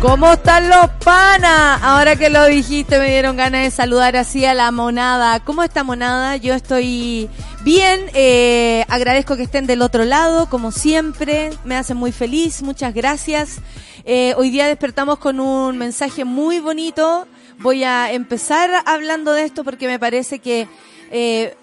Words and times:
¿Cómo 0.00 0.34
están 0.34 0.68
los 0.68 0.90
panas? 1.02 1.80
Ahora 1.82 2.16
que 2.16 2.28
lo 2.28 2.44
dijiste 2.44 2.98
me 2.98 3.08
dieron 3.08 3.36
ganas 3.36 3.62
de 3.62 3.70
saludar 3.70 4.14
así 4.16 4.44
a 4.44 4.52
la 4.52 4.70
monada. 4.70 5.40
¿Cómo 5.40 5.62
está 5.62 5.84
monada? 5.84 6.36
Yo 6.36 6.52
estoy 6.52 7.30
bien, 7.64 8.10
eh, 8.12 8.84
agradezco 8.88 9.36
que 9.36 9.44
estén 9.44 9.66
del 9.66 9.80
otro 9.80 10.04
lado, 10.04 10.50
como 10.50 10.70
siempre, 10.70 11.50
me 11.64 11.76
hacen 11.76 11.96
muy 11.96 12.12
feliz, 12.12 12.62
muchas 12.62 12.92
gracias. 12.92 13.58
Eh, 14.04 14.34
hoy 14.36 14.50
día 14.50 14.66
despertamos 14.66 15.18
con 15.18 15.40
un 15.40 15.78
mensaje 15.78 16.26
muy 16.26 16.60
bonito. 16.60 17.26
Voy 17.58 17.82
a 17.82 18.12
empezar 18.12 18.70
hablando 18.84 19.32
de 19.32 19.44
esto 19.44 19.64
porque 19.64 19.86
me 19.86 19.98
parece 19.98 20.40
que 20.40 20.68
eh, 21.10 21.56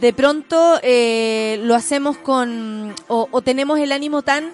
de 0.00 0.12
pronto 0.12 0.80
lo 1.60 1.74
hacemos 1.74 2.18
con, 2.18 2.94
o 3.08 3.42
tenemos 3.42 3.80
el 3.80 3.90
ánimo 3.90 4.22
tan 4.22 4.52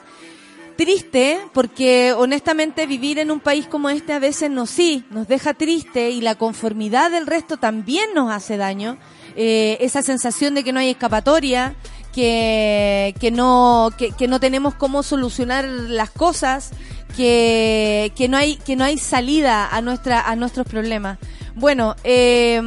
triste 0.81 1.39
porque 1.53 2.15
honestamente 2.15 2.87
vivir 2.87 3.19
en 3.19 3.31
un 3.31 3.39
país 3.39 3.67
como 3.67 3.91
este 3.91 4.15
a 4.15 4.19
veces 4.19 4.51
nos 4.51 4.71
sí, 4.71 5.05
nos 5.11 5.29
deja 5.29 5.53
triste 5.53 6.09
y 6.09 6.23
la 6.23 6.37
conformidad 6.37 7.11
del 7.11 7.27
resto 7.27 7.59
también 7.59 8.15
nos 8.15 8.33
hace 8.33 8.57
daño. 8.57 8.97
Eh, 9.37 9.77
esa 9.83 10.03
sensación 10.03 10.55
de 10.55 10.65
que 10.65 10.73
no 10.73 10.81
hay 10.81 10.89
escapatoria, 10.89 11.75
que, 12.15 13.15
que 13.21 13.31
no, 13.31 13.91
que, 13.99 14.27
no 14.27 14.41
tenemos 14.41 14.75
cómo 14.75 15.03
solucionar 15.03 15.67
las 15.67 16.09
cosas, 16.09 16.71
que, 17.15 18.11
que 18.17 18.29
no 18.29 18.39
hay, 18.39 18.57
que 18.57 18.75
no 18.75 18.85
hay 18.85 18.97
salida 18.97 19.69
a 19.69 19.83
nuestra, 19.83 20.23
a 20.23 20.35
nuestros 20.35 20.67
problemas. 20.67 21.19
Bueno, 21.57 21.95
eh, 22.05 22.59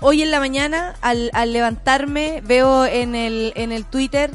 hoy 0.00 0.20
en 0.20 0.30
la 0.30 0.40
mañana, 0.40 0.94
al, 1.00 1.30
al 1.32 1.54
levantarme, 1.54 2.42
veo 2.44 2.84
en 2.84 3.14
el, 3.14 3.54
en 3.56 3.72
el 3.72 3.86
Twitter 3.86 4.30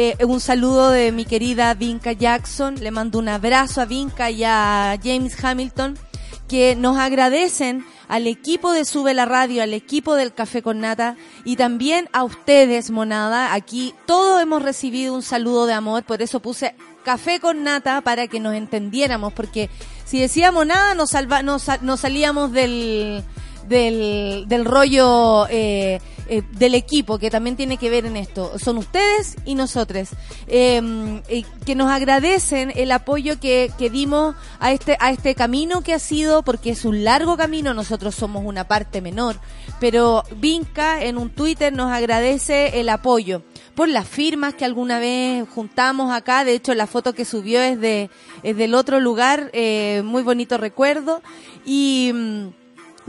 eh, 0.00 0.16
un 0.24 0.38
saludo 0.38 0.92
de 0.92 1.10
mi 1.10 1.24
querida 1.24 1.74
Vinca 1.74 2.12
Jackson. 2.12 2.76
Le 2.76 2.92
mando 2.92 3.18
un 3.18 3.28
abrazo 3.28 3.80
a 3.80 3.84
Vinca 3.84 4.30
y 4.30 4.44
a 4.44 4.96
James 5.02 5.36
Hamilton 5.42 5.98
que 6.46 6.76
nos 6.76 6.98
agradecen 6.98 7.84
al 8.06 8.28
equipo 8.28 8.70
de 8.70 8.84
Sube 8.84 9.12
la 9.12 9.24
Radio, 9.24 9.60
al 9.60 9.74
equipo 9.74 10.14
del 10.14 10.32
Café 10.32 10.62
con 10.62 10.78
Nata 10.78 11.16
y 11.44 11.56
también 11.56 12.08
a 12.12 12.22
ustedes, 12.22 12.92
Monada. 12.92 13.54
Aquí 13.54 13.92
todos 14.06 14.40
hemos 14.40 14.62
recibido 14.62 15.14
un 15.14 15.22
saludo 15.22 15.66
de 15.66 15.72
amor, 15.72 16.04
por 16.04 16.22
eso 16.22 16.38
puse 16.38 16.76
Café 17.04 17.40
con 17.40 17.64
Nata 17.64 18.00
para 18.00 18.28
que 18.28 18.38
nos 18.38 18.54
entendiéramos, 18.54 19.32
porque 19.32 19.68
si 20.04 20.20
decíamos 20.20 20.64
nada 20.64 20.94
nos, 20.94 21.10
salva, 21.10 21.42
nos, 21.42 21.66
nos 21.82 21.98
salíamos 21.98 22.52
del, 22.52 23.24
del, 23.68 24.44
del 24.48 24.64
rollo 24.64 25.46
eh, 25.48 26.00
eh, 26.30 26.42
del 26.52 26.74
equipo 26.74 27.18
que 27.18 27.30
también 27.30 27.56
tiene 27.56 27.76
que 27.78 27.88
ver 27.88 28.04
en 28.04 28.16
esto. 28.16 28.58
Son 28.58 28.76
ustedes 28.78 29.36
y 29.44 29.54
nosotros. 29.54 30.10
Eh, 30.46 31.22
que 31.64 31.74
nos 31.74 31.90
agradecen 31.90 32.72
el 32.74 32.92
apoyo 32.92 33.40
que, 33.40 33.70
que 33.78 33.90
dimos 33.90 34.34
a 34.60 34.72
este, 34.72 34.96
a 35.00 35.10
este 35.10 35.34
camino 35.34 35.82
que 35.82 35.94
ha 35.94 35.98
sido, 35.98 36.42
porque 36.42 36.70
es 36.70 36.84
un 36.84 37.04
largo 37.04 37.36
camino, 37.36 37.72
nosotros 37.74 38.14
somos 38.14 38.44
una 38.44 38.68
parte 38.68 39.00
menor. 39.00 39.36
Pero 39.80 40.22
Vinca 40.36 41.02
en 41.02 41.18
un 41.18 41.30
Twitter 41.30 41.72
nos 41.72 41.92
agradece 41.92 42.80
el 42.80 42.88
apoyo 42.88 43.42
por 43.74 43.88
las 43.88 44.08
firmas 44.08 44.54
que 44.54 44.64
alguna 44.64 44.98
vez 44.98 45.48
juntamos 45.54 46.12
acá. 46.12 46.44
De 46.44 46.52
hecho, 46.52 46.74
la 46.74 46.86
foto 46.86 47.14
que 47.14 47.24
subió 47.24 47.60
es 47.60 47.80
de 47.80 48.10
es 48.42 48.56
del 48.56 48.74
otro 48.74 49.00
lugar, 49.00 49.50
eh, 49.52 50.02
muy 50.04 50.22
bonito 50.22 50.58
recuerdo. 50.58 51.22
Y 51.64 52.10
mm, 52.12 52.48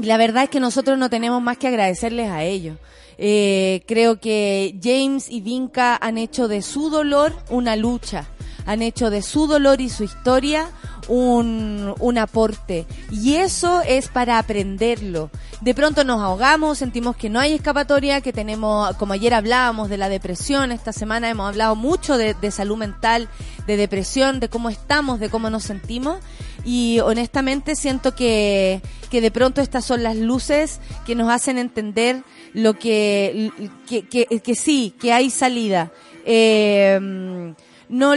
la 0.02 0.18
verdad 0.18 0.44
es 0.44 0.50
que 0.50 0.60
nosotros 0.60 0.98
no 0.98 1.10
tenemos 1.10 1.42
más 1.42 1.58
que 1.58 1.68
agradecerles 1.68 2.30
a 2.30 2.44
ellos. 2.44 2.78
Eh, 3.18 3.84
creo 3.86 4.20
que 4.20 4.80
James 4.82 5.30
y 5.30 5.42
Vinca 5.42 5.98
han 6.00 6.18
hecho 6.18 6.48
de 6.48 6.62
su 6.62 6.90
dolor 6.90 7.34
una 7.50 7.76
lucha, 7.76 8.28
han 8.66 8.82
hecho 8.82 9.10
de 9.10 9.22
su 9.22 9.46
dolor 9.46 9.82
y 9.82 9.90
su 9.90 10.06
historia 10.06 10.70
un, 11.10 11.94
un 12.00 12.18
aporte. 12.18 12.86
Y 13.12 13.36
eso 13.36 13.82
es 13.82 14.08
para 14.08 14.40
aprenderlo. 14.40 15.32
De 15.60 15.74
pronto 15.74 16.06
nos 16.06 16.22
ahogamos, 16.22 16.78
sentimos 16.78 17.18
que 17.18 17.30
no 17.30 17.42
hay 17.42 17.54
escapatoria, 17.54 18.22
que 18.22 18.32
tenemos, 18.32 18.96
como 18.96 19.12
ayer 19.12 19.34
hablábamos 19.34 19.90
de 19.90 19.98
la 19.98 20.08
depresión, 20.08 20.72
esta 20.72 20.94
semana 20.94 21.30
hemos 21.30 21.50
hablado 21.50 21.76
mucho 21.76 22.18
de, 22.18 22.36
de 22.36 22.52
salud 22.52 22.78
mental, 22.78 23.28
de 23.68 23.76
depresión, 23.76 24.40
de 24.40 24.48
cómo 24.48 24.70
estamos, 24.70 25.20
de 25.20 25.30
cómo 25.30 25.50
nos 25.50 25.64
sentimos 25.64 26.20
y 26.66 27.00
honestamente 27.00 27.76
siento 27.76 28.16
que, 28.16 28.82
que 29.10 29.22
de 29.22 29.32
pronto 29.32 29.62
estas 29.62 29.86
son 29.86 30.04
las 30.04 30.18
luces 30.18 30.80
que 31.06 31.16
nos 31.16 31.32
hacen 31.32 31.58
entender 31.58 32.24
lo 32.54 32.74
que, 32.74 33.52
que, 33.88 34.08
que, 34.08 34.26
que 34.26 34.56
sí, 34.56 34.94
que 35.00 35.14
hay 35.14 35.30
salida. 35.30 35.92
Eh, 36.26 37.54
no, 37.90 38.14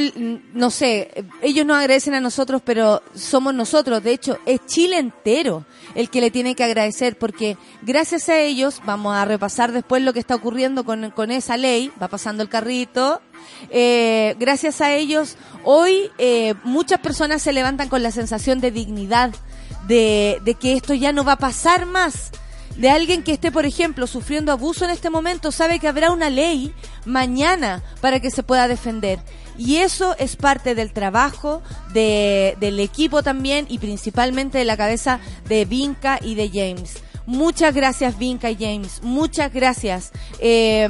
no 0.52 0.70
sé, 0.70 1.24
ellos 1.40 1.64
nos 1.64 1.78
agradecen 1.78 2.12
a 2.12 2.20
nosotros, 2.20 2.60
pero 2.62 3.02
somos 3.14 3.54
nosotros. 3.54 4.02
De 4.02 4.12
hecho, 4.12 4.38
es 4.44 4.60
Chile 4.66 4.98
entero 4.98 5.64
el 5.94 6.10
que 6.10 6.20
le 6.20 6.30
tiene 6.30 6.54
que 6.54 6.62
agradecer, 6.62 7.16
porque 7.16 7.56
gracias 7.80 8.28
a 8.28 8.38
ellos, 8.38 8.82
vamos 8.84 9.16
a 9.16 9.24
repasar 9.24 9.72
después 9.72 10.02
lo 10.02 10.12
que 10.12 10.20
está 10.20 10.34
ocurriendo 10.34 10.84
con, 10.84 11.10
con 11.10 11.30
esa 11.30 11.56
ley, 11.56 11.90
va 12.00 12.08
pasando 12.08 12.42
el 12.42 12.50
carrito, 12.50 13.22
eh, 13.70 14.36
gracias 14.38 14.82
a 14.82 14.92
ellos, 14.92 15.36
hoy 15.64 16.10
eh, 16.18 16.54
muchas 16.64 17.00
personas 17.00 17.40
se 17.40 17.52
levantan 17.52 17.88
con 17.88 18.02
la 18.02 18.10
sensación 18.10 18.60
de 18.60 18.70
dignidad, 18.70 19.34
de, 19.88 20.38
de 20.44 20.54
que 20.54 20.74
esto 20.74 20.92
ya 20.92 21.12
no 21.12 21.24
va 21.24 21.32
a 21.32 21.38
pasar 21.38 21.86
más 21.86 22.30
de 22.76 22.90
alguien 22.90 23.22
que 23.22 23.32
esté, 23.32 23.52
por 23.52 23.66
ejemplo, 23.66 24.06
sufriendo 24.06 24.52
abuso 24.52 24.84
en 24.84 24.90
este 24.90 25.10
momento, 25.10 25.52
sabe 25.52 25.78
que 25.78 25.88
habrá 25.88 26.10
una 26.10 26.30
ley 26.30 26.72
mañana 27.04 27.82
para 28.00 28.20
que 28.20 28.30
se 28.30 28.42
pueda 28.42 28.68
defender. 28.68 29.18
Y 29.58 29.76
eso 29.76 30.16
es 30.18 30.36
parte 30.36 30.74
del 30.74 30.92
trabajo 30.92 31.62
de, 31.92 32.56
del 32.58 32.80
equipo 32.80 33.22
también 33.22 33.66
y 33.68 33.78
principalmente 33.78 34.58
de 34.58 34.64
la 34.64 34.76
cabeza 34.76 35.20
de 35.48 35.64
Vinca 35.64 36.18
y 36.22 36.34
de 36.34 36.48
James. 36.48 37.02
Muchas 37.26 37.74
gracias, 37.74 38.18
Vinca 38.18 38.50
y 38.50 38.56
James. 38.56 39.00
Muchas 39.02 39.52
gracias. 39.52 40.10
Eh, 40.40 40.88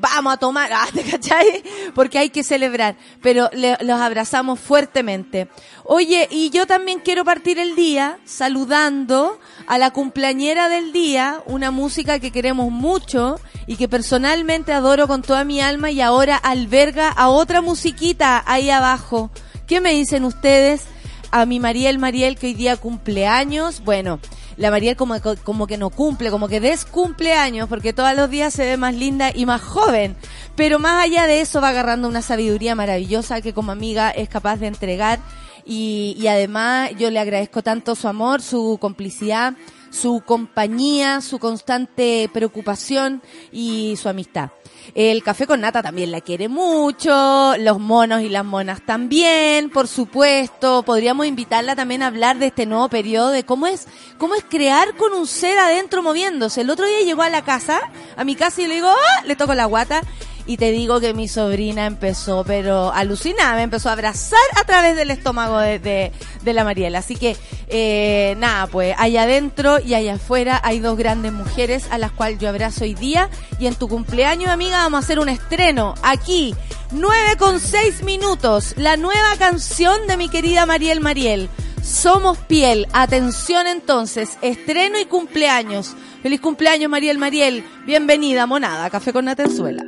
vamos 0.00 0.34
a 0.34 0.36
tomar, 0.36 0.72
ah, 0.74 0.86
¿te 0.92 1.02
cachai? 1.02 1.62
Porque 1.94 2.18
hay 2.18 2.30
que 2.30 2.42
celebrar. 2.42 2.96
Pero 3.22 3.50
los 3.52 4.00
abrazamos 4.00 4.60
fuertemente. 4.60 5.48
Oye, 5.84 6.28
y 6.30 6.50
yo 6.50 6.66
también 6.66 7.00
quiero 7.00 7.24
partir 7.24 7.58
el 7.58 7.74
día 7.74 8.18
saludando 8.24 9.38
a 9.66 9.78
la 9.78 9.90
cumpleañera 9.90 10.68
del 10.68 10.92
día, 10.92 11.42
una 11.46 11.70
música 11.70 12.18
que 12.18 12.30
queremos 12.30 12.70
mucho 12.70 13.40
y 13.66 13.76
que 13.76 13.88
personalmente 13.88 14.72
adoro 14.72 15.06
con 15.06 15.22
toda 15.22 15.44
mi 15.44 15.60
alma 15.60 15.90
y 15.90 16.00
ahora 16.00 16.36
alberga 16.36 17.08
a 17.08 17.28
otra 17.28 17.60
musiquita 17.60 18.42
ahí 18.46 18.70
abajo. 18.70 19.30
¿Qué 19.66 19.80
me 19.80 19.92
dicen 19.92 20.24
ustedes? 20.24 20.82
A 21.30 21.46
mi 21.46 21.58
Mariel 21.58 21.98
Mariel 21.98 22.36
que 22.36 22.46
hoy 22.48 22.54
día 22.54 22.76
cumpleaños. 22.76 23.82
Bueno, 23.82 24.20
la 24.56 24.70
Mariel 24.70 24.96
como, 24.96 25.14
como 25.42 25.66
que 25.66 25.78
no 25.78 25.90
cumple, 25.90 26.30
como 26.30 26.48
que 26.48 26.60
descumpleaños, 26.60 27.68
porque 27.68 27.92
todos 27.92 28.14
los 28.14 28.30
días 28.30 28.54
se 28.54 28.64
ve 28.64 28.76
más 28.76 28.94
linda 28.94 29.30
y 29.34 29.46
más 29.46 29.60
joven. 29.62 30.16
Pero 30.56 30.78
más 30.78 31.04
allá 31.04 31.26
de 31.26 31.40
eso 31.40 31.60
va 31.60 31.70
agarrando 31.70 32.08
una 32.08 32.22
sabiduría 32.22 32.74
maravillosa 32.74 33.40
que 33.40 33.52
como 33.52 33.72
amiga 33.72 34.10
es 34.10 34.28
capaz 34.28 34.56
de 34.56 34.68
entregar 34.68 35.18
y, 35.64 36.16
y 36.18 36.26
además 36.28 36.90
yo 36.98 37.10
le 37.10 37.18
agradezco 37.18 37.62
tanto 37.62 37.94
su 37.94 38.06
amor, 38.08 38.42
su 38.42 38.78
complicidad, 38.80 39.54
su 39.94 40.22
compañía, 40.26 41.20
su 41.20 41.38
constante 41.38 42.28
preocupación 42.32 43.22
y 43.52 43.96
su 43.96 44.08
amistad. 44.08 44.50
El 44.94 45.22
café 45.22 45.46
con 45.46 45.60
nata 45.60 45.82
también 45.82 46.10
la 46.10 46.20
quiere 46.20 46.48
mucho, 46.48 47.54
los 47.58 47.78
monos 47.78 48.20
y 48.20 48.28
las 48.28 48.44
monas 48.44 48.84
también, 48.84 49.70
por 49.70 49.88
supuesto. 49.88 50.82
Podríamos 50.82 51.26
invitarla 51.26 51.74
también 51.74 52.02
a 52.02 52.08
hablar 52.08 52.38
de 52.38 52.46
este 52.46 52.66
nuevo 52.66 52.88
periodo, 52.88 53.30
de 53.30 53.44
cómo 53.44 53.66
es, 53.66 53.86
cómo 54.18 54.34
es 54.34 54.44
crear 54.44 54.94
con 54.96 55.14
un 55.14 55.26
ser 55.26 55.58
adentro 55.58 56.02
moviéndose. 56.02 56.60
El 56.60 56.70
otro 56.70 56.86
día 56.86 57.00
llegó 57.02 57.22
a 57.22 57.30
la 57.30 57.44
casa, 57.44 57.80
a 58.16 58.24
mi 58.24 58.34
casa 58.34 58.60
y 58.60 58.66
le 58.66 58.74
digo, 58.74 58.88
¡ah! 58.88 59.24
le 59.24 59.36
toco 59.36 59.54
la 59.54 59.64
guata 59.64 60.02
y 60.46 60.56
te 60.58 60.72
digo 60.72 61.00
que 61.00 61.14
mi 61.14 61.26
sobrina 61.26 61.86
empezó, 61.86 62.44
pero 62.46 62.92
alucinada, 62.92 63.56
me 63.56 63.62
empezó 63.62 63.88
a 63.88 63.92
abrazar 63.92 64.38
a 64.56 64.64
través 64.64 64.94
del 64.96 65.10
estómago 65.10 65.58
de, 65.58 65.78
de, 65.78 66.12
de 66.42 66.52
la 66.52 66.64
Mariela. 66.64 66.98
Así 66.98 67.16
que, 67.16 67.36
eh, 67.68 68.34
nada, 68.38 68.66
pues 68.66 68.94
allá 68.98 69.22
adentro 69.22 69.80
y 69.80 69.94
allá 69.94 70.14
afuera 70.14 70.60
hay 70.62 70.80
dos 70.80 70.98
grandes 70.98 71.32
mujeres 71.32 71.86
a 71.90 71.98
las 71.98 72.12
cuales 72.12 72.38
yo 72.38 72.48
abrazo 72.48 72.84
hoy 72.84 72.94
día. 72.94 73.30
Y 73.58 73.66
en 73.66 73.74
tu 73.74 73.88
cumpleaños, 73.88 74.50
amiga, 74.50 74.78
vamos 74.78 74.98
a 74.98 75.04
hacer 75.04 75.18
un 75.18 75.28
estreno 75.28 75.94
aquí. 76.02 76.54
9 76.90 77.36
con 77.38 77.58
6 77.58 78.02
minutos. 78.02 78.74
La 78.76 78.96
nueva 78.96 79.36
canción 79.38 80.06
de 80.06 80.16
mi 80.16 80.28
querida 80.28 80.66
Mariel 80.66 81.00
Mariel. 81.00 81.48
Somos 81.82 82.38
piel. 82.38 82.86
Atención 82.92 83.66
entonces. 83.66 84.38
Estreno 84.42 84.98
y 84.98 85.06
cumpleaños. 85.06 85.94
Feliz 86.22 86.40
cumpleaños, 86.40 86.90
Mariel 86.90 87.18
Mariel. 87.18 87.64
Bienvenida, 87.84 88.46
monada. 88.46 88.88
Café 88.88 89.12
con 89.12 89.26
Natenzuela. 89.26 89.84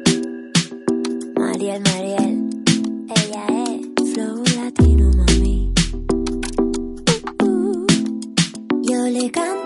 Mariel, 1.57 1.81
Mariel, 1.81 2.51
ella 3.17 3.47
es 3.65 4.13
flow 4.13 4.45
latino, 4.57 5.11
mami. 5.17 5.73
Uh, 7.41 7.45
uh. 7.45 7.87
Yo 8.83 9.07
le 9.07 9.31
canto 9.31 9.66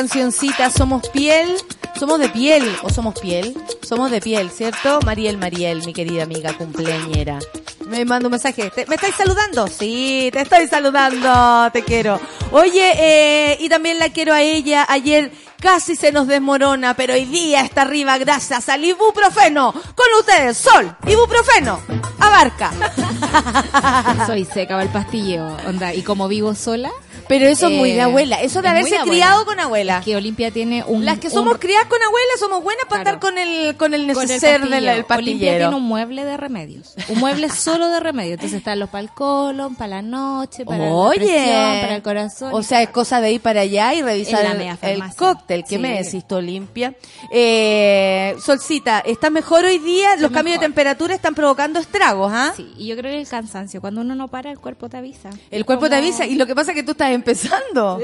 cancioncita 0.00 0.68
Somos 0.70 1.08
Piel. 1.08 1.56
¿Somos 1.98 2.18
de 2.20 2.28
piel 2.28 2.62
o 2.82 2.90
somos 2.90 3.18
piel? 3.18 3.56
Somos 3.80 4.10
de 4.10 4.20
piel, 4.20 4.50
¿cierto? 4.50 5.00
Mariel 5.06 5.38
Mariel, 5.38 5.82
mi 5.86 5.94
querida 5.94 6.24
amiga 6.24 6.52
cumpleañera. 6.52 7.38
Me 7.86 8.04
manda 8.04 8.26
un 8.26 8.32
mensaje. 8.32 8.68
¿Te- 8.68 8.84
¿Me 8.84 8.96
estáis 8.96 9.14
saludando? 9.14 9.66
Sí, 9.66 10.28
te 10.30 10.42
estoy 10.42 10.66
saludando. 10.68 11.70
Te 11.72 11.82
quiero. 11.82 12.20
Oye, 12.52 12.92
eh, 12.96 13.56
y 13.60 13.70
también 13.70 13.98
la 13.98 14.10
quiero 14.10 14.34
a 14.34 14.42
ella. 14.42 14.84
Ayer 14.86 15.32
casi 15.58 15.96
se 15.96 16.12
nos 16.12 16.26
desmorona, 16.26 16.92
pero 16.92 17.14
hoy 17.14 17.24
día 17.24 17.62
está 17.62 17.82
arriba 17.82 18.18
gracias 18.18 18.68
al 18.68 18.84
ibuprofeno. 18.84 19.72
Con 19.72 20.06
ustedes, 20.20 20.58
Sol, 20.58 20.94
ibuprofeno. 21.06 21.80
Abarca. 22.18 22.72
Soy 24.26 24.44
seca 24.44 24.74
para 24.74 24.82
el 24.82 24.90
pastilleo, 24.90 25.56
onda, 25.66 25.94
y 25.94 26.02
como 26.02 26.28
vivo 26.28 26.54
sola, 26.54 26.90
Pero 27.28 27.46
eso 27.46 27.68
es 27.68 27.72
muy 27.76 27.90
de 27.92 27.98
Eh, 27.98 28.02
abuela. 28.02 28.40
Eso 28.42 28.62
de 28.62 28.68
es 28.68 28.72
haberse 28.72 28.98
de 28.98 29.02
criado 29.02 29.44
con 29.44 29.58
abuela. 29.60 30.00
que 30.04 30.14
Olimpia 30.16 30.50
tiene 30.50 30.84
un... 30.86 31.04
Las 31.04 31.18
que 31.18 31.26
un- 31.28 31.32
somos 31.32 31.58
criadas 31.58 31.86
con 31.88 32.02
abuela 32.02 32.30
somos 32.38 32.62
buenas 32.62 32.84
para 32.88 33.02
Claro. 33.02 33.16
estar 33.16 33.30
con 33.30 33.38
el, 33.38 33.76
con 33.76 33.94
el 33.94 34.06
neceser 34.06 34.62
del 34.68 34.86
el 34.88 35.04
Olimpia 35.08 35.58
tiene 35.58 35.74
un 35.74 35.82
mueble 35.82 36.24
de 36.24 36.36
remedios. 36.36 36.94
Un 37.08 37.18
mueble 37.18 37.48
solo 37.50 37.88
de 37.88 38.00
remedios. 38.00 38.34
Entonces 38.34 38.58
están 38.58 38.78
los 38.78 38.88
para 38.90 39.02
el 39.02 39.10
colon, 39.10 39.74
para 39.76 39.96
la 39.96 40.02
noche, 40.02 40.64
para 40.64 40.88
la 40.90 41.08
presión, 41.10 41.80
para 41.80 41.96
el 41.96 42.02
corazón. 42.02 42.50
o 42.54 42.62
sea, 42.62 42.82
es 42.82 42.90
cosa 42.90 43.20
de 43.20 43.32
ir 43.32 43.40
para 43.40 43.62
allá 43.62 43.94
y 43.94 44.02
revisar 44.02 44.44
el, 44.82 45.02
cóctel. 45.16 45.62
¿Qué 45.64 45.76
Sí. 45.76 45.78
me 45.78 46.02
decís 46.02 46.26
tú, 46.26 46.36
Olimpia? 46.36 46.94
Eh, 47.32 48.36
Solcita, 48.44 49.00
¿está 49.00 49.30
mejor 49.30 49.64
hoy 49.64 49.78
día? 49.78 50.16
Los 50.16 50.30
cambios 50.30 50.58
de 50.58 50.66
temperatura 50.66 51.14
están 51.14 51.34
provocando 51.34 51.78
estragos, 51.80 52.30
¿ah? 52.34 52.52
Sí, 52.56 52.72
y 52.78 52.86
yo 52.86 52.96
creo 52.96 53.12
que 53.12 53.20
el 53.20 53.28
cansancio, 53.28 53.80
cuando 53.80 54.00
uno 54.00 54.14
no 54.14 54.28
para, 54.28 54.50
el 54.50 54.58
cuerpo 54.58 54.88
te 54.88 54.96
avisa. 54.96 55.30
El 55.50 55.64
cuerpo 55.64 55.88
te 55.88 55.96
avisa 55.96 56.26
y 56.26 56.34
lo 56.34 56.46
que 56.46 56.54
pasa 56.54 56.72
es 56.72 56.74
que 56.76 56.82
tú 56.82 56.92
estás 56.92 57.10
empezando. 57.16 57.98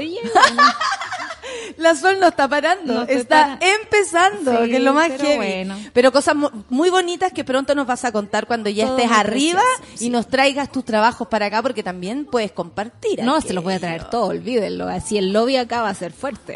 La 1.77 1.95
sol 1.95 2.19
no 2.21 2.29
está 2.29 2.49
parando, 2.49 2.93
No 2.95 3.03
está 3.03 3.59
para. 3.59 3.73
empezando, 3.75 4.63
Sí, 4.65 4.71
que 4.71 4.77
es 4.77 4.83
lo 4.83 4.93
más 4.93 5.09
pero 5.11 5.25
heavy. 5.25 5.37
bueno. 5.37 5.77
Pero 5.93 6.13
cosas 6.13 6.35
mu- 6.35 6.51
muy 6.69 6.91
bonitas 6.91 7.33
que 7.33 7.45
pronto 7.45 7.75
nos 7.75 7.87
vas 7.87 8.05
a 8.05 8.13
contar 8.13 8.47
cuando 8.47 8.69
ya 8.71 8.87
Todo 8.87 8.99
estés 8.99 9.11
arriba 9.13 9.63
precioso, 9.79 10.05
y 10.05 10.11
nos 10.11 10.29
traigas 10.29 10.71
tus 10.71 10.85
trabajos 10.85 11.29
para 11.29 11.47
acá 11.47 11.63
porque 11.63 11.83
también 11.83 12.25
puedes 12.27 12.53
compartir. 12.53 13.23
No, 13.23 13.41
se 13.41 13.53
los 13.53 13.65
voy 13.65 13.75
a 13.75 13.81
traer 13.81 14.05
todo, 14.11 14.27
olvídenlo. 14.27 14.89
Así 14.89 15.17
el 15.19 15.33
lobby 15.33 15.57
acá 15.57 15.83
va 15.83 15.89
a 15.91 15.95
ser 15.95 16.13
fuerte. 16.13 16.55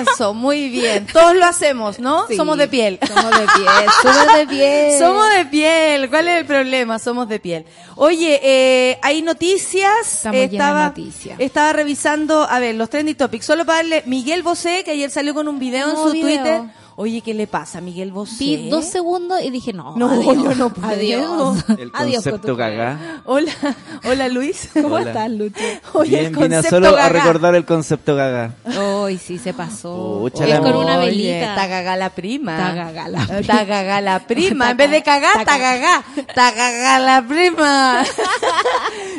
Eso, 0.00 0.34
muy 0.34 0.68
bien. 0.68 1.06
Todos 1.12 1.34
lo 1.34 1.46
hacemos, 1.46 1.98
¿no? 1.98 2.26
Sí, 2.26 2.36
Somos 2.36 2.58
de 2.58 2.68
piel. 2.68 2.98
Somos 3.06 3.30
de 3.30 3.46
piel, 3.46 3.86
somos 4.02 4.34
de 4.36 4.46
piel. 4.46 4.92
Somos 4.98 5.34
de 5.34 5.44
piel. 5.46 6.10
¿Cuál 6.10 6.28
es 6.28 6.40
el 6.40 6.46
problema? 6.46 6.98
Somos 6.98 7.28
de 7.28 7.40
piel. 7.40 7.64
Oye, 7.96 8.40
eh, 8.42 8.98
hay 9.02 9.22
noticias. 9.22 10.14
Estamos 10.14 10.38
de 10.40 10.44
estaba, 10.44 10.84
noticias. 10.86 11.38
estaba 11.40 11.72
revisando, 11.72 12.46
a 12.48 12.58
ver, 12.60 12.74
los 12.74 12.88
trending 12.90 13.16
topics. 13.16 13.46
Solo 13.46 13.64
para 13.64 13.78
darle, 13.78 14.02
Miguel 14.06 14.37
Bosé, 14.42 14.82
que 14.84 14.92
ayer 14.92 15.10
salió 15.10 15.34
con 15.34 15.48
un 15.48 15.58
video 15.58 15.90
en 15.90 15.96
su 15.96 16.12
video. 16.12 16.28
Twitter. 16.28 16.62
Oye, 17.00 17.20
¿qué 17.20 17.32
le 17.32 17.46
pasa 17.46 17.78
a 17.78 17.80
Miguel 17.80 18.10
Bosé? 18.10 18.34
Vi 18.42 18.68
dos 18.68 18.84
segundos 18.84 19.40
y 19.40 19.50
dije, 19.50 19.72
no, 19.72 19.94
No, 19.96 20.08
adiós, 20.10 20.34
yo 20.42 20.54
no 20.56 20.70
puedo. 20.74 20.88
Adiós. 20.92 21.64
El 21.78 21.92
Adiós 21.94 22.24
con 22.24 22.32
concepto 22.32 22.56
cagá. 22.56 23.22
Hola, 23.24 23.52
hola 24.04 24.26
Luis. 24.28 24.68
¿Cómo 24.74 24.96
Hola. 24.96 25.10
estás, 25.10 25.30
Lucho? 25.30 25.60
Oye, 25.92 26.10
Bien, 26.18 26.26
el 26.26 26.36
vine 26.36 26.62
solo 26.64 26.88
a 26.88 26.92
gaga. 26.92 27.08
recordar 27.10 27.54
el 27.54 27.64
concepto 27.64 28.16
gaga. 28.16 28.56
Ay, 28.64 29.16
sí, 29.16 29.38
se 29.38 29.54
pasó. 29.54 30.26
Es 30.26 30.40
la 30.48 30.58
con 30.60 30.74
una 30.74 30.96
velita. 30.98 31.50
Está 31.50 31.66
gaga 31.68 31.94
la 31.96 32.10
prima. 32.10 32.52
Está 32.58 32.74
gaga 32.74 33.08
la 33.08 33.18
prima. 33.26 33.38
Está 33.40 33.64
gaga 33.64 34.00
la 34.00 34.18
prima. 34.26 34.70
En 34.72 34.76
vez 34.76 34.90
de 34.90 35.02
ca- 35.04 35.20
cagar, 35.20 35.38
está 35.40 35.56
gaga. 35.58 36.04
Está 36.16 36.50
gaga 36.50 36.98
la 36.98 37.24
prima. 37.28 38.04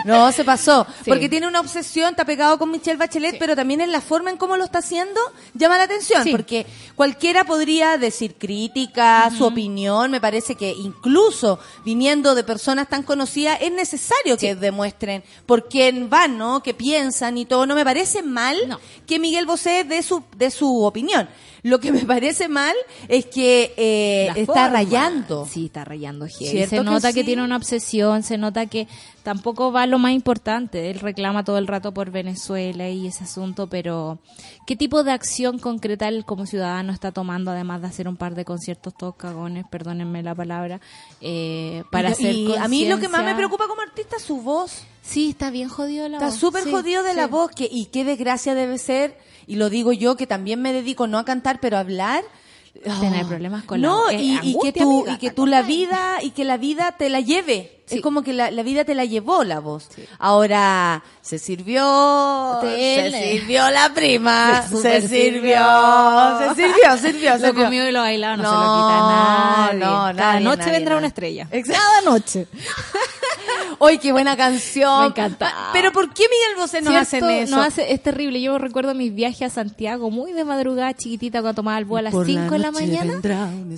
No, 0.03 0.31
se 0.33 0.43
pasó. 0.43 0.86
Sí. 1.03 1.09
Porque 1.09 1.29
tiene 1.29 1.48
una 1.48 1.62
obsesión, 1.62 2.09
está 2.09 2.25
pegado 2.25 2.57
con 2.57 2.71
Michelle 2.71 2.98
Bachelet, 2.98 3.38
pero 3.39 3.55
también 3.55 3.79
en 3.79 3.93
la 3.93 4.01
forma 4.01 4.29
en 4.31 4.36
cómo 4.38 4.57
lo 4.57 4.65
está 4.65 4.79
haciendo 4.79 5.19
llama 5.53 5.77
la 5.77 5.83
atención. 5.86 6.24
Sí. 6.25 6.31
Porque 6.31 6.65
cualquiera 6.95 7.45
podría 7.45 7.68
decir 7.69 8.35
crítica, 8.35 9.29
su 9.38 9.45
opinión. 9.45 10.09
Me 10.11 10.19
parece 10.19 10.55
que 10.55 10.71
incluso 10.71 11.59
viniendo 11.85 12.33
de 12.33 12.43
personas 12.43 12.89
tan 12.89 13.03
conocidas, 13.03 13.59
es 13.61 13.71
necesario 13.71 14.38
que 14.38 14.55
demuestren 14.55 15.23
por 15.45 15.69
quién 15.69 16.09
van, 16.09 16.38
¿no? 16.38 16.63
Que 16.63 16.73
piensan 16.73 17.38
y 17.38 17.45
todo. 17.45 17.65
No 17.65 17.75
me 17.75 17.83
parece 17.85 18.23
mal 18.23 18.57
No. 18.67 18.79
que 19.05 19.19
Miguel 19.19 19.45
Bosé 19.45 19.83
dé 19.83 20.01
su, 20.01 20.23
de 20.35 20.49
su 20.51 20.83
opinión. 20.83 21.29
Lo 21.63 21.79
que 21.79 21.91
me 21.91 22.05
parece 22.05 22.47
mal 22.47 22.75
es 23.07 23.25
que 23.25 23.73
eh, 23.77 24.31
está 24.35 24.69
rayando. 24.69 25.45
Sí, 25.45 25.65
está 25.65 25.83
rayando 25.85 26.25
heavy. 26.27 26.45
¿Cierto 26.51 26.75
Se 26.77 26.83
nota 26.83 27.13
que, 27.13 27.21
sí? 27.21 27.25
tiene 27.25 27.43
una 27.43 27.55
obsesión, 27.57 28.23
se 28.23 28.37
nota 28.37 28.65
que 28.67 28.87
tampoco 29.23 29.71
va 29.71 29.85
lo 29.85 29.99
más 29.99 30.13
importante. 30.13 30.89
Él 30.89 30.99
reclama 30.99 31.43
todo 31.43 31.57
el 31.57 31.67
rato 31.67 31.93
por 31.93 32.11
Venezuela 32.11 32.89
y 32.89 33.07
ese 33.07 33.25
asunto, 33.25 33.67
pero 33.67 34.19
¿qué 34.65 34.75
tipo 34.75 35.03
de 35.03 35.11
acción 35.11 35.59
concreta 35.59 36.07
él 36.07 36.25
como 36.25 36.45
ciudadano 36.45 36.93
está 36.93 37.11
tomando, 37.11 37.51
además 37.51 37.81
de 37.81 37.87
hacer 37.87 38.07
un 38.07 38.15
par 38.17 38.35
de 38.35 38.45
conciertos 38.45 38.93
todos 38.97 39.15
cagones, 39.15 39.65
perdónenme 39.69 40.23
la 40.23 40.33
palabra, 40.35 40.79
eh, 41.21 41.83
para 41.91 42.09
Y- 42.09 42.11
hacer 42.13 42.35
y 42.35 42.55
a 42.55 42.67
mí 42.67 42.85
lo 42.87 42.99
que 42.99 43.09
más 43.09 43.23
me 43.25 43.35
preocupa 43.35 43.67
como 43.67 43.81
artista 43.81 44.15
es 44.17 44.23
su 44.23 44.41
voz. 44.41 44.83
Sí, 45.09 45.29
está 45.31 45.49
bien 45.49 45.69
jodido 45.69 46.07
la 46.07 46.17
Está 46.17 46.27
voz. 46.29 46.35
súper 46.35 46.63
Sí, 46.63 46.71
jodido 46.71 47.01
de 47.03 47.13
la 47.15 47.27
voz 47.27 47.51
que, 47.51 47.67
y 47.71 47.85
qué 47.87 48.03
desgracia 48.05 48.53
debe 48.53 48.77
ser, 48.77 49.17
y 49.47 49.55
lo 49.55 49.69
digo 49.69 49.91
yo 49.91 50.15
que 50.15 50.27
también 50.27 50.61
me 50.61 50.71
dedico 50.73 51.07
no 51.07 51.17
a 51.17 51.25
cantar, 51.25 51.59
pero 51.59 51.77
a 51.77 51.79
hablar. 51.79 52.23
Tener 53.01 53.25
Ah. 53.25 53.27
problemas 53.27 53.63
con 53.63 53.81
la 53.81 53.87
no, 53.87 54.03
voz. 54.03 54.11
Eh, 54.13 54.17
y, 54.21 54.39
y 54.51 54.57
que 54.61 54.71
tú, 54.71 54.99
amiga, 54.99 55.13
y 55.13 55.17
que 55.17 55.29
¿te 55.29 55.35
tú 55.35 55.47
la 55.47 55.63
vida, 55.63 56.19
y 56.21 56.29
que 56.29 56.45
la 56.45 56.57
vida 56.57 56.91
te 56.97 57.09
la 57.09 57.19
lleve. 57.19 57.81
Sí. 57.87 57.95
Es 57.95 58.01
como 58.03 58.21
que 58.21 58.31
la, 58.31 58.51
la 58.51 58.61
vida 58.61 58.85
te 58.85 58.93
la 58.93 59.03
llevó 59.05 59.43
la 59.43 59.59
voz. 59.59 59.89
Ahora, 60.19 61.03
se 61.21 61.39
sirvió, 61.39 62.59
Tele. 62.61 63.11
se 63.11 63.31
sirvió 63.39 63.69
la 63.71 63.91
prima, 63.93 64.61
Se 64.69 64.69
se, 64.69 64.75
super 64.77 65.01
sirvió, 65.01 65.57
sirvió. 65.57 66.39
se 66.39 66.55
sirvió, 66.55 66.97
sirvió, 66.97 67.31
Lo 67.37 67.45
sirvió. 67.47 67.63
comió 67.65 67.89
y 67.89 67.91
lo 67.91 67.99
bailado 68.01 68.37
no, 68.37 68.43
se 68.43 68.55
lo 68.55 68.61
quita 68.61 68.99
nadie. 69.09 69.79
No, 69.79 69.85
Cada 69.89 70.13
nadie, 70.13 70.45
noche 70.45 70.57
nadie, 70.59 70.71
vendrá 70.73 70.89
nadie. 70.93 70.97
una 70.99 71.07
estrella. 71.07 71.47
Exacto. 71.51 71.81
Cada 71.81 72.01
noche. 72.11 72.47
¡Ay, 73.79 73.98
qué 73.98 74.12
buena 74.12 74.36
canción! 74.36 75.01
Me 75.01 75.07
encanta. 75.07 75.53
Pero 75.74 75.91
¿por 75.91 76.13
qué 76.13 76.24
Miguel 76.24 76.57
Bosé 76.57 76.81
nos 76.81 76.95
hacen 76.95 77.29
eso? 77.29 77.55
Nos 77.55 77.67
hace, 77.67 77.93
es 77.93 78.01
terrible. 78.01 78.41
Yo 78.41 78.57
recuerdo 78.57 78.93
mis 78.93 79.13
viajes 79.13 79.41
a 79.43 79.50
Santiago 79.50 80.09
muy 80.09 80.33
de 80.33 80.43
madrugada, 80.43 80.93
chiquitita, 80.93 81.41
cuando 81.41 81.55
tomaba 81.55 81.77
el 81.77 81.86
vuelo 81.86 82.00
a 82.00 82.12
las 82.12 82.13
Por 82.13 82.25
5 82.25 82.51
de 82.51 82.59
la 82.59 82.71
mañana. 82.71 83.21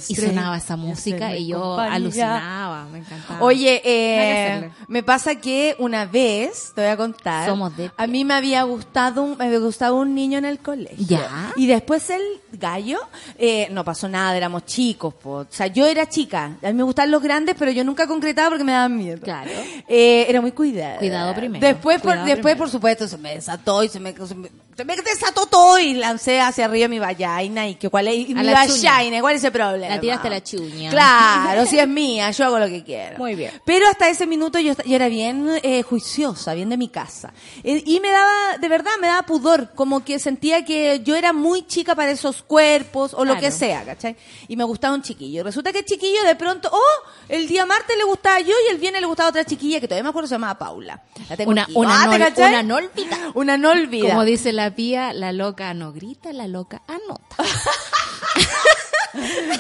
Y 0.08 0.16
sonaba 0.16 0.58
esa 0.58 0.76
música 0.76 1.36
y 1.36 1.48
yo 1.48 1.60
compañía. 1.62 1.96
alucinaba. 1.96 2.86
Me 2.92 3.00
encantaba. 3.00 3.42
Oye, 3.44 3.82
eh, 3.84 4.72
me 4.88 5.04
pasa 5.04 5.36
que 5.36 5.76
una 5.80 6.06
vez, 6.06 6.72
te 6.76 6.82
voy 6.82 6.90
a 6.90 6.98
contar, 6.98 7.48
Somos 7.48 7.76
de 7.78 7.92
a 7.98 8.08
mí 8.08 8.26
me 8.26 8.34
había 8.34 8.64
gustado 8.64 9.24
un, 9.24 9.38
me 9.38 9.46
había 9.46 9.60
gustado 9.60 9.96
un 9.96 10.16
niño 10.16 10.38
en 10.38 10.46
el 10.46 10.60
colegio. 10.60 11.06
Ya. 11.06 11.52
Y 11.56 11.68
después 11.68 12.10
el 12.10 12.22
gallo, 12.54 13.00
eh, 13.38 13.68
no 13.72 13.84
pasó 13.84 14.08
nada, 14.08 14.36
éramos 14.36 14.66
chicos, 14.66 15.14
po. 15.14 15.30
o 15.32 15.48
sea, 15.50 15.68
yo 15.68 15.86
era 15.86 16.08
chica, 16.08 16.58
a 16.62 16.68
mí 16.68 16.74
me 16.74 16.84
gustaban 16.84 17.12
los 17.12 17.22
grandes, 17.22 17.56
pero 17.58 17.72
yo 17.72 17.84
nunca 17.84 18.08
concretaba 18.08 18.50
porque 18.50 18.64
me 18.64 18.72
daban 18.72 18.98
miedo. 18.98 19.20
Claro. 19.22 19.52
Eh, 19.94 20.26
era 20.30 20.40
muy 20.40 20.54
cuidada. 20.54 21.00
Cuidado 21.00 21.36
primero, 21.36 21.68
Después, 21.68 22.00
por, 22.02 22.14
después 22.14 22.36
primero. 22.36 22.58
por 22.60 22.70
supuesto, 22.70 23.10
se 23.10 23.18
me 23.18 23.36
desató 23.36 23.84
y 23.84 23.90
se 23.90 24.00
me, 24.00 24.16
se 24.16 24.36
me, 24.36 24.50
se 24.78 24.86
me 24.86 24.96
desató 24.96 25.48
todo 25.48 25.78
y 25.80 25.96
lancé 25.96 26.40
hacia 26.40 26.64
arriba 26.64 26.88
mi 26.88 26.98
vallaina 26.98 27.68
y 27.68 27.76
que 27.76 27.90
cuál 27.90 28.08
es, 28.08 28.30
y 28.30 28.34
mi 28.34 28.42
vallaina, 28.54 29.20
¿cuál 29.20 29.36
es 29.36 29.44
el 29.44 29.52
problema? 29.52 29.94
La 29.96 30.00
tiraste 30.00 30.30
a 30.30 30.32
la 30.32 30.42
chuña. 30.42 30.92
Claro, 30.92 31.66
si 31.66 31.78
es 31.78 31.90
mía, 31.90 32.32
yo 32.32 32.46
hago 32.46 32.58
lo 32.58 32.68
que 32.68 32.86
quiero. 32.86 33.18
Muy 33.18 33.36
bien. 33.36 33.52
Pero 33.66 33.86
hasta 33.90 34.08
ese 34.08 34.26
minuto 34.26 34.60
yo, 34.60 34.76
yo 34.86 34.96
era 34.96 35.10
bien 35.10 35.60
eh, 35.62 35.84
juiciosa, 35.84 36.54
bien 36.54 36.70
de 36.70 36.78
mi 36.78 36.88
casa. 36.88 37.34
Eh, 37.62 37.84
y 37.86 38.00
me 38.00 38.12
daba, 38.12 38.58
de 38.62 38.70
verdad, 38.70 38.92
me 39.02 39.08
daba 39.08 39.24
pudor, 39.24 39.72
como 39.76 40.06
que 40.06 40.20
sentía 40.20 40.64
que 40.64 41.02
yo 41.04 41.18
era 41.18 41.34
muy 41.34 41.68
chica 41.68 41.96
para 41.96 42.12
esos 42.12 42.44
cuerpos 42.44 43.14
o 43.14 43.26
lo 43.26 43.38
que 43.38 43.52
sea, 43.52 43.84
¿cachai? 43.84 44.16
Y 44.48 44.56
me 44.56 44.64
gustaba 44.64 44.96
un 44.96 45.02
chiquillo. 45.02 45.44
Resulta 45.44 45.74
que 45.74 45.80
el 45.80 45.86
chiquillo 45.86 46.24
de 46.24 46.38
pronto, 46.38 46.70
oh, 46.72 47.10
el 47.28 47.46
día 47.50 47.66
martes 47.66 47.98
le 47.98 48.06
gustaba 48.06 48.40
yo 48.40 48.54
y 48.70 48.72
el 48.72 48.78
viernes 48.78 49.02
le 49.02 49.08
gustaba 49.08 49.30
otra 49.32 49.44
chiquilla 49.44 49.81
que 49.82 49.88
todavía 49.88 50.04
me 50.04 50.10
acuerdo 50.10 50.28
se 50.28 50.36
llamaba 50.36 50.58
Paula. 50.58 51.02
La 51.30 51.36
tengo 51.36 51.52
Una- 51.52 51.64
aquí. 51.64 51.74
una 51.76 52.04
Ah, 52.04 52.10
¿te 52.10 52.16
nol- 52.16 52.20
cachai? 52.20 52.66
una. 52.66 53.32
Una 53.34 53.58
nolvida. 53.58 54.10
Como 54.10 54.24
dice 54.24 54.54
la 54.54 54.74
pía, 54.76 55.12
la 55.14 55.34
loca 55.34 55.74
no 55.74 55.92
grita, 55.92 56.32
la 56.32 56.48
loca 56.48 56.82
anota. 56.88 57.36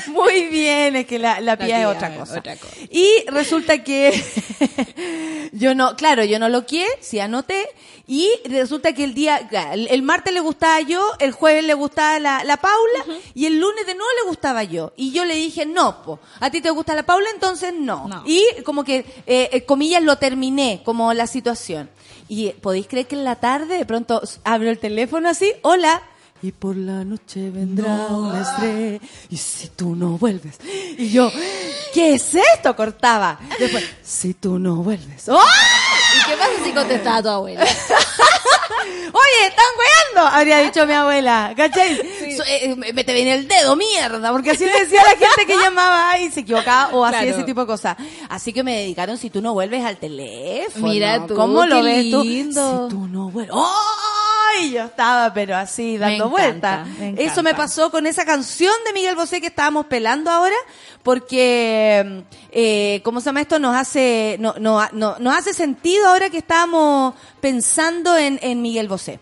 Muy 0.07 0.47
bien, 0.47 0.95
es 0.95 1.05
que 1.07 1.19
la, 1.19 1.41
la 1.41 1.57
pía 1.57 1.65
pía 1.67 1.81
es 1.81 1.85
otra 1.87 2.15
cosa. 2.15 2.39
otra 2.39 2.55
cosa. 2.55 2.73
Y 2.89 3.05
resulta 3.27 3.83
que 3.83 5.49
yo 5.51 5.75
no, 5.75 5.97
claro, 5.97 6.23
yo 6.23 6.39
no 6.39 6.47
lo 6.47 6.65
quiero, 6.65 6.89
sí 7.01 7.19
anoté, 7.19 7.67
y 8.11 8.29
resulta 8.43 8.91
que 8.91 9.05
el 9.05 9.13
día, 9.13 9.37
el, 9.71 10.01
martes 10.01 10.33
le 10.33 10.41
gustaba 10.41 10.81
yo, 10.81 11.13
el 11.19 11.31
jueves 11.31 11.63
le 11.63 11.73
gustaba 11.73 12.19
la, 12.19 12.43
la 12.43 12.57
Paula, 12.57 13.05
y 13.33 13.45
el 13.45 13.57
lunes 13.57 13.87
de 13.87 13.95
nuevo 13.95 14.09
le 14.21 14.27
gustaba 14.27 14.65
yo. 14.65 14.91
Y 14.97 15.13
yo 15.13 15.23
le 15.23 15.33
dije, 15.33 15.65
no, 15.65 16.03
po, 16.03 16.19
a 16.41 16.51
ti 16.51 16.59
te 16.59 16.71
gusta 16.71 16.93
la 16.93 17.03
Paula, 17.03 17.29
entonces 17.33 17.73
no. 17.73 18.09
No. 18.09 18.23
Y 18.25 18.43
como 18.65 18.83
que, 18.83 19.05
eh, 19.25 19.49
eh, 19.53 19.63
comillas, 19.65 20.03
lo 20.03 20.17
terminé, 20.17 20.81
como 20.83 21.13
la 21.13 21.25
situación. 21.25 21.89
Y 22.27 22.49
podéis 22.49 22.87
creer 22.87 23.07
que 23.07 23.15
en 23.15 23.23
la 23.23 23.37
tarde 23.37 23.77
de 23.77 23.85
pronto 23.85 24.21
abro 24.43 24.69
el 24.69 24.77
teléfono 24.77 25.29
así, 25.29 25.53
hola. 25.61 26.03
Y 26.43 26.51
por 26.51 26.75
la 26.75 27.03
noche 27.05 27.51
vendrá 27.51 28.07
una 28.09 28.41
estrella. 28.41 28.99
Y 29.29 29.37
si 29.37 29.67
tú 29.69 29.95
no 29.95 30.17
vuelves. 30.17 30.57
Y 30.97 31.09
yo, 31.11 31.31
¿qué 31.93 32.15
es 32.15 32.33
esto? 32.33 32.75
Cortaba. 32.75 33.39
Después, 33.59 33.83
si 34.03 34.33
tú 34.33 34.57
no 34.57 34.77
vuelves. 34.77 35.29
¡Oh! 35.29 35.39
¿Y 35.39 36.29
qué 36.29 36.37
pasa 36.37 36.51
si 36.63 36.71
contestaba 36.71 37.21
tu 37.21 37.29
abuela? 37.29 37.61
Oye, 39.13 39.47
están 39.47 39.65
weando, 39.77 40.35
habría 40.35 40.57
dicho 40.59 40.85
mi 40.87 40.93
abuela. 40.93 41.53
¿Cachai? 41.55 41.97
So- 42.35 42.43
eh, 42.47 42.75
me 42.93 43.03
te 43.03 43.13
viene 43.13 43.33
el 43.35 43.47
dedo, 43.47 43.75
mierda. 43.75 44.31
Porque 44.31 44.51
así 44.51 44.65
le 44.65 44.71
decía 44.71 45.01
la 45.03 45.11
gente 45.27 45.45
que 45.45 45.57
llamaba 45.57 46.17
y 46.19 46.31
se 46.31 46.39
equivocaba 46.41 46.89
o 46.95 47.05
hacía 47.05 47.19
Claro. 47.21 47.35
ese 47.35 47.43
tipo 47.43 47.61
de 47.61 47.67
cosas. 47.67 47.97
Así 48.29 48.51
que 48.51 48.63
me 48.63 48.77
dedicaron 48.77 49.17
si 49.17 49.29
tú 49.29 49.41
no 49.41 49.53
vuelves 49.53 49.83
al 49.85 49.97
teléfono. 49.97 50.87
Mira 50.87 51.25
tú, 51.27 51.35
¿Cómo 51.35 51.65
lo 51.65 51.75
qué 51.77 51.81
ves 51.83 52.11
tú? 52.11 52.23
lindo. 52.23 52.87
Si 52.89 52.95
tú 52.95 53.07
no 53.07 53.29
vuelves. 53.29 53.53
¡Ay! 54.59 54.71
Yo 54.71 54.83
estaba, 54.85 55.33
pero 55.33 55.55
así, 55.55 55.97
dando 55.97 56.29
vueltas. 56.29 56.87
Eso 57.17 57.43
me 57.43 57.53
pasó 57.53 57.91
con 57.91 58.05
esa 58.05 58.25
canción 58.25 58.73
de 58.85 58.93
Miguel 58.93 59.15
Bosé 59.15 59.41
que 59.41 59.47
estábamos 59.47 59.85
pelando 59.87 60.29
ahora, 60.31 60.55
porque, 61.03 62.23
eh, 62.51 63.01
¿cómo 63.03 63.19
se 63.21 63.25
llama 63.25 63.41
esto? 63.41 63.59
Nos 63.59 63.75
hace, 63.75 64.37
no, 64.39 64.55
no, 64.59 64.81
no- 64.93 65.17
nos 65.19 65.35
hace 65.37 65.53
sentido 65.53 66.07
ahora 66.07 66.29
que 66.29 66.37
estábamos 66.39 67.15
pensando 67.39 68.17
en, 68.17 68.39
en 68.41 68.61
Miguel 68.61 68.87
Bosé. 68.87 69.19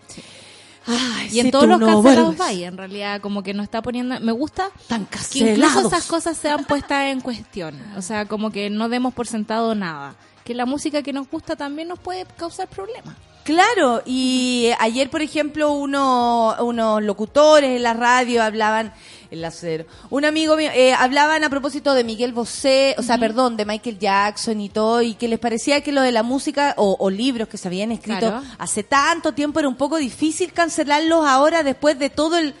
Ay, 0.86 1.28
Y 1.32 1.40
en 1.40 1.46
si 1.46 1.50
todos 1.52 1.68
los 1.68 1.78
no 1.78 1.86
cancelados 1.86 2.36
vaya, 2.36 2.66
en 2.68 2.76
realidad, 2.76 3.20
como 3.20 3.42
que 3.42 3.54
no 3.54 3.62
está 3.62 3.82
poniendo. 3.82 4.18
Me 4.20 4.32
gusta 4.32 4.70
Tan 4.88 5.06
que 5.06 5.38
incluso 5.38 5.86
esas 5.86 6.06
cosas 6.06 6.36
sean 6.36 6.64
puestas 6.64 7.04
en 7.06 7.20
cuestión. 7.20 7.80
O 7.96 8.02
sea, 8.02 8.24
como 8.26 8.50
que 8.50 8.70
no 8.70 8.88
demos 8.88 9.12
por 9.14 9.26
sentado 9.26 9.74
nada. 9.74 10.14
Que 10.42 10.54
la 10.54 10.66
música 10.66 11.02
que 11.02 11.12
nos 11.12 11.28
gusta 11.28 11.54
también 11.54 11.86
nos 11.88 11.98
puede 11.98 12.24
causar 12.36 12.66
problemas. 12.68 13.14
Claro, 13.50 14.00
y 14.06 14.70
ayer, 14.78 15.10
por 15.10 15.22
ejemplo, 15.22 15.72
uno, 15.72 16.54
unos 16.60 17.02
locutores 17.02 17.76
en 17.76 17.82
la 17.82 17.94
radio 17.94 18.44
hablaban, 18.44 18.92
el 19.28 19.44
acero, 19.44 19.86
un 20.08 20.24
amigo 20.24 20.56
mío, 20.56 20.70
eh, 20.72 20.92
hablaban 20.92 21.42
a 21.42 21.50
propósito 21.50 21.92
de 21.94 22.04
Miguel 22.04 22.32
Bosé, 22.32 22.94
o 22.96 23.02
sea, 23.02 23.18
perdón, 23.18 23.56
de 23.56 23.64
Michael 23.64 23.98
Jackson 23.98 24.60
y 24.60 24.68
todo, 24.68 25.02
y 25.02 25.14
que 25.14 25.26
les 25.26 25.40
parecía 25.40 25.80
que 25.80 25.90
lo 25.90 26.02
de 26.02 26.12
la 26.12 26.22
música 26.22 26.74
o, 26.76 26.96
o 27.00 27.10
libros 27.10 27.48
que 27.48 27.56
se 27.58 27.66
habían 27.66 27.90
escrito 27.90 28.20
Claro. 28.20 28.42
hace 28.58 28.84
tanto 28.84 29.32
tiempo 29.32 29.58
era 29.58 29.68
un 29.68 29.76
poco 29.76 29.96
difícil 29.96 30.52
cancelarlos 30.52 31.26
ahora 31.26 31.64
después 31.64 31.98
de 31.98 32.08
todo 32.08 32.38
el 32.38 32.54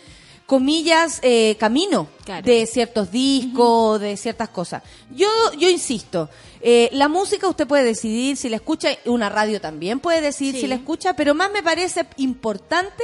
comillas 0.46 1.20
eh, 1.22 1.56
camino 1.60 2.08
Claro. 2.24 2.44
de 2.44 2.66
ciertos 2.66 3.12
discos, 3.12 4.00
de 4.00 4.16
ciertas 4.16 4.48
cosas. 4.48 4.82
Yo 5.14 5.28
yo 5.56 5.68
insisto, 5.68 6.28
eh, 6.62 6.88
la 6.92 7.08
música 7.08 7.48
usted 7.48 7.66
puede 7.66 7.84
decidir 7.84 8.36
si 8.36 8.48
la 8.48 8.56
escucha, 8.56 8.88
una 9.06 9.28
radio 9.28 9.60
también 9.60 10.00
puede 10.00 10.20
decidir 10.20 10.54
Sí. 10.54 10.60
si 10.62 10.66
la 10.66 10.74
escucha, 10.76 11.14
pero 11.14 11.34
más 11.34 11.50
me 11.50 11.62
parece 11.62 12.06
importante 12.18 13.02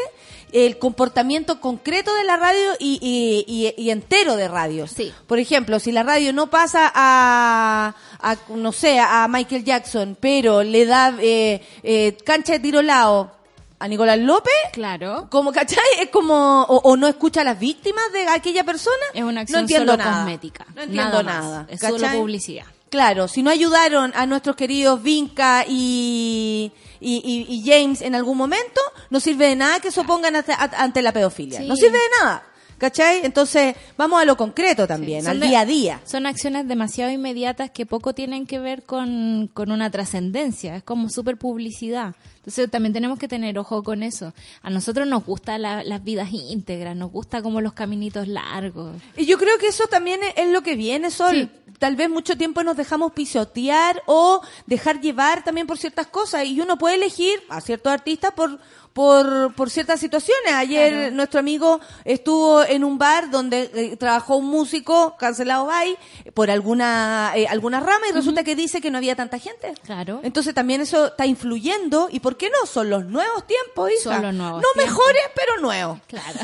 el 0.53 0.79
comportamiento 0.79 1.61
concreto 1.61 2.15
de 2.15 2.25
la 2.25 2.37
radio 2.37 2.73
y, 2.79 2.99
y- 3.03 3.45
y- 3.77 3.83
y 3.83 3.91
entero 3.91 4.37
de 4.37 4.47
radios. 4.49 4.91
Sí. 4.93 5.13
Por 5.27 5.39
ejemplo, 5.39 5.81
si 5.81 5.91
la 5.93 6.03
radio 6.03 6.33
no 6.33 6.49
pasa 6.49 6.91
a, 6.95 7.95
a, 8.21 8.37
no 8.51 8.73
sé, 8.73 8.99
a 9.01 9.27
Michael 9.29 9.65
Jackson, 9.65 10.17
pero 10.21 10.63
le 10.63 10.87
da 10.87 11.15
eh, 11.21 11.61
eh, 11.83 12.17
cancha 12.25 12.53
de 12.55 12.61
tiro 12.61 12.81
lao 12.83 13.33
a 13.79 13.89
Nicolás 13.89 14.19
López, 14.19 14.55
Claro. 14.73 15.27
como, 15.31 15.53
¿cachai? 15.53 15.85
Es 16.01 16.09
como, 16.11 16.63
o, 16.63 16.77
o 16.91 16.97
no 16.97 17.09
escucha 17.09 17.41
a 17.43 17.45
las 17.45 17.59
víctimas 17.59 18.05
de 18.13 18.27
aquella 18.29 18.65
persona. 18.65 18.97
Es 19.13 19.23
una 19.23 19.43
acción 19.43 19.59
no 19.59 19.61
entiendo 19.63 19.93
solo 19.93 20.05
nada. 20.05 20.17
cosmética. 20.21 20.67
No 20.75 20.83
entiendo 20.83 21.23
Nada. 21.23 21.67
Es 21.69 21.81
solo 21.81 22.09
publicidad. 22.13 22.65
Claro, 22.90 23.26
si 23.26 23.43
no 23.43 23.50
ayudaron 23.50 24.12
a 24.14 24.26
nuestros 24.26 24.55
queridos 24.55 25.02
Vinca 25.02 25.64
y, 25.69 26.73
y, 27.00 27.62
James 27.64 28.00
en 28.00 28.14
algún 28.14 28.38
momento, 28.38 28.81
no 29.11 29.19
sirve 29.19 29.49
de 29.49 29.57
nada 29.57 29.81
que 29.81 29.90
se 29.90 30.00
opongan 30.00 30.37
ante, 30.37 30.52
ante 30.52 31.02
la 31.02 31.12
pedofilia. 31.12 31.59
Sí. 31.59 31.66
No 31.66 31.75
sirve 31.76 31.99
de 31.99 32.09
nada. 32.23 32.47
¿Cachai? 32.78 33.21
Entonces, 33.25 33.75
vamos 33.97 34.21
a 34.21 34.25
lo 34.26 34.37
concreto 34.37 34.87
también, 34.87 35.26
al 35.26 35.40
día 35.40 35.61
a 35.61 35.64
día. 35.64 36.00
Son 36.04 36.26
acciones 36.26 36.68
demasiado 36.68 37.11
inmediatas 37.11 37.71
que 37.71 37.87
poco 37.87 38.12
tienen 38.14 38.47
que 38.47 38.59
ver 38.59 38.83
con, 38.83 39.49
con 39.54 39.73
una 39.73 39.90
trascendencia. 39.90 40.76
Es 40.76 40.83
como 40.83 41.09
súper 41.09 41.38
publicidad. 41.38 42.14
Entonces 42.38 42.71
también 42.71 42.92
tenemos 42.92 43.18
que 43.18 43.26
tener 43.28 43.59
ojo 43.59 43.83
con 43.83 44.02
eso. 44.04 44.33
A 44.62 44.71
nosotros 44.71 45.09
nos 45.09 45.25
gustan 45.25 45.62
la- 45.62 45.83
las 45.83 46.04
vidas 46.04 46.28
íntegras, 46.33 46.95
nos 46.95 47.11
gusta 47.11 47.42
como 47.42 47.61
los 47.61 47.73
caminitos 47.73 48.28
largos. 48.28 48.95
Y 49.16 49.25
yo 49.26 49.37
creo 49.38 49.59
que 49.59 49.66
eso 49.68 49.87
también 49.88 50.21
es, 50.23 50.35
es 50.37 50.52
lo 50.52 50.62
que 50.62 50.76
viene, 50.76 51.11
Sol. 51.11 51.50
Sí. 51.66 51.73
Tal 51.78 51.97
vez 51.97 52.09
mucho 52.09 52.37
tiempo 52.38 52.62
nos 52.62 52.76
dejamos 52.76 53.12
pisotear 53.12 54.02
o 54.06 54.40
dejar 54.66 55.00
llevar 55.00 55.42
también 55.45 55.66
por 55.66 55.76
ciertas 55.78 56.06
cosas. 56.06 56.45
Y 56.45 56.61
uno 56.61 56.78
puede 56.78 56.95
elegir 56.97 57.40
a 57.49 57.61
ciertos 57.61 57.92
artistas 57.92 58.33
por, 58.33 58.61
por, 58.97 59.53
por 59.53 59.69
ciertas 59.69 60.00
situaciones. 60.00 60.55
Ayer 60.55 60.91
Claro. 60.95 61.11
nuestro 61.17 61.38
amigo 61.38 61.81
estuvo 62.07 62.65
en 62.65 62.83
un 62.83 62.97
bar 62.97 63.31
donde 63.31 63.71
eh, 63.75 63.97
trabajó 63.99 64.37
un 64.37 64.47
músico 64.47 65.17
cancelado 65.19 65.67
by 65.67 65.99
por 66.33 66.50
alguna, 66.50 67.33
eh, 67.37 67.47
alguna 67.47 67.81
rama 67.81 68.09
y 68.09 68.12
resulta 68.12 68.43
que 68.43 68.57
dice 68.57 68.81
que 68.81 68.91
no 68.91 68.97
había 68.97 69.15
tanta 69.15 69.38
gente. 69.38 69.75
Claro. 69.85 70.21
Entonces 70.23 70.55
también 70.55 70.81
eso 70.81 71.09
está 71.09 71.26
influyendo. 71.26 72.09
¿Y 72.11 72.21
por 72.21 72.38
qué 72.38 72.49
no? 72.49 72.67
Son 72.67 72.88
los 72.88 73.05
nuevos 73.05 73.47
tiempos, 73.47 73.91
hija. 73.91 74.15
Son 74.15 74.23
los 74.23 74.33
nuevos 74.33 74.62
No 74.62 74.69
tiempos. 74.73 74.97
mejores, 74.99 75.23
pero 75.35 75.61
nuevos. 75.61 75.99
Claro. 76.07 76.38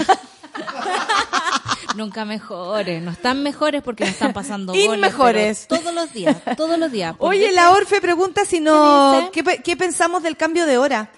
Nunca 1.96 2.26
mejores, 2.26 3.02
no 3.02 3.12
están 3.12 3.42
mejores 3.42 3.82
porque 3.82 4.04
nos 4.04 4.12
están 4.12 4.34
pasando 4.34 4.74
goles, 4.74 4.86
Inmejores. 4.94 5.66
pero 5.70 5.80
Todos 5.80 5.94
los 5.94 6.12
días, 6.12 6.36
todos 6.56 6.78
los 6.78 6.92
días. 6.92 7.14
Oye, 7.18 7.50
la 7.52 7.70
Orfe 7.70 8.02
pregunta 8.02 8.44
si 8.44 8.60
no, 8.60 9.30
¿Qué 9.32 9.42
¿qué, 9.42 9.44
pe- 9.44 9.62
qué 9.62 9.76
pensamos 9.76 10.22
del 10.22 10.36
cambio 10.36 10.66
de 10.66 10.76
hora? 10.76 11.10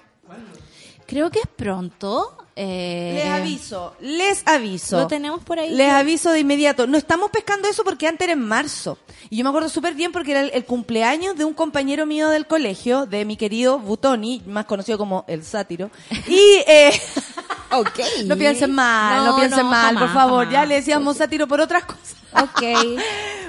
Creo 1.07 1.29
que 1.29 1.39
es 1.39 1.47
pronto. 1.55 2.35
eh, 2.55 3.13
Les 3.23 3.27
aviso, 3.31 3.95
les 4.01 4.47
aviso. 4.47 4.99
Lo 5.01 5.07
tenemos 5.07 5.43
por 5.43 5.59
ahí. 5.59 5.71
Les 5.71 5.91
aviso 5.91 6.31
de 6.31 6.39
inmediato. 6.39 6.87
No 6.87 6.97
estamos 6.97 7.29
pescando 7.31 7.67
eso 7.67 7.83
porque 7.83 8.07
antes 8.07 8.25
era 8.25 8.33
en 8.33 8.41
marzo. 8.41 8.97
Y 9.29 9.37
yo 9.37 9.43
me 9.43 9.49
acuerdo 9.49 9.69
súper 9.69 9.93
bien 9.93 10.11
porque 10.11 10.31
era 10.31 10.41
el, 10.41 10.51
el 10.53 10.65
cumpleaños 10.65 11.35
de 11.37 11.45
un 11.45 11.53
compañero 11.53 12.05
mío 12.05 12.29
del 12.29 12.47
colegio, 12.47 13.05
de 13.05 13.25
mi 13.25 13.37
querido 13.37 13.79
Butoni, 13.79 14.41
más 14.47 14.65
conocido 14.65 14.97
como 14.97 15.25
el 15.27 15.43
sátiro. 15.43 15.89
Y, 16.27 16.39
eh, 16.67 16.91
Ok. 17.71 17.99
no 18.25 18.37
piensen 18.37 18.71
mal, 18.71 19.25
no, 19.25 19.31
No, 19.31 19.37
piensen 19.37 19.59
no, 19.63 19.71
mal, 19.71 19.93
por 19.95 20.07
jamás, 20.07 20.13
favor. 20.13 20.49
Ya 20.49 20.65
le 20.65 20.75
decíamos 20.75 21.17
sátiro 21.17 21.47
por 21.47 21.59
otras 21.61 21.85
cosas. 21.85 22.15
Ok. 22.33 22.63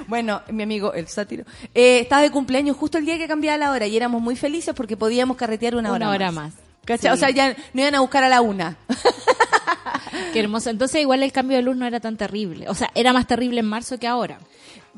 Bueno, 0.07 0.41
mi 0.49 0.63
amigo, 0.63 0.93
el 0.93 1.09
sátiro, 1.09 1.43
eh, 1.75 1.99
estaba 1.99 2.21
de 2.21 2.31
cumpleaños 2.31 2.77
justo 2.77 2.97
el 2.97 3.05
día 3.05 3.17
que 3.17 3.27
cambiaba 3.27 3.57
la 3.57 3.71
hora 3.71 3.87
y 3.87 3.97
éramos 3.97 4.21
muy 4.21 4.37
felices 4.37 4.73
porque 4.73 4.95
podíamos 4.95 5.35
carretear 5.35 5.75
una, 5.75 5.91
Una 5.91 6.07
hora, 6.07 6.09
hora 6.27 6.31
más. 6.31 6.53
más. 6.53 6.66
¿Cachai? 6.87 7.11
Sí. 7.11 7.13
O 7.15 7.17
sea, 7.17 7.29
ya 7.29 7.55
no 7.73 7.81
iban 7.81 7.93
a 7.95 7.99
buscar 7.99 8.23
a 8.23 8.29
la 8.29 8.41
una. 8.41 8.77
Qué 10.33 10.39
hermoso. 10.39 10.69
Entonces 10.69 11.01
igual 11.01 11.21
el 11.21 11.31
cambio 11.31 11.57
de 11.57 11.63
luz 11.63 11.75
no 11.75 11.85
era 11.85 11.99
tan 11.99 12.17
terrible. 12.17 12.67
O 12.69 12.73
sea, 12.75 12.89
era 12.95 13.13
más 13.13 13.27
terrible 13.27 13.59
en 13.59 13.65
marzo 13.67 13.99
que 13.99 14.07
ahora. 14.07 14.39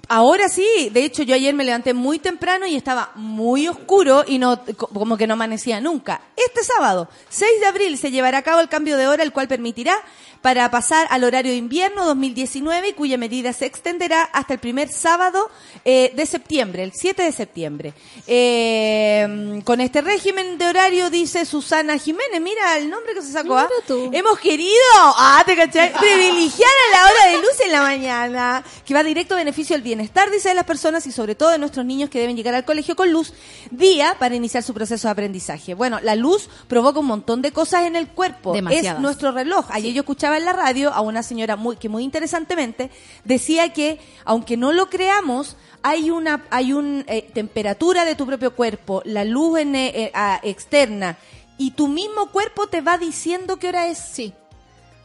Ahora 0.07 0.47
sí, 0.47 0.89
de 0.93 1.03
hecho 1.03 1.23
yo 1.23 1.35
ayer 1.35 1.53
me 1.53 1.65
levanté 1.65 1.93
muy 1.93 2.19
temprano 2.19 2.65
y 2.65 2.75
estaba 2.75 3.11
muy 3.15 3.67
oscuro 3.67 4.23
y 4.25 4.37
no 4.37 4.61
co- 4.77 4.87
como 4.87 5.17
que 5.17 5.27
no 5.27 5.33
amanecía 5.33 5.81
nunca. 5.81 6.21
Este 6.37 6.63
sábado, 6.63 7.09
6 7.29 7.51
de 7.59 7.65
abril, 7.67 7.97
se 7.97 8.09
llevará 8.09 8.37
a 8.37 8.41
cabo 8.41 8.61
el 8.61 8.69
cambio 8.69 8.95
de 8.97 9.07
hora, 9.07 9.23
el 9.23 9.33
cual 9.33 9.47
permitirá 9.49 9.95
para 10.41 10.69
pasar 10.71 11.07
al 11.09 11.23
horario 11.23 11.51
de 11.51 11.57
invierno 11.57 12.05
2019 12.05 12.89
y 12.89 12.93
cuya 12.93 13.17
medida 13.17 13.51
se 13.53 13.65
extenderá 13.65 14.23
hasta 14.23 14.53
el 14.53 14.59
primer 14.59 14.89
sábado 14.89 15.49
eh, 15.85 16.11
de 16.15 16.25
septiembre, 16.25 16.83
el 16.83 16.93
7 16.93 17.23
de 17.23 17.31
septiembre. 17.31 17.93
Eh, 18.27 19.61
con 19.65 19.81
este 19.81 20.01
régimen 20.01 20.57
de 20.57 20.67
horario, 20.67 21.09
dice 21.09 21.45
Susana 21.45 21.97
Jiménez, 21.97 22.41
mira 22.41 22.77
el 22.77 22.89
nombre 22.89 23.13
que 23.13 23.21
se 23.21 23.31
sacó. 23.31 23.57
¿ah? 23.57 23.67
Hemos 24.11 24.39
querido, 24.39 24.71
ah, 24.95 25.43
te 25.45 25.55
cachai, 25.55 25.91
privilegiar 25.99 26.69
a 26.69 26.97
la 26.97 27.11
hora 27.11 27.31
de 27.31 27.37
luz 27.37 27.59
en 27.65 27.71
la 27.71 27.81
mañana, 27.81 28.63
que 28.85 28.93
va 28.93 29.03
directo 29.03 29.33
a 29.33 29.37
beneficio 29.37 29.75
del 29.75 29.83
bienestar, 29.83 30.31
dice 30.31 30.49
de 30.49 30.55
las 30.55 30.65
personas 30.65 31.05
y 31.07 31.11
sobre 31.11 31.35
todo 31.35 31.49
de 31.49 31.57
nuestros 31.57 31.85
niños 31.85 32.09
que 32.09 32.19
deben 32.19 32.35
llegar 32.35 32.55
al 32.55 32.65
colegio 32.65 32.95
con 32.95 33.11
luz 33.11 33.33
día 33.71 34.15
para 34.19 34.35
iniciar 34.35 34.63
su 34.63 34.73
proceso 34.73 35.07
de 35.07 35.11
aprendizaje. 35.11 35.73
Bueno, 35.73 35.99
la 36.01 36.15
luz 36.15 36.49
provoca 36.67 36.99
un 36.99 37.07
montón 37.07 37.41
de 37.41 37.51
cosas 37.51 37.85
en 37.85 37.95
el 37.95 38.07
cuerpo. 38.07 38.53
Demasiadas. 38.53 38.95
Es 38.95 39.01
nuestro 39.01 39.31
reloj. 39.31 39.65
Ayer 39.69 39.93
yo 39.93 40.01
escuchaba 40.01 40.28
en 40.37 40.45
la 40.45 40.53
radio 40.53 40.91
a 40.93 41.01
una 41.01 41.23
señora 41.23 41.55
muy, 41.55 41.77
que 41.77 41.89
muy 41.89 42.03
interesantemente 42.03 42.89
decía 43.23 43.73
que, 43.73 43.99
aunque 44.25 44.57
no 44.57 44.71
lo 44.73 44.89
creamos, 44.89 45.57
hay 45.81 46.11
una, 46.11 46.45
hay 46.49 46.73
un 46.73 47.05
eh, 47.07 47.29
temperatura 47.33 48.05
de 48.05 48.15
tu 48.15 48.25
propio 48.25 48.55
cuerpo, 48.55 49.01
la 49.05 49.23
luz 49.23 49.59
en, 49.59 49.75
eh, 49.75 49.91
eh, 49.95 50.11
externa, 50.43 51.17
y 51.57 51.71
tu 51.71 51.87
mismo 51.87 52.31
cuerpo 52.31 52.67
te 52.67 52.81
va 52.81 52.97
diciendo 52.97 53.57
qué 53.57 53.67
hora 53.69 53.87
es. 53.87 53.97
Sí. 53.97 54.33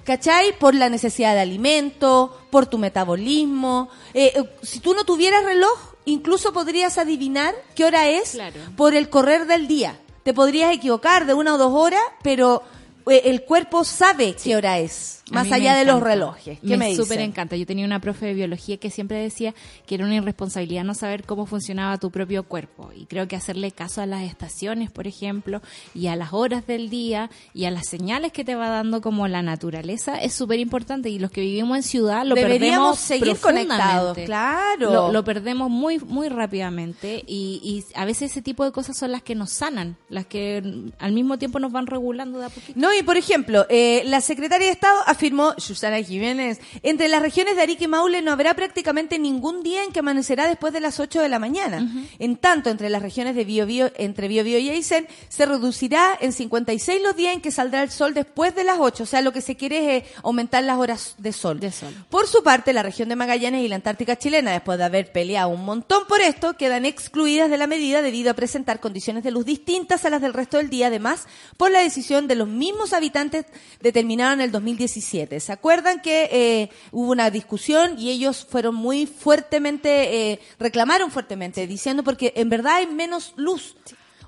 ¿Cachai? 0.05 0.57
Por 0.59 0.75
la 0.75 0.91
necesidad 0.91 1.35
de 1.35 1.41
alimento, 1.41 2.37
por 2.51 2.67
tu 2.67 2.77
metabolismo. 2.79 3.89
Eh, 4.13 4.33
eh, 4.37 4.51
si 4.63 4.81
tú 4.81 4.93
no 4.95 5.05
tuvieras 5.05 5.45
reloj, 5.45 5.95
incluso 6.05 6.53
podrías 6.53 6.99
adivinar 6.99 7.55
qué 7.75 7.87
hora 7.87 8.09
es 8.09 8.33
Claro. 8.33 8.61
por 8.77 8.95
el 8.95 9.09
correr 9.09 9.47
del 9.47 9.67
día. 9.67 9.99
Te 10.23 10.35
podrías 10.35 10.73
equivocar 10.75 11.25
de 11.27 11.35
una 11.35 11.55
o 11.55 11.59
dos 11.59 11.73
horas, 11.73 12.03
pero 12.23 12.63
el 13.07 13.43
cuerpo 13.43 13.85
sabe 13.85 14.35
qué 14.35 14.57
hora 14.57 14.79
es, 14.79 15.23
más 15.31 15.51
allá 15.53 15.75
de 15.75 15.85
los 15.85 16.03
relojes. 16.03 16.59
¿Qué 16.61 16.77
me, 16.77 16.91
me 16.91 16.97
súper 16.97 17.21
encanta. 17.21 17.57
Yo 17.57 17.67
tenía 17.67 17.85
una 17.85 18.01
profe 18.01 18.27
de 18.27 18.35
biología 18.35 18.77
que 18.77 18.91
siempre 18.91 19.19
decía 19.19 19.55
que 19.87 19.95
era 19.95 20.05
una 20.05 20.17
irresponsabilidad 20.17 20.85
no 20.85 20.95
saber 20.95 21.25
cómo 21.25 21.47
funcionaba 21.47 21.99
tu 21.99 22.11
propio 22.11 22.43
cuerpo. 22.43 22.91
Y 22.95 23.07
creo 23.07 23.27
que 23.29 23.37
hacerle 23.37 23.73
caso 23.73 24.03
a 24.03 24.07
las 24.07 24.23
estaciones, 24.23 24.91
por 24.91 25.07
ejemplo, 25.07 25.63
y 25.95 26.09
a 26.09 26.17
las 26.17 26.33
horas 26.33 26.67
del 26.67 26.91
día 26.91 27.31
y 27.55 27.65
a 27.65 27.71
las 27.71 27.89
señales 27.89 28.33
que 28.33 28.45
te 28.45 28.55
va 28.55 28.69
dando 28.69 29.01
como 29.01 29.27
la 29.29 29.43
naturaleza 29.43 30.17
es 30.17 30.35
súper 30.35 30.59
importante. 30.61 31.09
Y 31.09 31.19
los 31.19 31.31
que 31.31 31.41
vivimos 31.41 31.77
en 31.77 31.83
ciudad 31.83 32.25
lo 32.25 32.35
Deberíamos 32.35 32.99
perdemos 32.99 32.99
seguir 32.99 33.37
conectados, 33.39 34.19
claro. 34.19 34.93
Lo, 34.93 35.13
lo 35.13 35.25
perdemos 35.25 35.71
muy 35.71 35.99
muy 35.99 36.29
rápidamente 36.29 37.25
y, 37.27 37.61
y 37.63 37.85
a 37.95 38.05
veces 38.05 38.31
ese 38.33 38.43
tipo 38.43 38.65
de 38.65 38.73
cosas 38.73 38.97
son 38.97 39.13
las 39.13 39.23
que 39.23 39.35
nos 39.35 39.53
sanan, 39.53 39.97
las 40.09 40.27
que 40.27 40.63
al 40.99 41.13
mismo 41.13 41.39
tiempo 41.39 41.59
nos 41.61 41.73
van 41.73 41.87
regulando 41.87 42.39
de 42.39 42.47
a 42.47 42.49
poquito. 42.49 42.79
No, 42.79 42.95
y 42.95 43.03
por 43.03 43.17
ejemplo, 43.17 43.67
eh, 43.69 44.03
la 44.07 44.21
secretaria 44.21 44.67
de 44.67 44.73
Estado 44.73 44.99
afirmó, 45.15 45.55
Susana 45.59 46.03
Jiménez, 46.03 46.61
entre 46.83 47.09
las 47.09 47.23
regiones 47.23 47.57
de 47.57 47.63
Arica 47.63 47.85
y 47.85 47.89
Maule 47.89 48.23
no 48.23 48.33
habrá 48.33 48.55
prácticamente 48.55 49.19
ningún 49.19 49.63
día 49.63 49.83
en 49.85 49.93
que 49.93 50.01
amanecerá 50.01 50.47
después 50.47 50.73
de 50.73 50.81
las 50.81 51.01
8 51.01 51.21
de 51.21 51.29
la 51.29 51.39
mañana. 51.39 51.91
En 52.19 52.37
tanto, 52.37 52.71
entre 52.71 52.91
las 52.91 53.03
regiones 53.03 53.35
de 53.35 53.45
Biobío, 53.45 53.91
entre 53.97 54.29
Biobío 54.29 54.59
y 54.59 54.71
Aysén, 54.71 55.07
se 55.29 55.47
reducirá 55.47 56.17
en 56.21 56.33
56 56.33 57.03
los 57.03 57.17
días 57.17 57.35
en 57.35 57.41
que 57.41 57.51
saldrá 57.51 57.83
el 57.83 57.91
sol 57.91 58.15
después 58.15 58.55
de 58.55 58.65
las 58.65 58.79
8. 58.79 59.03
O 59.03 59.07
sea, 59.07 59.23
lo 59.23 59.33
que 59.33 59.41
se 59.41 59.57
quiere 59.57 59.97
es 59.97 60.05
eh, 60.05 60.07
aumentar 60.23 60.63
las 60.65 60.79
horas 60.79 61.15
de 61.19 61.33
sol. 61.33 61.61
De 61.61 61.73
sol. 61.73 61.95
Por 62.11 62.27
su 62.27 62.43
parte, 62.43 62.73
la 62.73 62.83
región 62.83 63.09
de 63.09 63.17
Magallanes 63.17 63.65
y 63.65 63.69
la 63.69 63.77
Antártica 63.77 64.17
chilena, 64.17 64.53
después 64.53 64.79
de 64.79 64.85
haber 64.85 65.13
peleado 65.13 65.49
un 65.49 65.65
montón 65.65 66.07
por 66.07 66.21
esto, 66.21 66.57
quedan 66.57 66.85
excluidas 66.85 67.51
de 67.51 67.59
la 67.59 67.67
medida 67.67 68.03
debido 68.03 68.31
a 68.31 68.35
presentar 68.35 68.81
condiciones 68.81 69.25
de 69.25 69.31
luz 69.31 69.45
distintas 69.45 70.05
a 70.05 70.11
las 70.11 70.21
del 70.21 70.35
resto 70.35 70.57
del 70.57 70.71
día, 70.71 70.89
además, 70.89 71.27
por 71.57 71.71
la 71.71 71.81
decisión 71.81 72.27
de 72.27 72.35
los 72.35 72.49
mismos 72.49 72.93
habitantes 72.93 73.47
determinada 73.81 74.33
en 74.33 74.41
el 74.41 74.51
2017. 74.51 75.04
¿Se 75.05 75.53
acuerdan 75.53 76.01
que 76.01 76.29
eh, 76.33 76.71
hubo 76.91 77.13
una 77.13 77.31
discusión 77.31 77.99
y 77.99 78.11
ellos 78.11 78.47
fueron 78.49 78.75
muy 78.75 79.07
fuertemente, 79.07 80.33
eh, 80.33 80.41
reclamaron 80.59 81.11
fuertemente, 81.11 81.67
diciendo 81.67 82.03
porque 82.03 82.33
en 82.37 82.49
verdad 82.49 82.77
hay 82.77 82.87
menos 82.87 83.33
luz? 83.37 83.77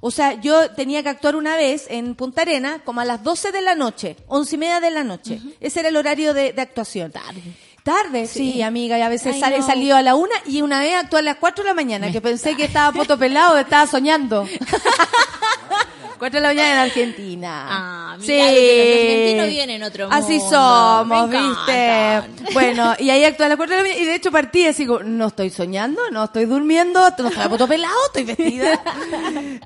O 0.01 0.11
sea, 0.11 0.35
yo 0.41 0.71
tenía 0.71 1.03
que 1.03 1.09
actuar 1.09 1.35
una 1.37 1.57
vez 1.57 1.87
en 1.89 2.15
Punta 2.15 2.43
Arena 2.43 2.83
como 2.85 3.01
a 3.01 3.05
las 3.05 3.23
12 3.25 3.51
de 3.51 3.63
la 3.63 3.75
noche, 3.75 4.17
once 4.29 4.55
y 4.55 4.59
media 4.59 4.79
de 4.79 4.91
la 4.91 5.03
noche. 5.03 5.41
Ese 5.61 5.81
era 5.81 5.89
el 5.89 5.97
horario 5.97 6.35
de, 6.35 6.53
de 6.53 6.63
actuación. 6.63 7.11
Tarde. 7.11 7.43
Tarde, 7.83 8.27
sí, 8.27 8.63
amiga, 8.63 8.99
y 8.99 9.03
a 9.03 9.09
veces 9.09 9.35
Ay, 9.35 9.41
sale, 9.63 9.89
no. 9.89 9.97
a 9.97 10.03
la 10.03 10.17
una 10.17 10.35
y 10.45 10.61
una 10.61 10.81
vez 10.81 10.97
actué 10.97 11.21
a 11.21 11.23
las 11.23 11.37
4 11.37 11.63
de 11.63 11.69
la 11.71 11.75
mañana, 11.75 12.11
que 12.11 12.21
pensé 12.21 12.57
que 12.57 12.65
estaba 12.65 12.93
fotopelado, 12.93 13.57
estaba 13.59 13.87
soñando. 13.87 14.45
4 16.19 16.37
de 16.39 16.41
la 16.43 16.49
mañana 16.49 16.73
en 16.73 16.79
Argentina. 16.79 17.67
Ah, 17.69 18.17
mira, 18.19 18.27
que 18.27 18.97
los 18.97 19.11
argentinos 19.11 19.49
viven 19.49 19.71
en 19.71 19.83
otro 19.83 20.09
Así 20.11 20.39
mundo. 20.39 20.51
somos, 20.51 21.29
Me 21.29 21.41
¿viste? 21.41 22.53
Bueno, 22.53 22.95
y 22.99 23.11
ahí 23.11 23.25
actué 23.25 23.47
a 23.47 23.49
las 23.51 23.57
4 23.57 23.77
de 23.77 23.83
la 23.83 23.89
mañana 23.89 24.03
y 24.03 24.07
de 24.07 24.15
hecho 24.15 24.31
partí 24.31 24.67
así 24.67 24.87
como, 24.87 25.01
no 25.01 25.29
estoy 25.29 25.51
soñando, 25.51 26.01
no 26.11 26.25
estoy 26.25 26.47
durmiendo, 26.47 27.01
no 27.01 27.29
estoy 27.29 27.63
a 27.63 27.67
pelado, 27.67 27.95
estoy 28.07 28.25
vestida. 28.25 28.83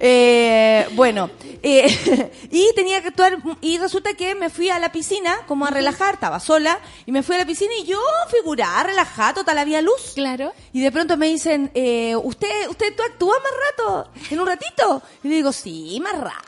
Eh, 0.03 0.87
bueno, 0.93 1.31
eh, 1.63 2.31
y 2.51 2.73
tenía 2.75 3.03
que 3.03 3.09
actuar 3.09 3.39
y 3.61 3.77
resulta 3.79 4.15
que 4.15 4.35
me 4.35 4.49
fui 4.49 4.71
a 4.71 4.79
la 4.79 4.93
piscina 4.93 5.37
como 5.47 5.67
a 5.67 5.71
relajar, 5.71 6.15
estaba 6.15 6.41
sola 6.41 6.79
y 7.07 7.13
me 7.13 7.23
fui 7.23 7.37
a 7.37 7.39
la 7.39 7.47
piscina 7.47 7.73
y 7.81 7.85
yo 7.85 8.01
figuraba, 8.31 8.85
relajada, 8.85 9.35
total 9.35 9.59
había 9.59 9.83
luz. 9.83 10.13
Claro. 10.15 10.53
Y 10.73 10.81
de 10.81 10.91
pronto 10.91 11.17
me 11.17 11.27
dicen, 11.27 11.71
eh, 11.75 12.17
¿usted, 12.17 12.69
usted 12.69 12.95
tú 12.97 13.03
actúa 13.03 13.35
más 13.39 13.53
rato? 13.69 14.11
¿En 14.31 14.41
un 14.41 14.47
ratito? 14.47 15.03
Y 15.23 15.29
le 15.29 15.35
digo, 15.37 15.53
sí, 15.53 16.01
más 16.03 16.19
rato. 16.19 16.40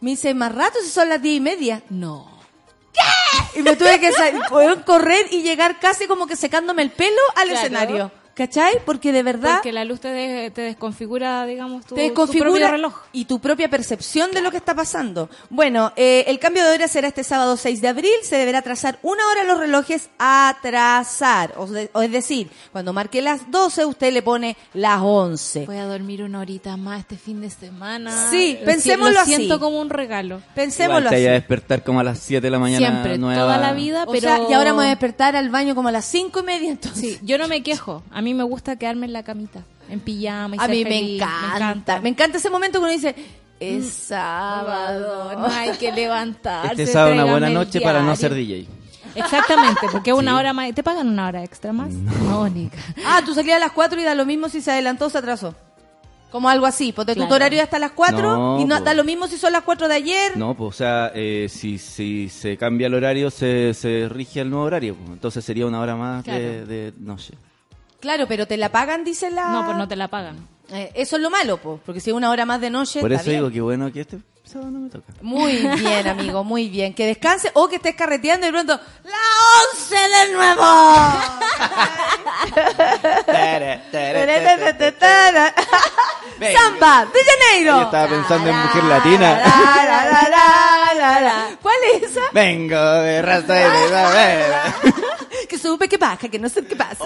Me 0.00 0.10
dice, 0.10 0.34
más 0.34 0.54
rato 0.54 0.78
si 0.82 0.88
son 0.90 1.08
las 1.08 1.20
diez 1.22 1.36
y 1.36 1.40
media. 1.40 1.82
No. 1.90 2.40
Y 3.54 3.62
me 3.62 3.76
tuve 3.76 3.98
que 4.00 4.12
sal- 4.12 4.42
poder 4.48 4.84
correr 4.84 5.26
y 5.30 5.42
llegar 5.42 5.78
casi 5.80 6.06
como 6.06 6.26
que 6.26 6.36
secándome 6.36 6.82
el 6.82 6.90
pelo 6.90 7.20
al 7.36 7.48
Claro. 7.48 7.60
escenario. 7.60 8.12
¿Cachai? 8.40 8.78
Porque 8.86 9.12
de 9.12 9.22
verdad 9.22 9.56
Porque 9.56 9.70
la 9.70 9.84
luz 9.84 10.00
te, 10.00 10.08
de- 10.08 10.50
te 10.50 10.62
desconfigura, 10.62 11.44
digamos, 11.44 11.84
tu, 11.84 11.94
te 11.94 12.00
tu 12.00 12.06
desconfigura 12.08 12.50
propio 12.52 12.68
reloj. 12.68 12.94
y 13.12 13.26
tu 13.26 13.38
propia 13.38 13.68
percepción 13.68 14.30
de 14.30 14.40
lo 14.40 14.50
que 14.50 14.56
está 14.56 14.74
pasando. 14.74 15.28
Bueno, 15.50 15.92
eh, 15.94 16.24
el 16.26 16.38
cambio 16.38 16.64
de 16.64 16.72
hora 16.74 16.88
será 16.88 17.08
este 17.08 17.22
sábado 17.22 17.58
6 17.58 17.82
de 17.82 17.88
abril. 17.88 18.10
Se 18.22 18.36
deberá 18.36 18.62
trazar 18.62 18.98
una 19.02 19.26
hora 19.28 19.44
los 19.44 19.58
relojes. 19.58 20.08
O, 21.58 21.66
de- 21.66 21.90
o 21.92 22.00
es 22.02 22.10
decir, 22.12 22.50
cuando 22.72 22.92
marque 22.94 23.20
las 23.20 23.50
12, 23.50 23.84
usted 23.84 24.12
le 24.12 24.22
pone 24.22 24.56
las 24.72 25.00
11. 25.02 25.66
Voy 25.66 25.76
a 25.76 25.84
dormir 25.84 26.22
una 26.22 26.40
horita 26.40 26.76
más 26.78 27.00
este 27.00 27.16
fin 27.16 27.40
de 27.42 27.50
semana. 27.50 28.30
Sí, 28.30 28.56
Lo 28.60 28.66
pensémoslo 28.66 29.12
lo 29.14 29.20
así. 29.20 29.34
siento 29.36 29.60
como 29.60 29.80
un 29.80 29.90
regalo. 29.90 30.40
Pensémoslo 30.54 31.00
Igual 31.00 31.10
te 31.10 31.14
así. 31.16 31.24
vaya 31.24 31.30
a 31.30 31.34
despertar 31.34 31.82
como 31.84 32.00
a 32.00 32.04
las 32.04 32.18
7 32.20 32.40
de 32.40 32.50
la 32.50 32.58
mañana. 32.58 32.86
Siempre, 32.86 33.18
nueva. 33.18 33.42
toda 33.42 33.58
la 33.58 33.72
vida, 33.74 34.04
O 34.06 34.12
pero... 34.12 34.22
sea, 34.34 34.40
y 34.48 34.52
ahora 34.54 34.70
me 34.70 34.76
voy 34.78 34.86
a 34.86 34.90
despertar 34.90 35.36
al 35.36 35.50
baño 35.50 35.74
como 35.74 35.88
a 35.88 35.92
las 35.92 36.06
cinco 36.06 36.40
y 36.40 36.42
media, 36.44 36.70
entonces. 36.70 37.00
Sí, 37.00 37.18
yo 37.22 37.36
no 37.36 37.48
me 37.48 37.62
quejo. 37.62 38.02
A 38.10 38.22
mí 38.22 38.29
me 38.34 38.42
gusta 38.44 38.76
quedarme 38.76 39.06
en 39.06 39.12
la 39.12 39.22
camita, 39.22 39.62
en 39.88 40.00
pijama 40.00 40.56
y 40.56 40.58
A 40.58 40.62
ser 40.66 40.70
mí 40.70 40.84
me 40.84 41.14
encanta. 41.16 42.00
Me 42.00 42.08
encanta 42.10 42.38
ese 42.38 42.50
momento 42.50 42.78
que 42.78 42.84
uno 42.84 42.92
dice, 42.92 43.14
es 43.58 43.84
Mm. 43.84 43.90
sábado. 43.90 45.38
No 45.38 45.46
hay 45.46 45.72
que 45.72 45.92
levantarse. 45.92 46.82
Este 46.82 46.86
sábado 46.86 47.14
una 47.14 47.24
buena 47.24 47.50
noche 47.50 47.80
para 47.80 48.02
no 48.02 48.14
ser 48.16 48.34
DJ. 48.34 48.66
Exactamente, 49.14 49.86
porque 49.90 50.12
una 50.12 50.36
hora 50.36 50.52
más. 50.52 50.72
¿Te 50.74 50.82
pagan 50.82 51.08
una 51.08 51.26
hora 51.28 51.42
extra 51.42 51.72
más? 51.72 51.90
No, 51.92 52.48
Nica. 52.48 52.78
Ah, 53.04 53.20
tú 53.24 53.34
salías 53.34 53.56
a 53.56 53.60
las 53.60 53.72
4 53.72 54.00
y 54.00 54.04
da 54.04 54.14
lo 54.14 54.24
mismo 54.24 54.48
si 54.48 54.60
se 54.60 54.70
adelantó 54.70 55.06
o 55.06 55.10
se 55.10 55.18
atrasó. 55.18 55.54
Como 56.30 56.48
algo 56.48 56.64
así, 56.64 56.92
porque 56.92 57.14
tu 57.14 57.22
Claro. 57.22 57.34
horario 57.34 57.58
es 57.58 57.64
hasta 57.64 57.80
las 57.80 57.90
4 57.90 58.36
No, 58.36 58.60
y 58.60 58.64
no 58.64 58.78
po. 58.78 58.84
da 58.84 58.94
lo 58.94 59.02
mismo 59.02 59.26
si 59.26 59.36
son 59.36 59.52
las 59.52 59.62
4 59.64 59.88
de 59.88 59.94
ayer. 59.96 60.36
No, 60.36 60.54
pues, 60.54 60.68
o 60.68 60.72
sea, 60.78 61.10
eh, 61.12 61.48
si, 61.50 61.76
si 61.78 62.28
se 62.28 62.56
cambia 62.56 62.86
el 62.86 62.94
horario, 62.94 63.32
se, 63.32 63.74
se 63.74 64.08
rige 64.08 64.42
el 64.42 64.48
nuevo 64.50 64.64
horario. 64.66 64.94
pues. 64.94 65.10
Entonces 65.10 65.44
sería 65.44 65.66
una 65.66 65.80
hora 65.80 65.96
más 65.96 66.24
de 66.24 66.94
noche. 67.00 67.34
Claro, 68.00 68.26
pero 68.26 68.46
te 68.46 68.56
la 68.56 68.70
pagan, 68.70 69.04
dice 69.04 69.30
la... 69.30 69.48
No, 69.48 69.64
pues 69.64 69.76
no 69.76 69.86
te 69.88 69.96
la 69.96 70.08
pagan. 70.08 70.46
Eh, 70.72 70.90
eso 70.94 71.16
es 71.16 71.22
lo 71.22 71.30
malo, 71.30 71.56
pues, 71.58 71.80
porque 71.84 72.00
si 72.00 72.10
es 72.10 72.16
una 72.16 72.30
hora 72.30 72.46
más 72.46 72.60
de 72.60 72.70
noche, 72.70 73.00
Por 73.00 73.10
está 73.12 73.22
eso 73.22 73.30
bien. 73.30 73.42
digo 73.42 73.52
que 73.52 73.60
bueno 73.60 73.92
que 73.92 74.00
este 74.02 74.18
sábado 74.44 74.70
no 74.70 74.78
me 74.80 74.88
toca. 74.88 75.12
Muy 75.20 75.56
bien, 75.76 76.06
amigo, 76.08 76.44
muy 76.44 76.68
bien. 76.68 76.94
Que 76.94 77.06
descanse 77.06 77.50
o 77.54 77.68
que 77.68 77.76
estés 77.76 77.94
carreteando 77.96 78.46
y 78.46 78.50
de 78.50 78.52
pronto, 78.52 78.80
¡la 79.04 79.18
11 79.74 79.94
de 79.96 80.32
nuevo! 80.34 80.62
Samba 86.54 87.06
de 87.06 87.20
Janeiro. 87.24 87.76
Yo 87.76 87.82
estaba 87.82 88.08
pensando 88.08 88.50
en 88.50 88.56
mujer 88.56 88.84
latina. 88.84 89.38
La, 89.38 89.84
la, 89.84 90.04
la, 90.04 90.28
la, 90.30 90.94
la, 90.94 91.20
la. 91.20 91.50
¿Cuál 91.62 91.74
es 91.94 92.02
esa? 92.10 92.20
Vengo 92.32 92.80
de 92.80 93.22
raza 93.22 93.52
de 93.54 93.68
verdad. 93.68 94.74
Que 95.48 95.58
supe 95.58 95.88
que 95.88 95.98
pasa, 95.98 96.28
que 96.28 96.38
no 96.38 96.48
sé 96.48 96.64
qué 96.64 96.76
pasa. 96.76 97.04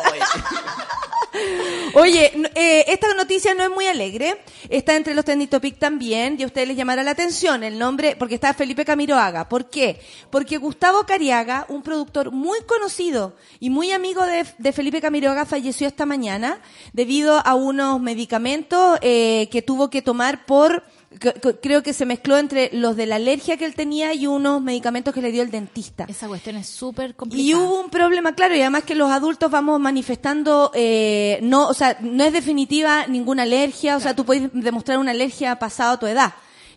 Oye, 1.94 2.32
eh, 2.54 2.84
esta 2.88 3.12
noticia 3.14 3.54
no 3.54 3.64
es 3.64 3.70
muy 3.70 3.86
alegre. 3.86 4.40
Está 4.68 4.96
entre 4.96 5.14
los 5.14 5.24
trending 5.24 5.48
topic 5.48 5.78
también. 5.78 6.36
Y 6.38 6.42
a 6.42 6.46
ustedes 6.46 6.68
les 6.68 6.76
llamará 6.76 7.02
la 7.02 7.12
atención 7.12 7.62
el 7.64 7.78
nombre, 7.78 8.16
porque 8.16 8.36
está 8.36 8.54
Felipe 8.54 8.84
Camiroaga. 8.84 9.48
¿Por 9.48 9.70
qué? 9.70 10.00
Porque 10.30 10.58
Gustavo 10.58 11.04
Cariaga, 11.04 11.66
un 11.68 11.82
productor 11.82 12.30
muy 12.30 12.60
conocido 12.62 13.34
y 13.60 13.70
muy 13.70 13.92
amigo 13.92 14.24
de, 14.24 14.46
de 14.58 14.72
Felipe 14.72 15.00
Camiroaga, 15.00 15.44
falleció 15.44 15.86
esta 15.86 16.06
mañana 16.06 16.60
debido 16.92 17.40
a 17.44 17.54
unos 17.54 18.00
medicamentos 18.00 18.98
eh, 19.02 19.48
que 19.50 19.62
tuvo 19.62 19.90
que 19.90 20.02
tomar 20.02 20.46
por 20.46 20.84
creo 21.18 21.82
que 21.82 21.92
se 21.92 22.06
mezcló 22.06 22.38
entre 22.38 22.70
los 22.72 22.96
de 22.96 23.06
la 23.06 23.16
alergia 23.16 23.56
que 23.56 23.64
él 23.64 23.74
tenía 23.74 24.12
y 24.14 24.26
unos 24.26 24.60
medicamentos 24.60 25.14
que 25.14 25.22
le 25.22 25.32
dio 25.32 25.42
el 25.42 25.50
dentista. 25.50 26.04
Esa 26.08 26.28
cuestión 26.28 26.56
es 26.56 26.66
súper 26.68 27.14
complicada. 27.14 27.48
Y 27.48 27.54
hubo 27.54 27.80
un 27.80 27.90
problema, 27.90 28.34
claro, 28.34 28.54
y 28.56 28.60
además 28.60 28.84
que 28.84 28.94
los 28.94 29.10
adultos 29.10 29.50
vamos 29.50 29.78
manifestando, 29.80 30.70
eh, 30.74 31.38
no, 31.42 31.66
o 31.68 31.74
sea, 31.74 31.96
no 32.00 32.24
es 32.24 32.32
definitiva 32.32 33.06
ninguna 33.06 33.42
alergia, 33.44 33.96
o 33.96 34.00
sea, 34.00 34.14
tú 34.16 34.24
puedes 34.24 34.50
demostrar 34.52 34.98
una 34.98 35.12
alergia 35.12 35.58
pasado 35.58 35.92
a 35.92 35.98
tu 35.98 36.06
edad. 36.06 36.34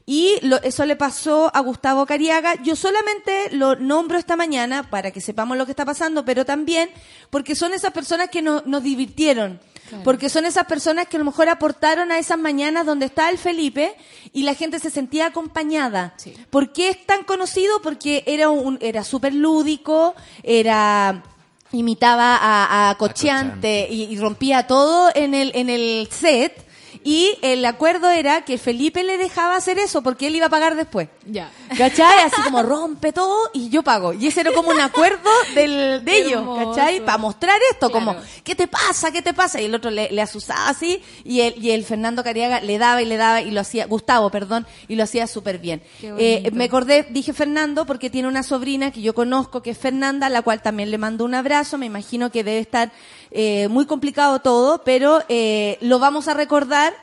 Y 0.10 0.36
lo- 0.42 0.62
eso 0.64 0.86
le 0.86 0.96
pasó 0.96 1.52
a 1.54 1.60
Gustavo 1.60 2.06
Cariaga. 2.06 2.56
Yo 2.64 2.78
solamente 2.78 3.50
lo 3.52 3.76
nombro 3.76 4.18
esta 4.18 4.38
mañana 4.38 4.90
para 4.90 5.12
que 5.12 5.20
sepamos 5.20 5.58
lo 5.58 5.66
que 5.66 5.74
está 5.74 5.84
pasando, 5.84 6.24
pero 6.24 6.46
también 6.46 6.90
porque 7.30 7.56
son 7.56 7.74
esas 7.74 7.92
personas 7.92 8.30
que 8.30 8.42
no- 8.42 8.64
nos 8.66 8.84
divirtieron. 8.84 9.60
Porque 10.04 10.30
son 10.30 10.46
esas 10.46 10.66
personas 10.66 11.08
que 11.08 11.18
a 11.18 11.20
lo 11.20 11.26
mejor 11.26 11.50
aportaron 11.50 12.12
a 12.12 12.20
esas 12.20 12.38
mañanas 12.38 12.86
donde 12.86 13.06
está 13.06 13.30
el 13.30 13.38
Felipe 13.38 13.96
y 14.34 14.44
la 14.44 14.54
gente 14.54 14.80
se 14.80 14.90
sentía 14.90 15.28
acompañada. 15.28 16.14
Sí. 16.18 16.34
¿Por 16.50 16.74
qué 16.74 16.90
es 16.90 17.06
tan 17.06 17.24
conocido? 17.24 17.82
Porque 17.82 18.24
era 18.28 18.50
un, 18.50 18.78
era 18.82 19.04
súper 19.04 19.34
lúdico, 19.34 20.16
era 20.44 21.24
imitaba 21.72 22.38
a, 22.38 22.90
a 22.90 22.96
Cocheante 22.96 23.88
y, 23.90 24.04
y 24.04 24.18
rompía 24.18 24.68
todo 24.68 25.10
en 25.14 25.34
el, 25.34 25.52
en 25.56 25.70
el 25.70 26.08
set. 26.12 26.67
Y 27.08 27.38
el 27.42 27.64
acuerdo 27.64 28.12
era 28.12 28.42
que 28.44 28.58
Felipe 28.58 29.02
le 29.02 29.18
dejaba 29.18 29.56
hacer 29.56 29.80
eso 29.80 30.02
porque 30.02 30.28
él 30.28 30.36
iba 30.36 30.48
a 30.48 30.50
pagar 30.50 30.76
después. 30.76 31.08
Ya. 31.26 31.50
¿Cachai? 31.78 32.20
Así 32.26 32.42
como 32.42 32.64
rompe 32.64 33.14
todo 33.14 33.50
y 33.54 33.70
yo 33.70 33.82
pago. 33.82 34.12
Y 34.12 34.28
ese 34.28 34.42
era 34.42 34.52
como 34.52 34.72
un 34.72 34.82
acuerdo 34.82 35.30
del, 35.56 36.04
de 36.04 36.18
ellos. 36.18 36.44
¿cachai? 36.58 37.00
Para 37.06 37.18
mostrar 37.18 37.62
esto, 37.72 37.90
como. 37.92 38.14
¿qué 38.44 38.56
te 38.56 38.68
pasa? 38.68 39.10
¿Qué 39.14 39.22
te 39.22 39.34
pasa? 39.34 39.62
Y 39.62 39.66
el 39.68 39.76
otro 39.76 39.90
le, 39.90 40.12
le 40.12 40.22
asusaba 40.22 40.68
así 40.68 41.02
y 41.24 41.40
el, 41.40 41.64
y 41.64 41.72
el 41.72 41.86
Fernando 41.86 42.26
Cariaga 42.26 42.60
le 42.60 42.78
daba 42.78 43.02
y 43.02 43.06
le 43.06 43.16
daba 43.16 43.42
y 43.42 43.52
lo 43.52 43.62
hacía, 43.62 43.86
Gustavo, 43.86 44.30
perdón, 44.30 44.68
y 44.90 44.98
lo 44.98 45.04
hacía 45.04 45.28
súper 45.28 45.60
bien. 45.60 45.82
Eh, 46.02 46.50
me 46.52 46.66
acordé, 46.66 47.08
dije 47.10 47.32
Fernando 47.32 47.86
porque 47.86 48.10
tiene 48.10 48.28
una 48.28 48.44
sobrina 48.44 48.92
que 48.92 49.02
yo 49.02 49.16
conozco 49.16 49.62
que 49.62 49.70
es 49.70 49.78
Fernanda, 49.78 50.28
a 50.28 50.30
la 50.30 50.42
cual 50.42 50.62
también 50.62 50.92
le 50.92 50.98
mando 50.98 51.24
un 51.24 51.36
abrazo. 51.36 51.78
Me 51.78 51.86
imagino 51.86 52.32
que 52.32 52.44
debe 52.44 52.60
estar 52.60 52.92
eh, 53.32 53.70
muy 53.70 53.86
complicado 53.86 54.40
todo, 54.40 54.84
pero 54.84 55.24
eh, 55.30 55.78
lo 55.80 56.00
vamos 56.00 56.28
a 56.28 56.34
recordar. 56.34 56.97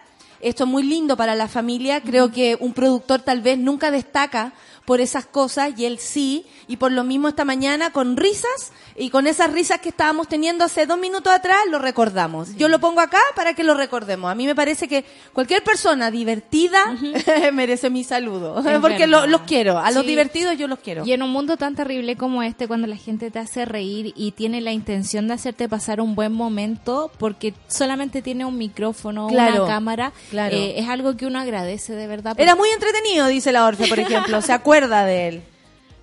Esto 0.45 0.65
es 0.65 0.71
muy 0.71 0.83
lindo 0.83 1.17
para 1.17 1.35
la 1.35 1.49
familia. 1.49 2.03
Creo 2.03 2.31
que 2.31 2.59
un 2.61 2.75
productor 2.75 3.23
tal 3.23 3.41
vez 3.41 3.57
nunca 3.57 3.91
destaca 3.91 4.53
por 4.85 5.01
esas 5.01 5.25
cosas 5.27 5.73
y 5.77 5.85
él 5.87 5.99
sí. 5.99 6.47
Y 6.67 6.77
por 6.79 6.93
lo 6.93 7.05
mismo 7.05 7.29
esta 7.29 7.45
mañana 7.45 7.91
con 7.91 8.17
risas 8.17 8.73
y 8.97 9.11
con 9.11 9.27
esas 9.27 9.53
risas 9.53 9.81
que 9.81 9.91
estábamos 9.91 10.29
teniendo 10.29 10.65
hace 10.65 10.87
dos 10.87 10.99
minutos 10.99 11.33
atrás 11.33 11.59
lo 11.71 11.79
recordamos. 11.79 12.55
Yo 12.57 12.69
lo 12.69 12.79
pongo 12.81 13.01
acá 13.01 13.19
para 13.37 13.53
que 13.55 13.65
lo 13.65 13.75
recordemos. 13.75 14.31
A 14.31 14.35
mí 14.35 14.47
me 14.47 14.55
parece 14.55 14.89
que 14.89 15.05
cualquier 15.35 15.63
persona 15.63 16.11
divertida 16.11 16.81
merece 17.53 17.91
mi 17.91 18.05
saludo. 18.05 18.59
Es 18.61 18.79
Porque 18.81 19.07
lo- 19.07 19.27
los 19.27 19.43
quiero. 19.43 19.79
A 19.79 19.91
los 19.91 20.07
divertidos 20.07 20.57
yo 20.57 20.69
los 20.69 20.79
quiero. 20.79 21.05
Y 21.05 21.13
en 21.13 21.23
un 21.23 21.31
mundo 21.31 21.57
tan 21.57 21.75
terrible 21.75 22.17
como 22.17 22.43
este, 22.43 22.67
cuando 22.69 22.87
la 22.87 22.97
gente 22.97 23.31
te 23.31 23.39
hace 23.39 23.65
reír 23.65 24.13
y 24.17 24.33
tiene 24.33 24.61
la 24.61 24.73
intención 24.73 25.29
de 25.29 25.35
hacerte 25.35 25.69
pasar 25.69 26.01
un 26.01 26.15
buen 26.15 26.33
momento, 26.33 27.11
porque 27.19 27.55
solamente 27.69 28.23
tiene 28.23 28.45
un 28.45 28.57
micrófono, 28.59 29.27
Claro, 29.29 29.65
una 29.65 29.73
cámara, 29.75 30.13
claro. 30.31 30.57
eh, 30.57 30.75
es 30.79 30.89
algo 30.89 31.17
que 31.17 31.27
uno 31.27 31.39
agradece 31.39 31.95
de 31.95 32.07
verdad. 32.07 32.35
Era 32.39 32.55
muy 32.55 32.69
entretenido, 32.71 33.27
dice 33.27 33.53
la 33.53 33.65
Orfe, 33.67 33.87
por 33.87 33.99
ejemplo. 33.99 34.41
Se 34.43 34.53
acuerda 34.77 35.05
de 35.05 35.29
él. 35.29 35.43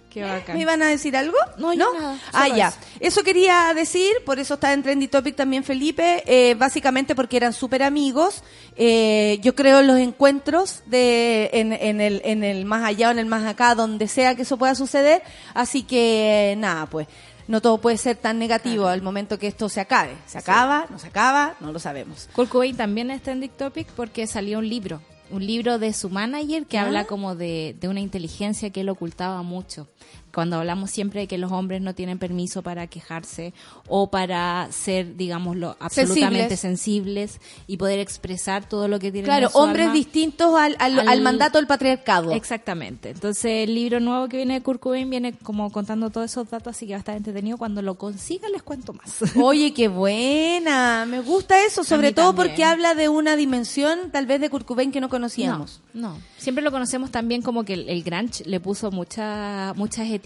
Qué 0.09 0.23
bacán. 0.23 0.57
¿Me 0.57 0.63
iban 0.63 0.81
a 0.81 0.87
decir 0.87 1.15
algo? 1.15 1.37
No, 1.57 1.71
yo 1.73 1.93
nada, 1.93 2.17
Ah, 2.33 2.49
ya. 2.49 2.67
eso. 2.67 2.77
Eso. 2.99 3.23
quería 3.23 3.73
decir, 3.73 4.11
por 4.25 4.39
eso 4.39 4.55
está 4.55 4.73
en 4.73 4.83
Trendy 4.83 5.07
Topic 5.07 5.37
también 5.37 5.63
Felipe, 5.63 6.21
eh, 6.25 6.53
básicamente 6.55 7.15
porque 7.15 7.37
eran 7.37 7.53
súper 7.53 7.81
amigos. 7.81 8.43
Eh, 8.75 9.39
yo 9.41 9.55
creo 9.55 9.79
en 9.79 9.87
los 9.87 9.97
encuentros 9.97 10.83
de, 10.87 11.49
en, 11.53 11.71
en 11.71 12.01
el, 12.01 12.21
en 12.25 12.43
el 12.43 12.65
más 12.65 12.83
allá 12.83 13.07
o 13.07 13.11
en 13.11 13.19
el 13.19 13.25
más 13.25 13.45
acá, 13.45 13.73
donde 13.73 14.09
sea 14.09 14.35
que 14.35 14.41
eso 14.41 14.57
pueda 14.57 14.75
suceder. 14.75 15.23
Así 15.53 15.83
que, 15.83 16.55
nada, 16.57 16.87
pues. 16.87 17.07
No 17.47 17.59
todo 17.61 17.79
puede 17.79 17.97
ser 17.97 18.15
tan 18.17 18.37
negativo 18.37 18.87
al 18.87 19.01
momento 19.01 19.39
que 19.39 19.47
esto 19.47 19.67
se 19.67 19.81
acabe. 19.81 20.11
Se 20.25 20.37
acaba, 20.37 20.85
no 20.89 20.99
se 20.99 21.07
acaba, 21.07 21.55
no 21.59 21.71
lo 21.71 21.79
sabemos. 21.79 22.29
Kurt 22.33 22.49
Cobain 22.49 22.75
también 22.77 23.11
está 23.11 23.31
en 23.31 23.41
Dick 23.41 23.57
Topic 23.57 23.87
porque 23.95 24.27
salió 24.27 24.59
un 24.59 24.69
libro 24.69 25.01
un 25.31 25.45
libro 25.45 25.79
de 25.79 25.93
su 25.93 26.09
manager 26.09 26.65
que 26.65 26.77
habla 26.77 27.05
como 27.05 27.35
de, 27.35 27.75
de 27.79 27.87
una 27.87 27.99
inteligencia 27.99 28.69
que 28.69 28.81
él 28.81 28.89
ocultaba 28.89 29.41
mucho. 29.41 29.87
Cuando 30.33 30.57
hablamos 30.57 30.91
siempre 30.91 31.21
de 31.21 31.27
que 31.27 31.37
los 31.37 31.51
hombres 31.51 31.81
no 31.81 31.93
tienen 31.95 32.17
permiso 32.19 32.61
para 32.61 32.87
quejarse 32.87 33.53
o 33.87 34.09
para 34.09 34.67
ser, 34.71 35.15
digámoslo, 35.17 35.75
absolutamente 35.79 36.57
sensibles, 36.57 37.39
y 37.67 37.77
poder 37.77 37.99
expresar 37.99 38.67
todo 38.67 38.87
lo 38.87 38.99
que 38.99 39.11
tienen 39.11 39.25
Claro, 39.25 39.47
en 39.47 39.51
su 39.51 39.57
hombres 39.57 39.83
alma. 39.87 39.93
distintos 39.95 40.57
al, 40.57 40.75
al, 40.79 40.99
al- 40.99 41.07
al 41.07 41.21
mandato 41.21 41.57
del 41.57 41.67
patriarcado. 41.67 42.31
Exactamente. 42.31 43.09
Entonces, 43.09 43.67
el 43.67 43.75
libro 43.75 43.99
nuevo 43.99 44.27
que 44.27 44.37
viene 44.37 44.55
de 44.55 44.61
Kurt 44.61 44.79
Cobain 44.79 45.09
viene 45.09 45.33
como 45.33 45.69
contando 45.71 46.09
todos 46.09 46.31
esos 46.31 46.49
datos, 46.49 46.75
así 46.75 46.85
que 46.87 46.93
va 46.93 46.97
a 46.97 46.99
estar 46.99 47.15
entretenido. 47.17 47.57
Cuando 47.57 47.81
lo 47.81 47.95
consiga, 47.95 48.47
les 48.49 48.63
cuento 48.63 48.93
más. 48.93 49.17
Oye, 49.35 49.73
qué 49.73 49.87
buena. 49.87 51.05
Me 51.07 51.19
gusta 51.21 51.63
eso, 51.65 51.83
sobre 51.83 52.11
todo 52.13 52.27
también. 52.33 52.49
porque 52.49 52.63
habla 52.63 52.95
de 52.95 53.09
una 53.09 53.35
dimensión 53.35 54.11
tal 54.11 54.25
vez 54.25 54.39
de 54.41 54.49
Kurt 54.49 54.65
Cobain 54.65 54.91
que 54.91 55.01
no 55.01 55.09
conocíamos. 55.09 55.81
No, 55.93 56.09
no. 56.13 56.17
Siempre 56.37 56.63
lo 56.63 56.71
conocemos 56.71 57.11
también 57.11 57.41
como 57.41 57.63
que 57.63 57.73
el, 57.73 57.89
el 57.89 58.03
grunge 58.03 58.43
le 58.45 58.59
puso 58.59 58.91
mucha, 58.91 59.73
muchas 59.75 60.07
etiquetas 60.07 60.20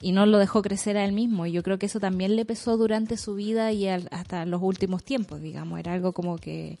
y 0.00 0.12
no 0.12 0.26
lo 0.26 0.38
dejó 0.38 0.62
crecer 0.62 0.96
a 0.96 1.04
él 1.04 1.12
mismo. 1.12 1.46
Y 1.46 1.52
yo 1.52 1.62
creo 1.62 1.78
que 1.78 1.86
eso 1.86 2.00
también 2.00 2.36
le 2.36 2.44
pesó 2.44 2.76
durante 2.76 3.16
su 3.16 3.34
vida 3.34 3.72
y 3.72 3.86
al- 3.88 4.08
hasta 4.10 4.44
los 4.44 4.60
últimos 4.62 5.02
tiempos, 5.04 5.40
digamos. 5.40 5.78
Era 5.80 5.92
algo 5.94 6.12
como 6.12 6.38
que 6.38 6.78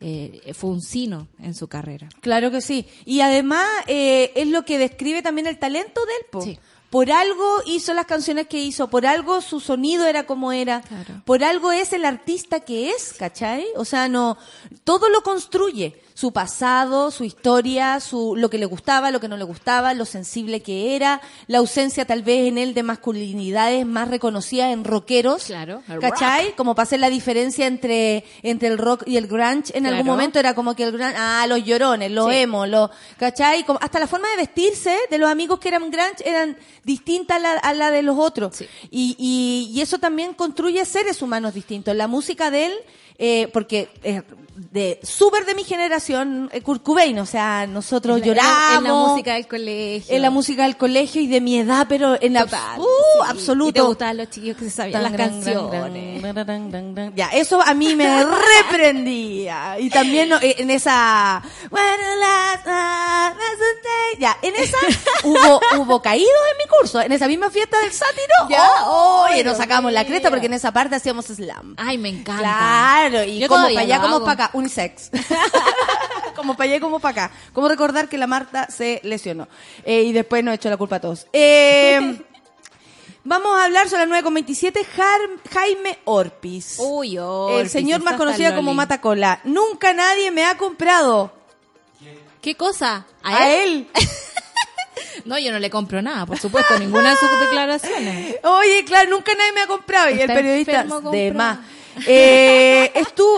eh, 0.00 0.52
fue 0.54 0.70
un 0.70 0.80
sino 0.82 1.26
en 1.40 1.54
su 1.54 1.66
carrera. 1.68 2.08
Claro 2.20 2.50
que 2.50 2.60
sí. 2.60 2.86
Y 3.04 3.20
además 3.20 3.66
eh, 3.88 4.32
es 4.36 4.46
lo 4.48 4.64
que 4.64 4.78
describe 4.78 5.22
también 5.22 5.46
el 5.46 5.58
talento 5.58 6.00
del 6.06 6.30
po. 6.30 6.42
Sí. 6.42 6.58
Por 6.90 7.10
algo 7.12 7.44
hizo 7.66 7.92
las 7.92 8.06
canciones 8.06 8.46
que 8.46 8.62
hizo, 8.62 8.88
por 8.88 9.04
algo 9.06 9.42
su 9.42 9.60
sonido 9.60 10.06
era 10.06 10.24
como 10.24 10.52
era, 10.52 10.80
Claro. 10.80 11.20
por 11.26 11.44
algo 11.44 11.70
es 11.70 11.92
el 11.92 12.06
artista 12.06 12.60
que 12.60 12.90
es, 12.90 13.12
¿cachai? 13.12 13.66
O 13.76 13.84
sea, 13.84 14.08
no, 14.08 14.38
todo 14.84 15.10
lo 15.10 15.20
construye, 15.22 16.00
su 16.18 16.32
pasado, 16.32 17.12
su 17.12 17.22
historia, 17.22 18.00
su, 18.00 18.34
lo 18.34 18.50
que 18.50 18.58
le 18.58 18.66
gustaba, 18.66 19.12
lo 19.12 19.20
que 19.20 19.28
no 19.28 19.36
le 19.36 19.44
gustaba, 19.44 19.94
lo 19.94 20.04
sensible 20.04 20.62
que 20.62 20.96
era, 20.96 21.20
la 21.46 21.58
ausencia 21.58 22.06
tal 22.06 22.24
vez 22.24 22.48
en 22.48 22.58
él 22.58 22.74
de 22.74 22.82
masculinidades 22.82 23.86
más 23.86 24.08
reconocidas 24.08 24.72
en 24.72 24.82
rockeros, 24.82 25.44
Claro, 25.44 25.80
¿cachai? 26.00 26.56
Como 26.56 26.74
para 26.74 26.82
hacer 26.82 26.98
la 26.98 27.08
diferencia 27.08 27.68
entre, 27.68 28.24
entre 28.42 28.66
el 28.66 28.78
rock 28.78 29.04
y 29.06 29.16
el 29.16 29.28
grunge, 29.28 29.70
en 29.78 29.86
algún 29.86 30.06
momento 30.06 30.40
era 30.40 30.56
como 30.56 30.74
que 30.74 30.82
el 30.82 30.90
grunge, 30.90 31.14
ah, 31.16 31.46
los 31.48 31.64
llorones, 31.64 32.10
los 32.10 32.28
Sí. 32.28 32.36
emo, 32.38 32.66
los, 32.66 32.90
¿cachai? 33.16 33.62
Como, 33.64 33.78
hasta 33.80 34.00
la 34.00 34.08
forma 34.08 34.28
de 34.30 34.38
vestirse 34.38 34.96
de 35.08 35.18
los 35.18 35.30
amigos 35.30 35.60
que 35.60 35.68
eran 35.68 35.88
grunge 35.88 36.28
eran 36.28 36.56
distintas 36.82 37.36
a 37.36 37.40
la, 37.40 37.52
a 37.52 37.72
la 37.74 37.92
de 37.92 38.02
los 38.02 38.18
otros. 38.18 38.56
Sí. 38.56 38.66
Y, 38.90 39.14
y, 39.20 39.70
y 39.72 39.82
eso 39.82 39.98
también 39.98 40.34
construye 40.34 40.84
seres 40.84 41.22
humanos 41.22 41.54
distintos. 41.54 41.94
La 41.94 42.08
música 42.08 42.50
de 42.50 42.66
él, 42.66 42.72
eh, 43.18 43.48
porque 43.52 43.88
es 44.02 44.22
de 44.72 44.98
súper 45.04 45.44
de 45.46 45.54
mi 45.54 45.62
generación, 45.62 46.50
eh, 46.52 46.62
Kurt 46.62 46.82
Cobain, 46.82 47.16
o 47.20 47.26
sea, 47.26 47.64
nosotros 47.68 48.16
En 48.16 48.20
la- 48.22 48.26
lloramos. 48.26 48.76
En 48.78 48.84
la 48.84 48.92
música 48.92 49.34
del 49.34 49.46
colegio. 49.46 50.16
en 50.16 50.22
la 50.22 50.30
música 50.30 50.62
del 50.64 50.76
colegio 50.76 51.20
y 51.22 51.26
de 51.28 51.40
mi 51.40 51.58
edad, 51.58 51.86
pero 51.88 52.20
en 52.20 52.32
la 52.32 52.44
Total, 52.44 52.80
uh, 52.80 52.82
sí. 52.84 53.28
absoluto. 53.30 53.68
Y 53.70 53.72
te 53.72 53.80
gustaban 53.82 54.16
los 54.16 54.30
chiquillos 54.30 54.56
que 54.56 54.64
se 54.64 54.70
sabían 54.70 55.02
las 55.04 55.12
Tan, 55.16 55.30
canciones. 55.42 56.22
Ya, 57.14 57.28
eso 57.28 57.62
a 57.62 57.72
mí 57.74 57.94
me 57.94 58.24
reprendía. 58.60 59.78
Y 59.78 59.90
también 59.90 60.28
no, 60.28 60.38
eh, 60.40 60.56
en 60.58 60.70
esa... 60.70 61.40
Ya, 64.18 64.36
en 64.42 64.54
esa 64.56 64.76
hubo, 65.22 65.60
hubo 65.78 66.02
caídos 66.02 66.28
en 66.52 66.58
mi 66.58 66.64
curso. 66.78 67.00
En 67.00 67.12
esa 67.12 67.28
misma 67.28 67.50
fiesta 67.50 67.78
del 67.80 67.92
sátiro. 67.92 68.34
Ya. 68.50 68.68
Oh, 68.86 69.26
oye, 69.30 69.44
nos 69.44 69.56
sacamos 69.56 69.92
la 69.92 70.04
cresta 70.04 70.30
porque 70.30 70.46
en 70.46 70.54
esa 70.54 70.72
parte 70.72 70.96
hacíamos 70.96 71.26
slam. 71.26 71.74
Ay, 71.76 71.98
me 71.98 72.08
encanta. 72.08 72.42
Claro, 72.42 73.07
y 73.24 73.38
Yo 73.38 73.48
como 73.48 73.64
para 73.66 73.80
allá, 73.80 74.00
como 74.00 74.20
para 74.20 74.32
acá, 74.32 74.50
unisex. 74.54 75.10
como 76.36 76.54
para 76.56 76.64
allá 76.68 76.76
y 76.76 76.80
como 76.80 77.00
para 77.00 77.24
acá. 77.26 77.34
Como 77.52 77.68
recordar 77.68 78.08
que 78.08 78.18
la 78.18 78.26
Marta 78.26 78.68
se 78.70 79.00
lesionó. 79.04 79.48
Eh, 79.84 80.02
y 80.02 80.12
después 80.12 80.42
nos 80.44 80.54
echó 80.54 80.70
la 80.70 80.76
culpa 80.76 80.96
a 80.96 81.00
todos. 81.00 81.26
Eh, 81.32 82.20
vamos 83.24 83.56
a 83.58 83.64
hablar 83.64 83.88
sobre 83.88 84.06
las 84.06 84.24
9.27, 84.24 84.84
Jar- 84.96 85.50
Jaime 85.52 85.98
Orpis. 86.04 86.76
Uy, 86.78 87.16
el 87.16 87.22
Orpis, 87.22 87.72
señor 87.72 88.02
más 88.02 88.14
conocido 88.14 88.54
como. 88.54 88.74
Matacola. 88.74 89.40
Nunca 89.44 89.92
nadie 89.92 90.30
me 90.30 90.44
ha 90.44 90.56
comprado. 90.56 91.32
¿Qué 92.40 92.54
cosa? 92.54 93.04
A, 93.22 93.48
él. 93.50 93.88
No, 95.24 95.38
yo 95.38 95.52
no 95.52 95.58
le 95.58 95.68
compro 95.68 96.00
nada, 96.00 96.24
por 96.26 96.38
supuesto, 96.38 96.78
ninguna 96.78 97.10
de 97.10 97.16
sus 97.16 97.28
declaraciones. 97.40 98.36
Oye, 98.44 98.84
claro, 98.86 99.10
nunca 99.10 99.32
nadie 99.34 99.52
me 99.52 99.60
ha 99.62 99.66
comprado. 99.66 100.10
Y 100.10 100.20
el 100.20 100.26
periodista, 100.26 100.84
de 101.12 101.32
más. 101.32 101.58
Eh, 102.06 102.92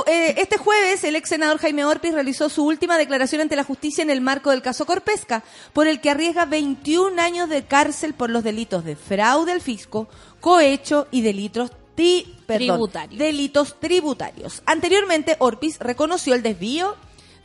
eh, 0.07 0.35
este 0.37 0.59
jueves, 0.59 1.05
el 1.05 1.16
ex 1.16 1.29
senador 1.29 1.59
Jaime 1.59 1.85
Orpiz 1.85 2.12
realizó 2.12 2.49
su 2.49 2.64
última 2.64 2.99
declaración 2.99 3.40
ante 3.40 3.57
la 3.57 3.64
justicia 3.64 4.03
en 4.03 4.11
el 4.11 4.20
marco 4.20 4.51
del 4.51 4.62
caso 4.62 4.87
Corpesca, 4.87 5.42
por 5.73 5.87
el 5.87 6.01
que 6.01 6.11
arriesga 6.11 6.44
21 6.44 7.20
años 7.20 7.49
de 7.49 7.64
cárcel 7.64 8.14
por 8.14 8.31
los 8.31 8.44
delitos 8.44 8.85
de 8.85 8.96
fraude 8.96 9.53
al 9.53 9.61
fisco, 9.61 10.09
cohecho 10.40 11.09
y 11.11 11.23
delitos 11.23 11.73
perdón, 12.46 12.77
Tributarios. 12.77 13.18
delitos 13.18 13.81
tributarios. 13.81 14.62
Anteriormente, 14.66 15.37
Orpiz 15.38 15.79
reconoció 15.79 16.35
el 16.35 16.42
desvío. 16.42 16.96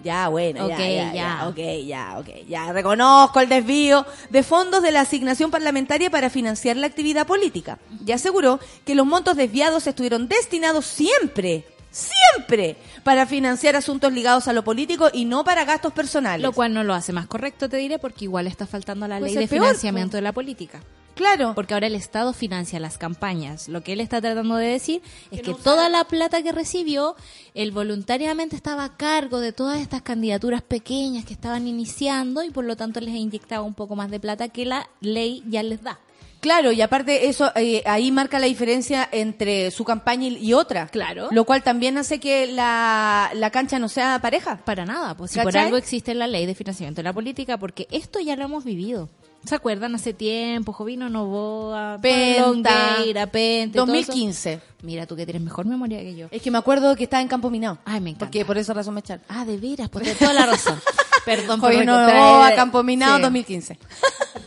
Ya, 0.03 0.27
bueno, 0.27 0.67
ya, 0.67 0.75
Ok, 0.75 0.79
ya, 0.79 0.87
ya, 0.87 1.13
ya. 1.13 1.47
ok, 1.47 1.57
ya, 1.85 2.15
ok, 2.19 2.27
ya, 2.47 2.71
reconozco 2.71 3.39
el 3.39 3.49
desvío 3.49 4.05
de 4.29 4.43
fondos 4.43 4.83
de 4.83 4.91
la 4.91 5.01
asignación 5.01 5.49
parlamentaria 5.49 6.09
para 6.11 6.29
financiar 6.29 6.77
la 6.77 6.87
actividad 6.87 7.25
política. 7.25 7.79
Y 8.05 8.11
aseguró 8.11 8.59
que 8.85 8.93
los 8.93 9.05
montos 9.07 9.35
desviados 9.35 9.87
estuvieron 9.87 10.27
destinados 10.27 10.85
siempre, 10.85 11.65
siempre, 11.89 12.77
para 13.03 13.25
financiar 13.25 13.75
asuntos 13.75 14.11
ligados 14.13 14.47
a 14.47 14.53
lo 14.53 14.63
político 14.63 15.09
y 15.11 15.25
no 15.25 15.43
para 15.43 15.65
gastos 15.65 15.93
personales. 15.93 16.43
Lo 16.43 16.51
cual 16.51 16.73
no 16.73 16.83
lo 16.83 16.93
hace 16.93 17.13
más 17.13 17.25
correcto, 17.25 17.69
te 17.69 17.77
diré, 17.77 17.97
porque 17.97 18.25
igual 18.25 18.47
está 18.47 18.67
faltando 18.67 19.05
a 19.05 19.07
la 19.07 19.19
Pues 19.19 19.33
ley 19.33 19.43
de 19.43 19.47
peor, 19.47 19.63
financiamiento 19.63 20.17
de 20.17 20.21
la 20.21 20.33
política. 20.33 20.81
Claro. 21.15 21.53
Porque 21.55 21.73
ahora 21.73 21.87
el 21.87 21.95
Estado 21.95 22.33
financia 22.33 22.79
las 22.79 22.97
campañas. 22.97 23.67
Lo 23.67 23.81
que 23.81 23.93
él 23.93 23.99
está 23.99 24.21
tratando 24.21 24.55
de 24.55 24.67
decir 24.67 25.01
es 25.31 25.41
que 25.41 25.53
toda 25.53 25.89
la 25.89 26.03
plata 26.03 26.43
que 26.43 26.51
recibió, 26.51 27.15
él 27.53 27.71
voluntariamente 27.71 28.55
estaba 28.55 28.83
a 28.83 28.97
cargo 28.97 29.39
de 29.39 29.51
todas 29.51 29.81
estas 29.81 30.01
candidaturas 30.01 30.61
pequeñas 30.61 31.25
que 31.25 31.33
estaban 31.33 31.67
iniciando 31.67 32.43
y 32.43 32.51
por 32.51 32.65
lo 32.65 32.75
tanto 32.75 32.99
les 32.99 33.15
inyectaba 33.15 33.63
un 33.63 33.73
poco 33.73 33.95
más 33.95 34.11
de 34.11 34.19
plata 34.19 34.49
que 34.49 34.65
la 34.65 34.89
ley 35.01 35.43
ya 35.47 35.63
les 35.63 35.81
da. 35.81 35.99
Claro, 36.45 36.71
y 36.71 36.79
aparte 36.81 37.27
eso 37.27 37.51
eh, 37.55 37.81
ahí 37.87 38.11
marca 38.11 38.37
la 38.37 38.45
diferencia 38.45 39.09
entre 39.11 39.71
su 39.71 39.83
campaña 39.83 40.27
y, 40.27 40.37
y 40.37 40.53
otra. 40.53 40.85
Claro. 40.89 41.29
Lo 41.31 41.43
cual 41.43 41.63
también 41.63 41.97
hace 41.97 42.19
que 42.19 42.45
la, 42.45 43.31
la 43.33 43.49
cancha 43.49 43.79
no 43.79 43.89
sea 43.89 44.19
pareja. 44.21 44.57
Para 44.63 44.85
nada, 44.85 45.17
pues 45.17 45.31
si 45.31 45.39
por 45.39 45.57
algo 45.57 45.75
existe 45.75 46.13
la 46.13 46.27
ley 46.27 46.45
de 46.45 46.53
financiamiento 46.53 46.99
de 46.99 47.03
la 47.03 47.13
política, 47.13 47.57
porque 47.57 47.87
esto 47.89 48.19
ya 48.19 48.35
lo 48.35 48.45
hemos 48.45 48.63
vivido. 48.63 49.09
¿Se 49.45 49.55
acuerdan? 49.55 49.93
Hace 49.95 50.13
tiempo, 50.13 50.73
Jovino 50.73 51.09
Novoa. 51.09 51.99
Longueira, 52.39 53.27
Pente, 53.27 53.77
todo 53.77 53.93
eso. 53.93 54.11
2015. 54.11 54.61
Mira, 54.81 55.05
tú 55.05 55.15
que 55.15 55.25
tienes 55.25 55.41
mejor 55.41 55.65
memoria 55.65 55.99
que 55.99 56.15
yo. 56.15 56.27
Es 56.31 56.41
que 56.41 56.51
me 56.51 56.57
acuerdo 56.57 56.95
que 56.95 57.03
estaba 57.05 57.21
en 57.21 57.27
Campo 57.27 57.49
Minado. 57.49 57.77
Ay, 57.85 58.01
me 58.01 58.09
encanta. 58.11 58.25
Porque 58.25 58.45
por 58.45 58.57
esa 58.57 58.73
razón 58.73 58.93
me 58.95 58.99
echaron. 59.01 59.23
Ah, 59.27 59.45
de 59.45 59.57
veras, 59.57 59.89
tienes 59.91 60.17
toda 60.19 60.33
la 60.33 60.45
razón. 60.45 60.79
Perdón 61.25 61.59
por 61.59 61.69
recordar. 61.71 62.15
Novoa, 62.15 62.55
Campo 62.55 62.83
Minado, 62.83 63.17
Sí. 63.17 63.21
2015. 63.23 63.79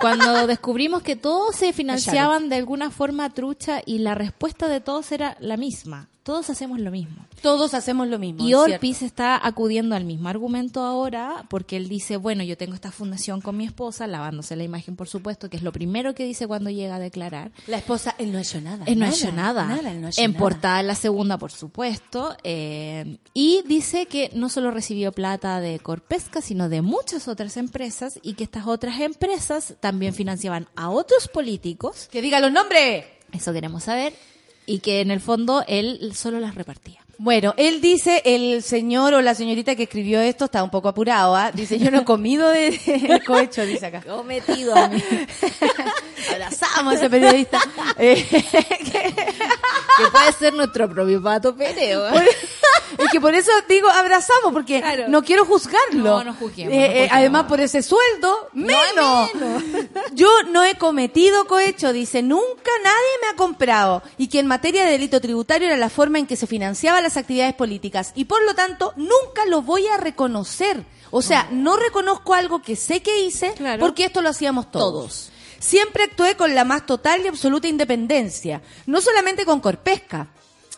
Cuando 0.01 0.47
descubrimos 0.47 1.03
que 1.03 1.17
todos 1.17 1.57
se 1.57 1.73
financiaban 1.73 2.49
de 2.49 2.57
alguna 2.57 2.91
forma 2.91 3.31
trucha 3.31 3.83
y 3.85 3.99
la 3.99 4.15
respuesta 4.15 4.69
de 4.69 4.81
todos 4.81 5.11
era 5.13 5.37
la 5.41 5.57
misma. 5.57 6.09
Todos 6.29 6.51
hacemos 6.51 6.79
lo 6.79 6.91
mismo. 6.91 7.25
Todos 7.41 7.73
hacemos 7.73 8.07
lo 8.07 8.19
mismo. 8.19 8.47
Y. 8.47 8.53
Orpiz 8.53 9.01
está 9.01 9.41
acudiendo 9.43 9.97
al 9.97 10.05
mismo 10.05 10.29
argumento 10.29 10.83
ahora 10.83 11.47
porque 11.49 11.79
él 11.79 11.89
dice, 11.89 12.19
bueno, 12.19 12.43
yo 12.43 12.59
tengo 12.59 12.75
esta 12.75 12.93
fundación 12.93 13.41
con 13.41 13.57
mi 13.57 13.65
esposa, 13.65 14.07
lavándose 14.07 14.55
la 14.55 14.63
imagen, 14.63 14.95
por 14.95 15.09
supuesto, 15.09 15.49
que 15.49 15.57
es 15.57 15.63
lo 15.63 15.73
primero 15.73 16.15
que 16.15 16.27
dice 16.27 16.47
cuando 16.47 16.69
llega 16.69 16.97
a 16.97 16.99
declarar. 16.99 17.51
La 17.67 17.79
esposa, 17.79 18.15
él 18.19 18.31
no 18.31 18.37
ha 18.37 18.43
hecho 18.43 18.61
nada. 18.61 18.85
Él 18.85 18.99
no 18.99 19.07
ha 19.07 19.09
hecho 19.09 19.33
nada. 19.33 19.67
Nada, 19.69 19.91
él 19.91 20.03
no 20.03 20.09
ha 20.09 20.11
hecho 20.11 20.21
en 20.21 20.33
nada. 20.33 20.39
portada 20.39 20.83
la 20.83 20.95
segunda, 20.95 21.39
por 21.39 21.51
supuesto. 21.51 22.37
eh, 22.45 23.17
y 23.33 23.63
dice 23.67 24.05
que 24.05 24.31
no 24.35 24.51
solo 24.51 24.71
recibió 24.71 25.13
plata 25.13 25.61
de 25.61 25.79
Corpesca, 25.79 26.43
sino 26.43 26.69
de 26.69 26.83
muchas 26.83 27.27
otras 27.27 27.57
empresas 27.57 28.21
y 28.23 28.35
que 28.35 28.45
estas 28.45 28.67
otras 28.67 29.01
empresas 29.01 29.77
también 29.81 30.13
financiaban 30.13 30.69
a 30.77 30.91
otros 30.91 31.27
políticos. 31.29 32.07
Que 32.13 32.21
diga 32.21 32.39
los 32.39 32.53
nombres. 32.53 33.07
Eso 33.33 33.55
queremos 33.55 33.85
saber. 33.85 34.13
Y 34.69 34.81
que 34.81 35.01
en 35.01 35.11
el 35.11 35.21
fondo 35.21 35.65
él 35.67 36.13
solo 36.15 36.41
las 36.41 36.55
repartía. 36.55 36.98
Bueno, 37.21 37.53
él 37.57 37.81
dice, 37.81 38.23
el 38.25 38.63
señor 38.63 39.13
o 39.15 39.21
la 39.21 39.35
señorita 39.35 39.75
que 39.75 39.83
escribió 39.83 40.21
esto 40.21 40.45
está 40.45 40.63
un 40.63 40.71
poco 40.71 40.89
apurado, 40.89 41.35
¿ah? 41.35 41.51
Dice, 41.53 41.77
yo 41.79 41.91
no 41.91 41.99
he 42.01 42.05
comido 42.05 42.49
de, 42.49 42.71
de 42.71 43.21
cohecho, 43.27 43.67
dice 43.67 43.87
acá. 43.87 44.03
Cometido. 44.03 44.73
Abrazamos 46.33 46.95
a 46.95 46.97
ese 46.97 47.11
periodista. 47.11 47.61
Eh, 48.01 48.25
que 48.31 50.07
puede 50.13 50.33
ser 50.39 50.55
nuestro 50.55 50.89
propio 50.89 51.21
pato 51.21 51.57
Pereo. 51.57 52.09
¿eh? 52.15 52.29
Es 52.97 53.11
que 53.11 53.21
por 53.21 53.35
eso 53.35 53.51
digo 53.69 53.89
abrazamos, 53.89 54.53
porque 54.53 54.81
Claro. 54.81 55.09
no 55.09 55.23
quiero 55.25 55.45
juzgarlo. 55.45 56.05
No, 56.05 56.23
no 56.25 56.35
juzguemos, 56.35 56.73
Eh, 56.73 56.79
no 56.79 56.85
juzguemos. 56.87 57.11
además, 57.13 57.45
por 57.47 57.61
ese 57.61 57.83
sueldo, 57.83 58.49
menos. 58.53 59.31
Yo 60.13 60.29
no 60.51 60.63
he 60.63 60.77
cometido 60.77 61.47
cohecho, 61.47 61.93
dice, 61.93 62.23
nunca 62.23 62.71
nadie 62.85 63.19
me 63.23 63.29
ha 63.31 63.37
comprado. 63.37 64.03
Y 64.17 64.29
que 64.29 64.39
en 64.39 64.47
materia 64.47 64.85
de 64.85 64.93
delito 64.93 65.21
tributario 65.21 65.67
era 65.67 65.77
la 65.77 65.91
forma 65.91 66.19
en 66.21 66.27
que 66.27 66.37
se 66.37 66.47
financiaban 66.47 67.05
las 67.09 67.17
actividades 67.17 67.55
políticas. 67.55 68.13
Y 68.15 68.25
por 68.27 68.43
lo 68.45 68.55
tanto, 68.55 68.93
nunca 68.97 69.45
lo 69.49 69.63
voy 69.63 69.87
a 69.89 69.97
reconocer. 69.97 70.85
O 71.11 71.23
sea, 71.23 71.49
no 71.51 71.77
reconozco 71.77 72.35
algo 72.35 72.61
que 72.63 72.77
sé 72.77 73.01
que 73.03 73.23
hice, 73.23 73.53
Claro. 73.55 73.81
porque 73.81 74.05
esto 74.05 74.21
lo 74.23 74.29
hacíamos 74.29 74.71
todos. 74.71 74.93
Todos. 74.93 75.31
Siempre 75.59 76.05
actué 76.05 76.37
con 76.37 76.55
la 76.55 76.65
más 76.65 76.87
total 76.87 77.23
y 77.25 77.27
absoluta 77.29 77.67
independencia, 77.67 78.63
no 78.87 79.01
solamente 79.01 79.45
con 79.45 79.61
Corpesca, 79.61 80.29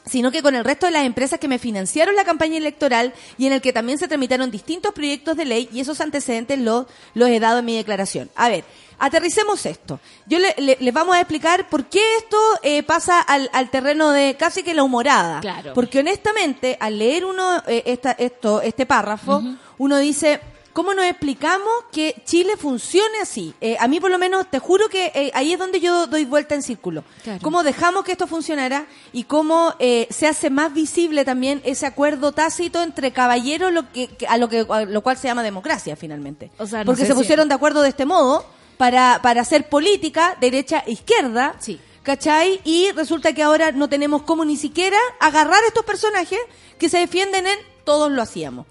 sino 0.06 0.30
que 0.30 0.40
con 0.42 0.54
el 0.54 0.64
resto 0.64 0.86
de 0.86 0.92
las 0.92 1.04
empresas 1.04 1.38
que 1.38 1.48
me 1.48 1.58
financiaron 1.58 2.16
la 2.16 2.24
campaña 2.24 2.56
electoral 2.56 3.12
y 3.36 3.46
en 3.46 3.52
el 3.52 3.60
que 3.60 3.72
también 3.74 3.98
se 3.98 4.08
tramitaron 4.08 4.50
distintos 4.50 4.94
proyectos 4.94 5.36
de 5.36 5.44
ley 5.44 5.68
y 5.72 5.80
esos 5.80 6.00
antecedentes 6.00 6.58
los, 6.58 6.86
los 7.12 7.28
he 7.28 7.38
dado 7.40 7.58
en 7.58 7.66
mi 7.66 7.76
declaración. 7.76 8.30
A 8.36 8.48
ver, 8.48 8.64
aterricemos 9.00 9.66
esto. 9.66 9.98
Yo 10.26 10.38
le- 10.38 10.54
le- 10.58 10.76
les 10.80 10.94
vamos 10.94 11.16
a 11.16 11.20
explicar 11.20 11.68
por 11.68 11.86
qué 11.86 12.00
esto 12.18 12.38
eh, 12.62 12.82
pasa 12.84 13.20
al, 13.20 13.50
al 13.52 13.70
terreno 13.70 14.10
de 14.10 14.36
casi 14.38 14.62
que 14.62 14.74
la 14.74 14.84
humorada. 14.84 15.40
Claro. 15.40 15.72
Porque 15.74 15.98
honestamente, 15.98 16.76
al 16.78 16.98
leer 16.98 17.24
uno 17.24 17.62
eh, 17.66 17.82
esta, 17.86 18.12
esto, 18.12 18.60
este 18.62 18.86
párrafo, 18.86 19.42
uno 19.78 19.96
dice, 19.98 20.40
¿cómo 20.72 20.94
nos 20.94 21.06
explicamos 21.06 21.68
que 21.90 22.14
Chile 22.24 22.56
funcione 22.56 23.18
así? 23.22 23.54
Eh, 23.60 23.76
a 23.80 23.88
mí 23.88 23.98
por 23.98 24.10
lo 24.10 24.18
menos, 24.18 24.48
te 24.50 24.58
juro 24.58 24.88
que 24.88 25.06
eh, 25.14 25.30
ahí 25.34 25.52
es 25.54 25.58
donde 25.58 25.80
yo 25.80 26.06
doy 26.06 26.24
vuelta 26.26 26.54
en 26.54 26.62
círculo. 26.62 27.02
Claro. 27.24 27.40
¿Cómo 27.42 27.62
dejamos 27.62 28.04
que 28.04 28.12
esto 28.12 28.26
funcionara 28.26 28.86
y 29.12 29.24
cómo 29.24 29.74
eh, 29.78 30.06
se 30.10 30.26
hace 30.26 30.50
más 30.50 30.72
visible 30.74 31.24
también 31.24 31.60
ese 31.64 31.86
acuerdo 31.86 32.32
tácito 32.32 32.82
entre 32.82 33.10
caballeros, 33.12 33.72
lo 33.72 33.90
que, 33.90 34.08
que- 34.08 34.26
a 34.26 34.36
lo 34.36 34.48
que 34.48 34.66
a 34.68 34.82
lo 34.84 35.00
cual 35.02 35.16
se 35.16 35.26
llama 35.28 35.42
democracia 35.42 35.96
finalmente? 35.96 36.50
O 36.58 36.66
sea, 36.66 36.80
no 36.80 36.84
Porque 36.86 37.02
se 37.02 37.08
si- 37.08 37.14
pusieron 37.14 37.48
de 37.48 37.54
acuerdo 37.54 37.80
de 37.82 37.88
este 37.88 38.04
modo 38.04 38.44
para, 38.80 39.20
para 39.20 39.42
hacer 39.42 39.68
política 39.68 40.38
derecha 40.40 40.82
e 40.86 40.92
izquierda. 40.92 41.54
Sí. 41.58 41.78
¿Cachai? 42.02 42.62
Y 42.64 42.90
resulta 42.92 43.34
que 43.34 43.42
ahora 43.42 43.72
no 43.72 43.90
tenemos 43.90 44.22
cómo 44.22 44.42
ni 44.46 44.56
siquiera 44.56 44.96
agarrar 45.20 45.62
a 45.62 45.66
estos 45.66 45.84
personajes 45.84 46.38
que 46.78 46.88
se 46.88 46.96
defienden 46.96 47.46
en 47.46 47.58
todos 47.84 48.10
lo 48.10 48.22
hacíamos. 48.22 48.66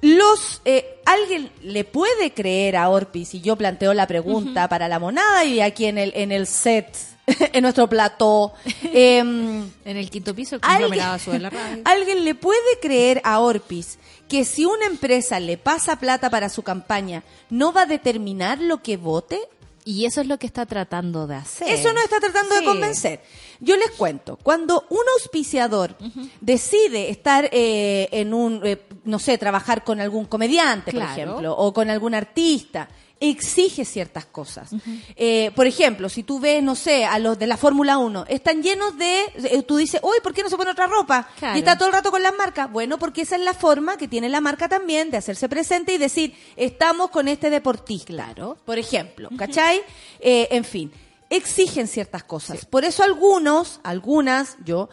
Los, 0.00 0.62
eh, 0.64 1.00
¿alguien 1.04 1.50
le 1.60 1.84
puede 1.84 2.32
creer 2.32 2.76
a 2.76 2.88
Orpi 2.88 3.26
si 3.26 3.42
yo 3.42 3.56
planteo 3.56 3.92
la 3.92 4.06
pregunta 4.06 4.66
para 4.66 4.88
la 4.88 4.98
monada 4.98 5.44
y 5.44 5.60
aquí 5.60 5.84
en 5.84 5.98
el, 5.98 6.10
en 6.14 6.32
el 6.32 6.46
set, 6.46 6.96
en 7.52 7.60
nuestro 7.60 7.86
plató? 7.86 8.54
em, 8.94 9.70
En 9.84 9.96
el 9.98 10.08
quinto 10.08 10.34
piso, 10.34 10.56
el 10.56 10.62
¿Alguien, 10.62 11.42
la 11.42 11.50
radio. 11.50 11.82
¿Alguien 11.84 12.24
le 12.24 12.34
puede 12.34 12.80
creer 12.80 13.20
a 13.24 13.40
Orpis 13.40 13.98
que 14.28 14.44
si 14.44 14.64
una 14.64 14.86
empresa 14.86 15.40
le 15.40 15.56
pasa 15.56 15.98
plata 15.98 16.30
para 16.30 16.48
su 16.48 16.62
campaña, 16.62 17.24
no 17.50 17.72
va 17.72 17.82
a 17.82 17.86
determinar 17.86 18.60
lo 18.60 18.82
que 18.82 18.96
vote? 18.96 19.40
Y 19.84 20.04
eso 20.04 20.20
es 20.20 20.26
lo 20.26 20.38
que 20.38 20.46
está 20.46 20.66
tratando 20.66 21.26
de 21.26 21.36
hacer. 21.36 21.66
Eso 21.68 21.94
no 21.94 22.00
está 22.02 22.20
tratando 22.20 22.54
de 22.54 22.62
convencer. 22.62 23.22
Yo 23.58 23.74
les 23.76 23.90
cuento, 23.92 24.36
cuando 24.42 24.84
un 24.90 25.00
auspiciador 25.14 25.96
decide 26.42 27.08
estar 27.08 27.48
eh, 27.52 28.08
en 28.12 28.34
un, 28.34 28.60
eh, 28.64 28.82
no 29.04 29.18
sé, 29.18 29.38
trabajar 29.38 29.84
con 29.84 29.98
algún 29.98 30.26
comediante, 30.26 30.92
por 30.92 31.02
ejemplo, 31.02 31.56
o 31.56 31.72
con 31.72 31.88
algún 31.88 32.14
artista, 32.14 32.90
exige 33.20 33.84
ciertas 33.84 34.26
cosas. 34.26 34.70
Eh, 35.16 35.50
por 35.54 35.66
ejemplo, 35.66 36.08
si 36.08 36.22
tú 36.22 36.40
ves, 36.40 36.62
no 36.62 36.74
sé, 36.74 37.04
a 37.04 37.18
los 37.18 37.38
de 37.38 37.46
la 37.46 37.56
Fórmula 37.56 37.98
1, 37.98 38.26
están 38.28 38.62
llenos 38.62 38.96
de, 38.96 39.22
eh, 39.36 39.62
tú 39.62 39.76
dices, 39.76 40.00
uy, 40.02 40.18
¿por 40.22 40.32
qué 40.34 40.42
no 40.42 40.48
se 40.48 40.56
pone 40.56 40.70
otra 40.70 40.86
ropa? 40.86 41.28
Claro. 41.38 41.56
Y 41.56 41.60
está 41.60 41.76
todo 41.76 41.88
el 41.88 41.94
rato 41.94 42.10
con 42.10 42.22
las 42.22 42.34
marcas. 42.36 42.70
Bueno, 42.70 42.98
porque 42.98 43.22
esa 43.22 43.36
es 43.36 43.42
la 43.42 43.54
forma 43.54 43.96
que 43.96 44.08
tiene 44.08 44.28
la 44.28 44.40
marca 44.40 44.68
también 44.68 45.10
de 45.10 45.16
hacerse 45.16 45.48
presente 45.48 45.94
y 45.94 45.98
decir, 45.98 46.34
estamos 46.56 47.10
con 47.10 47.28
este 47.28 47.50
deportista. 47.50 48.06
Claro. 48.06 48.58
Por 48.64 48.78
ejemplo, 48.78 49.28
¿cachai? 49.36 49.82
Eh, 50.20 50.48
en 50.50 50.64
fin, 50.64 50.92
exigen 51.30 51.88
ciertas 51.88 52.24
cosas. 52.24 52.64
Por 52.64 52.84
eso 52.84 53.02
algunos, 53.02 53.80
algunas, 53.82 54.56
yo, 54.64 54.88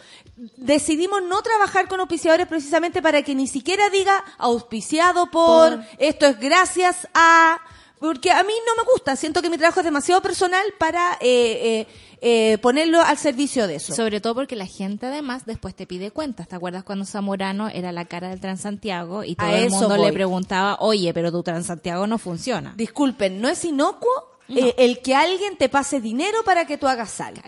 decidimos 0.58 1.24
no 1.24 1.42
trabajar 1.42 1.88
con 1.88 2.00
auspiciadores 2.00 2.48
precisamente 2.48 3.02
para 3.02 3.22
que 3.22 3.36
ni 3.36 3.48
siquiera 3.48 3.90
diga 3.90 4.24
auspiciado 4.38 5.32
por, 5.32 5.78
Por. 5.78 5.86
esto 6.00 6.26
es 6.26 6.40
gracias 6.40 7.08
a... 7.14 7.60
Porque 8.00 8.32
a 8.32 8.44
mí 8.44 8.54
no 8.66 8.84
me 8.84 8.90
gusta, 8.92 9.16
siento 9.16 9.42
que 9.42 9.50
mi 9.50 9.58
trabajo 9.58 9.80
es 9.80 9.86
demasiado 9.86 10.22
personal 10.22 10.64
para 10.78 11.14
eh, 11.22 11.88
eh, 11.88 11.88
eh, 12.22 12.58
ponerlo 12.60 13.02
al 13.02 13.18
servicio 13.18 13.68
de 13.68 13.76
eso. 13.76 13.94
Sobre 13.96 14.22
todo 14.22 14.36
porque 14.36 14.56
la 14.56 14.66
gente 14.66 15.06
además 15.06 15.46
después 15.46 15.76
te 15.76 15.86
pide 15.88 16.12
cuentas. 16.12 16.48
¿Te 16.48 16.56
acuerdas 16.56 16.84
cuando 16.84 17.06
Zamorano 17.06 17.70
era 17.70 17.92
la 17.92 18.06
cara 18.06 18.30
del 18.30 18.40
Transantiago 18.40 19.24
y 19.24 19.36
todo 19.36 19.48
A 19.48 19.58
el 19.58 19.70
mundo 19.70 19.90
voy. 19.90 20.06
le 20.08 20.14
preguntaba, 20.14 20.78
oye, 20.82 21.14
pero 21.14 21.32
tu 21.32 21.42
Transantiago 21.44 22.06
no 22.08 22.18
funciona? 22.18 22.74
Disculpen, 22.76 23.40
no 23.42 23.48
es 23.48 23.64
inocuo 23.66 24.12
eh, 24.50 24.76
el 24.78 25.00
que 25.02 25.16
alguien 25.16 25.58
te 25.58 25.70
pase 25.70 26.00
dinero 26.02 26.40
para 26.44 26.66
que 26.66 26.78
tú 26.78 26.88
hagas 26.88 27.20
algo. 27.22 27.42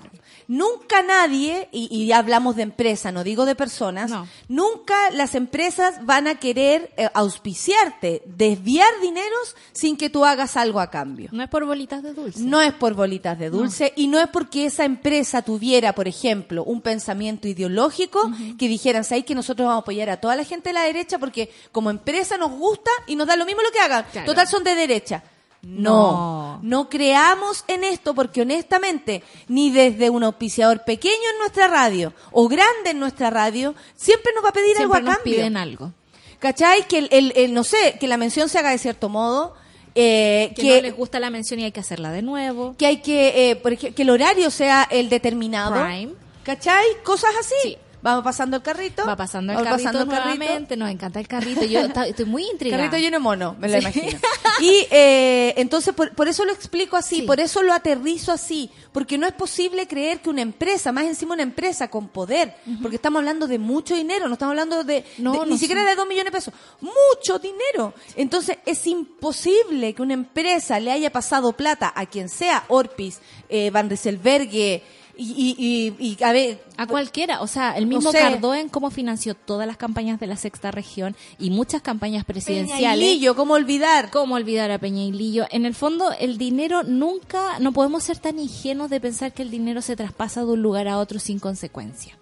Nunca 0.48 1.02
nadie, 1.04 1.68
y, 1.72 1.94
y 1.94 2.12
hablamos 2.14 2.56
de 2.56 2.64
empresa, 2.64 3.12
no 3.12 3.24
digo 3.24 3.46
de 3.46 3.56
personas, 3.56 4.10
No. 4.12 4.28
nunca 4.48 4.96
las 5.12 5.36
empresas 5.36 6.06
van 6.06 6.28
a 6.28 6.36
querer 6.36 6.94
eh, 6.98 7.10
auspiciarte, 7.14 8.22
desviar 8.26 8.88
dineros 9.02 9.56
sin 9.74 9.98
que 9.98 10.10
tú 10.10 10.24
hagas 10.26 10.56
algo 10.58 10.80
a 10.80 10.90
cambio. 10.90 11.30
No 11.34 11.44
es 11.44 11.50
por 11.50 11.66
bolitas 11.66 12.02
de 12.04 12.14
dulce. 12.14 12.40
No 12.40 12.62
es 12.62 12.74
por 12.74 12.94
bolitas 12.94 13.38
de 13.38 13.50
dulce 13.50 13.94
y 13.96 14.08
no 14.08 14.20
es 14.20 14.28
porque 14.28 14.66
esa 14.66 14.86
empresa 14.86 15.42
tuviera, 15.42 15.94
por 15.94 16.08
ejemplo, 16.08 16.64
un 16.64 16.82
pensamiento 16.82 17.48
ideológico 17.48 18.32
que 18.58 18.68
dijeran, 18.68 19.04
¿sabes 19.04 19.26
que 19.26 19.36
nosotros 19.36 19.66
vamos 19.68 19.82
a 19.82 19.84
apoyar 19.84 20.10
a 20.10 20.18
toda 20.22 20.36
la 20.36 20.44
gente 20.44 20.70
de 20.70 20.74
la 20.74 20.84
derecha 20.84 21.20
porque 21.20 21.52
como 21.72 21.90
empresa 21.90 22.38
nos 22.38 22.52
gusta 22.52 22.92
y 23.08 23.16
nos 23.16 23.28
da 23.28 23.36
lo 23.36 23.46
mismo 23.46 23.62
lo 23.62 23.72
que 23.72 23.80
hagan? 23.80 24.06
Claro. 24.12 24.26
Total 24.28 24.48
son 24.48 24.64
de 24.64 24.76
derecha. 24.76 25.24
No, 25.68 26.12
No. 26.12 26.60
no 26.64 26.90
creamos 26.90 27.66
en 27.68 27.84
esto 27.84 28.14
porque 28.16 28.42
honestamente, 28.42 29.22
ni 29.50 29.70
desde 29.70 30.10
un 30.10 30.24
auspiciador 30.24 30.84
pequeño 30.86 31.14
en 31.34 31.40
nuestra 31.40 31.68
radio 31.68 32.14
o 32.32 32.48
grande 32.48 32.92
en 32.92 33.00
nuestra 33.00 33.30
radio, 33.30 33.76
siempre 33.96 34.32
nos 34.34 34.44
va 34.46 34.50
a 34.50 34.54
pedir 34.54 34.78
Siempre 34.78 34.98
algo 35.00 35.10
a 35.10 35.12
nos 35.12 35.18
cambio. 35.18 35.36
piden 35.36 35.58
algo. 35.58 35.92
¿Cachai? 36.40 36.88
Que 36.88 37.00
el, 37.00 37.08
el- 37.12 37.34
el, 37.36 37.54
no 37.54 37.64
sé, 37.64 37.98
que 38.00 38.08
la 38.08 38.16
mención 38.18 38.48
se 38.48 38.60
haga 38.60 38.70
de 38.72 38.78
cierto 38.78 39.10
modo, 39.10 39.56
eh, 39.96 40.54
Que, 40.56 40.62
que, 40.62 40.76
no 40.78 40.82
les 40.84 40.96
gusta 40.96 41.20
la 41.20 41.30
mención 41.32 41.60
y 41.60 41.64
hay 41.66 41.72
que 41.72 41.80
hacerla 41.80 42.12
de 42.12 42.22
nuevo. 42.22 42.76
que 42.78 42.86
hay 42.86 42.98
que, 43.02 43.50
eh, 43.52 43.56
por 43.56 43.74
ej- 43.74 43.94
que 43.96 44.02
el 44.04 44.10
horario 44.12 44.52
sea 44.52 44.88
el 44.90 45.10
determinado. 45.10 45.84
Prime. 45.84 46.14
¿Cachai? 46.44 46.86
Cosas 47.04 47.32
así. 47.40 47.56
Sí. 47.64 47.78
Vamos 48.08 48.24
pasando 48.24 48.58
el 48.58 48.64
carrito. 48.64 49.06
Va 49.06 49.16
pasando 49.18 49.52
el 49.52 49.60
carrito 49.60 49.84
pasando 49.84 50.08
carrito. 50.08 50.36
nuevamente, 50.38 50.78
nos 50.78 50.90
encanta 50.90 51.20
el 51.20 51.28
carrito. 51.28 51.64
Yo 51.66 51.82
estoy 51.82 52.26
muy 52.26 52.44
intrigada. 52.52 52.84
Carrito 52.84 52.98
lleno 53.02 53.18
de 53.18 53.20
mono, 53.24 53.56
me 53.60 53.68
lo 53.68 53.74
Sí. 53.74 53.80
imagino. 53.82 54.20
Y 54.60 54.88
eh, 54.90 55.54
entonces 55.58 55.94
por, 55.94 56.16
por 56.16 56.28
eso 56.28 56.44
lo 56.44 56.52
explico 56.52 56.96
así, 56.98 57.18
Sí. 57.18 57.22
por 57.24 57.40
eso 57.40 57.62
lo 57.62 57.74
aterrizo 57.74 58.32
así, 58.32 58.72
porque 58.92 59.16
no 59.20 59.28
es 59.28 59.34
posible 59.34 59.88
creer 59.88 60.20
que 60.20 60.32
una 60.32 60.42
empresa, 60.42 60.92
más 60.92 61.06
encima 61.06 61.36
una 61.36 61.44
empresa 61.44 61.90
con 61.90 62.08
poder, 62.08 62.56
porque 62.82 62.96
estamos 62.96 63.20
hablando 63.20 63.46
de 63.48 63.60
mucho 63.60 63.94
dinero, 63.94 64.28
no 64.28 64.34
estamos 64.34 64.54
hablando 64.54 64.84
de, 64.84 65.06
No, 65.20 65.34
de- 65.34 65.38
no 65.40 65.46
ni 65.46 65.60
siquiera 65.60 65.84
sé. 65.84 65.90
de 65.90 65.96
dos 65.96 66.08
millones 66.08 66.32
de 66.34 66.38
pesos, 66.38 66.54
mucho 66.82 67.38
dinero. 67.38 67.94
Entonces 68.16 68.58
es 68.66 68.88
imposible 68.88 69.94
que 69.94 70.02
una 70.02 70.14
empresa 70.16 70.80
le 70.80 70.92
haya 70.92 71.12
pasado 71.12 71.52
plata 71.54 71.94
a 71.96 72.06
quien 72.08 72.28
sea, 72.28 72.64
Orpis, 72.70 73.20
eh, 73.50 73.70
Van 73.70 73.90
Rieselberghe, 73.90 74.82
y, 75.18 75.56
y, 75.58 75.96
y, 76.00 76.18
y, 76.20 76.24
a 76.24 76.32
ver, 76.32 76.64
A 76.78 76.86
cualquiera, 76.86 77.42
o 77.42 77.48
sea, 77.48 77.76
el 77.78 77.88
mismo 77.88 78.12
sé. 78.12 78.20
Cardoen 78.20 78.70
cómo 78.70 78.92
financió 78.92 79.34
todas 79.34 79.66
las 79.66 79.78
campañas 79.78 80.20
de 80.20 80.28
la 80.28 80.38
sexta 80.38 80.72
región 80.72 81.16
y 81.40 81.50
muchas 81.50 81.82
campañas 81.82 82.24
presidenciales. 82.24 82.78
Peñailillo, 82.78 83.36
¿cómo 83.36 83.56
olvidar? 83.56 84.12
¿Cómo 84.12 84.36
olvidar 84.36 84.72
a 84.72 84.78
Peña 84.78 85.04
y 85.04 85.12
Lillo? 85.12 85.46
En 85.50 85.66
el 85.66 85.74
fondo, 85.74 86.12
el 86.20 86.38
dinero 86.38 86.84
nunca, 86.84 87.60
no 87.60 87.72
podemos 87.72 88.04
ser 88.04 88.20
tan 88.20 88.40
ingenuos 88.40 88.90
de 88.90 89.00
pensar 89.00 89.34
que 89.34 89.42
el 89.42 89.50
dinero 89.50 89.82
se 89.82 89.96
traspasa 89.96 90.42
de 90.42 90.52
un 90.52 90.62
lugar 90.62 90.88
a 90.88 91.00
otro 91.00 91.20
sin 91.20 91.40
consecuencia. 91.40 92.18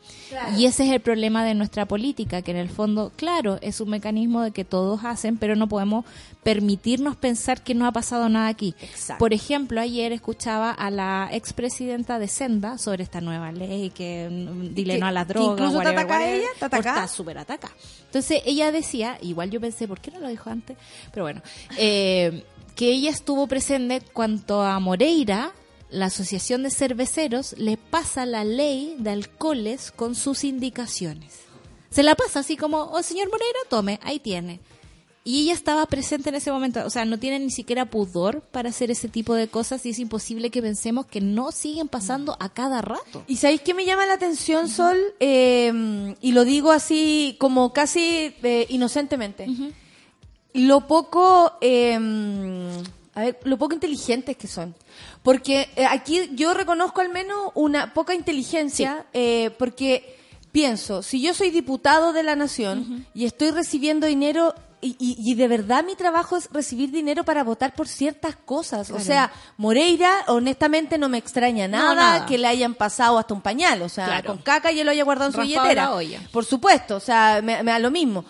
Y 0.57 0.65
ese 0.65 0.85
es 0.85 0.91
el 0.91 0.99
problema 1.01 1.45
de 1.45 1.53
nuestra 1.53 1.85
política, 1.85 2.41
que 2.41 2.51
en 2.51 2.57
el 2.57 2.69
fondo, 2.69 3.11
claro, 3.15 3.57
es 3.61 3.79
un 3.79 3.89
mecanismo 3.89 4.41
de 4.41 4.51
que 4.51 4.65
todos 4.65 5.03
hacen, 5.03 5.37
pero 5.37 5.55
no 5.55 5.67
podemos 5.67 6.03
permitirnos 6.43 7.15
pensar 7.15 7.63
que 7.63 7.73
no 7.73 7.85
ha 7.87 7.91
pasado 7.91 8.27
nada 8.29 8.47
aquí. 8.47 8.75
Exacto. 8.81 9.19
Por 9.19 9.33
ejemplo, 9.33 9.79
ayer 9.81 10.11
escuchaba 10.11 10.71
a 10.71 10.89
la 10.91 11.29
expresidenta 11.31 12.19
de 12.19 12.27
Senda 12.27 12.77
sobre 12.77 13.03
esta 13.03 13.21
nueva 13.21 13.51
ley 13.51 13.89
que 13.91 14.27
mm, 14.29 14.73
dile 14.73 14.93
que- 14.95 14.99
no 14.99 15.07
a 15.07 15.11
las 15.11 15.27
drogas. 15.27 15.51
incluso 15.59 15.79
te 15.81 15.87
ataca 15.89 16.01
a 16.01 16.17
whatever, 16.19 16.39
ella, 16.39 16.47
te 16.59 16.65
ataca. 16.65 16.89
Está 16.89 17.07
súper 17.07 17.37
ataca. 17.37 17.71
Entonces 18.05 18.41
ella 18.45 18.71
decía, 18.71 19.17
igual 19.21 19.49
yo 19.51 19.59
pensé, 19.61 19.87
¿por 19.87 19.99
qué 19.99 20.11
no 20.11 20.19
lo 20.19 20.27
dijo 20.27 20.49
antes? 20.49 20.77
Pero 21.11 21.23
bueno, 21.25 21.41
eh, 21.77 22.43
que 22.75 22.89
ella 22.91 23.09
estuvo 23.09 23.47
presente 23.47 24.01
cuanto 24.13 24.61
a 24.61 24.79
Moreira, 24.79 25.51
la 25.89 26.07
Asociación 26.07 26.63
de 26.63 26.71
Cerveceros 26.71 27.55
le 27.57 27.77
pasa 27.77 28.25
la 28.25 28.43
ley 28.43 28.95
de 28.99 29.11
alcoholes 29.11 29.91
con 29.91 30.15
sus 30.15 30.43
indicaciones. 30.43 31.45
Se 31.89 32.03
la 32.03 32.15
pasa 32.15 32.39
así 32.39 32.57
como, 32.57 32.83
oh 32.91 33.03
señor 33.03 33.29
Moreira, 33.29 33.59
tome, 33.69 33.99
ahí 34.03 34.19
tiene. 34.19 34.59
Y 35.27 35.41
ella 35.41 35.53
estaba 35.53 35.87
presente 35.87 36.29
en 36.29 36.35
ese 36.35 36.51
momento, 36.51 36.85
o 36.85 36.89
sea, 36.91 37.03
no 37.03 37.17
tiene 37.17 37.39
ni 37.39 37.49
siquiera 37.49 37.85
pudor 37.85 38.41
para 38.41 38.69
hacer 38.69 38.91
ese 38.91 39.07
tipo 39.07 39.33
de 39.33 39.47
cosas 39.47 39.83
y 39.87 39.89
es 39.89 39.97
imposible 39.97 40.51
que 40.51 40.61
pensemos 40.61 41.07
que 41.07 41.19
no 41.19 41.51
siguen 41.51 41.87
pasando 41.87 42.37
a 42.39 42.49
cada 42.49 42.83
rato. 42.83 43.23
¿Y 43.25 43.37
sabéis 43.37 43.61
qué 43.61 43.73
me 43.73 43.85
llama 43.85 44.05
la 44.05 44.13
atención, 44.13 44.69
Sol? 44.69 44.97
Eh, 45.19 46.15
y 46.21 46.31
lo 46.31 46.45
digo 46.45 46.71
así 46.71 47.37
como 47.39 47.73
casi 47.73 48.35
eh, 48.43 48.67
inocentemente. 48.69 49.47
Lo 50.53 50.85
poco, 50.85 51.53
eh, 51.59 51.97
a 53.15 53.21
ver, 53.21 53.39
lo 53.45 53.57
poco 53.57 53.73
inteligentes 53.73 54.37
que 54.37 54.47
son. 54.47 54.75
Porque 55.25 55.67
eh, 55.75 55.85
aquí 55.85 56.29
yo 56.35 56.53
reconozco 56.53 57.01
al 57.01 57.09
menos 57.09 57.51
una 57.55 57.93
poca 57.93 58.13
inteligencia, 58.13 59.05
eh, 59.11 59.49
porque 59.59 60.17
pienso, 60.53 61.01
si 61.03 61.19
yo 61.21 61.33
soy 61.33 61.49
diputado 61.49 62.13
de 62.13 62.23
la 62.23 62.35
nación 62.37 63.05
y 63.13 63.25
estoy 63.25 63.51
recibiendo 63.51 64.07
dinero 64.07 64.55
y, 64.81 64.95
y- 64.99 65.17
y 65.19 65.33
de 65.33 65.47
verdad 65.47 65.83
mi 65.83 65.95
trabajo 65.95 66.37
es 66.37 66.47
recibir 66.51 66.91
dinero 66.91 67.23
para 67.23 67.43
votar 67.43 67.73
por 67.73 67.87
ciertas 67.87 68.35
cosas. 68.35 68.91
O 68.91 68.99
sea, 68.99 69.31
Moreira, 69.57 70.11
honestamente 70.27 70.99
no 70.99 71.09
me 71.09 71.17
extraña 71.17 71.67
No, 71.67 71.95
nada, 71.95 72.25
que 72.27 72.37
le 72.37 72.45
hayan 72.47 72.75
pasado 72.75 73.17
hasta 73.17 73.33
un 73.33 73.41
pañal. 73.41 73.81
O 73.81 73.89
sea, 73.89 74.05
Claro. 74.05 74.27
con 74.27 74.37
caca 74.37 74.71
y 74.71 74.79
él 74.79 74.85
lo 74.85 74.91
haya 74.91 75.03
guardado 75.03 75.29
en 75.29 75.33
su 75.33 75.39
billetera. 75.41 75.85
Por 76.31 76.45
supuesto, 76.45 76.97
o 76.97 76.99
sea, 76.99 77.41
me, 77.43 77.63
me 77.63 77.71
da 77.71 77.79
lo 77.79 77.89
mismo. 77.89 78.25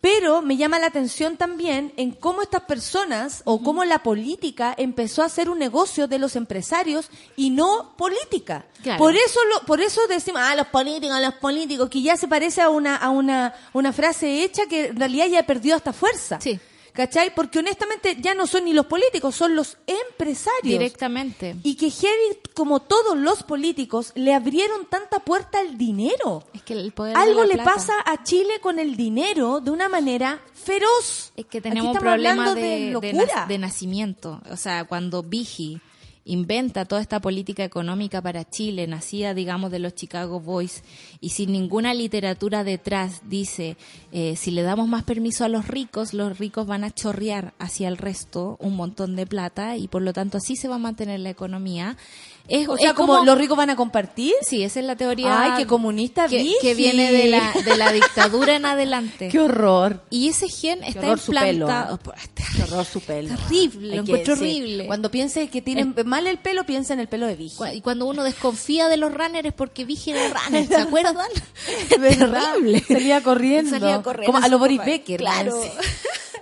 Pero 0.00 0.42
me 0.42 0.56
llama 0.56 0.78
la 0.78 0.86
atención 0.86 1.36
también 1.36 1.92
en 1.96 2.12
cómo 2.12 2.42
estas 2.42 2.62
personas 2.62 3.42
o 3.44 3.62
cómo 3.62 3.84
la 3.84 4.04
política 4.04 4.72
empezó 4.78 5.22
a 5.22 5.26
hacer 5.26 5.50
un 5.50 5.58
negocio 5.58 6.06
de 6.06 6.20
los 6.20 6.36
empresarios 6.36 7.10
y 7.34 7.50
no 7.50 7.96
política. 7.96 8.64
Claro. 8.82 8.98
Por 8.98 9.16
eso 9.16 9.40
lo, 9.52 9.66
por 9.66 9.80
eso 9.80 10.00
decimos, 10.08 10.40
ah, 10.44 10.54
los 10.54 10.68
políticos, 10.68 11.20
los 11.20 11.34
políticos, 11.34 11.90
que 11.90 12.00
ya 12.00 12.16
se 12.16 12.28
parece 12.28 12.60
a 12.60 12.68
una, 12.68 12.94
a 12.94 13.10
una, 13.10 13.54
una 13.72 13.92
frase 13.92 14.44
hecha 14.44 14.66
que 14.66 14.86
en 14.86 14.96
realidad 14.96 15.26
ya 15.26 15.44
perdió 15.44 15.74
hasta 15.74 15.92
fuerza. 15.92 16.40
Sí. 16.40 16.60
¿Cachai? 16.98 17.32
Porque 17.32 17.60
honestamente 17.60 18.16
ya 18.20 18.34
no 18.34 18.48
son 18.48 18.64
ni 18.64 18.72
los 18.72 18.86
políticos, 18.86 19.36
son 19.36 19.54
los 19.54 19.76
empresarios. 19.86 20.64
Directamente. 20.64 21.54
Y 21.62 21.76
que 21.76 21.90
heavy, 21.90 22.38
como 22.54 22.80
todos 22.80 23.16
los 23.16 23.44
políticos, 23.44 24.10
le 24.16 24.34
abrieron 24.34 24.84
tanta 24.86 25.20
puerta 25.20 25.60
al 25.60 25.78
dinero. 25.78 26.42
Es 26.52 26.62
que 26.62 26.72
el 26.72 26.90
poder 26.90 27.14
de 27.16 27.22
Algo 27.22 27.42
la 27.42 27.46
le 27.46 27.54
plata. 27.54 27.72
pasa 27.72 27.92
a 28.04 28.24
Chile 28.24 28.54
con 28.60 28.80
el 28.80 28.96
dinero 28.96 29.60
de 29.60 29.70
una 29.70 29.88
manera 29.88 30.40
feroz. 30.54 31.30
Es 31.36 31.46
que 31.46 31.60
tenemos 31.60 31.90
un 31.90 31.96
estamos 31.98 32.14
problema 32.14 32.48
hablando 32.50 32.60
de, 33.00 33.12
de, 33.12 33.28
de 33.46 33.58
nacimiento. 33.58 34.40
O 34.50 34.56
sea, 34.56 34.82
cuando 34.82 35.22
Vigi 35.22 35.80
inventa 36.28 36.84
toda 36.84 37.00
esta 37.00 37.20
política 37.20 37.64
económica 37.64 38.20
para 38.20 38.48
Chile, 38.48 38.86
nacida, 38.86 39.32
digamos, 39.32 39.70
de 39.70 39.78
los 39.78 39.94
Chicago 39.94 40.40
Boys, 40.40 40.84
y 41.20 41.30
sin 41.30 41.52
ninguna 41.52 41.94
literatura 41.94 42.64
detrás, 42.64 43.22
dice, 43.28 43.76
eh, 44.12 44.36
si 44.36 44.50
le 44.50 44.62
damos 44.62 44.88
más 44.88 45.04
permiso 45.04 45.44
a 45.44 45.48
los 45.48 45.66
ricos, 45.66 46.12
los 46.12 46.38
ricos 46.38 46.66
van 46.66 46.84
a 46.84 46.90
chorrear 46.90 47.54
hacia 47.58 47.88
el 47.88 47.96
resto 47.96 48.58
un 48.60 48.76
montón 48.76 49.16
de 49.16 49.26
plata, 49.26 49.76
y 49.78 49.88
por 49.88 50.02
lo 50.02 50.12
tanto 50.12 50.36
así 50.36 50.54
se 50.54 50.68
va 50.68 50.74
a 50.74 50.78
mantener 50.78 51.20
la 51.20 51.30
economía. 51.30 51.96
Es, 52.48 52.66
o 52.66 52.76
sea, 52.78 52.88
es 52.90 52.94
como, 52.94 53.24
los 53.24 53.36
ricos 53.36 53.56
van 53.58 53.68
a 53.70 53.76
compartir. 53.76 54.32
Sí, 54.40 54.62
esa 54.64 54.80
es 54.80 54.86
la 54.86 54.96
teoría. 54.96 55.42
Ay, 55.42 55.52
qué 55.58 55.66
comunista, 55.66 56.26
que, 56.28 56.50
que 56.62 56.74
viene 56.74 57.12
de 57.12 57.28
la, 57.28 57.52
de 57.52 57.76
la 57.76 57.92
dictadura 57.92 58.56
en 58.56 58.64
adelante. 58.64 59.28
Qué 59.32 59.38
horror. 59.38 60.02
Y 60.08 60.28
ese 60.28 60.48
gen 60.48 60.82
está 60.82 61.00
horror 61.00 61.18
su 61.20 61.32
pelo. 61.32 61.50
implantado. 61.66 62.00
Qué 62.56 62.62
horror 62.62 62.84
su 62.86 63.00
pelo. 63.02 63.36
Terrible, 63.36 63.96
lo 63.96 64.02
encuentro 64.02 64.34
sí. 64.36 64.40
horrible. 64.40 64.86
Cuando 64.86 65.10
piense 65.10 65.48
que 65.48 65.60
tienen 65.60 65.94
mal 66.06 66.26
el 66.26 66.38
pelo, 66.38 66.64
piensa 66.64 66.94
en 66.94 67.00
el 67.00 67.08
pelo 67.08 67.26
de. 67.26 67.36
Cu- 67.36 67.66
Y 67.66 67.80
cuando 67.82 68.06
uno 68.06 68.24
desconfía 68.24 68.88
de 68.88 68.96
los 68.96 69.12
runners 69.12 69.46
es 69.48 69.52
porque 69.52 69.84
Vigi 69.84 70.12
era 70.12 70.28
runner, 70.28 70.66
¿se 70.68 70.76
acuerdan? 70.76 71.16
Terrible. 71.88 72.82
Salía 72.88 73.22
corriendo. 73.22 73.70
Salía 73.78 74.02
corriendo. 74.02 74.32
Como 74.32 74.44
a 74.44 74.48
los 74.48 74.58
Boris 74.58 74.78
Como- 74.78 74.90
Becker. 74.90 75.18
Claro. 75.20 75.60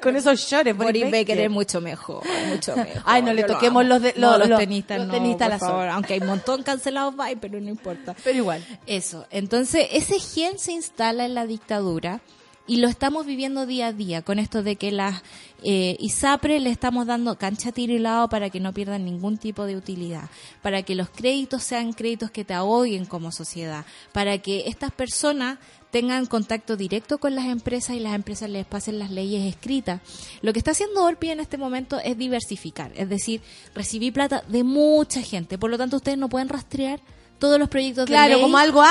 Con 0.07 0.17
esos 0.17 0.41
shorts, 0.41 0.77
Boris, 0.77 1.03
Boris 1.03 1.11
Becker 1.11 1.39
es 1.41 1.51
mucho 1.51 1.81
mejor, 1.81 2.23
mucho 2.49 2.75
mejor. 2.77 3.03
Ay, 3.05 3.23
no 3.23 3.33
le 3.33 3.43
Yo 3.43 3.47
toquemos 3.49 3.85
los 3.85 4.01
de- 4.03 4.15
No, 4.17 4.39
los- 4.39 4.59
tenistas 4.59 4.99
los 4.99 5.07
no, 5.09 5.13
tenistas 5.15 5.49
por 5.49 5.51
la 5.51 5.59
favor. 5.59 5.89
Aunque 5.89 6.15
hay 6.15 6.21
un 6.21 6.27
montón 6.29 6.63
cancelados, 6.63 7.15
bye, 7.17 7.37
pero 7.37 7.61
no 7.61 7.69
importa. 7.69 8.15
Pero 8.25 8.39
igual. 8.39 8.65
Eso. 8.87 9.27
Entonces, 9.31 9.87
ese 9.93 10.19
gen 10.19 10.59
se 10.59 10.73
instala 10.73 11.25
en 11.27 11.35
la 11.35 11.47
dictadura 11.47 12.21
y 12.69 12.79
lo 12.79 12.89
estamos 12.89 13.27
viviendo 13.27 13.65
día 13.65 13.87
a 13.89 13.93
día 13.93 14.23
con 14.23 14.41
esto 14.41 14.65
de 14.65 14.75
que 14.75 14.91
las 14.91 15.23
eh, 15.63 15.97
ISAPRE 16.01 16.59
le 16.59 16.71
estamos 16.71 17.07
dando 17.07 17.39
cancha 17.39 17.71
tiro 17.71 17.93
y 17.93 18.01
lado 18.01 18.29
para 18.29 18.51
que 18.51 18.59
no 18.59 18.73
pierdan 18.73 19.05
ningún 19.05 19.39
tipo 19.39 19.67
de 19.67 19.77
utilidad, 19.77 20.25
para 20.63 20.83
que 20.83 20.97
los 20.97 21.09
créditos 21.09 21.63
sean 21.63 21.93
créditos 21.93 22.33
que 22.33 22.45
te 22.45 22.55
ahoguen 22.55 23.05
como 23.07 23.31
sociedad, 23.31 23.85
para 24.13 24.39
que 24.39 24.65
estas 24.67 24.91
personas 24.91 25.59
tengan 25.91 26.26
contacto 26.26 26.76
directo 26.76 27.18
con 27.18 27.34
las 27.34 27.47
empresas 27.47 27.97
y 27.97 28.01
las 28.01 28.14
empresas 28.14 28.51
les 28.51 28.66
pasen 28.66 28.99
las 28.99 29.11
leyes 29.11 29.45
escritas. 29.47 30.01
Lo 30.43 30.53
que 30.53 30.59
está 30.59 30.72
haciendo 30.72 31.05
Orpi 31.05 31.30
en 31.30 31.41
este 31.41 31.57
momento 31.59 31.99
es 32.01 32.18
diversificar, 32.18 32.93
es 32.97 33.09
decir, 33.09 33.41
recibir 33.74 34.12
plata 34.12 34.43
de 34.49 34.64
mucha 34.64 35.22
gente. 35.22 35.59
Por 35.59 35.70
lo 35.70 35.78
tanto, 35.78 35.97
ustedes 35.97 36.18
no 36.18 36.28
pueden 36.28 36.49
rastrear 36.49 37.01
todos 37.39 37.59
los 37.59 37.68
proyectos 37.68 38.07
de 38.07 38.12
Claro, 38.12 38.34
ley. 38.34 38.43
como 38.43 38.57
algo 38.59 38.82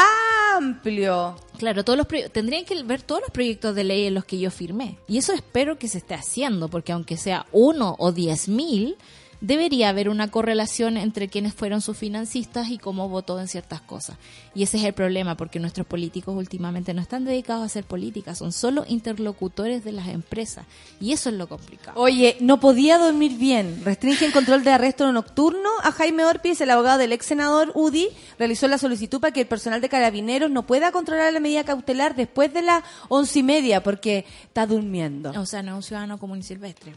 amplio. 0.56 1.36
Claro, 1.58 1.84
todos 1.84 1.98
los 1.98 2.08
tendrían 2.32 2.66
que 2.66 2.82
ver 2.84 3.02
todos 3.02 3.22
los 3.22 3.32
proyectos 3.32 3.76
de 3.76 3.84
ley 3.84 4.06
en 4.08 4.14
los 4.14 4.26
que 4.26 4.40
yo 4.40 4.52
firmé. 4.52 4.98
Y 5.08 5.18
eso 5.18 5.34
espero 5.34 5.78
que 5.78 5.88
se 5.88 5.98
esté 6.00 6.14
haciendo, 6.14 6.68
porque 6.70 6.92
aunque 6.92 7.18
sea 7.18 7.46
uno 7.52 7.96
o 7.98 8.12
diez 8.12 8.48
mil, 8.48 8.98
debería 9.42 9.90
haber 9.90 10.10
una 10.10 10.30
correlación 10.30 10.98
entre 10.98 11.28
quienes 11.28 11.54
fueron 11.54 11.82
sus 11.82 11.98
financistas 11.98 12.70
y 12.70 12.78
cómo 12.78 13.10
votó 13.10 13.40
en 13.40 13.48
ciertas 13.48 13.82
cosas. 13.82 14.18
Y 14.54 14.64
ese 14.64 14.78
es 14.78 14.84
el 14.84 14.94
problema, 14.94 15.36
porque 15.36 15.60
nuestros 15.60 15.86
políticos 15.86 16.36
últimamente 16.36 16.94
no 16.94 17.02
están 17.02 17.26
dedicados 17.26 17.64
a 17.64 17.66
hacer 17.66 17.84
política, 17.84 18.36
son 18.36 18.52
solo 18.52 18.86
interlocutores 18.88 19.84
de 19.84 19.92
las 19.92 20.08
empresas. 20.08 20.66
Y 21.00 21.12
eso 21.12 21.30
es 21.30 21.36
lo 21.36 21.48
complicado. 21.48 22.00
Oye, 22.00 22.38
no 22.40 22.60
podía 22.60 22.98
dormir 22.98 23.38
bien. 23.38 23.82
Restringen 23.84 24.32
control 24.32 24.64
de 24.64 24.72
arresto 24.72 25.12
nocturno. 25.12 25.70
A 25.84 25.92
Jaime 25.92 26.26
Orpiz, 26.26 26.60
el 26.62 26.70
abogado 26.70 26.98
del 26.98 27.12
ex 27.12 27.26
senador 27.26 27.72
UDI, 27.76 28.10
realizó 28.40 28.68
la 28.68 28.78
solicitud 28.78 29.20
para 29.20 29.34
que 29.34 29.42
el 29.42 29.48
personal 29.48 29.82
de 29.82 29.90
carabineros 29.90 30.50
no 30.50 30.66
pueda 30.66 30.92
controlar 30.92 31.32
la 31.34 31.40
medida 31.40 31.64
cautelar 31.64 32.16
después 32.16 32.54
de 32.54 32.62
las 32.62 32.84
once 33.10 33.40
y 33.40 33.44
media 33.44 33.84
porque 33.84 34.26
está 34.44 34.66
durmiendo. 34.66 35.32
O 35.40 35.46
sea, 35.46 35.62
no 35.64 35.72
es 35.72 35.76
un 35.78 35.84
ciudadano 35.84 36.18
común 36.18 36.40
y 36.40 36.44
silvestre. 36.44 36.94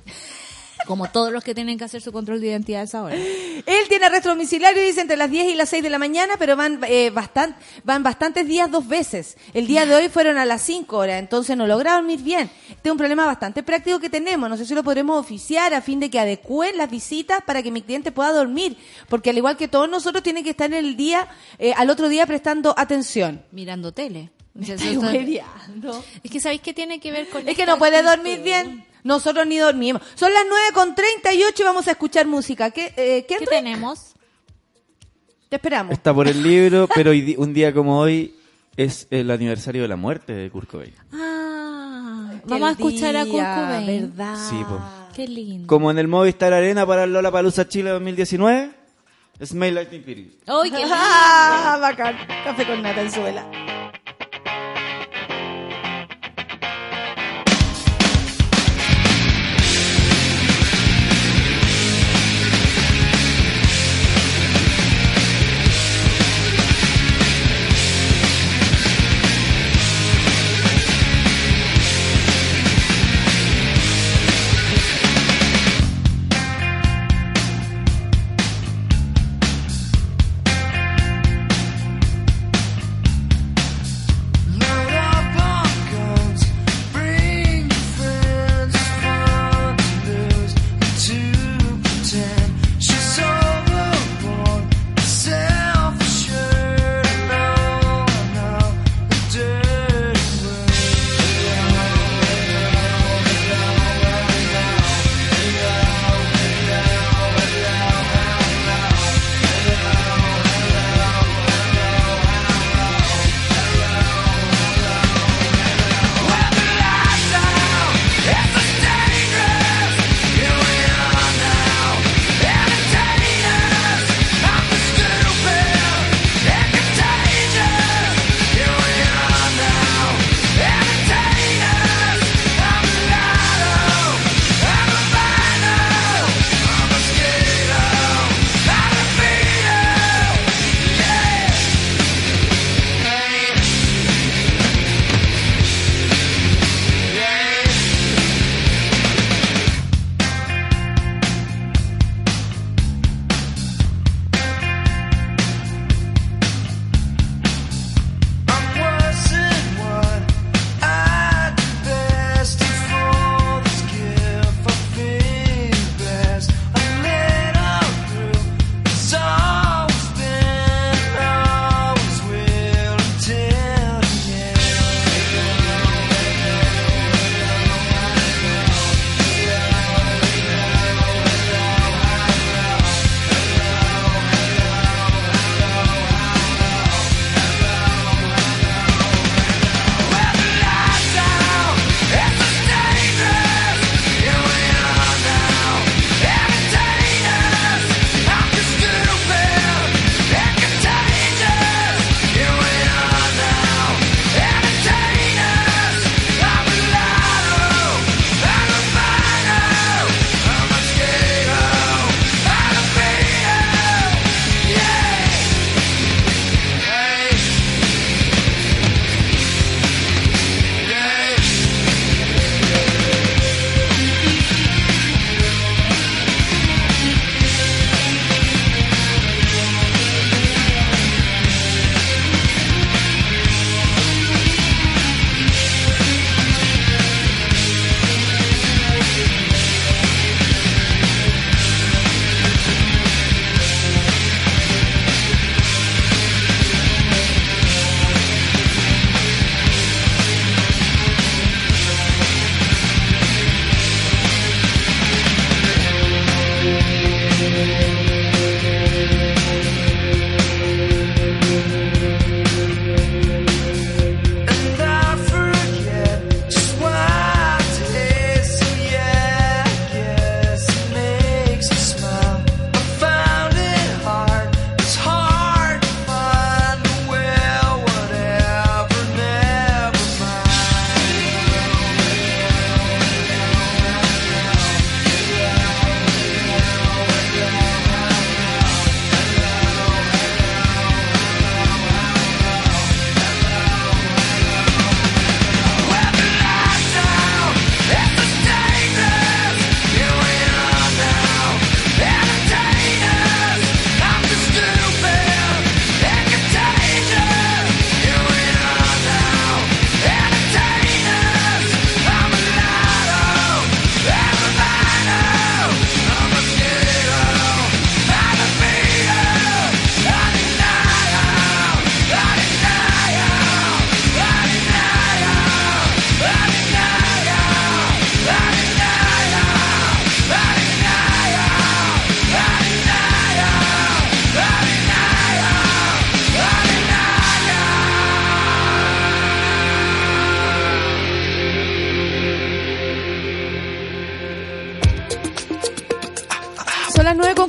Como 0.89 1.07
todos 1.11 1.31
los 1.31 1.45
que 1.45 1.55
tienen 1.55 1.77
que 1.79 1.85
hacer 1.85 2.01
su 2.01 2.11
control 2.13 2.41
de 2.41 2.47
identidad 2.49 2.81
a 2.81 2.85
esa 2.85 3.03
hora. 3.03 3.15
Él 3.15 3.89
tiene 3.91 4.07
arresto 4.07 4.31
domiciliario, 4.31 4.83
dice, 4.83 5.03
entre 5.03 5.19
las 5.19 5.31
10 5.31 5.53
y 5.53 5.55
las 5.55 5.69
6 5.69 5.83
de 5.83 5.91
la 5.91 5.99
mañana, 5.99 6.35
pero 6.39 6.57
van, 6.57 6.81
eh, 6.89 7.11
bastan- 7.11 7.55
van 7.85 8.03
bastantes 8.03 8.49
días 8.49 8.71
dos 8.71 8.89
veces. 8.89 9.37
El 9.53 9.67
día 9.67 9.85
de 9.85 9.95
hoy 9.95 10.09
fueron 10.09 10.39
a 10.39 10.47
las 10.47 10.63
5 10.63 10.97
horas, 10.97 11.19
entonces 11.19 11.57
no 11.59 11.67
logra 11.67 11.93
dormir 11.93 12.21
bien. 12.23 12.51
Este 12.71 12.89
es 12.89 12.91
un 12.91 12.97
problema 12.97 13.27
bastante 13.27 13.63
práctico 13.63 14.01
que 14.01 14.09
tenemos. 14.09 14.49
No 14.49 14.57
sé 14.57 14.65
si 14.65 14.75
lo 14.75 14.83
podremos 14.83 15.21
oficiar 15.21 15.75
a 15.75 15.83
fin 15.83 16.01
de 16.01 16.09
que 16.11 16.19
adecúen 16.19 16.77
las 16.79 16.91
visitas 16.91 17.43
para 17.45 17.63
que 17.63 17.71
mi 17.71 17.83
cliente 17.83 18.11
pueda 18.11 18.33
dormir. 18.33 18.77
Porque 19.11 19.29
al 19.31 19.37
igual 19.37 19.59
que 19.59 19.69
todos 19.69 19.91
nosotros, 19.91 20.23
tiene 20.25 20.43
que 20.43 20.51
estar 20.51 20.73
en 20.73 20.85
el 20.85 20.97
día, 20.97 21.29
eh, 21.59 21.75
al 21.77 21.91
otro 21.91 22.09
día 22.09 22.25
prestando 22.27 22.75
atención. 22.79 23.43
Mirando 23.53 23.93
tele. 23.93 24.31
Eso 24.59 24.73
Estoy. 24.75 25.41
Es 26.25 26.31
que 26.31 26.41
¿sabéis 26.41 26.63
qué 26.63 26.73
tiene 26.75 26.99
que 26.99 27.13
ver 27.13 27.29
con 27.29 27.47
Es 27.47 27.55
que 27.57 27.67
no 27.67 27.79
puede 27.79 28.03
dormir 28.03 28.41
bien. 28.43 28.85
Nosotros 29.05 29.47
ni 29.47 29.59
dormimos. 29.59 30.03
Son 30.15 30.33
las 30.33 30.45
9 30.49 30.65
con 30.75 30.95
38 30.95 31.63
y 31.63 31.65
vamos 31.65 31.89
a 31.89 31.93
escuchar 31.93 32.27
música. 32.27 32.71
¿Qué, 32.71 32.93
eh, 32.97 33.27
¿qué 33.29 33.39
tenemos? 33.47 34.15
Te 35.49 35.57
esperamos. 35.57 35.93
Está 35.93 36.13
por 36.13 36.29
el 36.29 36.43
libro, 36.43 36.89
pero 36.95 37.11
hoy 37.11 37.35
un 37.39 37.55
día 37.55 37.73
como 37.73 37.99
hoy 37.99 38.35
es 38.77 39.07
el 39.11 39.31
aniversario 39.31 39.83
de 39.83 39.89
la 39.89 39.97
muerte 39.97 40.33
de 40.35 40.51
Kurt 40.51 40.71
Cobain. 40.71 40.95
Ah, 41.13 42.33
vamos 42.45 42.69
a 42.69 42.73
escuchar 42.73 43.17
a 43.17 43.21
Kurt 43.21 43.33
día, 43.33 43.55
Cobain. 43.57 44.11
¿Verdad? 44.17 44.37
Sí, 44.49 44.57
po. 44.69 44.79
Qué 45.15 45.27
lindo. 45.27 45.67
Como 45.67 45.91
en 45.91 45.99
el 45.99 46.07
Movistar 46.07 46.53
Arena 46.53 46.87
para 46.87 47.07
Lola 47.07 47.33
Palusa 47.33 47.67
Chile 47.67 47.91
2019, 47.91 48.71
Smell 49.45 49.75
Like 49.75 49.91
Teen 49.91 50.03
Spirit. 50.03 50.43
¡Ay, 50.47 50.71
qué 50.71 50.77
lindo! 50.81 50.95
Ah, 50.97 51.79
bacán. 51.81 52.17
Café 52.45 52.67
con 52.67 52.83
nata 52.83 53.01
en 53.03 53.11
suela. 53.11 53.88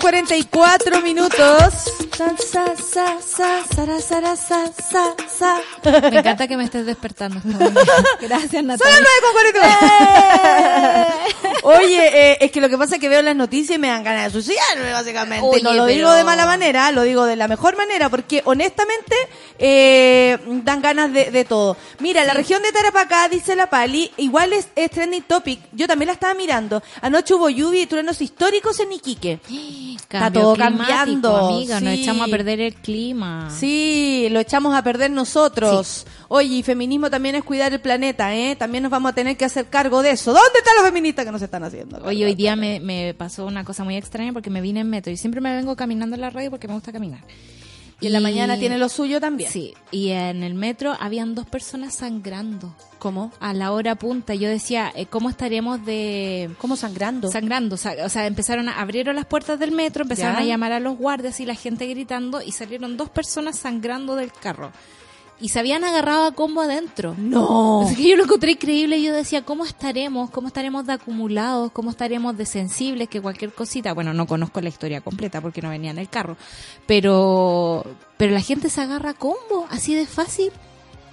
44 0.09 1.03
minutos. 1.03 2.08
Sa, 2.19 2.35
sa, 2.35 2.65
sa, 2.75 3.05
sa, 3.21 3.63
sara, 3.73 4.01
sara, 4.01 4.35
sa, 4.35 4.67
sa, 4.75 5.15
sa. 5.39 5.61
Me 6.11 6.19
encanta 6.19 6.49
que 6.49 6.57
me 6.57 6.65
estés 6.65 6.85
despertando. 6.85 7.39
Gracias, 8.21 8.51
Son 8.51 8.67
las 8.67 8.77
Natalia. 8.77 8.99
9 8.99 9.09
con 9.23 9.31
44. 9.61 11.19
Oye, 11.63 12.31
eh, 12.33 12.37
es 12.41 12.51
que 12.51 12.59
lo 12.59 12.67
que 12.67 12.77
pasa 12.77 12.95
es 12.95 13.01
que 13.01 13.07
veo 13.07 13.21
las 13.21 13.37
noticias 13.37 13.77
y 13.77 13.79
me 13.79 13.87
dan 13.87 14.03
ganas 14.03 14.25
de 14.25 14.31
suicidarme, 14.41 14.91
básicamente. 14.91 15.47
Oye, 15.47 15.63
no 15.63 15.71
lo 15.71 15.85
pero- 15.85 15.95
digo 15.95 16.11
de 16.11 16.25
mala 16.25 16.45
manera, 16.45 16.91
lo 16.91 17.03
digo 17.03 17.23
de 17.25 17.37
la 17.37 17.47
mejor 17.47 17.77
manera, 17.77 18.09
porque 18.09 18.41
honestamente 18.43 19.15
eh, 19.57 20.37
dan 20.65 20.81
ganas 20.81 21.13
de, 21.13 21.31
de 21.31 21.45
todo. 21.45 21.77
Mira, 21.99 22.25
la 22.25 22.33
región 22.33 22.61
de 22.63 22.71
Tarapacá, 22.73 23.29
dice 23.29 23.55
la 23.55 23.69
Pali, 23.69 24.11
igual 24.17 24.51
es, 24.51 24.67
es 24.75 24.91
trending 24.91 25.23
topic. 25.23 25.61
Yo 25.71 25.87
también 25.87 26.07
la 26.07 26.13
estaba 26.13 26.33
mirando. 26.33 26.83
Anoche 27.01 27.33
hubo 27.33 27.49
lluvia 27.49 27.81
y 27.83 27.87
truenos 27.87 28.19
históricos 28.21 28.77
en 28.81 28.91
Iquique. 28.91 29.39
Está 29.95 30.19
Cambio 30.19 30.41
todo 30.41 30.53
climático, 30.55 30.87
cambiando. 30.87 31.37
amiga. 31.47 31.79
Sí. 31.79 31.85
Echamos 32.09 32.27
a 32.27 32.31
perder 32.31 32.59
el 32.59 32.73
clima. 32.75 33.49
Sí, 33.49 34.27
lo 34.31 34.39
echamos 34.39 34.75
a 34.75 34.83
perder 34.83 35.11
nosotros. 35.11 36.05
Oye, 36.27 36.55
y 36.55 36.63
feminismo 36.63 37.09
también 37.09 37.35
es 37.35 37.43
cuidar 37.43 37.73
el 37.73 37.79
planeta, 37.79 38.35
¿eh? 38.35 38.55
También 38.55 38.83
nos 38.83 38.91
vamos 38.91 39.11
a 39.11 39.15
tener 39.15 39.37
que 39.37 39.45
hacer 39.45 39.65
cargo 39.67 40.01
de 40.01 40.11
eso. 40.11 40.31
¿Dónde 40.31 40.59
están 40.59 40.75
los 40.75 40.85
feministas 40.85 41.25
que 41.25 41.31
nos 41.31 41.41
están 41.41 41.63
haciendo? 41.63 41.97
cargo 41.97 42.09
Oye, 42.09 42.25
hoy 42.25 42.35
día 42.35 42.55
me, 42.55 42.79
me 42.79 43.13
pasó 43.13 43.45
una 43.45 43.63
cosa 43.63 43.83
muy 43.83 43.97
extraña 43.97 44.33
porque 44.33 44.49
me 44.49 44.61
vine 44.61 44.81
en 44.81 44.89
metro 44.89 45.11
y 45.11 45.17
siempre 45.17 45.41
me 45.41 45.55
vengo 45.55 45.75
caminando 45.75 46.15
en 46.15 46.21
la 46.21 46.29
radio 46.29 46.49
porque 46.51 46.67
me 46.67 46.73
gusta 46.73 46.91
caminar. 46.91 47.21
Y 48.01 48.07
en 48.07 48.13
la 48.13 48.21
mañana 48.21 48.57
tiene 48.57 48.77
lo 48.77 48.87
suyo 48.87 49.19
también. 49.19 49.51
Sí, 49.51 49.73
y 49.91 50.09
en 50.09 50.41
el 50.43 50.53
metro 50.53 50.95
habían 50.99 51.35
dos 51.35 51.45
personas 51.45 51.95
sangrando 51.95 52.73
¿Cómo? 52.97 53.31
a 53.41 53.53
la 53.53 53.73
hora 53.73 53.95
punta. 53.95 54.35
Yo 54.35 54.47
decía, 54.47 54.89
eh, 54.95 55.05
¿cómo 55.05 55.29
estaríamos 55.29 55.85
de... 55.85 56.49
¿Cómo 56.59 56.77
sangrando? 56.77 57.29
Sangrando, 57.29 57.75
o 57.75 57.77
sea, 57.77 58.05
o 58.05 58.09
sea, 58.09 58.25
empezaron 58.25 58.69
a, 58.69 58.79
abrieron 58.79 59.15
las 59.17 59.25
puertas 59.25 59.59
del 59.59 59.73
metro, 59.73 60.03
empezaron 60.03 60.35
Ya. 60.37 60.41
a 60.43 60.45
llamar 60.45 60.71
a 60.71 60.79
los 60.79 60.97
guardias 60.97 61.41
y 61.41 61.45
la 61.45 61.55
gente 61.55 61.87
gritando 61.87 62.41
y 62.41 62.53
salieron 62.53 62.95
dos 62.95 63.09
personas 63.09 63.59
sangrando 63.59 64.15
del 64.15 64.31
carro. 64.31 64.71
Y 65.41 65.49
se 65.49 65.59
habían 65.59 65.83
agarrado 65.85 66.25
a 66.25 66.31
combo 66.33 66.61
adentro. 66.61 67.15
no. 67.17 67.83
Así 67.83 67.95
que 67.95 68.09
yo 68.09 68.15
lo 68.17 68.23
encontré 68.25 68.51
increíble 68.51 68.97
y 68.97 69.03
yo 69.03 69.13
decía, 69.13 69.43
¿cómo 69.45 69.63
estaremos? 69.65 70.29
¿Cómo 70.31 70.47
estaremos 70.49 70.85
de 70.85 70.93
acumulados? 70.93 71.71
¿Cómo 71.71 71.91
estaremos 71.91 72.35
de 72.37 72.45
sensibles 72.45 73.07
que 73.07 73.21
cualquier 73.21 73.53
cosita? 73.53 73.93
Bueno, 73.93 74.13
no 74.13 74.27
conozco 74.27 74.59
la 74.59 74.67
historia 74.69 74.99
completa 75.01 75.39
porque 75.39 75.61
no 75.61 75.69
venía 75.69 75.91
en 75.91 75.97
el 75.97 76.09
carro, 76.09 76.35
pero 76.85 77.85
pero 78.17 78.33
la 78.33 78.41
gente 78.41 78.69
se 78.69 78.81
agarra 78.81 79.11
a 79.11 79.13
combo, 79.13 79.65
así 79.69 79.95
de 79.95 80.05
fácil. 80.05 80.51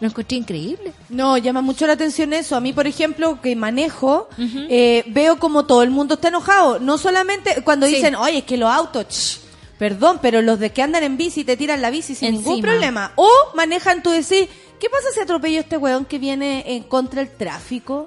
Lo 0.01 0.09
encontré 0.09 0.37
increíble. 0.37 0.93
No, 1.09 1.39
llama 1.39 1.63
mucho 1.63 1.87
la 1.87 1.95
atención 1.95 2.33
eso. 2.35 2.55
A 2.57 2.61
mí, 2.61 2.73
por 2.75 2.87
ejemplo, 2.87 3.41
que 3.41 3.55
manejo, 3.57 4.29
eh, 4.39 5.05
veo 5.07 5.39
como 5.39 5.65
todo 5.65 5.83
el 5.83 5.91
mundo 5.91 6.15
está 6.15 6.29
enojado. 6.29 6.81
No 6.81 6.99
solamente 6.99 7.63
cuando 7.65 7.87
Sí. 7.87 7.95
dicen, 7.95 8.15
oye, 8.17 8.39
es 8.39 8.45
que 8.45 8.59
los 8.59 8.69
autos, 8.69 9.41
perdón, 9.79 10.19
pero 10.23 10.43
los 10.43 10.59
de 10.59 10.71
que 10.73 10.83
andan 10.83 11.03
en 11.03 11.17
bici 11.17 11.45
te 11.45 11.57
tiran 11.57 11.83
la 11.83 11.91
bici 11.91 12.15
sin 12.15 12.33
ningún 12.33 12.61
problema. 12.61 13.13
O 13.17 13.31
manejan 13.55 14.03
tú 14.03 14.11
decís, 14.11 14.49
¿qué 14.81 14.91
pasa 14.91 15.09
si 15.15 15.21
atropello 15.21 15.59
a 15.59 15.63
este 15.63 15.77
weón 15.77 16.05
que 16.05 16.19
viene 16.19 16.65
en 16.67 16.83
contra 16.85 17.23
del 17.23 17.35
tráfico? 17.35 18.07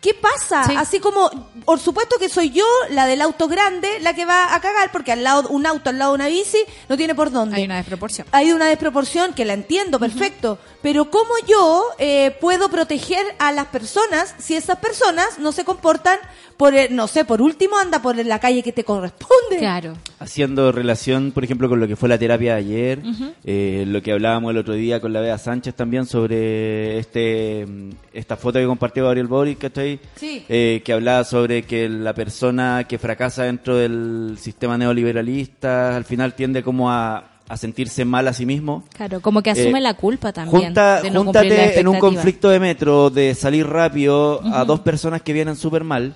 ¿Qué 0.00 0.14
pasa? 0.14 0.62
Sí. 0.64 0.74
Así 0.76 1.00
como, 1.00 1.28
por 1.64 1.80
supuesto 1.80 2.18
que 2.20 2.28
soy 2.28 2.50
yo, 2.50 2.64
la 2.90 3.06
del 3.06 3.20
auto 3.20 3.48
grande, 3.48 3.98
la 3.98 4.14
que 4.14 4.24
va 4.24 4.54
a 4.54 4.60
cagar, 4.60 4.92
porque 4.92 5.10
al 5.10 5.24
lado, 5.24 5.48
un 5.48 5.66
auto 5.66 5.90
al 5.90 5.98
lado 5.98 6.12
de 6.12 6.14
una 6.14 6.28
bici 6.28 6.58
no 6.88 6.96
tiene 6.96 7.16
por 7.16 7.32
dónde 7.32 7.56
Hay 7.56 7.64
una 7.64 7.78
desproporción. 7.78 8.24
hay 8.30 8.52
una 8.52 8.66
desproporción 8.66 9.34
que 9.34 9.44
la 9.44 9.54
entiendo 9.54 9.98
perfecto, 9.98 10.60
pero 10.82 11.10
¿cómo 11.10 11.32
yo 11.48 11.84
eh, 11.98 12.36
puedo 12.40 12.68
proteger 12.68 13.26
a 13.40 13.50
las 13.50 13.66
personas 13.66 14.36
si 14.38 14.54
esas 14.54 14.78
personas 14.78 15.40
no 15.40 15.50
se 15.50 15.64
comportan 15.64 16.18
por, 16.58 16.74
el- 16.74 16.94
no 16.94 17.06
sé, 17.06 17.24
por 17.24 17.40
último 17.40 17.78
anda 17.78 18.02
por 18.02 18.14
la 18.16 18.38
calle 18.38 18.62
que 18.62 18.72
te 18.72 18.84
corresponde? 18.84 19.56
Claro. 19.58 19.94
Haciendo 20.18 20.70
relación, 20.72 21.32
por 21.32 21.44
ejemplo, 21.44 21.68
con 21.70 21.80
lo 21.80 21.88
que 21.88 21.96
fue 21.96 22.08
la 22.10 22.18
terapia 22.18 22.54
de 22.54 22.58
ayer, 22.58 23.02
eh, 23.44 23.84
lo 23.86 24.02
que 24.02 24.12
hablábamos 24.12 24.50
el 24.50 24.58
otro 24.58 24.74
día 24.74 25.00
con 25.00 25.12
la 25.14 25.20
Bea 25.20 25.38
Sánchez 25.38 25.74
también 25.74 26.04
sobre 26.04 26.98
este 26.98 27.66
esta 28.12 28.36
foto 28.36 28.58
que 28.58 28.66
compartió 28.66 29.04
Gabriel 29.04 29.28
Boric, 29.28 29.58
¿cachai? 29.58 30.00
Sí. 30.16 30.44
Eh, 30.48 30.82
que 30.84 30.92
hablaba 30.92 31.24
sobre 31.24 31.62
que 31.62 31.88
la 31.88 32.12
persona 32.14 32.84
que 32.88 32.98
fracasa 32.98 33.44
dentro 33.44 33.76
del 33.76 34.36
sistema 34.40 34.76
neoliberalista 34.76 35.96
al 35.96 36.04
final 36.04 36.34
tiende 36.34 36.62
como 36.62 36.90
a, 36.90 37.24
a 37.48 37.56
sentirse 37.56 38.04
mal 38.04 38.26
a 38.28 38.32
sí 38.32 38.44
mismo. 38.44 38.84
Claro, 38.94 39.20
como 39.20 39.42
que 39.42 39.50
asume 39.50 39.78
Eh, 39.78 39.82
la 39.82 39.94
culpa 39.94 40.32
también. 40.32 40.64
Junta, 40.66 41.00
de 41.02 41.10
no 41.10 41.24
júntate 41.24 41.78
en 41.80 41.88
un 41.88 41.98
conflicto 41.98 42.48
de 42.50 42.60
metro 42.60 43.10
de 43.10 43.34
salir 43.34 43.66
rápido 43.66 44.40
a 44.52 44.64
dos 44.64 44.80
personas 44.80 45.22
que 45.22 45.32
vienen 45.32 45.56
súper 45.56 45.84
mal 45.84 46.14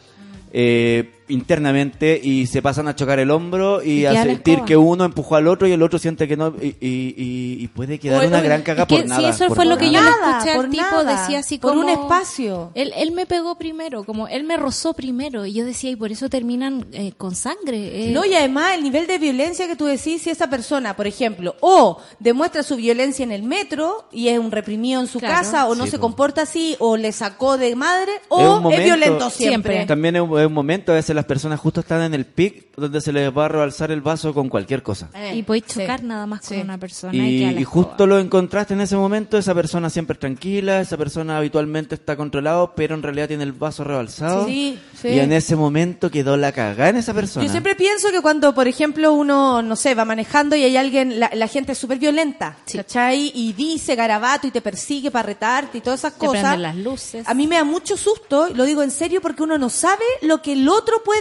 eh, 0.52 1.08
internamente 1.32 2.20
y 2.22 2.46
se 2.46 2.62
pasan 2.62 2.88
a 2.88 2.94
chocar 2.96 3.18
el 3.18 3.30
hombro 3.30 3.82
y, 3.82 4.00
Y 4.02 4.06
a 4.06 4.22
sentir 4.22 4.62
que 4.62 4.76
uno 4.76 5.04
empujó 5.04 5.36
al 5.36 5.48
otro 5.48 5.66
y 5.66 5.72
el 5.72 5.82
otro 5.82 5.98
siente 5.98 6.28
que 6.28 6.36
no 6.36 6.54
y, 6.60 6.76
y- 6.80 7.14
y- 7.62 7.68
puede 7.68 7.98
quedar 7.98 8.20
Oye, 8.20 8.28
una 8.28 8.40
gran 8.40 8.62
caga 8.62 8.82
Es 8.82 8.88
que 8.88 8.94
por 8.96 9.02
si 9.04 9.08
nada. 9.08 9.28
eso 9.30 9.46
por 9.48 9.56
fue 9.56 9.64
lo 9.66 9.78
que 9.78 9.86
yo 9.86 9.92
nada. 10.00 10.10
le 10.10 10.20
Nada, 10.20 10.38
escuché 10.38 10.54
por 10.56 10.64
al 10.66 10.70
tipo, 10.70 10.82
nada, 11.04 11.20
decía 11.22 11.38
así 11.38 11.58
por 11.58 11.70
como... 11.72 11.82
un 11.84 11.88
espacio. 11.90 12.70
Él, 12.74 12.92
él 12.96 13.12
me 13.12 13.26
pegó 13.26 13.56
primero, 13.56 14.04
como 14.04 14.28
él 14.28 14.44
me 14.44 14.56
rozó 14.56 14.92
primero, 14.94 15.46
y 15.46 15.52
yo 15.54 15.64
decía, 15.64 15.90
y 15.90 15.96
por 15.96 16.12
eso 16.12 16.28
terminan 16.28 16.86
eh, 16.92 17.12
con 17.16 17.34
sangre. 17.34 18.08
eh. 18.08 18.10
No, 18.12 18.24
y 18.24 18.34
además 18.34 18.74
el 18.74 18.82
nivel 18.82 19.06
de 19.06 19.18
violencia 19.18 19.66
que 19.66 19.76
tú 19.76 19.86
decís, 19.86 20.22
si 20.22 20.30
esa 20.30 20.48
persona, 20.50 20.94
por 20.96 21.06
ejemplo, 21.06 21.56
o 21.60 21.98
demuestra 22.18 22.62
su 22.62 22.76
violencia 22.76 23.22
en 23.22 23.32
el 23.32 23.42
metro 23.42 24.06
y 24.12 24.28
es 24.28 24.38
un 24.38 24.50
reprimido 24.50 25.00
en 25.00 25.06
su 25.06 25.18
Claro. 25.18 25.34
casa, 25.36 25.66
o 25.68 25.74
no 25.74 25.84
Sí, 25.84 25.92
se 25.92 25.96
po. 25.98 26.02
comporta 26.02 26.42
así, 26.42 26.76
o 26.78 26.96
le 26.96 27.12
sacó 27.12 27.56
de 27.58 27.74
madre, 27.76 28.12
Es 28.16 28.20
o 28.28 28.56
es, 28.56 28.62
momento- 28.62 28.84
violento 28.84 29.30
siempre. 29.30 29.72
Siempre. 29.74 29.86
También 29.86 30.16
es 30.16 30.22
un, 30.22 30.38
es 30.40 30.46
un 30.46 30.52
momento, 30.52 30.92
a 30.92 30.96
veces 30.96 31.14
las 31.14 31.21
personas 31.24 31.60
justo 31.60 31.80
están 31.80 32.02
en 32.02 32.14
el 32.14 32.24
pic 32.26 32.74
donde 32.76 33.00
se 33.00 33.12
les 33.12 33.36
va 33.36 33.46
a 33.46 33.48
rebalsar 33.48 33.90
el 33.90 34.00
vaso 34.00 34.32
con 34.32 34.48
cualquier 34.48 34.82
cosa. 34.82 35.10
Eh, 35.14 35.36
y 35.36 35.42
podéis 35.42 35.64
sí. 35.68 35.80
chocar 35.80 36.02
nada 36.02 36.26
más 36.26 36.40
con 36.40 36.56
Sí. 36.56 36.62
una 36.62 36.78
persona. 36.78 37.12
Y, 37.14 37.62
justo 37.64 38.06
lo 38.06 38.18
encontraste 38.18 38.74
en 38.74 38.80
ese 38.80 38.96
momento, 38.96 39.36
esa 39.38 39.54
persona 39.54 39.90
siempre 39.90 40.14
es 40.14 40.20
tranquila, 40.20 40.80
esa 40.80 40.96
persona 40.96 41.38
habitualmente 41.38 41.94
está 41.94 42.16
controlado, 42.16 42.72
pero 42.74 42.94
en 42.94 43.02
realidad 43.02 43.28
tiene 43.28 43.44
el 43.44 43.52
vaso 43.52 43.84
rebalsado. 43.84 44.46
Sí, 44.46 44.78
sí. 45.00 45.08
Y 45.08 45.18
en 45.18 45.32
ese 45.32 45.54
momento 45.56 46.10
quedó 46.10 46.36
la 46.36 46.52
cagada 46.52 46.88
en 46.90 46.96
esa 46.96 47.12
persona. 47.14 47.44
Yo 47.44 47.50
siempre 47.52 47.74
pienso 47.74 48.10
que 48.10 48.20
cuando, 48.22 48.54
por 48.54 48.66
ejemplo, 48.68 49.12
uno, 49.12 49.62
no 49.62 49.76
sé, 49.76 49.94
va 49.94 50.04
manejando 50.04 50.56
y 50.56 50.64
hay 50.64 50.76
alguien, 50.76 51.20
la, 51.20 51.30
la 51.34 51.46
gente 51.48 51.72
es 51.72 51.78
súper 51.78 51.98
violenta, 51.98 52.56
¿cachai? 52.72 53.30
Y 53.34 53.52
dice 53.52 53.94
garabato 53.94 54.46
y 54.46 54.50
te 54.50 54.60
persigue 54.62 55.10
para 55.10 55.26
retarte 55.26 55.78
y 55.78 55.80
todas 55.82 56.00
esas 56.00 56.14
Te 56.14 56.26
cosas. 56.26 56.58
las 56.58 56.74
luces. 56.76 57.28
A 57.28 57.34
mí 57.34 57.46
me 57.46 57.56
da 57.56 57.64
mucho 57.64 57.96
susto, 57.96 58.48
lo 58.54 58.64
digo 58.64 58.82
en 58.82 58.90
serio, 58.90 59.20
porque 59.20 59.42
uno 59.42 59.58
no 59.58 59.68
sabe 59.68 60.04
lo 60.22 60.40
que 60.42 60.54
el 60.54 60.68
otro 60.68 61.02
puede 61.04 61.11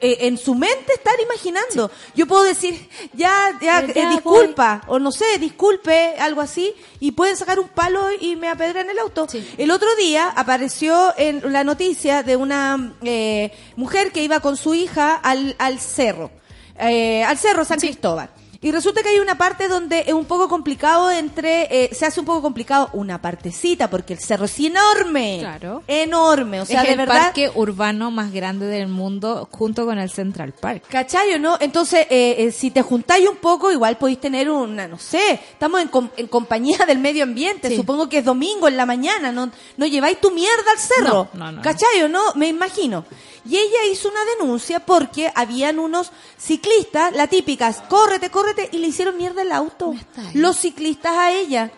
eh, 0.00 0.18
en 0.20 0.38
su 0.38 0.54
mente 0.54 0.92
estar 0.94 1.14
imaginando. 1.20 1.90
Yo 2.14 2.26
puedo 2.26 2.42
decir, 2.42 2.88
ya, 3.12 3.58
ya, 3.60 3.80
Eh, 3.80 3.92
ya 3.94 4.10
disculpa, 4.10 4.82
o 4.86 4.98
no 4.98 5.12
sé, 5.12 5.38
disculpe, 5.38 6.14
algo 6.18 6.40
así, 6.40 6.74
y 7.00 7.12
pueden 7.12 7.36
sacar 7.36 7.58
un 7.58 7.68
palo 7.68 8.08
y 8.20 8.36
me 8.36 8.48
apedrean 8.48 8.88
el 8.90 8.98
auto. 8.98 9.26
Sí. 9.28 9.46
El 9.56 9.70
otro 9.70 9.88
día 9.96 10.32
apareció 10.34 11.14
en 11.16 11.52
la 11.52 11.64
noticia 11.64 12.22
de 12.22 12.36
una 12.36 12.94
eh, 13.02 13.52
mujer 13.76 14.12
que 14.12 14.22
iba 14.22 14.40
con 14.40 14.56
su 14.56 14.74
hija 14.74 15.14
al, 15.14 15.54
al 15.58 15.80
cerro, 15.80 16.30
eh, 16.78 17.24
al 17.24 17.38
cerro 17.38 17.64
San 17.64 17.78
Cristóbal. 17.78 18.30
Y 18.60 18.72
resulta 18.72 19.02
que 19.04 19.10
hay 19.10 19.20
una 19.20 19.38
parte 19.38 19.68
donde 19.68 20.00
es 20.06 20.12
un 20.12 20.24
poco 20.24 20.48
complicado 20.48 21.12
entre, 21.12 21.68
eh, 21.84 21.94
se 21.94 22.06
hace 22.06 22.18
un 22.18 22.26
poco 22.26 22.42
complicado 22.42 22.90
una 22.92 23.22
partecita, 23.22 23.88
porque 23.88 24.14
el 24.14 24.18
cerro 24.18 24.46
es 24.46 24.58
enorme. 24.58 25.36
Claro. 25.38 25.84
Enorme, 25.86 26.60
o 26.60 26.66
sea, 26.66 26.80
es 26.80 26.86
de 26.88 26.92
el 26.94 26.98
verdad. 26.98 27.22
parque 27.26 27.52
urbano 27.54 28.10
más 28.10 28.32
grande 28.32 28.66
del 28.66 28.88
mundo 28.88 29.48
junto 29.52 29.86
con 29.86 30.00
el 30.00 30.10
Central 30.10 30.52
Park. 30.60 30.82
¿Cachai 30.88 31.34
o 31.34 31.38
no? 31.38 31.56
Entonces, 31.60 32.06
eh, 32.10 32.34
eh, 32.38 32.50
si 32.50 32.72
te 32.72 32.82
juntáis 32.82 33.28
un 33.28 33.36
poco, 33.36 33.70
igual 33.70 33.96
podéis 33.96 34.20
tener 34.20 34.50
una, 34.50 34.88
no 34.88 34.98
sé, 34.98 35.34
estamos 35.34 35.80
en, 35.80 35.86
com- 35.86 36.10
en 36.16 36.26
compañía 36.26 36.78
del 36.84 36.98
medio 36.98 37.22
ambiente, 37.22 37.68
Sí. 37.68 37.76
supongo 37.76 38.08
que 38.08 38.18
es 38.18 38.24
domingo 38.24 38.66
en 38.66 38.76
la 38.76 38.86
mañana, 38.86 39.30
no, 39.30 39.52
no 39.76 39.86
lleváis 39.86 40.20
tu 40.20 40.32
mierda 40.32 40.72
al 40.72 40.78
cerro. 40.80 41.28
No, 41.34 41.44
no, 41.46 41.52
no. 41.52 41.62
¿Cachai 41.62 42.02
o 42.02 42.08
no? 42.08 42.22
Me 42.34 42.48
imagino. 42.48 43.04
Y 43.48 43.56
ella 43.56 43.84
hizo 43.90 44.08
una 44.10 44.20
denuncia 44.36 44.80
porque 44.80 45.32
habían 45.34 45.78
unos 45.78 46.10
ciclistas, 46.36 47.14
la 47.14 47.28
típica, 47.28 47.72
córrete, 47.88 48.28
córrete, 48.30 48.47
y 48.72 48.78
le 48.78 48.86
hicieron 48.88 49.16
mierda 49.16 49.42
el 49.42 49.52
auto. 49.52 49.94
Los 50.34 50.56
ciclistas 50.58 51.12
a 51.16 51.32
ella. 51.32 51.70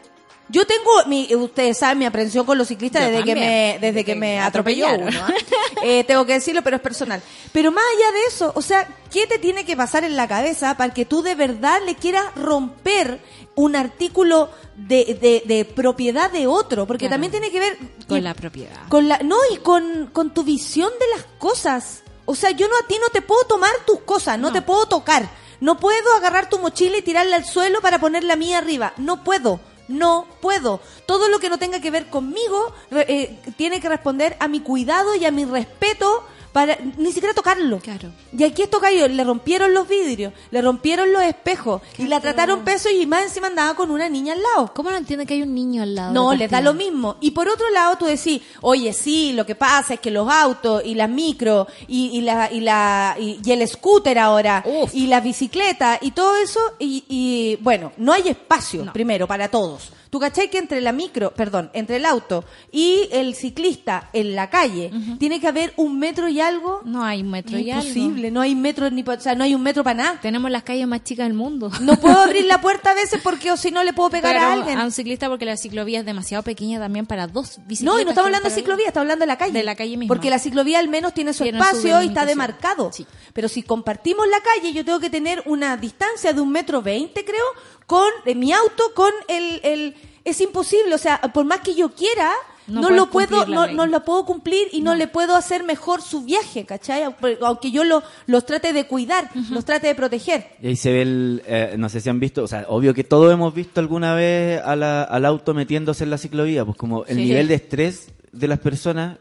Yo 0.48 0.66
tengo, 0.66 0.90
mi, 1.06 1.32
ustedes 1.36 1.78
saben 1.78 1.98
mi 1.98 2.06
aprensión 2.06 2.44
con 2.44 2.58
los 2.58 2.66
ciclistas 2.66 3.02
Yo 3.04 3.10
desde 3.12 3.22
que 3.24 3.34
me, 3.36 3.78
desde 3.80 4.04
que 4.04 4.14
me 4.16 4.20
Me 4.34 4.40
atropelló 4.40 4.86
uno. 4.98 5.20
¿ah? 5.22 5.32
Eh, 5.82 6.02
tengo 6.04 6.26
que 6.26 6.32
decirlo, 6.34 6.62
pero 6.62 6.76
es 6.76 6.82
personal. 6.82 7.22
Pero 7.52 7.70
más 7.70 7.84
allá 7.96 8.10
de 8.12 8.20
eso, 8.28 8.52
o 8.56 8.60
sea, 8.60 8.86
¿qué 9.12 9.26
te 9.28 9.38
tiene 9.38 9.64
que 9.64 9.76
pasar 9.76 10.02
en 10.02 10.16
la 10.16 10.26
cabeza 10.26 10.76
para 10.76 10.92
que 10.92 11.04
tú 11.04 11.22
de 11.22 11.36
verdad 11.36 11.80
le 11.86 11.94
quieras 11.94 12.34
romper 12.34 13.20
un 13.54 13.76
artículo 13.76 14.50
de, 14.76 15.16
de, 15.20 15.42
de 15.46 15.64
propiedad 15.64 16.30
de 16.32 16.48
otro? 16.48 16.84
Porque 16.86 17.04
Claro. 17.06 17.14
también 17.14 17.30
tiene 17.30 17.50
que 17.52 17.60
ver 17.60 17.78
Con 18.08 18.24
la 18.24 18.34
propiedad. 18.34 18.88
con 18.88 19.08
la, 19.08 19.18
no, 19.18 19.36
y 19.54 19.58
con, 19.58 20.08
con 20.12 20.34
tu 20.34 20.42
visión 20.42 20.90
de 20.98 21.06
las 21.16 21.24
cosas. 21.38 22.02
O 22.26 22.34
sea, 22.34 22.50
yo 22.50 22.66
no 22.68 22.74
a 22.76 22.86
ti 22.88 22.96
no 23.00 23.08
te 23.12 23.22
puedo 23.22 23.44
tomar 23.44 23.70
tus 23.86 24.00
cosas, 24.00 24.36
no, 24.36 24.48
No. 24.48 24.52
te 24.52 24.62
puedo 24.62 24.86
tocar. 24.86 25.30
No 25.60 25.78
puedo 25.78 26.12
agarrar 26.16 26.48
tu 26.48 26.58
mochila 26.58 26.96
y 26.96 27.02
tirarla 27.02 27.36
al 27.36 27.44
suelo 27.44 27.80
para 27.80 27.98
poner 27.98 28.24
la 28.24 28.36
mía 28.36 28.58
arriba. 28.58 28.92
No 28.96 29.22
puedo. 29.22 29.60
No 29.88 30.26
puedo. 30.40 30.80
Todo 31.06 31.28
lo 31.28 31.40
que 31.40 31.50
no 31.50 31.58
tenga 31.58 31.80
que 31.80 31.90
ver 31.90 32.06
conmigo 32.06 32.72
eh, 32.92 33.38
tiene 33.56 33.80
que 33.80 33.88
responder 33.88 34.36
a 34.38 34.48
mi 34.48 34.60
cuidado 34.60 35.14
y 35.16 35.24
a 35.24 35.32
mi 35.32 35.44
respeto 35.44 36.24
para 36.52 36.76
ni 36.98 37.12
siquiera 37.12 37.34
tocarlo. 37.34 37.78
Claro. 37.78 38.10
Y 38.36 38.42
aquí 38.44 38.62
estos 38.62 38.80
gallos 38.80 39.10
le 39.10 39.22
rompieron 39.24 39.72
los 39.72 39.88
vidrios, 39.88 40.32
le 40.50 40.60
rompieron 40.62 41.12
los 41.12 41.22
espejos 41.22 41.82
y 41.98 42.06
la 42.06 42.20
trataron 42.20 42.60
peso 42.64 42.88
y 42.90 43.06
más 43.06 43.22
encima 43.24 43.46
andaba 43.46 43.74
con 43.74 43.90
una 43.90 44.08
niña 44.08 44.32
al 44.34 44.42
lado. 44.42 44.72
¿Cómo 44.74 44.90
no 44.90 44.96
entiende 44.96 45.26
que 45.26 45.34
hay 45.34 45.42
un 45.42 45.54
niño 45.54 45.82
al 45.82 45.94
lado? 45.94 46.12
No, 46.12 46.34
les 46.34 46.50
da 46.50 46.60
lo 46.60 46.74
mismo. 46.74 47.16
Y 47.20 47.30
por 47.32 47.48
otro 47.48 47.68
lado, 47.70 47.96
tú 47.96 48.06
decís, 48.06 48.42
oye, 48.62 48.92
sí, 48.92 49.32
lo 49.32 49.46
que 49.46 49.54
pasa 49.54 49.94
es 49.94 50.00
que 50.00 50.10
los 50.10 50.28
autos 50.30 50.82
y 50.84 50.94
las 50.94 51.08
micro 51.08 51.66
y, 51.86 52.06
y 52.18 52.20
la, 52.22 52.50
y, 52.52 52.60
la, 52.60 53.16
y, 53.18 53.38
y 53.44 53.52
el 53.52 53.66
scooter 53.68 54.18
ahora 54.18 54.62
Uf. 54.66 54.94
y 54.94 55.06
las 55.06 55.22
bicicletas 55.22 55.98
y 56.02 56.10
todo 56.10 56.36
eso, 56.36 56.60
y, 56.78 57.04
y, 57.08 57.56
bueno, 57.62 57.92
no 57.96 58.12
hay 58.12 58.28
espacio, 58.28 58.84
No. 58.84 58.92
primero, 58.92 59.26
para 59.26 59.48
todos. 59.48 59.92
¿Tú 60.10 60.18
cachai 60.18 60.50
que 60.50 60.58
entre 60.58 60.80
la 60.80 60.90
micro, 60.90 61.32
perdón, 61.32 61.70
entre 61.72 61.96
el 61.96 62.04
auto 62.04 62.44
y 62.72 63.08
el 63.12 63.36
ciclista 63.36 64.10
en 64.12 64.34
la 64.34 64.50
calle 64.50 64.90
tiene 65.20 65.40
que 65.40 65.46
haber 65.46 65.72
un 65.76 66.00
metro 66.00 66.28
y 66.28 66.40
algo? 66.40 66.80
No 66.84 67.04
hay 67.04 67.22
un 67.22 67.30
metro 67.30 67.56
y 67.56 67.70
algo. 67.70 67.86
Imposible, 67.86 68.30
no 68.32 68.40
hay 68.40 68.56
metro 68.56 68.90
ni, 68.90 69.02
o 69.02 69.20
sea, 69.20 69.36
no 69.36 69.44
hay 69.44 69.54
un 69.54 69.62
metro 69.62 69.84
para 69.84 69.94
nada. 70.02 70.20
Tenemos 70.20 70.50
las 70.50 70.64
calles 70.64 70.88
más 70.88 71.04
chicas 71.04 71.26
del 71.28 71.34
mundo. 71.34 71.70
No 71.80 71.96
puedo 71.96 72.18
abrir 72.22 72.44
la 72.46 72.60
puerta 72.60 72.90
a 72.90 72.94
veces 72.94 73.20
porque 73.22 73.52
o 73.52 73.56
si 73.56 73.70
no 73.70 73.84
le 73.84 73.92
puedo 73.92 74.10
pegar 74.10 74.34
Pero 74.34 74.46
a 74.46 74.52
alguien. 74.52 74.78
a 74.78 74.84
un 74.84 74.90
ciclista 74.90 75.28
porque 75.28 75.44
la 75.44 75.56
ciclovía 75.56 76.00
es 76.00 76.04
demasiado 76.06 76.42
pequeña 76.42 76.80
también 76.80 77.06
para 77.06 77.28
dos 77.28 77.60
bicicletas. 77.66 77.82
No, 77.94 78.00
y 78.00 78.04
no 78.04 78.10
estamos 78.10 78.26
hablando 78.26 78.48
de 78.48 78.54
ciclovía, 78.56 78.88
estamos 78.88 79.04
hablando 79.04 79.22
de 79.22 79.26
la 79.28 79.38
calle. 79.38 79.52
De 79.52 79.62
la 79.62 79.76
calle 79.76 79.96
misma. 79.96 80.12
Porque 80.12 80.28
la 80.28 80.40
ciclovía 80.40 80.80
al 80.80 80.88
menos 80.88 81.14
tiene 81.14 81.32
su 81.32 81.44
Tiene 81.44 81.58
su 81.58 81.64
espacio 81.64 82.02
y 82.02 82.08
está 82.08 82.26
demarcado. 82.26 82.90
Sí. 82.92 83.06
Pero 83.32 83.48
si 83.48 83.62
compartimos 83.62 84.26
la 84.26 84.40
calle, 84.40 84.72
yo 84.72 84.84
tengo 84.84 84.98
que 84.98 85.08
tener 85.10 85.40
una 85.46 85.76
distancia 85.76 86.32
de 86.32 86.40
un 86.40 86.50
metro 86.50 86.82
veinte, 86.82 87.24
creo, 87.24 87.44
con 87.90 88.10
eh, 88.24 88.34
mi 88.36 88.52
auto, 88.52 88.84
con 88.94 89.12
el, 89.28 89.60
el... 89.64 89.94
Es 90.24 90.40
imposible, 90.40 90.94
o 90.94 90.98
sea, 90.98 91.20
por 91.34 91.44
más 91.44 91.60
que 91.60 91.74
yo 91.74 91.88
quiera, 91.94 92.30
No 92.68 92.88
lo 92.90 93.10
puedo, 93.10 93.46
no, 93.46 93.66
no 93.66 93.86
lo 93.86 94.04
puedo 94.04 94.24
cumplir 94.24 94.68
y 94.70 94.80
no. 94.80 94.94
le 94.94 95.08
puedo 95.08 95.34
hacer 95.34 95.64
mejor 95.64 96.02
su 96.02 96.22
viaje, 96.22 96.64
¿cachai? 96.64 97.02
Aunque 97.42 97.70
yo 97.72 97.82
lo, 97.84 98.02
los 98.26 98.44
trate 98.46 98.72
de 98.72 98.86
cuidar, 98.86 99.28
los 99.50 99.64
trate 99.64 99.88
de 99.88 99.94
proteger. 99.96 100.40
Y 100.62 100.68
ahí 100.68 100.76
se 100.76 100.92
ve 100.92 101.02
el, 101.02 101.42
eh, 101.46 101.74
no 101.78 101.88
sé 101.88 102.00
si 102.00 102.08
han 102.10 102.20
visto, 102.20 102.44
o 102.44 102.46
sea, 102.46 102.66
obvio 102.68 102.94
que 102.94 103.02
todos 103.02 103.32
hemos 103.32 103.52
visto 103.54 103.80
alguna 103.80 104.14
vez 104.14 104.60
a 104.64 104.76
la- 104.76 105.02
al 105.02 105.24
auto 105.24 105.52
metiéndose 105.54 106.04
en 106.04 106.10
la 106.10 106.18
ciclovía, 106.18 106.64
pues 106.64 106.76
como 106.76 107.04
el 107.06 107.16
Sí. 107.16 107.24
nivel 107.24 107.48
de 107.48 107.54
estrés 107.54 108.12
de 108.30 108.46
las 108.46 108.60
personas 108.60 109.18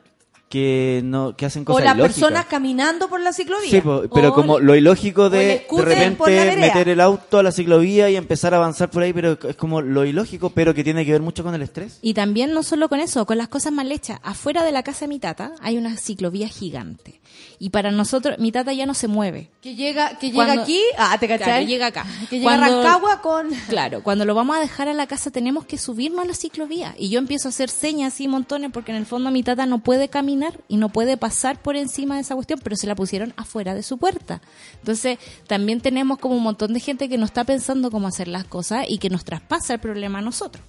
que 0.49 1.01
no 1.05 1.35
que 1.35 1.45
hacen 1.45 1.61
O 1.61 1.65
cosas 1.65 1.85
las 1.85 1.95
ilógicas. 1.95 2.15
personas 2.19 2.45
caminando 2.47 3.07
por 3.07 3.21
la 3.21 3.31
ciclovía. 3.31 3.69
Sí, 3.69 3.81
po, 3.81 4.03
pero 4.13 4.29
O 4.29 4.33
como 4.33 4.59
lo 4.59 4.75
ilógico 4.75 5.23
o 5.23 5.29
de 5.29 5.37
de 5.69 5.85
repente 5.85 6.55
meter 6.57 6.89
el 6.89 6.99
auto 6.99 7.37
a 7.37 7.43
la 7.43 7.51
ciclovía 7.51 8.09
y 8.09 8.15
empezar 8.15 8.53
a 8.55 8.57
avanzar 8.57 8.89
por 8.89 9.03
ahí, 9.03 9.13
pero 9.13 9.37
es 9.47 9.55
como 9.55 9.81
lo 9.81 10.05
ilógico, 10.05 10.49
pero 10.49 10.73
que 10.73 10.83
tiene 10.83 11.05
que 11.05 11.11
ver 11.11 11.21
mucho 11.21 11.43
con 11.43 11.53
el 11.53 11.61
estrés. 11.61 11.99
Y 12.01 12.15
también 12.15 12.51
no 12.51 12.63
solo 12.63 12.89
con 12.89 12.99
eso, 12.99 13.25
con 13.27 13.37
las 13.37 13.47
cosas 13.47 13.71
mal 13.71 13.91
hechas. 13.91 14.19
Afuera 14.23 14.63
de 14.63 14.71
la 14.71 14.81
casa 14.81 15.01
de 15.01 15.09
mi 15.09 15.19
tata 15.19 15.51
hay 15.61 15.77
una 15.77 15.95
ciclovía 15.97 16.47
gigante. 16.49 17.21
Y 17.59 17.69
para 17.69 17.91
nosotros, 17.91 18.39
mi 18.39 18.51
tata 18.51 18.73
ya 18.73 18.85
no 18.87 18.93
se 18.95 19.07
mueve. 19.07 19.49
Que 19.61 19.75
llega, 19.75 20.17
que 20.17 20.31
llega 20.31 20.45
Cuando- 20.45 20.63
aquí, 20.63 20.81
ah, 20.97 21.15
te 21.19 21.27
cachai. 21.27 21.45
Claro, 21.47 21.65
llega 21.67 21.87
acá. 21.87 22.05
Que 22.29 22.39
llega 22.39 22.53
a 22.53 22.57
Cuando- 22.57 22.83
Rancagua 22.83 23.21
con... 23.21 23.49
Claro, 23.69 24.01
cuando 24.01 24.25
lo 24.25 24.33
vamos 24.33 24.57
a 24.57 24.59
dejar 24.61 24.87
a 24.87 24.93
la 24.93 25.05
casa 25.07 25.29
tenemos 25.29 25.65
que 25.65 25.77
subirnos 25.77 26.23
a 26.25 26.27
la 26.27 26.33
ciclovía. 26.33 26.95
Y 26.97 27.09
yo 27.09 27.19
empiezo 27.19 27.47
a 27.47 27.51
hacer 27.51 27.69
señas 27.69 28.13
así 28.13 28.27
montones 28.27 28.71
porque 28.73 28.91
en 28.91 28.97
el 28.97 29.05
fondo 29.05 29.29
mi 29.29 29.43
tata 29.43 29.65
no 29.67 29.79
puede 29.79 30.09
caminar 30.09 30.38
y 30.67 30.77
no 30.77 30.89
puede 30.89 31.17
pasar 31.17 31.61
por 31.61 31.75
encima 31.75 32.15
de 32.15 32.21
esa 32.21 32.35
cuestión, 32.35 32.59
pero 32.63 32.75
se 32.75 32.87
la 32.87 32.95
pusieron 32.95 33.33
afuera 33.37 33.75
de 33.75 33.83
su 33.83 33.97
puerta. 33.97 34.41
Entonces, 34.79 35.19
también 35.47 35.81
tenemos 35.81 36.17
como 36.19 36.35
un 36.35 36.43
montón 36.43 36.73
de 36.73 36.79
gente 36.79 37.09
que 37.09 37.17
no 37.17 37.25
está 37.25 37.43
pensando 37.43 37.91
cómo 37.91 38.07
hacer 38.07 38.27
las 38.27 38.45
cosas 38.45 38.85
y 38.87 38.97
que 38.97 39.09
nos 39.09 39.25
traspasa 39.25 39.73
el 39.73 39.79
problema 39.79 40.19
a 40.19 40.21
nosotros. 40.21 40.63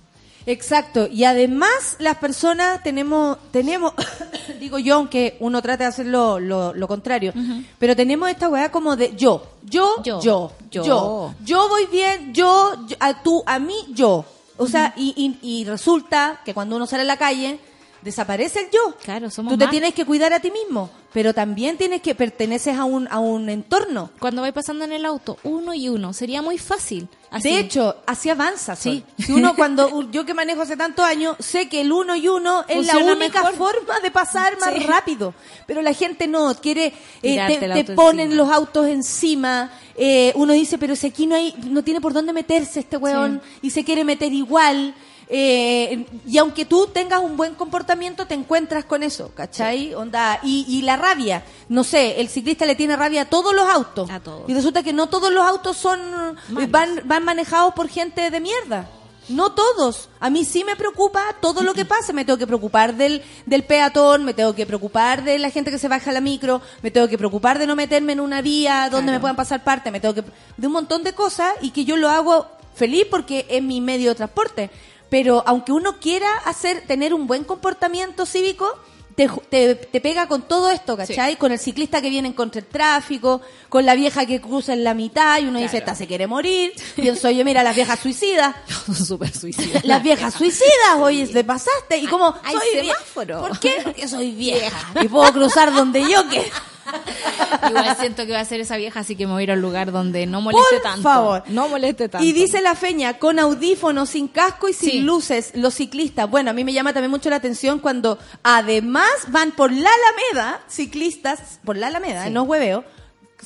Exacto, 0.46 1.06
y 1.06 1.24
además 1.24 1.96
las 1.98 2.16
personas 2.16 2.82
tenemos, 2.82 3.36
tenemos, 3.50 3.92
digo 4.60 4.78
yo, 4.78 4.94
aunque 4.96 5.36
uno 5.40 5.60
trate 5.60 5.84
de 5.84 5.88
hacer 5.88 6.06
lo, 6.06 6.40
lo, 6.40 6.72
lo 6.72 6.88
contrario, 6.88 7.34
pero 7.78 7.94
tenemos 7.94 8.30
esta 8.30 8.48
weá 8.48 8.70
como 8.70 8.96
de 8.96 9.14
yo, 9.16 9.46
yo, 9.62 10.02
yo, 10.02 10.20
Yo, 10.22 10.52
yo, 10.70 10.82
yo. 10.84 11.34
yo, 11.44 11.68
voy 11.68 11.86
bien, 11.86 12.32
yo, 12.32 12.86
yo, 12.86 12.96
a 13.00 13.22
tú, 13.22 13.42
a 13.46 13.58
mí, 13.58 13.76
yo. 13.90 14.24
O 14.56 14.66
sea, 14.66 14.92
y, 14.96 15.14
y, 15.42 15.60
y 15.60 15.64
resulta 15.64 16.40
que 16.44 16.52
cuando 16.52 16.76
uno 16.76 16.86
sale 16.86 17.02
a 17.02 17.06
la 17.06 17.16
calle, 17.16 17.58
desaparece 18.02 18.60
el 18.60 18.70
yo. 18.70 18.94
Claro, 19.04 19.30
somos 19.30 19.52
Tú 19.52 19.58
te 19.58 19.64
más. 19.64 19.70
tienes 19.70 19.94
que 19.94 20.04
cuidar 20.04 20.32
a 20.32 20.40
ti 20.40 20.50
mismo, 20.50 20.90
pero 21.12 21.34
también 21.34 21.76
tienes 21.76 22.00
que 22.02 22.14
perteneces 22.14 22.76
a 22.76 22.84
un, 22.84 23.08
a 23.10 23.18
un 23.18 23.48
entorno. 23.48 24.10
Cuando 24.18 24.42
vais 24.42 24.54
pasando 24.54 24.84
en 24.84 24.92
el 24.92 25.04
auto, 25.04 25.38
uno 25.44 25.74
y 25.74 25.88
uno, 25.88 26.12
sería 26.12 26.42
muy 26.42 26.58
fácil. 26.58 27.08
Así. 27.30 27.48
De 27.50 27.58
hecho, 27.60 27.96
así 28.06 28.28
avanza. 28.28 28.74
Sí. 28.74 29.04
Sol. 29.16 29.24
Si 29.26 29.32
uno 29.32 29.54
cuando 29.56 30.10
yo 30.10 30.24
que 30.24 30.34
manejo 30.34 30.62
hace 30.62 30.76
tantos 30.76 31.04
años 31.04 31.36
sé 31.38 31.68
que 31.68 31.82
el 31.82 31.92
uno 31.92 32.16
y 32.16 32.26
uno 32.28 32.64
es 32.68 32.86
la 32.86 32.96
única 32.98 33.42
mejor. 33.44 33.54
forma 33.56 34.00
de 34.00 34.10
pasar 34.10 34.58
más 34.58 34.74
Sí. 34.74 34.80
rápido. 34.80 35.34
Pero 35.66 35.82
la 35.82 35.92
gente 35.92 36.26
no 36.26 36.52
quiere, 36.60 36.92
eh, 37.22 37.84
te, 37.84 37.94
ponen 37.94 38.26
encima. 38.32 38.42
los 38.42 38.50
autos 38.52 38.86
encima. 38.88 39.70
eh, 39.96 40.32
uno 40.36 40.52
dice, 40.54 40.78
pero 40.78 40.96
si 40.96 41.06
aquí 41.08 41.26
no 41.26 41.34
hay, 41.36 41.54
no 41.64 41.82
tiene 41.84 42.00
por 42.00 42.12
dónde 42.14 42.32
meterse 42.32 42.80
este 42.80 42.96
weón 42.96 43.42
y 43.62 43.70
se 43.70 43.84
quiere 43.84 44.02
meter 44.04 44.32
igual. 44.32 44.94
Eh, 45.32 46.06
y 46.26 46.38
aunque 46.38 46.64
tú 46.64 46.88
tengas 46.88 47.20
un 47.20 47.36
buen 47.36 47.54
comportamiento, 47.54 48.26
te 48.26 48.34
encuentras 48.34 48.84
con 48.84 49.02
eso, 49.04 49.30
¿cachai? 49.34 49.94
Onda, 49.94 50.40
y, 50.42 50.64
y 50.68 50.82
la 50.82 50.96
rabia, 50.96 51.44
no 51.68 51.84
sé, 51.84 52.20
el 52.20 52.28
ciclista 52.28 52.66
le 52.66 52.74
tiene 52.74 52.96
rabia 52.96 53.22
a 53.22 53.24
todos 53.26 53.54
los 53.54 53.68
autos. 53.68 54.10
A 54.10 54.18
todos. 54.20 54.48
Y 54.48 54.54
resulta 54.54 54.82
que 54.82 54.92
no 54.92 55.08
todos 55.08 55.32
los 55.32 55.46
autos 55.46 55.76
son 55.76 56.00
Malos. 56.48 56.70
van, 56.70 57.02
van 57.04 57.24
manejados 57.24 57.74
por 57.74 57.88
gente 57.88 58.30
de 58.30 58.40
mierda. 58.40 58.88
No 59.28 59.52
todos. 59.52 60.08
A 60.18 60.28
mí 60.28 60.44
sí 60.44 60.64
me 60.64 60.74
preocupa 60.74 61.22
todo 61.40 61.62
lo 61.62 61.72
que 61.74 61.84
pasa. 61.94 62.12
Me 62.12 62.24
tengo 62.24 62.36
que 62.36 62.48
preocupar 62.48 62.96
del, 62.96 63.22
del 63.46 63.62
peatón, 63.62 64.24
me 64.24 64.34
tengo 64.34 64.56
que 64.56 64.66
preocupar 64.66 65.22
de 65.22 65.38
la 65.38 65.50
gente 65.50 65.70
que 65.70 65.78
se 65.78 65.86
baja 65.86 66.10
a 66.10 66.12
la 66.12 66.20
micro, 66.20 66.60
me 66.82 66.90
tengo 66.90 67.06
que 67.06 67.16
preocupar 67.16 67.60
de 67.60 67.68
no 67.68 67.76
meterme 67.76 68.14
en 68.14 68.18
una 68.20 68.42
vía 68.42 68.88
donde 68.90 69.04
Claro. 69.04 69.12
me 69.12 69.20
puedan 69.20 69.36
pasar 69.36 69.62
parte, 69.62 69.92
me 69.92 70.00
tengo 70.00 70.14
que... 70.16 70.24
de 70.56 70.66
un 70.66 70.72
montón 70.72 71.04
de 71.04 71.12
cosas 71.12 71.52
y 71.60 71.70
que 71.70 71.84
yo 71.84 71.96
lo 71.96 72.08
hago 72.10 72.48
feliz 72.74 73.06
porque 73.08 73.46
es 73.48 73.62
mi 73.62 73.80
medio 73.80 74.08
de 74.10 74.16
transporte. 74.16 74.70
Pero 75.10 75.42
aunque 75.46 75.72
uno 75.72 75.98
quiera 76.00 76.32
hacer, 76.44 76.84
tener 76.86 77.12
un 77.12 77.26
buen 77.26 77.44
comportamiento 77.44 78.24
cívico, 78.24 78.78
te, 79.16 79.28
te, 79.50 79.74
te 79.74 80.00
pega 80.00 80.28
con 80.28 80.42
todo 80.42 80.70
esto, 80.70 80.96
¿cachai? 80.96 81.36
Con 81.36 81.52
el 81.52 81.58
ciclista 81.58 82.00
que 82.00 82.08
viene 82.08 82.28
en 82.28 82.34
contra 82.34 82.60
el 82.60 82.66
tráfico, 82.66 83.42
con 83.68 83.84
la 83.84 83.94
vieja 83.94 84.24
que 84.24 84.40
cruza 84.40 84.72
en 84.72 84.84
la 84.84 84.94
mitad 84.94 85.38
y 85.40 85.46
uno 85.46 85.58
dice, 85.58 85.78
esta 85.78 85.94
se 85.94 86.06
quiere 86.06 86.26
morir. 86.26 86.72
Pienso 86.94 87.28
yo, 87.30 87.44
mira, 87.44 87.62
las 87.62 87.74
viejas 87.74 87.98
suicidas. 88.00 88.54
Súper 89.06 89.36
suicida. 89.36 89.80
Las 89.84 90.02
viejas 90.02 90.32
suicidas, 90.34 90.96
oye, 90.98 91.26
te 91.26 91.44
pasaste. 91.44 91.98
Y 91.98 92.06
como, 92.06 92.34
Hay 92.44 92.56
soy 92.56 92.80
semáforo. 92.86 93.40
¿Por 93.40 93.58
qué? 93.58 93.80
Porque 93.82 94.08
soy 94.08 94.30
vieja. 94.36 94.92
Y 95.02 95.08
puedo 95.08 95.30
cruzar 95.32 95.72
donde 95.74 96.00
yo 96.08 96.26
quiera. 96.28 96.48
Igual 97.68 97.96
siento 97.98 98.26
que 98.26 98.32
va 98.32 98.40
a 98.40 98.44
ser 98.44 98.60
esa 98.60 98.76
vieja, 98.76 99.00
así 99.00 99.16
que 99.16 99.26
me 99.26 99.32
voy 99.32 99.40
a 99.40 99.44
ir 99.44 99.50
a 99.50 99.54
un 99.54 99.62
lugar 99.62 99.92
donde 99.92 100.26
no 100.26 100.40
moleste 100.40 100.76
Por 100.76 100.82
tanto. 100.82 101.02
favor. 101.02 101.42
No 101.48 101.68
moleste 101.68 102.08
tanto. 102.08 102.24
Y 102.26 102.32
dice 102.32 102.60
la 102.62 102.74
feña, 102.74 103.18
con 103.18 103.38
audífonos, 103.38 104.10
sin 104.10 104.28
casco 104.28 104.68
y 104.68 104.72
sin 104.72 104.90
Sí. 104.90 105.00
luces, 105.00 105.52
los 105.54 105.74
ciclistas. 105.74 106.28
Bueno, 106.30 106.50
a 106.50 106.52
mí 106.54 106.64
me 106.64 106.72
llama 106.72 106.92
también 106.92 107.10
mucho 107.10 107.30
la 107.30 107.36
atención 107.36 107.78
cuando 107.78 108.18
además 108.42 109.10
van 109.28 109.52
por 109.52 109.72
la 109.72 109.90
Alameda, 109.90 110.60
ciclistas, 110.68 111.60
por 111.64 111.76
la 111.76 111.88
Alameda, 111.88 112.24
Sí. 112.24 112.30
no 112.30 112.42
hueveo, 112.44 112.84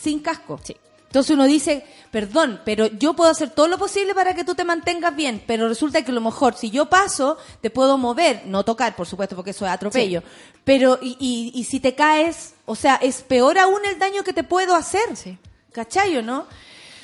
sin 0.00 0.20
casco. 0.20 0.60
Sí. 0.62 0.76
Entonces 1.14 1.32
uno 1.32 1.44
dice, 1.44 1.84
perdón, 2.10 2.60
pero 2.64 2.88
yo 2.88 3.14
puedo 3.14 3.30
hacer 3.30 3.50
todo 3.50 3.68
lo 3.68 3.78
posible 3.78 4.16
para 4.16 4.34
que 4.34 4.42
tú 4.42 4.56
te 4.56 4.64
mantengas 4.64 5.14
bien, 5.14 5.40
pero 5.46 5.68
resulta 5.68 6.02
que 6.02 6.10
a 6.10 6.14
lo 6.14 6.20
mejor 6.20 6.56
si 6.56 6.70
yo 6.70 6.86
paso, 6.86 7.38
te 7.60 7.70
puedo 7.70 7.96
mover, 7.96 8.42
no 8.46 8.64
tocar, 8.64 8.96
por 8.96 9.06
supuesto, 9.06 9.36
porque 9.36 9.52
eso 9.52 9.64
es 9.64 9.70
atropello, 9.70 10.24
pero 10.64 10.98
y, 11.00 11.16
y, 11.20 11.52
y 11.54 11.62
si 11.62 11.78
te 11.78 11.94
caes, 11.94 12.54
o 12.66 12.74
sea, 12.74 12.96
es 12.96 13.22
peor 13.22 13.60
aún 13.60 13.78
el 13.88 13.96
daño 13.96 14.24
que 14.24 14.32
te 14.32 14.42
puedo 14.42 14.74
hacer. 14.74 15.16
Sí. 15.16 15.38
¿Cachai 15.70 16.16
o 16.16 16.22
no? 16.22 16.48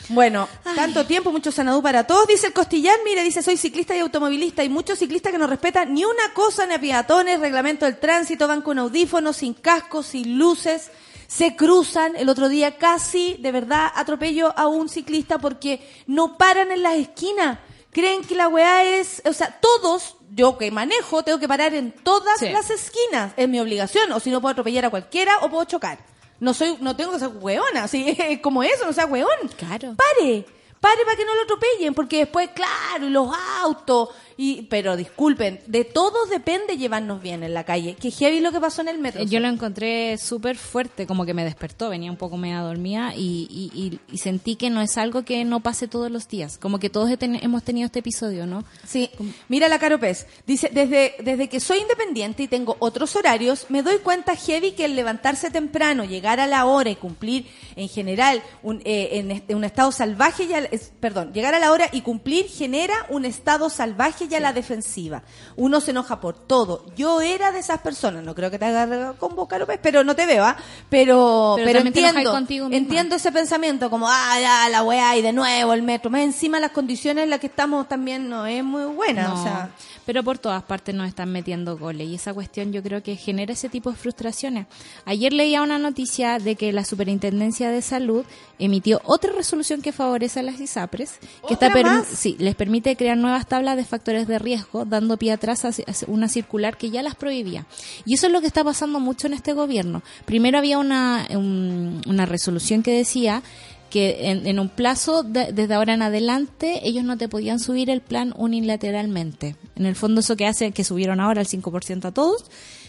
Bueno, 0.09 0.49
tanto 0.75 1.07
tiempo, 1.07 1.31
mucho 1.31 1.53
sanadú 1.53 1.81
para 1.81 2.05
todos. 2.05 2.27
Dice 2.27 2.49
el 2.49 2.53
Costillar, 2.53 2.97
mire, 3.05 3.23
dice, 3.23 3.43
soy 3.43 3.57
ciclista 3.57 3.95
y 3.95 4.01
automovilista. 4.01 4.65
y 4.65 4.69
muchos 4.69 4.99
ciclistas 4.99 5.31
que 5.31 5.39
no 5.39 5.47
respetan 5.47 5.95
ni 5.95 6.05
una 6.05 6.35
cosa, 6.35 6.67
ni 6.67 6.75
a 6.75 6.81
peatones, 6.81 7.39
reglamento 7.39 7.85
del 7.85 8.01
tránsito, 8.01 8.49
van 8.49 8.63
con 8.63 8.81
audífonos, 8.81 9.37
sin 9.37 9.55
cascos, 9.55 10.07
sin 10.07 10.37
luces, 10.37 10.91
se 11.31 11.55
cruzan. 11.55 12.17
El 12.17 12.29
otro 12.29 12.49
día 12.49 12.77
casi, 12.77 13.37
de 13.39 13.53
verdad, 13.53 13.93
atropello 13.95 14.53
a 14.59 14.67
un 14.67 14.89
ciclista 14.89 15.39
porque 15.39 15.81
no 16.09 16.37
paran 16.37 16.73
en 16.73 16.83
las 16.83 16.97
esquinas. 16.97 17.61
Creen 17.93 18.23
que 18.25 18.35
la 18.35 18.49
weá 18.49 18.83
es, 18.85 19.23
o 19.25 19.33
sea, 19.33 19.59
todos, 19.61 20.17
yo 20.33 20.59
que 20.59 20.71
manejo, 20.73 21.23
tengo 21.23 21.39
que 21.39 21.47
parar 21.49 21.73
en 21.75 21.93
todas 21.93 22.41
Sí. 22.41 22.49
las 22.49 22.71
esquinas. 22.71 23.33
Es 23.37 23.49
mi 23.49 23.61
obligación, 23.61 24.11
o 24.13 24.19
si 24.19 24.31
no 24.31 24.41
puedo 24.41 24.53
atropellar 24.53 24.87
a 24.87 24.91
cualquiera 24.91 25.39
o 25.43 25.49
puedo 25.51 25.65
chocar. 25.65 25.99
No 26.41 26.53
soy, 26.53 26.77
no 26.81 26.97
tengo 26.97 27.13
que 27.13 27.19
ser 27.21 27.29
hueona, 27.29 27.85
así 27.85 28.17
como 28.43 28.63
eso, 28.65 28.85
no 28.87 28.93
sea 28.93 29.07
hueón. 29.07 29.29
Claro. 29.57 29.95
Pare, 29.97 30.45
pare 30.81 31.05
para 31.05 31.17
que 31.17 31.25
no 31.27 31.35
lo 31.35 31.43
atropellen, 31.43 31.95
porque 31.95 32.19
después, 32.19 32.49
claro, 32.55 33.07
y 33.07 33.11
los 33.11 33.29
autos, 33.63 34.09
y, 34.39 34.63
pero 34.63 34.97
disculpen, 34.97 35.61
de 35.67 35.85
todos 35.85 36.31
depende 36.31 36.79
llevarnos 36.79 37.21
bien 37.21 37.43
en 37.43 37.53
la 37.53 37.65
calle. 37.65 37.95
Que 38.01 38.11
heavy 38.11 38.41
lo 38.41 38.51
que 38.53 38.61
pasó 38.61 38.81
en 38.81 38.89
el 38.89 38.99
metro. 38.99 39.23
Yo 39.25 39.39
lo 39.41 39.49
encontré 39.49 40.17
súper 40.17 40.57
fuerte, 40.57 41.07
como 41.07 41.27
que 41.27 41.35
me 41.35 41.45
despertó, 41.45 41.91
venía 41.91 42.11
un 42.11 42.17
poco 42.17 42.39
media 42.39 42.61
dormida 42.61 43.13
y, 43.15 43.47
y, 43.51 43.71
y- 43.79 44.01
y 44.11 44.17
sentí 44.19 44.57
que 44.57 44.71
no 44.71 44.81
es 44.81 44.97
algo 44.97 45.23
que 45.25 45.45
no 45.45 45.61
pase 45.61 45.87
todos 45.89 46.11
los 46.11 46.27
días, 46.29 46.57
como 46.57 46.79
que 46.79 46.89
todos 46.89 47.11
hemos 47.21 47.63
tenido 47.63 47.85
este 47.85 47.99
episodio, 47.99 48.47
¿no? 48.47 48.65
Sí, 48.87 49.11
mira 49.49 49.69
la 49.69 49.79
Caro 49.79 50.01
Pez. 50.01 50.27
Dice, 50.47 50.71
desde, 50.73 51.17
desde 51.23 51.49
que 51.51 51.61
soy 51.61 51.79
independiente 51.81 52.45
y 52.45 52.49
tengo 52.49 52.77
otros 52.79 53.15
horarios, 53.17 53.67
me 53.69 53.83
doy 53.83 53.99
cuenta 53.99 54.35
heavy 54.35 54.73
que 54.73 54.87
el 54.87 54.97
levantarse 54.97 55.51
temprano, 55.51 56.05
llegar 56.05 56.41
a 56.41 56.47
la 56.47 56.65
hora 56.65 56.89
y 56.89 56.97
cumplir 56.97 57.47
en 57.77 57.89
general 57.91 58.43
un, 58.63 58.81
eh, 58.87 59.11
en 59.19 59.31
este- 59.33 59.55
un 59.55 59.65
estado 59.65 59.93
salvaje, 59.93 60.47
ya, 60.47 60.61
es- 60.71 60.93
perdón, 61.01 61.33
llegar 61.33 61.55
a 61.55 61.59
la 61.59 61.73
hora 61.73 61.89
y 61.93 62.01
cumplir 62.03 62.47
genera 62.49 62.95
un 63.09 63.25
estado 63.25 63.71
salvaje 63.71 64.27
y 64.31 64.35
a 64.35 64.41
la 64.41 64.53
defensiva. 64.53 65.23
Uno 65.57 65.81
se 65.81 65.91
enoja 65.93 66.21
por 66.21 66.35
todo. 66.37 66.87
Yo 66.97 67.21
era 67.21 67.53
de 67.53 67.61
esas 67.61 67.81
personas, 67.81 68.25
no 68.25 68.35
creo 68.35 68.51
que 68.51 68.59
te 68.59 68.65
haga 68.65 69.13
con 69.15 69.35
vos, 69.37 69.49
Caro 69.49 69.67
Pez, 69.67 69.81
pero 69.83 70.05
no 70.05 70.15
te 70.17 70.27
veo, 70.27 70.45
¿ah? 70.45 70.57
Pero, 70.89 71.55
Pero 71.57 71.67
pero, 71.67 71.79
enojas 71.81 71.87
entiendo, 71.87 72.77
entiendo 72.77 73.17
ese 73.17 73.33
pensamiento 73.33 73.91
como, 73.91 74.09
ah, 74.09 74.39
ya, 74.41 74.69
la 74.69 74.83
weá 74.83 75.17
y 75.17 75.23
de 75.23 75.33
nuevo 75.33 75.73
el 75.73 75.83
metro. 75.83 76.11
Más 76.11 76.23
encima 76.23 76.61
las 76.61 76.71
condiciones 76.73 77.25
en 77.25 77.31
las 77.31 77.41
que 77.41 77.47
estamos 77.49 77.89
también 77.89 78.29
no 78.29 78.47
es 78.47 78.65
muy 78.65 78.85
buena, 78.85 79.29
No, 79.29 79.41
o 79.41 79.43
sea... 79.43 79.71
pero 80.07 80.23
por 80.23 80.39
todas 80.39 80.63
partes 80.63 80.95
nos 80.95 81.09
están 81.09 81.31
metiendo 81.33 81.77
goles 81.79 82.09
y 82.09 82.15
esa 82.15 82.33
cuestión 82.35 82.73
yo 82.73 82.83
creo 82.83 83.03
que 83.03 83.17
genera 83.17 83.53
ese 83.53 83.69
tipo 83.69 83.91
de 83.91 83.97
frustraciones. 83.97 84.67
Ayer 85.05 85.33
leía 85.33 85.63
una 85.63 85.79
noticia 85.79 86.39
de 86.39 86.57
que 86.57 86.73
la 86.73 86.85
Superintendencia 86.85 87.71
de 87.71 87.83
Salud 87.83 88.25
emitió 88.59 89.01
otra 89.05 89.33
resolución 89.33 89.83
que 89.83 89.93
favorece 89.93 90.41
a 90.41 90.43
las 90.43 90.61
ISAPRES, 90.61 91.19
que 91.49 91.55
está 91.55 91.69
sí, 92.05 92.37
les 92.39 92.55
permite 92.55 92.97
crear 92.97 93.17
nuevas 93.17 93.47
tablas 93.47 93.77
de 93.77 93.85
factores 93.85 94.27
de 94.27 94.39
riesgo, 94.39 94.85
dando 94.85 95.17
pie 95.17 95.33
atrás 95.33 95.65
a 95.65 95.69
a 95.71 95.93
una 96.09 96.29
circular 96.29 96.77
que 96.77 96.91
ya 96.91 97.03
las 97.03 97.15
prohibía. 97.15 97.67
Y 98.05 98.15
eso 98.15 98.27
es 98.27 98.33
lo 98.33 98.41
que 98.41 98.47
está 98.47 98.65
pasando 98.65 99.01
mucho 99.01 99.27
en 99.29 99.35
este 99.35 99.53
gobierno. 99.53 100.03
Primero 100.25 100.59
había 100.59 100.79
una, 100.79 101.27
un- 101.31 102.03
una 102.07 102.27
resolución 102.27 102.83
que 102.83 102.93
decía 102.93 103.43
que 103.91 104.31
en, 104.31 104.47
en 104.47 104.59
un 104.59 104.69
plazo 104.69 105.23
de- 105.23 105.53
desde 105.53 105.75
ahora 105.75 105.95
en 105.95 106.03
adelante 106.03 106.81
ellos 106.89 107.05
no 107.05 107.19
te 107.19 107.29
podían 107.29 107.59
subir 107.61 107.91
el 107.91 108.01
plan 108.01 108.33
unilateralmente. 108.37 109.57
En 109.77 109.87
el 109.87 109.97
fondo 109.97 110.21
eso 110.21 110.37
que 110.37 110.47
hace 110.47 110.73
que 110.73 110.85
subieron 110.85 111.21
ahora 111.21 111.41
el 111.41 111.47
5% 111.49 112.05
a 112.07 112.13
todos, 112.13 112.45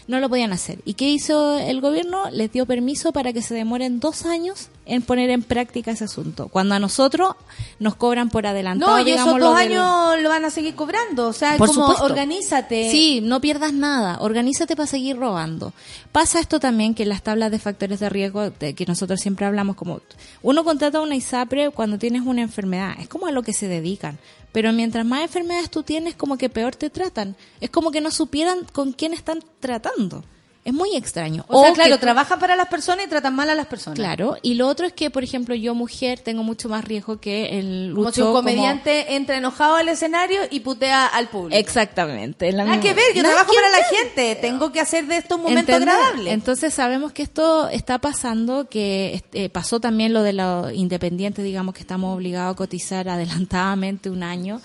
no 0.08 0.18
lo 0.20 0.28
podían 0.28 0.52
hacer. 0.52 0.78
¿Y 0.84 0.94
qué 0.94 1.08
hizo 1.10 1.58
el 1.58 1.80
gobierno? 1.80 2.30
Les 2.30 2.50
dio 2.52 2.66
permiso 2.66 3.12
para 3.12 3.32
que 3.32 3.42
se 3.42 3.54
demoren 3.54 4.00
dos 4.00 4.24
años 4.26 4.68
en 4.84 5.02
poner 5.02 5.30
en 5.30 5.42
práctica 5.42 5.92
ese 5.92 6.04
asunto. 6.04 6.48
Cuando 6.48 6.74
a 6.74 6.78
nosotros 6.78 7.34
nos 7.78 7.94
cobran 7.94 8.30
por 8.30 8.46
adelantado, 8.46 8.92
No, 8.92 8.98
y 8.98 9.10
esos 9.10 9.24
digamos, 9.26 9.40
dos 9.40 9.56
del- 9.58 9.72
años 9.72 10.20
lo 10.22 10.28
van 10.28 10.44
a 10.44 10.50
seguir 10.50 10.74
cobrando. 10.74 11.28
O 11.28 11.32
sea, 11.32 11.56
Por 11.56 11.68
como 11.68 11.82
supuesto. 11.82 12.04
organízate. 12.04 12.90
Sí, 12.90 13.20
no 13.22 13.40
pierdas 13.40 13.72
nada. 13.72 14.18
Organízate 14.20 14.74
para 14.74 14.86
seguir 14.86 15.16
robando. 15.16 15.72
Pasa 16.10 16.40
esto 16.40 16.58
también 16.60 16.94
que 16.94 17.04
en 17.04 17.10
las 17.10 17.22
tablas 17.22 17.50
de 17.50 17.58
factores 17.58 18.00
de 18.00 18.08
riesgo, 18.08 18.50
de 18.50 18.74
que 18.74 18.84
nosotros 18.86 19.20
siempre 19.20 19.46
hablamos, 19.46 19.76
como 19.76 20.00
uno 20.42 20.64
contrata 20.64 21.00
una 21.00 21.14
ISAPRE 21.14 21.70
cuando 21.70 21.98
tienes 21.98 22.22
una 22.22 22.42
enfermedad. 22.42 22.94
Es 22.98 23.08
como 23.08 23.26
a 23.26 23.32
lo 23.32 23.42
que 23.42 23.52
se 23.52 23.68
dedican. 23.68 24.18
Pero 24.52 24.72
mientras 24.72 25.06
más 25.06 25.22
enfermedades 25.22 25.70
tú 25.70 25.82
tienes, 25.82 26.14
como 26.14 26.36
que 26.36 26.50
peor 26.50 26.76
te 26.76 26.90
tratan. 26.90 27.36
Es 27.60 27.70
como 27.70 27.90
que 27.90 28.00
no 28.02 28.10
supieran 28.10 28.66
con 28.72 28.92
quién 28.92 29.14
están 29.14 29.42
tratando. 29.60 30.24
Es 30.64 30.72
muy 30.72 30.94
extraño. 30.94 31.44
O, 31.48 31.64
sea, 31.64 31.72
claro, 31.72 31.98
trabajan 31.98 32.38
para 32.38 32.54
las 32.54 32.68
personas 32.68 33.06
y 33.06 33.08
tratan 33.08 33.34
mal 33.34 33.50
a 33.50 33.54
las 33.56 33.66
personas. 33.66 33.98
Claro, 33.98 34.36
y 34.42 34.54
lo 34.54 34.68
otro 34.68 34.86
es 34.86 34.92
que, 34.92 35.10
por 35.10 35.24
ejemplo, 35.24 35.56
yo 35.56 35.74
mujer 35.74 36.20
tengo 36.20 36.44
mucho 36.44 36.68
más 36.68 36.84
riesgo 36.84 37.18
que 37.18 37.58
el 37.58 37.90
Como 37.92 38.04
Lucho 38.04 38.14
si 38.14 38.20
un 38.20 38.26
como- 38.28 38.38
comediante 38.38 39.16
entra 39.16 39.36
enojado 39.38 39.74
al 39.74 39.88
escenario 39.88 40.40
y 40.52 40.60
putea 40.60 41.06
al 41.06 41.26
público. 41.28 41.58
Exactamente. 41.58 42.52
la 42.52 42.64
Nada 42.64 42.76
misma- 42.76 42.82
que 42.88 42.94
ver, 42.94 43.04
yo 43.12 43.22
Nada 43.24 43.34
trabajo 43.34 43.54
para 43.54 43.70
la 43.70 43.84
gente. 43.86 44.36
Tengo 44.40 44.70
que 44.70 44.78
hacer 44.80 45.06
de 45.08 45.16
esto 45.16 45.34
un 45.34 45.42
momento 45.42 45.74
agradable. 45.74 46.30
Entonces 46.30 46.72
sabemos 46.72 47.10
que 47.10 47.24
esto 47.24 47.68
está 47.68 47.98
pasando, 47.98 48.68
que 48.68 49.14
este, 49.14 49.48
pasó 49.50 49.80
también 49.80 50.12
lo 50.12 50.22
de 50.22 50.32
los 50.32 50.72
independientes, 50.74 51.44
digamos 51.44 51.74
que 51.74 51.80
estamos 51.80 52.14
obligados 52.14 52.52
a 52.54 52.56
cotizar 52.56 53.08
adelantadamente 53.08 54.10
un 54.10 54.22
año. 54.22 54.60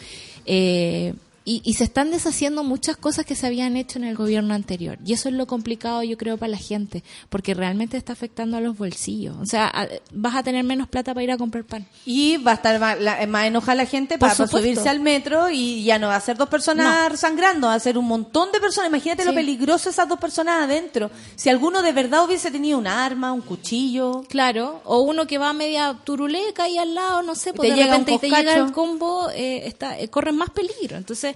eh, 0.45 1.13
y, 1.49 1.61
y 1.63 1.75
se 1.75 1.85
están 1.85 2.11
deshaciendo 2.11 2.63
muchas 2.65 2.97
cosas 2.97 3.25
que 3.25 3.33
se 3.35 3.47
habían 3.47 3.77
hecho 3.77 3.99
en 3.99 4.03
el 4.03 4.15
gobierno 4.17 4.53
anterior. 4.53 4.97
Y 5.05 5.13
eso 5.13 5.29
es 5.29 5.35
lo 5.35 5.47
complicado, 5.47 6.03
yo 6.03 6.17
creo, 6.17 6.35
para 6.37 6.49
la 6.51 6.57
gente, 6.57 7.03
porque 7.29 7.53
realmente 7.53 7.95
está 7.95 8.11
afectando 8.11 8.57
a 8.57 8.59
los 8.59 8.77
bolsillos. 8.77 9.37
O 9.41 9.45
sea, 9.45 9.67
a- 9.73 9.87
vas 10.11 10.35
a 10.35 10.43
tener 10.43 10.65
menos 10.65 10.89
plata 10.89 11.13
para 11.13 11.23
ir 11.23 11.31
a 11.31 11.37
comprar 11.37 11.63
pan. 11.63 11.87
Y 12.05 12.35
va 12.35 12.51
a 12.51 12.55
estar 12.55 12.77
más, 12.81 12.99
la- 12.99 13.25
más 13.27 13.45
enojada 13.45 13.75
la 13.75 13.85
gente 13.85 14.17
para, 14.17 14.33
subirse 14.51 14.89
al 14.89 14.99
metro 14.99 15.49
y 15.49 15.83
ya 15.85 15.97
no 15.99 16.07
va 16.07 16.17
a 16.17 16.21
ser 16.21 16.35
dos 16.35 16.49
personas 16.49 17.17
sangrando, 17.17 17.67
va 17.67 17.75
a 17.75 17.79
ser 17.79 17.97
un 17.97 18.05
montón 18.07 18.51
de 18.51 18.59
personas. 18.59 18.89
Imagínate 18.89 19.23
lo 19.23 19.33
peligroso 19.33 19.89
esas 19.89 20.09
dos 20.09 20.19
personas 20.19 20.63
adentro. 20.63 21.09
Si 21.37 21.47
alguno 21.49 21.81
de 21.81 21.93
verdad 21.93 22.25
hubiese 22.25 22.51
tenido 22.51 22.77
un 22.77 22.87
arma, 22.87 23.31
un 23.31 23.39
cuchillo. 23.41 24.25
Claro, 24.27 24.81
o 24.83 24.99
uno 24.99 25.25
que 25.27 25.37
va 25.37 25.53
media 25.53 25.97
turuleca 26.03 26.63
ahí 26.63 26.77
al 26.77 26.93
lado, 26.93 27.21
no 27.23 27.35
sé, 27.35 27.53
te 27.53 27.67
de 27.69 27.75
repente 27.85 28.11
y 28.11 28.19
te 28.19 28.27
llega 28.29 28.53
el 28.65 28.71
combo, 28.73 29.29
eh, 29.33 29.65
está, 29.65 29.97
eh, 29.97 30.09
corren 30.09 30.35
más 30.35 30.49
peligro. 30.49 30.97
Entonces, 30.97 31.35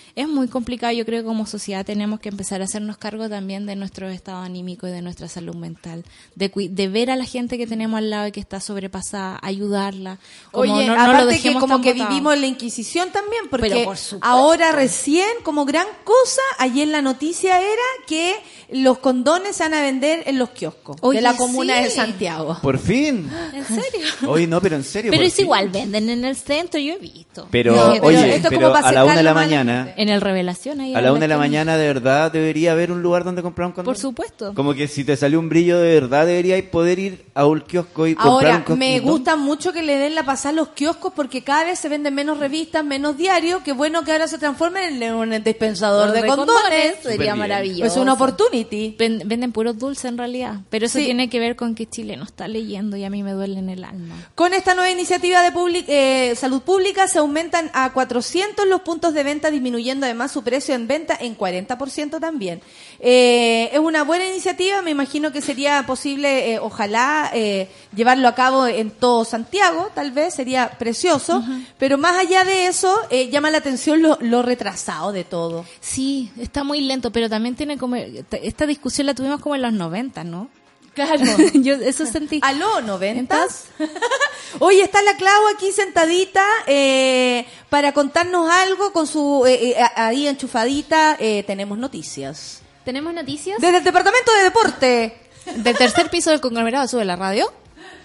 es 0.15 0.27
muy 0.27 0.47
complicado. 0.47 0.93
Yo 0.93 1.05
creo 1.05 1.21
que 1.21 1.25
como 1.27 1.45
sociedad 1.45 1.85
tenemos 1.85 2.19
que 2.19 2.29
empezar 2.29 2.61
a 2.61 2.65
hacernos 2.65 2.97
cargo 2.97 3.29
también 3.29 3.65
de 3.65 3.75
nuestro 3.75 4.09
estado 4.09 4.41
anímico 4.41 4.87
y 4.87 4.91
de 4.91 5.01
nuestra 5.01 5.27
salud 5.27 5.55
mental. 5.55 6.03
De, 6.35 6.51
de 6.69 6.87
ver 6.87 7.11
a 7.11 7.15
la 7.15 7.25
gente 7.25 7.57
que 7.57 7.67
tenemos 7.67 7.97
al 7.97 8.09
lado 8.09 8.27
y 8.27 8.31
que 8.31 8.39
está 8.39 8.59
sobrepasada, 8.59 9.39
ayudarla. 9.41 10.19
Como 10.51 10.73
Oye, 10.73 10.87
no, 10.87 10.95
no 10.95 11.05
lo 11.07 11.11
aparte 11.13 11.39
que 11.41 11.53
como 11.53 11.81
que 11.81 11.93
botado. 11.93 12.09
vivimos 12.09 12.33
en 12.35 12.41
la 12.41 12.47
Inquisición 12.47 13.09
también, 13.11 13.43
porque 13.49 13.69
Pero 13.69 13.83
por 13.85 13.97
supuesto. 13.97 14.27
ahora 14.27 14.71
recién, 14.71 15.27
como 15.43 15.65
gran 15.65 15.87
cosa, 16.03 16.41
ayer 16.59 16.87
la 16.87 17.01
noticia 17.01 17.59
era 17.59 17.81
que 18.07 18.35
los 18.71 18.99
condones 18.99 19.55
se 19.57 19.63
van 19.63 19.73
a 19.73 19.81
vender 19.81 20.23
en 20.27 20.37
los 20.39 20.49
kioscos 20.51 20.95
Oye, 21.01 21.17
de 21.17 21.21
la 21.23 21.35
comuna 21.35 21.77
sí. 21.77 21.83
de 21.83 21.89
Santiago. 21.89 22.57
Por 22.61 22.79
fin. 22.79 23.29
¿En 23.53 23.65
serio? 23.65 24.07
Oye, 24.27 24.47
no, 24.47 24.61
pero 24.61 24.75
en 24.77 24.83
serio. 24.83 25.11
Pero 25.11 25.23
es 25.23 25.33
fin. 25.33 25.45
igual, 25.45 25.69
venden 25.69 26.09
en 26.09 26.23
el 26.25 26.35
centro, 26.35 26.79
yo 26.79 26.93
he 26.93 26.97
visto. 26.97 27.47
Pero, 27.51 27.75
No, 27.75 27.91
pero 27.93 28.05
oye, 28.05 28.35
esto 28.35 28.47
es 28.47 28.53
pero 28.53 28.69
como 28.69 28.73
para 28.73 28.87
a 28.87 28.91
la 28.91 29.05
una 29.05 29.15
de 29.15 29.23
la 29.23 29.33
mañana, 29.33 29.93
En 30.01 30.09
el 30.09 30.21
Revelación 30.21 30.81
ahí 30.81 30.93
a 30.95 31.01
la 31.01 31.11
una 31.11 31.21
de 31.21 31.27
la 31.27 31.37
mañana 31.37 31.77
de 31.77 31.87
verdad 31.87 32.31
debería 32.31 32.71
haber 32.71 32.91
un 32.91 33.01
lugar 33.01 33.23
donde 33.23 33.41
comprar 33.41 33.67
un 33.67 33.73
condón. 33.73 33.85
Por 33.93 33.97
supuesto. 33.97 34.53
Como 34.53 34.73
que 34.73 34.87
si 34.87 35.03
te 35.03 35.15
salió 35.15 35.39
un 35.39 35.49
brillo 35.49 35.79
de 35.79 35.93
verdad 35.93 36.25
deberíais 36.25 36.63
poder 36.63 36.99
ir 36.99 37.25
a 37.35 37.45
un 37.45 37.61
kiosco 37.61 38.07
y 38.07 38.15
comprar 38.15 38.33
Ahora, 38.33 38.57
un 38.57 38.63
co- 38.63 38.75
me 38.75 38.97
condón. 38.99 39.11
gusta 39.17 39.35
mucho 39.35 39.73
que 39.73 39.83
le 39.83 39.97
den 39.97 40.15
la 40.15 40.23
pasada 40.23 40.49
a 40.49 40.55
los 40.55 40.69
kioscos 40.69 41.13
porque 41.15 41.43
cada 41.43 41.65
vez 41.65 41.79
se 41.79 41.89
venden 41.89 42.13
menos 42.15 42.39
revistas, 42.39 42.83
menos 42.83 43.17
diarios. 43.17 43.61
Qué 43.63 43.73
bueno 43.73 44.03
que 44.03 44.11
ahora 44.11 44.27
se 44.27 44.37
transformen 44.37 45.01
en 45.03 45.13
un 45.13 45.43
dispensador 45.43 46.11
de, 46.11 46.25
condones. 46.25 46.95
Sería 47.03 47.35
maravilloso. 47.35 47.85
Es 47.85 47.97
una 47.97 48.13
opportunity. 48.13 48.95
Ven- 48.97 49.21
venden 49.25 49.51
puros 49.51 49.77
dulces 49.77 50.05
en 50.05 50.17
realidad, 50.17 50.61
pero 50.69 50.85
eso 50.87 50.97
Sí. 50.97 51.05
tiene 51.05 51.29
que 51.29 51.39
ver 51.39 51.55
con 51.55 51.75
que 51.75 51.87
Chile 51.87 52.17
no 52.17 52.23
está 52.23 52.47
leyendo 52.47 52.97
y 52.97 53.03
a 53.03 53.09
mí 53.09 53.21
me 53.23 53.33
duele 53.33 53.59
en 53.59 53.69
el 53.69 53.83
alma. 53.83 54.15
Con 54.35 54.53
esta 54.53 54.73
nueva 54.73 54.89
iniciativa 54.89 55.41
de 55.43 55.51
public- 55.51 55.85
eh, 55.87 56.33
salud 56.35 56.61
pública 56.61 57.07
se 57.07 57.19
aumentan 57.19 57.69
a 57.73 57.91
400 57.93 58.65
los 58.67 58.81
puntos 58.81 59.13
de 59.13 59.23
venta, 59.23 59.51
disminuyendo 59.51 59.90
además 59.99 60.31
su 60.31 60.43
precio 60.43 60.75
en 60.75 60.87
venta 60.87 61.17
en 61.19 61.37
40% 61.37 62.19
también. 62.19 62.61
Eh, 62.99 63.69
es 63.71 63.79
una 63.79 64.03
buena 64.03 64.25
iniciativa, 64.25 64.81
me 64.81 64.91
imagino 64.91 65.31
que 65.31 65.41
sería 65.41 65.83
posible, 65.85 66.53
eh, 66.53 66.59
ojalá, 66.59 67.29
eh, 67.33 67.69
llevarlo 67.95 68.27
a 68.27 68.35
cabo 68.35 68.67
en 68.67 68.91
todo 68.91 69.25
Santiago, 69.25 69.89
tal 69.93 70.11
vez, 70.11 70.33
sería 70.33 70.71
precioso, 70.77 71.43
pero 71.77 71.97
más 71.97 72.17
allá 72.17 72.43
de 72.43 72.67
eso, 72.67 72.95
eh, 73.09 73.29
llama 73.29 73.51
la 73.51 73.57
atención 73.57 74.01
lo, 74.01 74.17
lo 74.21 74.41
retrasado 74.41 75.11
de 75.11 75.23
todo. 75.23 75.65
Sí, 75.79 76.31
está 76.39 76.63
muy 76.63 76.81
lento, 76.81 77.11
pero 77.11 77.29
también 77.29 77.55
tiene 77.55 77.77
como 77.77 77.95
esta 77.95 78.65
discusión 78.65 79.07
la 79.07 79.13
tuvimos 79.13 79.41
como 79.41 79.55
en 79.55 79.61
los 79.61 79.73
90, 79.73 80.23
¿no? 80.23 80.49
Claro. 80.93 81.23
Yo 81.53 81.75
eso 81.75 82.05
sentí. 82.05 82.39
Aló, 82.43 82.81
noventas. 82.81 83.65
Oye, 84.59 84.81
está 84.83 85.01
la 85.03 85.15
Clau 85.15 85.47
aquí 85.55 85.71
sentadita 85.71 86.45
eh, 86.67 87.45
para 87.69 87.93
contarnos 87.93 88.49
algo 88.51 88.91
con 88.91 89.07
su 89.07 89.45
eh, 89.47 89.71
eh, 89.71 89.83
ahí 89.95 90.27
enchufadita. 90.27 91.15
eh, 91.19 91.43
tenemos 91.47 91.77
noticias. 91.77 92.61
¿Tenemos 92.83 93.13
noticias? 93.13 93.57
Desde 93.61 93.77
el 93.77 93.83
departamento 93.83 94.33
de 94.33 94.43
deporte. 94.43 95.17
Del 95.55 95.75
tercer 95.77 96.09
piso 96.09 96.29
del 96.31 96.41
conglomerado 96.41 96.87
sube 96.87 97.05
la 97.05 97.15
radio. 97.15 97.51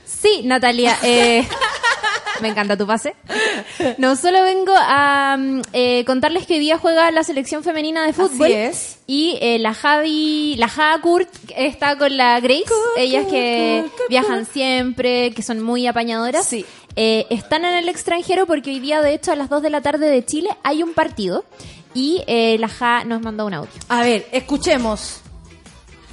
Sí, 0.05 0.43
Natalia. 0.45 0.99
eh, 1.03 1.47
me 2.41 2.49
encanta 2.49 2.77
tu 2.77 2.87
pase. 2.87 3.15
No, 3.99 4.17
solo 4.17 4.43
vengo 4.43 4.73
a 4.77 5.37
mm, 5.39 5.63
eh, 5.73 6.05
contarles 6.05 6.47
que 6.47 6.55
hoy 6.55 6.61
día 6.61 6.79
juega 6.79 7.11
la 7.11 7.23
selección 7.23 7.63
femenina 7.63 8.05
de 8.05 8.13
fútbol. 8.13 8.47
Así 8.47 8.53
es. 8.53 8.99
Y 9.07 9.39
eh, 9.41 9.59
la 9.59 9.75
Javi, 9.75 10.57
la 10.57 10.69
Java 10.69 11.01
Kurt 11.01 11.29
está 11.57 11.97
con 11.97 12.17
la 12.17 12.41
Grace. 12.41 12.65
Ellas 12.97 13.27
que 13.27 13.85
viajan 14.09 14.47
siempre, 14.47 15.33
que 15.33 15.43
son 15.43 15.63
muy 15.63 15.87
apañadoras. 15.87 16.47
Sí. 16.47 16.65
Eh, 16.97 17.27
están 17.29 17.65
en 17.65 17.75
el 17.75 17.89
extranjero 17.89 18.47
porque 18.47 18.71
hoy 18.71 18.81
día, 18.81 19.03
de 19.03 19.15
hecho, 19.15 19.31
a 19.31 19.37
las 19.37 19.51
2 19.51 19.63
de 19.63 19.71
la 19.71 19.83
tarde 19.83 20.09
de 20.09 20.25
Chile 20.25 20.51
hay 20.63 20.83
un 20.83 20.95
partido. 20.95 21.45
Y 21.95 22.23
eh, 22.27 22.59
la 22.59 22.69
Ja 22.69 23.05
nos 23.05 23.23
mandó 23.23 23.47
un 23.47 23.55
audio. 23.55 23.71
A 23.89 24.03
ver, 24.03 24.27
escuchemos. 24.33 25.21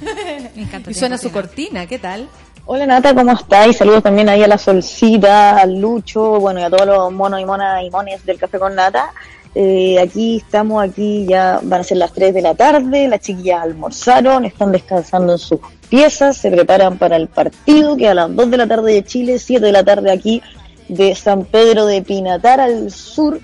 Me 0.00 0.62
encanta. 0.62 0.90
Y 0.90 0.94
suena 0.94 1.18
su 1.18 1.30
cortina, 1.30 1.86
¿qué 1.86 1.98
tal? 1.98 2.28
Hola 2.66 2.86
Nata, 2.86 3.14
¿cómo 3.14 3.32
estáis? 3.32 3.76
Saludos 3.76 4.02
también 4.02 4.30
ahí 4.30 4.42
a 4.42 4.48
la 4.48 4.56
Solcita, 4.56 5.58
al 5.58 5.78
Lucho, 5.78 6.40
bueno, 6.40 6.60
y 6.60 6.62
a 6.62 6.70
todos 6.70 6.86
los 6.86 7.12
monos 7.12 7.38
y 7.38 7.44
monas 7.44 7.84
y 7.84 7.90
mones 7.90 8.24
del 8.24 8.38
Café 8.38 8.58
con 8.58 8.74
Nata. 8.74 9.12
Eh, 9.54 10.00
aquí 10.00 10.38
estamos, 10.38 10.82
aquí 10.82 11.26
ya 11.26 11.60
van 11.62 11.82
a 11.82 11.84
ser 11.84 11.98
las 11.98 12.14
3 12.14 12.32
de 12.32 12.40
la 12.40 12.54
tarde, 12.54 13.06
las 13.06 13.20
chiquillas 13.20 13.62
almorzaron, 13.64 14.46
están 14.46 14.72
descansando 14.72 15.34
en 15.34 15.38
sus 15.38 15.60
piezas, 15.90 16.38
se 16.38 16.50
preparan 16.50 16.96
para 16.96 17.16
el 17.16 17.28
partido, 17.28 17.98
que 17.98 18.08
a 18.08 18.14
las 18.14 18.34
2 18.34 18.50
de 18.50 18.56
la 18.56 18.66
tarde 18.66 18.94
de 18.94 19.04
Chile, 19.04 19.38
7 19.38 19.66
de 19.66 19.72
la 19.72 19.84
tarde 19.84 20.10
aquí 20.10 20.40
de 20.88 21.14
San 21.14 21.44
Pedro 21.44 21.84
de 21.84 22.00
Pinatar, 22.00 22.60
al 22.60 22.90
sur 22.90 23.40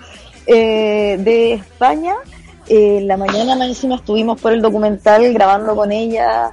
eh, 0.46 1.18
de 1.20 1.52
España. 1.52 2.14
Eh, 2.72 3.00
la 3.02 3.16
mañana 3.16 3.56
más 3.56 3.66
encima 3.66 3.96
estuvimos 3.96 4.40
por 4.40 4.52
el 4.52 4.62
documental 4.62 5.32
grabando 5.34 5.74
con 5.74 5.90
ella, 5.90 6.52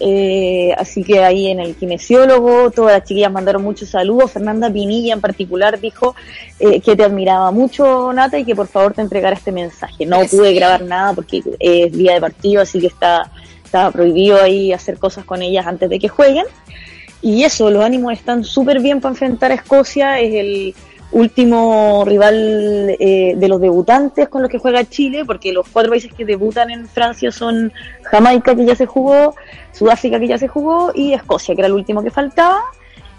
eh, 0.00 0.72
así 0.78 1.04
que 1.04 1.22
ahí 1.22 1.48
en 1.48 1.60
el 1.60 1.76
kinesiólogo, 1.76 2.70
todas 2.70 2.94
las 2.94 3.06
chiquillas 3.06 3.30
mandaron 3.30 3.62
muchos 3.62 3.90
saludos. 3.90 4.32
Fernanda 4.32 4.72
Pinilla 4.72 5.12
en 5.12 5.20
particular 5.20 5.78
dijo 5.78 6.16
eh, 6.58 6.80
que 6.80 6.96
te 6.96 7.04
admiraba 7.04 7.50
mucho, 7.50 8.10
Nata, 8.14 8.38
y 8.38 8.46
que 8.46 8.56
por 8.56 8.66
favor 8.66 8.94
te 8.94 9.02
entregara 9.02 9.36
este 9.36 9.52
mensaje. 9.52 10.06
No 10.06 10.20
pude 10.24 10.54
grabar 10.54 10.84
nada 10.84 11.12
porque 11.12 11.42
es 11.58 11.92
día 11.92 12.14
de 12.14 12.20
partido, 12.22 12.62
así 12.62 12.80
que 12.80 12.86
está, 12.86 13.30
está 13.62 13.90
prohibido 13.90 14.40
ahí 14.40 14.72
hacer 14.72 14.96
cosas 14.96 15.26
con 15.26 15.42
ellas 15.42 15.66
antes 15.66 15.90
de 15.90 15.98
que 15.98 16.08
jueguen. 16.08 16.46
Y 17.20 17.44
eso, 17.44 17.70
los 17.70 17.84
ánimos 17.84 18.14
están 18.14 18.42
súper 18.42 18.80
bien 18.80 19.02
para 19.02 19.12
enfrentar 19.12 19.50
a 19.50 19.54
Escocia. 19.56 20.18
Es 20.18 20.32
el 20.32 20.74
último 21.12 22.04
rival 22.04 22.96
eh, 22.98 23.34
de 23.36 23.48
los 23.48 23.60
debutantes 23.60 24.28
con 24.28 24.42
los 24.42 24.50
que 24.50 24.58
juega 24.58 24.84
Chile, 24.84 25.24
porque 25.24 25.52
los 25.52 25.68
cuatro 25.68 25.90
países 25.90 26.12
que 26.12 26.24
debutan 26.24 26.70
en 26.70 26.86
Francia 26.86 27.32
son 27.32 27.72
Jamaica, 28.02 28.54
que 28.54 28.64
ya 28.64 28.74
se 28.74 28.86
jugó, 28.86 29.34
Sudáfrica, 29.72 30.18
que 30.20 30.28
ya 30.28 30.38
se 30.38 30.48
jugó, 30.48 30.92
y 30.94 31.12
Escocia, 31.12 31.54
que 31.54 31.60
era 31.60 31.68
el 31.68 31.74
último 31.74 32.02
que 32.02 32.10
faltaba. 32.10 32.60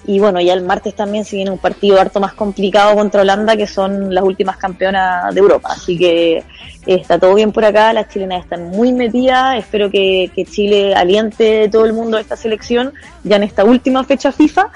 Y 0.05 0.19
bueno, 0.19 0.39
ya 0.41 0.53
el 0.53 0.63
martes 0.63 0.95
también 0.95 1.25
se 1.25 1.35
viene 1.35 1.51
un 1.51 1.57
partido 1.57 1.99
harto 1.99 2.19
más 2.19 2.33
complicado 2.33 2.95
contra 2.95 3.21
Holanda, 3.21 3.55
que 3.55 3.67
son 3.67 4.13
las 4.13 4.23
últimas 4.23 4.57
campeonas 4.57 5.33
de 5.33 5.39
Europa. 5.39 5.69
Así 5.71 5.97
que 5.97 6.43
está 6.85 7.19
todo 7.19 7.35
bien 7.35 7.51
por 7.51 7.65
acá, 7.65 7.93
las 7.93 8.09
chilenas 8.09 8.43
están 8.43 8.69
muy 8.69 8.91
metidas. 8.93 9.57
Espero 9.57 9.91
que, 9.91 10.31
que 10.33 10.45
Chile 10.45 10.95
aliente 10.95 11.69
todo 11.69 11.85
el 11.85 11.93
mundo 11.93 12.17
a 12.17 12.21
esta 12.21 12.35
selección 12.35 12.93
ya 13.23 13.35
en 13.35 13.43
esta 13.43 13.63
última 13.63 14.03
fecha 14.03 14.31
FIFA. 14.31 14.71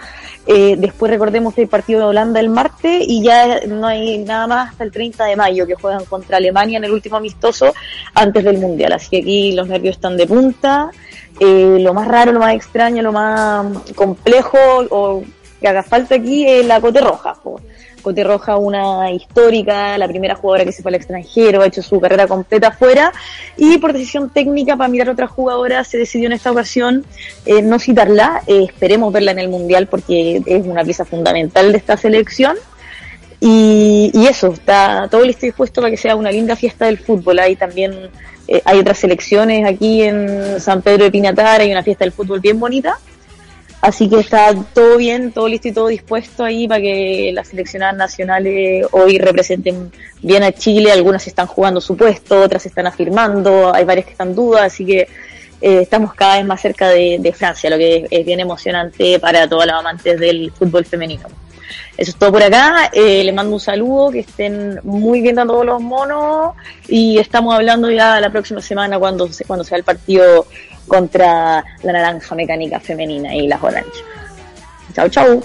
Eh, 0.45 0.75
después 0.77 1.09
recordemos 1.09 1.53
que 1.53 1.61
hay 1.61 1.67
partido 1.67 2.01
de 2.01 2.05
Holanda 2.07 2.41
el 2.41 2.49
martes 2.49 3.05
y 3.07 3.23
ya 3.23 3.61
no 3.65 3.87
hay 3.87 4.17
nada 4.17 4.45
más 4.45 4.71
hasta 4.71 4.83
el 4.83 4.91
30 4.91 5.23
de 5.23 5.35
mayo 5.37 5.65
que 5.65 5.75
juegan 5.75 6.03
contra 6.03 6.35
Alemania 6.35 6.79
en 6.79 6.83
el 6.83 6.91
último 6.91 7.15
amistoso 7.15 7.73
antes 8.13 8.43
del 8.43 8.57
Mundial. 8.57 8.91
Así 8.91 9.09
que 9.09 9.17
aquí 9.19 9.53
los 9.53 9.67
nervios 9.67 9.95
están 9.95 10.17
de 10.17 10.27
punta. 10.27 10.91
Eh, 11.39 11.77
lo 11.79 11.93
más 11.93 12.07
raro, 12.07 12.31
lo 12.31 12.39
más 12.39 12.53
extraño, 12.53 13.01
lo 13.01 13.11
más 13.11 13.65
complejo 13.95 14.57
o 14.89 15.23
que 15.59 15.67
haga 15.67 15.83
falta 15.83 16.15
aquí 16.15 16.47
es 16.47 16.65
la 16.65 16.79
Cote 16.79 17.01
Roja. 17.01 17.35
Cote 18.01 18.23
Roja, 18.23 18.57
una 18.57 19.11
histórica, 19.11 19.97
la 19.97 20.07
primera 20.07 20.35
jugadora 20.35 20.65
que 20.65 20.73
se 20.73 20.83
fue 20.83 20.89
al 20.89 20.95
extranjero, 20.95 21.61
ha 21.61 21.67
hecho 21.67 21.81
su 21.81 22.01
carrera 22.01 22.27
completa 22.27 22.67
afuera 22.67 23.13
y 23.55 23.77
por 23.77 23.93
decisión 23.93 24.29
técnica 24.29 24.75
para 24.75 24.89
mirar 24.89 25.07
a 25.07 25.11
otra 25.13 25.27
jugadora 25.27 25.83
se 25.85 25.97
decidió 25.97 26.27
en 26.27 26.33
esta 26.33 26.51
ocasión 26.51 27.05
eh, 27.45 27.61
no 27.61 27.79
citarla. 27.79 28.43
Eh, 28.45 28.65
esperemos 28.67 29.11
verla 29.13 29.31
en 29.31 29.39
el 29.39 29.49
Mundial 29.49 29.87
porque 29.87 30.41
es 30.45 30.65
una 30.65 30.83
pieza 30.83 31.05
fundamental 31.05 31.71
de 31.71 31.77
esta 31.77 31.97
selección. 31.97 32.57
Y, 33.39 34.11
y 34.13 34.27
eso, 34.27 34.53
está 34.53 35.07
todo 35.09 35.23
listo 35.23 35.45
y 35.45 35.49
dispuesto 35.49 35.81
para 35.81 35.91
que 35.91 35.97
sea 35.97 36.15
una 36.15 36.31
linda 36.31 36.55
fiesta 36.55 36.85
del 36.85 36.97
fútbol. 36.97 37.39
Hay 37.39 37.55
también 37.55 38.09
eh, 38.47 38.61
hay 38.65 38.79
otras 38.79 38.99
selecciones 38.99 39.65
aquí 39.65 40.03
en 40.03 40.59
San 40.59 40.81
Pedro 40.81 41.05
de 41.05 41.11
Pinatar, 41.11 41.61
hay 41.61 41.71
una 41.71 41.83
fiesta 41.83 42.05
del 42.05 42.11
fútbol 42.11 42.39
bien 42.39 42.59
bonita. 42.59 42.99
Así 43.81 44.09
que 44.09 44.17
está 44.21 44.53
todo 44.73 44.95
bien, 44.97 45.33
todo 45.33 45.49
listo 45.49 45.67
y 45.67 45.73
todo 45.73 45.87
dispuesto 45.87 46.45
ahí 46.45 46.69
para 46.69 46.79
que 46.79 47.31
las 47.33 47.49
seleccionadas 47.49 47.97
nacionales 47.97 48.87
hoy 48.91 49.17
representen 49.17 49.91
bien 50.21 50.41
a 50.41 50.53
Chile. 50.53 50.89
Algunas 50.89 51.27
están 51.27 51.47
jugando 51.47 51.81
su 51.81 51.97
puesto, 51.97 52.41
otras 52.41 52.65
están 52.65 52.87
afirmando, 52.87 53.73
hay 53.73 53.83
varias 53.83 54.05
que 54.05 54.13
están 54.13 54.29
en 54.29 54.35
duda, 54.35 54.63
así 54.63 54.85
que 54.85 54.99
eh, 55.59 55.81
estamos 55.81 56.13
cada 56.13 56.37
vez 56.37 56.45
más 56.45 56.61
cerca 56.61 56.87
de, 56.87 57.17
de 57.19 57.33
Francia, 57.33 57.69
lo 57.69 57.77
que 57.77 57.97
es, 57.97 58.05
es 58.09 58.25
bien 58.25 58.39
emocionante 58.39 59.19
para 59.19 59.49
todos 59.49 59.65
los 59.65 59.75
amantes 59.75 60.17
del 60.17 60.49
fútbol 60.51 60.85
femenino. 60.85 61.27
Eso 61.97 62.11
es 62.11 62.15
todo 62.17 62.31
por 62.31 62.41
acá. 62.43 62.89
Eh, 62.93 63.23
le 63.23 63.31
mando 63.33 63.53
un 63.53 63.59
saludo, 63.59 64.11
que 64.11 64.19
estén 64.19 64.79
muy 64.83 65.21
bien 65.21 65.37
a 65.39 65.45
todos 65.45 65.65
los 65.65 65.81
monos 65.81 66.55
y 66.87 67.17
estamos 67.19 67.53
hablando 67.55 67.89
ya 67.91 68.19
la 68.19 68.29
próxima 68.31 68.61
semana 68.61 68.97
cuando, 68.99 69.31
se- 69.31 69.45
cuando 69.45 69.63
sea 69.63 69.77
el 69.77 69.83
partido 69.83 70.47
contra 70.87 71.63
la 71.83 71.91
naranja 71.93 72.35
mecánica 72.35 72.79
femenina 72.79 73.33
y 73.35 73.47
las 73.47 73.61
orange. 73.63 73.89
Chau, 74.95 75.09
chau. 75.09 75.43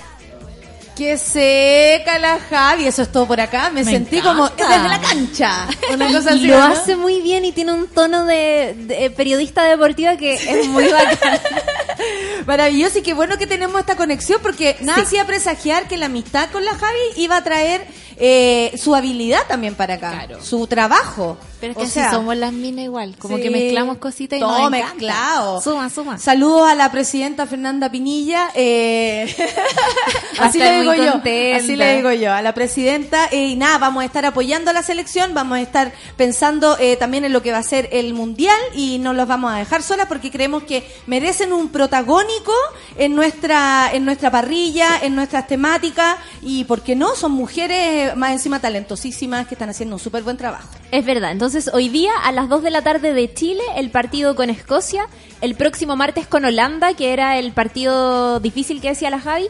Que 0.96 1.16
seca 1.16 2.18
la 2.18 2.40
Javi, 2.40 2.88
eso 2.88 3.02
es 3.02 3.12
todo 3.12 3.24
por 3.26 3.40
acá. 3.40 3.70
Me, 3.70 3.84
Me 3.84 3.90
sentí 3.92 4.18
encanta. 4.18 4.34
como 4.36 4.48
desde 4.70 4.88
la 4.88 5.00
cancha. 5.00 5.68
Una 5.94 6.06
cosa 6.12 6.32
Y 6.32 6.38
así. 6.38 6.46
lo 6.48 6.58
¿no? 6.58 6.64
hace 6.64 6.96
muy 6.96 7.20
bien 7.20 7.44
y 7.44 7.52
tiene 7.52 7.72
un 7.72 7.86
tono 7.86 8.24
de, 8.24 8.74
de 8.76 9.08
periodista 9.10 9.62
deportiva 9.62 10.16
que 10.16 10.34
es 10.34 10.66
muy 10.66 10.88
bacán. 10.88 11.38
Maravilloso 12.46 12.99
y 12.99 13.03
qué 13.03 13.14
bueno 13.14 13.36
que 13.38 13.46
tenemos 13.46 13.78
esta 13.80 13.96
conexión 13.96 14.40
porque 14.42 14.76
nada 14.80 15.03
hacía 15.03 15.26
presagiar 15.26 15.88
que 15.88 15.96
la 15.96 16.07
amistad 16.07 16.51
con 16.51 16.64
la 16.64 16.74
Javi 16.74 16.99
iba 17.16 17.36
a 17.36 17.44
traer 17.44 17.86
eh, 18.20 18.72
su 18.76 18.94
habilidad 18.96 19.46
también 19.46 19.74
para 19.74 19.94
acá, 19.94 20.11
Claro. 20.11 20.42
su 20.44 20.66
trabajo. 20.66 21.38
Pero 21.61 21.72
es 21.72 21.76
O 21.76 21.80
que 21.80 21.86
así 21.86 21.94
sea, 21.94 22.11
somos 22.12 22.36
las 22.36 22.53
minas 22.53 22.84
igual, 22.84 23.16
como 23.18 23.36
sí, 23.36 23.42
que 23.42 23.51
mezclamos 23.51 23.99
cositas 23.99 24.36
y 24.38 24.40
todo 24.40 24.59
nos 24.59 24.70
mezclado. 24.70 25.61
Suma, 25.61 25.90
suma. 25.90 26.16
Saludos 26.18 26.68
a 26.68 26.74
la 26.76 26.90
presidenta 26.92 27.46
Fernanda 27.46 27.90
Pinilla. 27.90 28.51
eh, 28.55 29.34
así 30.38 30.59
le 30.59 30.80
digo 30.80 30.94
yo. 30.94 31.12
contenta. 31.12 31.59
Así 31.59 31.76
le 31.76 31.96
digo 31.96 32.12
yo 32.12 32.32
a 32.32 32.42
la 32.42 32.55
presidenta. 32.55 33.26
eh, 33.32 33.46
y 33.49 33.57
nada, 33.57 33.78
vamos 33.78 34.03
a 34.03 34.07
estar 34.07 34.24
apoyando 34.24 34.70
a 34.70 34.72
la 34.74 34.82
selección, 34.82 35.34
vamos 35.34 35.59
a 35.59 35.61
estar 35.61 35.92
pensando 36.16 36.76
eh, 36.78 36.96
también 36.96 37.24
en 37.24 37.32
lo 37.32 37.42
que 37.42 37.51
va 37.53 37.59
a 37.59 37.62
ser 37.62 37.88
el 37.92 38.14
mundial 38.14 38.57
y 38.74 38.99
no 38.99 39.12
los 39.12 39.26
vamos 39.26 39.53
a 39.53 39.57
dejar 39.57 39.82
solas 39.82 40.07
porque 40.07 40.30
creemos 40.30 40.62
que 40.62 40.88
merecen 41.07 41.53
un 41.53 41.68
protagónico 41.89 42.53
en 42.99 43.14
nuestra 43.14 43.91
en 43.93 44.05
nuestra 44.05 44.30
parrilla, 44.30 45.01
en 45.01 45.14
nuestras 45.14 45.47
temáticas 45.47 46.16
y 46.43 46.64
por 46.64 46.82
qué 46.82 46.95
no, 46.95 47.14
son 47.14 47.32
mujeres 47.32 48.14
más 48.14 48.32
encima 48.32 48.61
talentosísimas 48.61 49.47
que 49.47 49.55
están 49.55 49.70
haciendo 49.70 49.97
un 49.97 50.01
súper 50.01 50.22
buen 50.22 50.36
trabajo. 50.36 50.68
Es 50.91 51.05
verdad. 51.05 51.32
Entonces, 51.32 51.70
hoy 51.72 51.89
día 51.89 52.12
a 52.22 52.32
las 52.32 52.49
2 52.49 52.62
de 52.62 52.70
la 52.70 52.82
tarde 52.82 53.14
de 53.14 53.32
Chile, 53.32 53.62
el 53.76 53.91
partido 53.91 54.36
con 54.36 54.51
Escocia. 54.51 55.07
El 55.41 55.55
próximo 55.55 55.95
martes 55.95 56.26
con 56.26 56.45
Holanda, 56.45 56.95
que 56.95 57.12
era 57.12 57.39
el 57.39 57.53
partido 57.53 58.41
difícil 58.41 58.80
que 58.80 58.89
decía 58.89 59.09
la 59.09 59.20
Javi. 59.20 59.49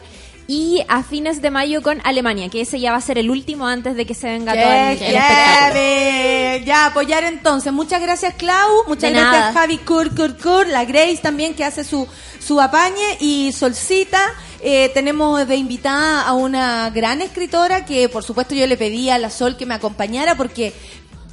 Y 0.51 0.83
a 0.87 1.03
fines 1.03 1.43
de 1.43 1.51
mayo 1.51 1.83
con 1.83 2.01
Alemania, 2.03 2.49
que 2.49 2.61
ese 2.61 2.79
ya 2.79 2.91
va 2.91 2.97
a 2.97 3.01
ser 3.01 3.19
el 3.19 3.29
último 3.29 3.67
antes 3.67 3.95
de 3.95 4.07
que 4.07 4.15
se 4.15 4.31
venga 4.31 4.53
todo 4.53 4.63
el, 4.63 4.97
¡Qué 4.97 5.09
el 5.09 5.15
espectáculo. 5.15 6.65
Ya, 6.65 6.85
apoyar 6.87 7.23
entonces. 7.23 7.71
Muchas 7.71 8.01
gracias, 8.01 8.33
Clau. 8.33 8.83
Muchas 8.87 9.11
De 9.13 9.19
gracias, 9.19 9.31
nada. 9.41 9.53
Javi 9.53 9.77
Cur, 9.77 10.15
Cur, 10.15 10.35
Cur. 10.37 10.67
La 10.67 10.85
Grace 10.85 11.19
también, 11.21 11.53
que 11.53 11.63
hace 11.63 11.83
su, 11.83 12.07
su 12.39 12.59
apañe. 12.59 13.17
Y 13.19 13.51
Solcita. 13.51 14.19
eh, 14.61 14.89
tenemos 14.93 15.47
de 15.47 15.55
invitada 15.55 16.23
a 16.23 16.33
una 16.33 16.89
gran 16.89 17.21
escritora 17.21 17.85
que, 17.85 18.09
por 18.09 18.23
supuesto, 18.23 18.55
yo 18.55 18.65
le 18.65 18.75
pedí 18.75 19.11
a 19.11 19.19
la 19.19 19.29
Sol 19.29 19.55
que 19.55 19.67
me 19.67 19.75
acompañara 19.75 20.33
porque 20.35 20.73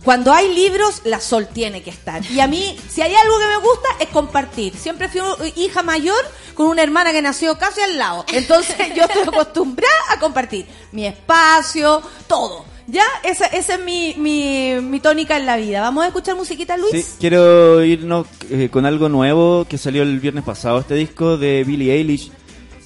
cuando 0.07 0.33
hay 0.33 0.55
libros, 0.55 1.03
la 1.03 1.19
Sol 1.19 1.49
tiene 1.53 1.83
que 1.83 1.91
estar. 1.91 2.25
Y 2.31 2.39
a 2.39 2.47
mí, 2.47 2.79
si 2.89 3.03
hay 3.03 3.13
algo 3.13 3.41
que 3.41 3.47
me 3.49 3.57
gusta, 3.57 3.89
es 3.99 4.09
compartir. 4.11 4.77
Siempre 4.77 5.09
fui 5.09 5.21
hija 5.57 5.83
mayor 5.83 6.25
con 6.55 6.67
una 6.67 6.85
hermana 6.85 7.11
que 7.11 7.21
nació 7.21 7.59
casi 7.59 7.81
al 7.81 7.99
lado. 7.99 8.25
Entonces 8.33 8.77
yo 8.97 9.03
estoy 9.03 9.23
acostumbrada 9.23 9.93
a 10.13 10.21
compartir 10.21 10.65
mi 10.93 11.07
espacio, 11.07 12.01
todo. 12.29 12.65
Ya, 12.87 13.03
esa, 13.25 13.47
esa 13.47 13.75
es 13.75 13.81
mi, 13.81 14.15
mi, 14.17 14.75
mi 14.81 15.01
tónica 15.01 15.37
en 15.37 15.45
la 15.45 15.57
vida. 15.57 15.81
Vamos 15.81 16.05
a 16.05 16.07
escuchar 16.07 16.37
musiquita, 16.37 16.77
Luis. 16.77 17.17
Quiero 17.19 17.83
irnos 17.83 18.29
eh, 18.49 18.69
con 18.71 18.87
algo 18.87 19.09
nuevo 19.09 19.67
que 19.69 19.77
salió 19.77 20.05
el 20.05 20.21
viernes 20.21 20.45
pasado, 20.45 20.79
este 20.79 20.95
disco 20.95 21.37
de 21.37 21.65
Billie 21.65 21.93
Eilish, 21.93 22.31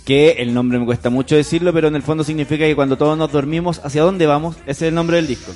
que 0.07 0.37
el 0.39 0.55
nombre 0.55 0.79
me 0.79 0.87
cuesta 0.87 1.11
mucho 1.11 1.37
decirlo, 1.37 1.75
pero 1.75 1.89
en 1.89 1.97
el 1.97 2.03
fondo 2.03 2.25
significa 2.25 2.64
que 2.64 2.75
cuando 2.75 2.97
todos 2.97 3.18
nos 3.18 3.31
dormimos, 3.31 3.83
¿hacia 3.85 4.01
dónde 4.01 4.27
vamos? 4.27 4.57
Ese 4.62 4.71
es 4.71 4.83
el 4.89 4.95
nombre 4.95 5.16
del 5.16 5.27
disco. 5.27 5.53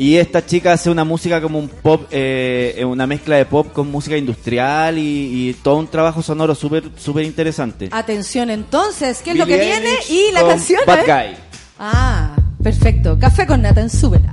Y 0.00 0.16
esta 0.16 0.46
chica 0.46 0.72
hace 0.72 0.88
una 0.88 1.04
música 1.04 1.42
como 1.42 1.58
un 1.58 1.68
pop, 1.68 2.06
eh, 2.10 2.82
una 2.88 3.06
mezcla 3.06 3.36
de 3.36 3.44
pop 3.44 3.70
con 3.70 3.90
música 3.90 4.16
industrial 4.16 4.96
y, 4.96 5.50
y 5.50 5.54
todo 5.62 5.76
un 5.76 5.88
trabajo 5.88 6.22
sonoro 6.22 6.54
súper 6.54 6.84
súper 6.96 7.26
interesante. 7.26 7.90
Atención 7.92 8.48
entonces, 8.48 9.20
¿qué 9.22 9.32
es 9.32 9.36
lo 9.36 9.44
que 9.44 9.58
viene? 9.58 9.90
Eilish 9.90 10.10
Y 10.10 10.32
la 10.32 10.40
con 10.40 10.48
canción. 10.52 10.80
Bad 10.86 11.00
¿eh? 11.00 11.04
Guy. 11.06 11.36
Ah, 11.78 12.34
perfecto. 12.62 13.18
Café 13.18 13.46
con 13.46 13.60
nata 13.60 13.82
en 13.82 13.90
súbela. 13.90 14.32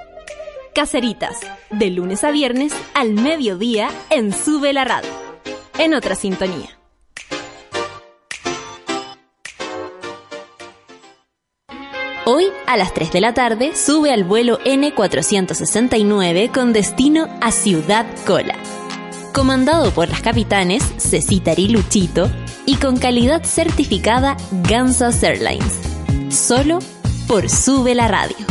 Caseritas, 0.73 1.39
de 1.69 1.89
lunes 1.89 2.23
a 2.23 2.31
viernes 2.31 2.73
al 2.93 3.13
mediodía 3.13 3.89
en 4.09 4.33
Sube 4.33 4.71
la 4.71 4.85
Radio. 4.85 5.09
En 5.77 5.93
otra 5.93 6.15
sintonía. 6.15 6.77
Hoy 12.25 12.45
a 12.67 12.77
las 12.77 12.93
3 12.93 13.11
de 13.11 13.19
la 13.19 13.33
tarde 13.33 13.75
sube 13.75 14.13
al 14.13 14.23
vuelo 14.23 14.59
N469 14.59 16.51
con 16.51 16.71
destino 16.71 17.27
a 17.41 17.51
Ciudad 17.51 18.05
Cola. 18.25 18.55
Comandado 19.33 19.91
por 19.91 20.07
las 20.07 20.21
capitanes 20.21 20.83
Cecitar 20.97 21.59
y 21.59 21.67
Luchito 21.67 22.29
y 22.65 22.75
con 22.75 22.97
calidad 22.97 23.43
certificada 23.43 24.37
Gansas 24.69 25.21
Airlines. 25.23 25.79
Solo 26.29 26.79
por 27.27 27.49
Sube 27.49 27.95
la 27.95 28.07
Radio. 28.07 28.50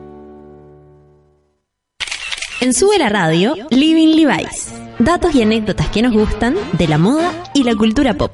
En 2.61 2.75
Sube 2.75 2.99
la 2.99 3.09
Radio, 3.09 3.55
Living 3.71 4.15
Levi's. 4.15 4.71
Datos 4.99 5.33
y 5.33 5.41
anécdotas 5.41 5.89
que 5.89 6.03
nos 6.03 6.13
gustan 6.13 6.53
de 6.73 6.87
la 6.87 6.99
moda 6.99 7.31
y 7.55 7.63
la 7.63 7.73
cultura 7.73 8.13
pop. 8.13 8.31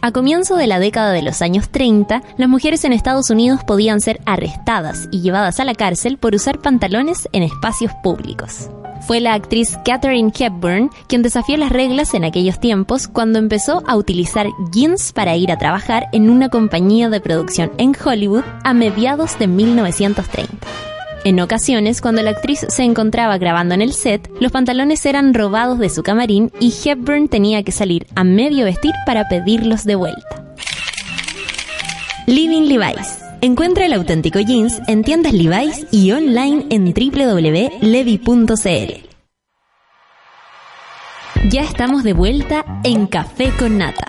A 0.00 0.10
comienzo 0.10 0.56
de 0.56 0.66
la 0.66 0.78
década 0.78 1.12
de 1.12 1.20
los 1.20 1.42
años 1.42 1.68
30, 1.68 2.22
las 2.38 2.48
mujeres 2.48 2.84
en 2.84 2.94
Estados 2.94 3.28
Unidos 3.28 3.60
podían 3.66 4.00
ser 4.00 4.22
arrestadas 4.24 5.06
y 5.12 5.20
llevadas 5.20 5.60
a 5.60 5.66
la 5.66 5.74
cárcel 5.74 6.16
por 6.16 6.34
usar 6.34 6.58
pantalones 6.58 7.28
en 7.32 7.42
espacios 7.42 7.92
públicos. 8.02 8.70
Fue 9.06 9.20
la 9.20 9.34
actriz 9.34 9.76
Katharine 9.84 10.32
Hepburn 10.34 10.88
quien 11.08 11.20
desafió 11.20 11.58
las 11.58 11.70
reglas 11.70 12.14
en 12.14 12.24
aquellos 12.24 12.58
tiempos 12.58 13.06
cuando 13.06 13.38
empezó 13.38 13.82
a 13.86 13.96
utilizar 13.96 14.46
jeans 14.72 15.12
para 15.12 15.36
ir 15.36 15.52
a 15.52 15.58
trabajar 15.58 16.06
en 16.12 16.30
una 16.30 16.48
compañía 16.48 17.10
de 17.10 17.20
producción 17.20 17.72
en 17.76 17.94
Hollywood 18.02 18.44
a 18.64 18.72
mediados 18.72 19.38
de 19.38 19.46
1930. 19.46 20.95
En 21.26 21.40
ocasiones, 21.40 22.00
cuando 22.00 22.22
la 22.22 22.30
actriz 22.30 22.64
se 22.68 22.84
encontraba 22.84 23.36
grabando 23.36 23.74
en 23.74 23.82
el 23.82 23.94
set, 23.94 24.30
los 24.40 24.52
pantalones 24.52 25.04
eran 25.06 25.34
robados 25.34 25.80
de 25.80 25.88
su 25.88 26.04
camarín 26.04 26.52
y 26.60 26.72
Hepburn 26.72 27.26
tenía 27.26 27.64
que 27.64 27.72
salir 27.72 28.06
a 28.14 28.22
medio 28.22 28.64
vestir 28.64 28.92
para 29.06 29.28
pedirlos 29.28 29.82
de 29.82 29.96
vuelta. 29.96 30.54
Living 32.28 32.68
Levi's. 32.68 33.18
Encuentra 33.40 33.86
el 33.86 33.94
auténtico 33.94 34.38
jeans 34.38 34.80
en 34.86 35.02
tiendas 35.02 35.32
Levi's 35.32 35.88
y 35.90 36.12
online 36.12 36.64
en 36.70 36.94
www.levi.cl. 36.94 37.88
Ya 41.50 41.62
estamos 41.62 42.04
de 42.04 42.12
vuelta 42.12 42.64
en 42.84 43.08
Café 43.08 43.50
con 43.58 43.78
Nata. 43.78 44.05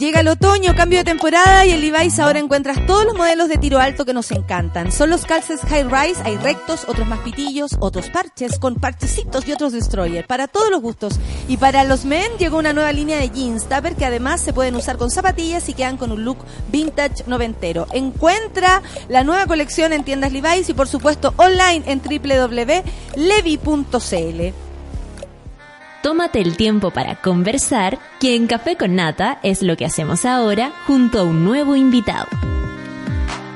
Llega 0.00 0.20
el 0.20 0.28
otoño, 0.28 0.74
cambio 0.74 1.00
de 1.00 1.04
temporada 1.04 1.66
y 1.66 1.72
en 1.72 1.82
Levi's 1.82 2.18
ahora 2.18 2.38
encuentras 2.38 2.86
todos 2.86 3.04
los 3.04 3.14
modelos 3.14 3.50
de 3.50 3.58
tiro 3.58 3.78
alto 3.78 4.06
que 4.06 4.14
nos 4.14 4.30
encantan. 4.30 4.90
Son 4.92 5.10
los 5.10 5.26
calces 5.26 5.60
high 5.60 5.82
rise, 5.84 6.22
hay 6.24 6.38
rectos, 6.38 6.86
otros 6.88 7.06
más 7.06 7.18
pitillos, 7.18 7.76
otros 7.80 8.08
parches 8.08 8.58
con 8.58 8.76
parchecitos 8.76 9.46
y 9.46 9.52
otros 9.52 9.74
destroyer, 9.74 10.26
para 10.26 10.48
todos 10.48 10.70
los 10.70 10.80
gustos. 10.80 11.20
Y 11.48 11.58
para 11.58 11.84
los 11.84 12.06
men 12.06 12.32
llegó 12.38 12.56
una 12.56 12.72
nueva 12.72 12.92
línea 12.92 13.18
de 13.18 13.28
jeans 13.28 13.64
tupper 13.64 13.94
que 13.94 14.06
además 14.06 14.40
se 14.40 14.54
pueden 14.54 14.74
usar 14.74 14.96
con 14.96 15.10
zapatillas 15.10 15.68
y 15.68 15.74
quedan 15.74 15.98
con 15.98 16.12
un 16.12 16.24
look 16.24 16.38
vintage 16.72 17.24
noventero. 17.26 17.86
Encuentra 17.92 18.80
la 19.10 19.22
nueva 19.22 19.44
colección 19.44 19.92
en 19.92 20.02
tiendas 20.02 20.32
Levi's 20.32 20.70
y 20.70 20.72
por 20.72 20.88
supuesto 20.88 21.34
online 21.36 21.82
en 21.84 22.00
www.levi.cl. 22.00 22.70
Tómate 26.02 26.40
el 26.40 26.56
tiempo 26.56 26.92
para 26.92 27.16
conversar, 27.16 27.98
que 28.20 28.34
en 28.34 28.46
Café 28.46 28.76
con 28.76 28.94
Nata 28.94 29.38
es 29.42 29.60
lo 29.60 29.76
que 29.76 29.84
hacemos 29.84 30.24
ahora 30.24 30.72
junto 30.86 31.18
a 31.18 31.24
un 31.24 31.44
nuevo 31.44 31.76
invitado. 31.76 32.26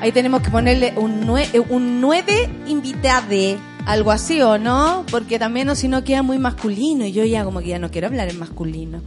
Ahí 0.02 0.12
tenemos 0.12 0.42
que 0.42 0.50
ponerle 0.50 0.92
un, 0.96 1.24
nue 1.24 1.48
eh, 1.54 1.60
un 1.60 2.02
nueve 2.02 2.50
invitade, 2.66 3.58
algo 3.86 4.10
así, 4.10 4.40
¿o 4.40 4.58
no? 4.58 5.04
Porque 5.10 5.38
también 5.38 5.68
o 5.68 5.74
si 5.74 5.88
no 5.88 6.04
queda 6.04 6.22
muy 6.22 6.38
masculino 6.38 7.04
y 7.04 7.12
yo 7.12 7.24
ya 7.24 7.44
como 7.44 7.60
que 7.60 7.68
ya 7.68 7.78
no 7.78 7.90
quiero 7.90 8.06
hablar 8.06 8.28
en 8.28 8.38
masculino. 8.38 9.02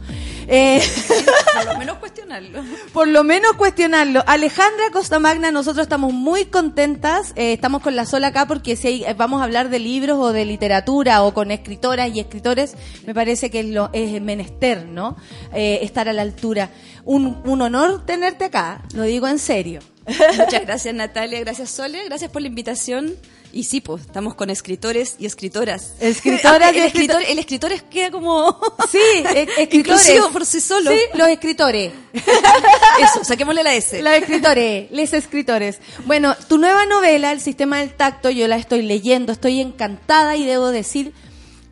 Eh, 0.46 0.80
Por 1.54 1.66
lo 1.72 1.78
menos 1.78 1.98
cuestionarlo. 1.98 2.62
por 2.92 3.08
lo 3.08 3.24
menos 3.24 3.52
cuestionarlo. 3.54 4.22
Alejandra 4.26 4.90
Costa 4.92 5.18
Magna, 5.18 5.50
nosotros 5.50 5.82
estamos 5.84 6.12
muy 6.12 6.46
contentas, 6.46 7.32
eh, 7.36 7.52
estamos 7.52 7.82
con 7.82 7.96
la 7.96 8.06
sola 8.06 8.28
acá 8.28 8.46
porque 8.46 8.76
si 8.76 9.04
vamos 9.16 9.40
a 9.40 9.44
hablar 9.44 9.68
de 9.70 9.78
libros 9.78 10.18
o 10.18 10.32
de 10.32 10.44
literatura 10.44 11.22
o 11.22 11.34
con 11.34 11.50
escritoras 11.50 12.14
y 12.14 12.20
escritores, 12.20 12.76
me 13.06 13.14
parece 13.14 13.50
que 13.50 13.60
es, 13.60 13.66
lo, 13.66 13.90
es 13.92 14.20
menester, 14.22 14.86
¿no? 14.86 15.16
Eh, 15.52 15.80
estar 15.82 16.08
a 16.08 16.12
la 16.12 16.22
altura. 16.22 16.70
Un, 17.04 17.40
un 17.44 17.62
honor 17.62 18.04
tenerte 18.06 18.44
acá, 18.44 18.82
lo 18.94 19.02
digo 19.02 19.26
en 19.26 19.38
serio. 19.38 19.80
Muchas 20.06 20.62
gracias 20.62 20.94
Natalia, 20.94 21.40
gracias 21.40 21.70
Sole, 21.70 22.04
gracias 22.06 22.30
por 22.30 22.42
la 22.42 22.48
invitación. 22.48 23.14
Y 23.52 23.64
sí, 23.64 23.80
pues, 23.80 24.02
estamos 24.02 24.34
con 24.34 24.50
escritores 24.50 25.16
y 25.18 25.24
escritoras. 25.26 25.94
Escritoras 26.00 26.72
y 26.74 26.78
el, 26.78 26.84
escritor- 26.92 27.24
el 27.26 27.38
escritor 27.38 27.72
es 27.72 27.82
queda 27.82 28.10
como... 28.10 28.60
Sí, 28.90 28.98
e- 28.98 29.42
escritores. 29.58 29.74
Inclusivo 29.74 30.30
por 30.30 30.44
sí 30.46 30.60
solo. 30.60 30.90
Sí, 30.90 30.98
los 31.14 31.28
escritores. 31.28 31.92
Eso, 32.12 33.24
saquémosle 33.24 33.62
la 33.62 33.74
S. 33.74 34.02
Los 34.02 34.12
escritores, 34.14 34.90
les 34.90 35.12
escritores. 35.12 35.78
Bueno, 36.04 36.34
tu 36.48 36.58
nueva 36.58 36.84
novela, 36.86 37.32
El 37.32 37.40
sistema 37.40 37.78
del 37.78 37.94
tacto, 37.94 38.30
yo 38.30 38.46
la 38.48 38.56
estoy 38.56 38.82
leyendo, 38.82 39.32
estoy 39.32 39.60
encantada 39.60 40.36
y 40.36 40.44
debo 40.44 40.68
decir, 40.68 41.12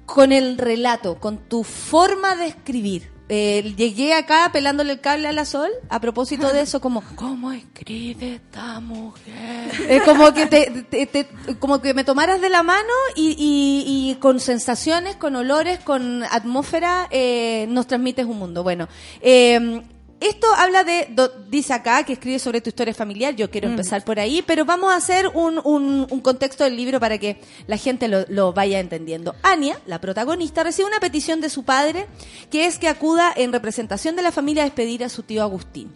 con 0.06 0.32
el 0.32 0.56
relato, 0.58 1.18
con 1.20 1.38
tu 1.38 1.62
forma 1.64 2.36
de 2.36 2.46
escribir. 2.46 3.10
Eh, 3.28 3.74
llegué 3.76 4.14
acá 4.14 4.48
pelándole 4.52 4.92
el 4.92 5.00
cable 5.00 5.26
a 5.26 5.32
la 5.32 5.44
sol 5.44 5.68
a 5.88 6.00
propósito 6.00 6.52
de 6.52 6.60
eso, 6.60 6.80
como, 6.80 7.02
¿cómo 7.16 7.50
escribe 7.50 8.34
esta 8.36 8.78
mujer? 8.78 9.70
Eh, 9.88 10.00
como 10.04 10.32
que 10.32 10.46
te, 10.46 10.84
te- 10.88 11.06
te- 11.06 11.26
como 11.58 11.80
que 11.80 11.92
me 11.92 12.04
tomaras 12.04 12.40
de 12.40 12.48
la 12.50 12.62
mano 12.62 12.92
y, 13.16 13.30
y- 13.30 14.10
y 14.10 14.14
con 14.16 14.38
sensaciones, 14.38 15.16
con 15.16 15.34
olores, 15.34 15.80
con 15.80 16.22
atmósfera, 16.22 17.08
eh, 17.10 17.66
nos 17.68 17.88
transmites 17.88 18.26
un 18.26 18.38
mundo. 18.38 18.62
Bueno, 18.62 18.88
eh, 19.20 19.82
esto 20.20 20.46
habla 20.56 20.82
de, 20.84 21.08
do- 21.10 21.30
dice 21.48 21.72
acá 21.74 22.02
que 22.04 22.14
escribe 22.14 22.38
sobre 22.38 22.60
tu 22.60 22.70
historia 22.70 22.94
familiar, 22.94 23.34
yo 23.36 23.50
quiero 23.50 23.68
empezar 23.68 24.02
por 24.04 24.18
ahí, 24.18 24.42
pero 24.46 24.64
vamos 24.64 24.92
a 24.92 24.96
hacer 24.96 25.28
un, 25.34 25.60
un- 25.64 26.06
un 26.10 26.20
contexto 26.20 26.64
del 26.64 26.76
libro 26.76 26.98
para 27.00 27.18
que 27.18 27.40
la 27.66 27.76
gente 27.76 28.08
lo, 28.08 28.24
lo 28.28 28.52
vaya 28.52 28.80
entendiendo. 28.80 29.34
Ania, 29.42 29.78
la 29.86 30.00
protagonista, 30.00 30.62
recibe 30.64 30.88
una 30.88 31.00
petición 31.00 31.40
de 31.40 31.50
su 31.50 31.64
padre, 31.64 32.06
que 32.50 32.64
es 32.66 32.78
que 32.78 32.88
acuda 32.88 33.32
en 33.36 33.52
representación 33.52 34.16
de 34.16 34.22
la 34.22 34.32
familia 34.32 34.62
a 34.62 34.66
despedir 34.66 35.04
a 35.04 35.08
su 35.10 35.22
tío 35.22 35.42
Agustín, 35.42 35.92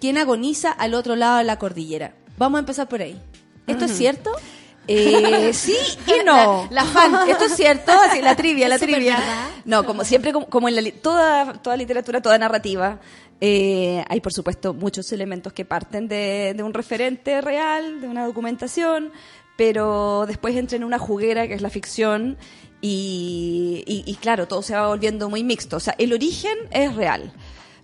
quien 0.00 0.18
agoniza 0.18 0.72
al 0.72 0.94
otro 0.94 1.14
lado 1.16 1.38
de 1.38 1.44
la 1.44 1.58
cordillera. 1.58 2.14
Vamos 2.38 2.58
a 2.58 2.60
empezar 2.60 2.88
por 2.88 3.02
ahí. 3.02 3.20
¿Esto 3.66 3.84
es 3.84 3.96
cierto? 3.96 4.32
Eh, 4.88 5.50
sí 5.54 5.76
y 6.06 6.24
no. 6.24 6.66
La, 6.70 6.82
la 6.82 6.84
fan, 6.90 7.14
¿esto 7.28 7.44
es 7.44 7.54
cierto? 7.54 7.92
Así, 7.92 8.20
la 8.20 8.34
trivia, 8.34 8.68
la 8.68 8.78
trivia. 8.80 9.16
No, 9.64 9.84
como 9.84 10.04
siempre, 10.04 10.32
como, 10.32 10.46
como 10.46 10.68
en 10.68 10.74
la 10.76 10.82
toda, 11.02 11.52
toda 11.62 11.76
literatura, 11.76 12.20
toda 12.20 12.38
narrativa, 12.38 12.98
eh, 13.40 14.04
hay 14.08 14.20
por 14.20 14.32
supuesto 14.32 14.74
muchos 14.74 15.10
elementos 15.12 15.52
que 15.52 15.64
parten 15.64 16.08
de, 16.08 16.54
un 16.62 16.74
referente 16.74 17.40
real, 17.40 18.00
de 18.00 18.08
una 18.08 18.26
documentación, 18.26 19.12
pero 19.56 20.24
después 20.26 20.54
entra 20.56 20.76
en 20.76 20.84
una 20.84 20.98
juguera 20.98 21.46
que 21.48 21.54
es 21.54 21.62
la 21.62 21.70
ficción 21.70 22.36
y, 22.80 23.82
y- 23.86 24.04
y 24.10 24.14
claro, 24.16 24.48
todo 24.48 24.62
se 24.62 24.74
va 24.74 24.88
volviendo 24.88 25.28
muy 25.28 25.44
mixto. 25.44 25.76
O 25.76 25.80
sea, 25.80 25.94
el 25.98 26.12
origen 26.12 26.56
es 26.70 26.94
real. 26.94 27.32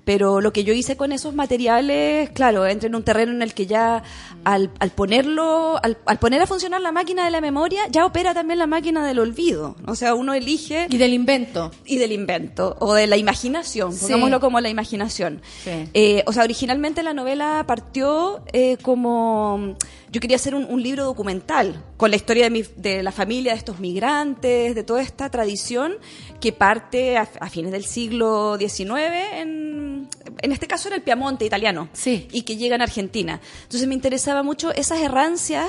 Pero 0.07 0.41
lo 0.41 0.53
que 0.53 0.63
yo 0.63 0.73
hice 0.73 0.97
con 0.97 1.11
esos 1.11 1.35
materiales, 1.35 2.31
claro, 2.31 2.65
entra 2.65 2.87
en 2.87 2.95
un 2.95 3.03
terreno 3.03 3.33
en 3.33 3.43
el 3.43 3.53
que 3.55 3.67
ya 3.67 4.05
al, 4.45 4.71
al 4.79 4.91
ponerlo, 4.91 5.81
al, 5.83 5.99
al 6.07 6.19
poner 6.21 6.41
a 6.41 6.47
funcionar 6.47 6.81
la 6.81 6.93
máquina 6.93 7.25
de 7.25 7.33
la 7.33 7.41
memoria, 7.41 7.83
ya 7.91 8.07
opera 8.07 8.33
también 8.33 8.61
la 8.61 8.69
máquina 8.69 9.05
del 9.05 9.19
olvido. 9.19 9.75
O 9.85 9.97
sea, 9.97 10.15
uno 10.15 10.33
elige 10.33 10.87
Y 10.91 10.97
del 10.99 11.13
invento. 11.13 11.73
y 11.85 11.99
del 11.99 12.13
invento 12.13 12.77
o 12.79 12.95
de 12.95 13.09
la 13.09 13.17
imaginación, 13.17 13.93
Sí. 13.93 14.03
pongámoslo 14.03 14.39
como 14.39 14.61
la 14.61 14.69
imaginación. 14.69 15.43
Sí. 15.65 15.71
Eh, 15.93 16.23
o 16.27 16.33
sea, 16.33 16.45
originalmente 16.45 17.03
la 17.03 17.13
novela 17.13 17.65
partió 17.67 18.43
eh, 18.53 18.77
como 18.83 19.75
yo 20.17 20.21
quería 20.21 20.37
hacer 20.37 20.55
un, 20.55 20.65
un 20.65 20.83
libro 20.83 21.05
documental 21.05 21.85
con 21.99 22.09
la 22.11 22.17
historia 22.17 22.45
de, 22.45 22.51
mi- 22.51 22.65
de 22.77 23.03
la 23.03 23.13
familia 23.13 23.53
de 23.53 23.59
estos 23.59 23.79
migrantes, 23.81 24.75
de 24.75 24.83
toda 24.83 25.03
esta 25.03 25.29
tradición 25.31 25.93
que 26.41 26.53
parte 26.53 27.19
a, 27.19 27.29
a 27.41 27.51
fines 27.51 27.71
del 27.71 27.85
siglo 27.85 28.57
XIX 28.59 28.93
en, 29.35 30.09
en 30.41 30.53
este 30.53 30.67
caso 30.67 30.89
era 30.89 30.97
el 30.97 31.03
Piamonte 31.03 31.45
italiano 31.45 31.91
Sí. 31.93 32.29
y 32.33 32.43
que 32.43 32.57
llegan 32.57 32.81
a 32.81 32.85
Argentina. 32.85 33.41
Entonces 33.65 33.87
me 33.87 33.95
interesaba 33.95 34.43
mucho 34.43 34.73
esas 34.73 35.01
errancias 35.01 35.67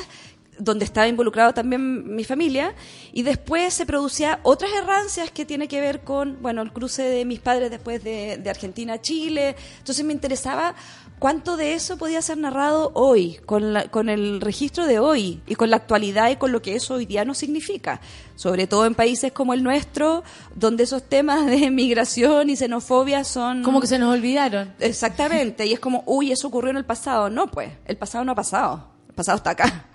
donde 0.60 0.86
estaba 0.86 1.08
involucrado 1.08 1.54
también 1.54 2.16
mi 2.16 2.24
familia 2.24 2.74
y 3.14 3.22
después 3.22 3.76
se 3.76 3.86
producía 3.86 4.40
otras 4.42 4.72
errancias 4.74 5.30
que 5.30 5.46
tiene 5.46 5.68
que 5.68 5.80
ver 5.82 6.02
con 6.02 6.42
bueno 6.42 6.64
el 6.64 6.72
cruce 6.74 7.04
de 7.04 7.26
mis 7.26 7.40
padres 7.40 7.70
después 7.70 8.04
de, 8.04 8.38
de 8.38 8.50
Argentina 8.50 8.94
a 8.94 9.00
Chile 9.02 9.56
entonces 9.78 10.04
me 10.04 10.14
interesaba 10.14 10.74
cuánto 11.20 11.58
de 11.58 11.74
eso 11.74 11.98
podía 11.98 12.22
ser 12.22 12.38
narrado 12.38 12.92
hoy 12.94 13.40
con, 13.46 13.74
la- 13.74 13.88
con 13.90 14.10
el 14.10 14.40
registro 14.42 14.86
de 14.86 15.00
hoy 15.00 15.42
y 15.48 15.56
con 15.56 15.70
la 15.70 15.78
actualidad 15.78 16.30
y 16.30 16.36
con 16.36 16.52
lo 16.52 16.62
que 16.62 16.76
eso 16.76 16.96
hoy 16.96 17.06
día 17.06 17.26
nos 17.26 17.38
significa 17.40 18.00
sobre 18.36 18.68
todo 18.68 18.86
en 18.86 18.94
países 18.94 19.32
como 19.32 19.54
el 19.54 19.64
nuestro 19.64 20.24
donde 20.56 20.84
esos 20.84 21.02
temas 21.04 21.46
de 21.48 21.72
migración 21.72 22.50
y 22.50 22.56
xenofobia 22.56 23.24
son 23.24 23.64
Como 23.64 23.82
que 23.82 23.88
se 23.88 23.98
nos 23.98 24.14
olvidaron. 24.14 24.74
Exactamente, 24.80 25.66
y 25.66 25.74
es 25.74 25.80
como, 25.80 26.04
uy, 26.06 26.32
eso 26.32 26.48
ocurrió 26.48 26.70
en 26.72 26.78
el 26.78 26.86
pasado. 26.86 27.30
No, 27.30 27.48
pues, 27.48 27.72
el 27.86 27.98
pasado 27.98 28.24
no 28.24 28.34
ha 28.34 28.36
pasado. 28.36 28.88
El 29.10 29.16
pasado 29.16 29.38
está 29.38 29.50
acá. 29.52 29.86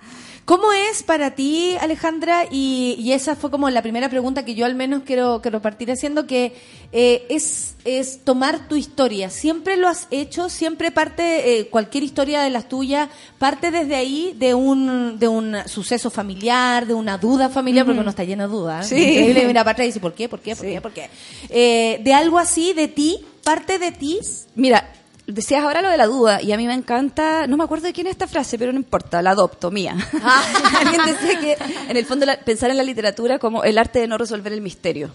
¿Cómo 0.44 0.72
es 0.72 1.04
para 1.04 1.36
ti, 1.36 1.76
Alejandra? 1.80 2.46
Y, 2.50 2.96
y 2.98 3.12
esa 3.12 3.36
fue 3.36 3.48
como 3.50 3.70
la 3.70 3.80
primera 3.80 4.08
pregunta 4.08 4.44
que 4.44 4.56
yo 4.56 4.66
al 4.66 4.74
menos 4.74 5.04
quiero, 5.06 5.40
quiero 5.40 5.62
partir 5.62 5.90
haciendo, 5.92 6.26
que 6.26 6.54
eh, 6.90 7.24
es, 7.30 7.76
es 7.84 8.24
tomar 8.24 8.66
tu 8.66 8.74
historia. 8.74 9.30
¿Siempre 9.30 9.76
lo 9.76 9.86
has 9.88 10.08
hecho? 10.10 10.48
¿Siempre 10.48 10.90
parte, 10.90 11.60
eh, 11.60 11.68
cualquier 11.68 12.02
historia 12.02 12.40
de 12.42 12.50
las 12.50 12.68
tuyas, 12.68 13.08
parte 13.38 13.70
desde 13.70 13.94
ahí 13.94 14.34
de 14.36 14.52
un, 14.54 15.16
de 15.20 15.28
un 15.28 15.56
suceso 15.66 16.10
familiar, 16.10 16.86
de 16.86 16.94
una 16.94 17.18
duda 17.18 17.48
familiar, 17.48 17.86
porque 17.86 18.00
uno 18.00 18.10
está 18.10 18.24
lleno 18.24 18.42
de 18.42 18.48
dudas. 18.52 18.90
¿eh? 18.90 18.96
Sí. 18.96 19.02
Increíble, 19.10 19.46
mira 19.46 19.60
para 19.62 19.72
atrás 19.72 19.84
y 19.84 19.88
dice, 19.90 20.00
¿por 20.00 20.12
qué? 20.12 20.28
¿Por 20.28 20.40
qué? 20.40 20.56
¿Por 20.56 20.66
Sí. 20.66 20.72
qué? 20.72 20.80
¿Por 20.80 20.92
qué? 20.92 21.08
Eh, 21.50 22.00
de 22.02 22.14
algo 22.14 22.40
así, 22.40 22.72
de 22.72 22.88
ti, 22.88 23.24
parte 23.44 23.78
de 23.78 23.92
ti. 23.92 24.18
Mira, 24.56 24.92
decías 25.26 25.62
ahora 25.62 25.82
lo 25.82 25.88
de 25.90 25.96
la 25.96 26.06
duda, 26.06 26.42
y 26.42 26.52
a 26.52 26.56
mí 26.56 26.66
me 26.66 26.74
encanta, 26.74 27.46
no 27.46 27.56
me 27.56 27.64
acuerdo 27.64 27.86
de 27.86 27.92
quién 27.92 28.06
es 28.06 28.12
esta 28.12 28.26
frase, 28.26 28.58
pero 28.58 28.72
no 28.72 28.78
importa, 28.78 29.22
la 29.22 29.30
adopto, 29.30 29.70
mía. 29.70 29.96
Alguien 30.80 31.00
decía 31.06 31.40
que, 31.40 31.56
en 31.88 31.96
el 31.96 32.04
fondo, 32.04 32.26
la- 32.26 32.38
pensar 32.38 32.70
en 32.70 32.76
la 32.76 32.82
literatura 32.82 33.38
como 33.38 33.64
el 33.64 33.78
arte 33.78 34.00
de 34.00 34.08
no 34.08 34.18
resolver 34.18 34.52
el 34.52 34.60
misterio. 34.60 35.12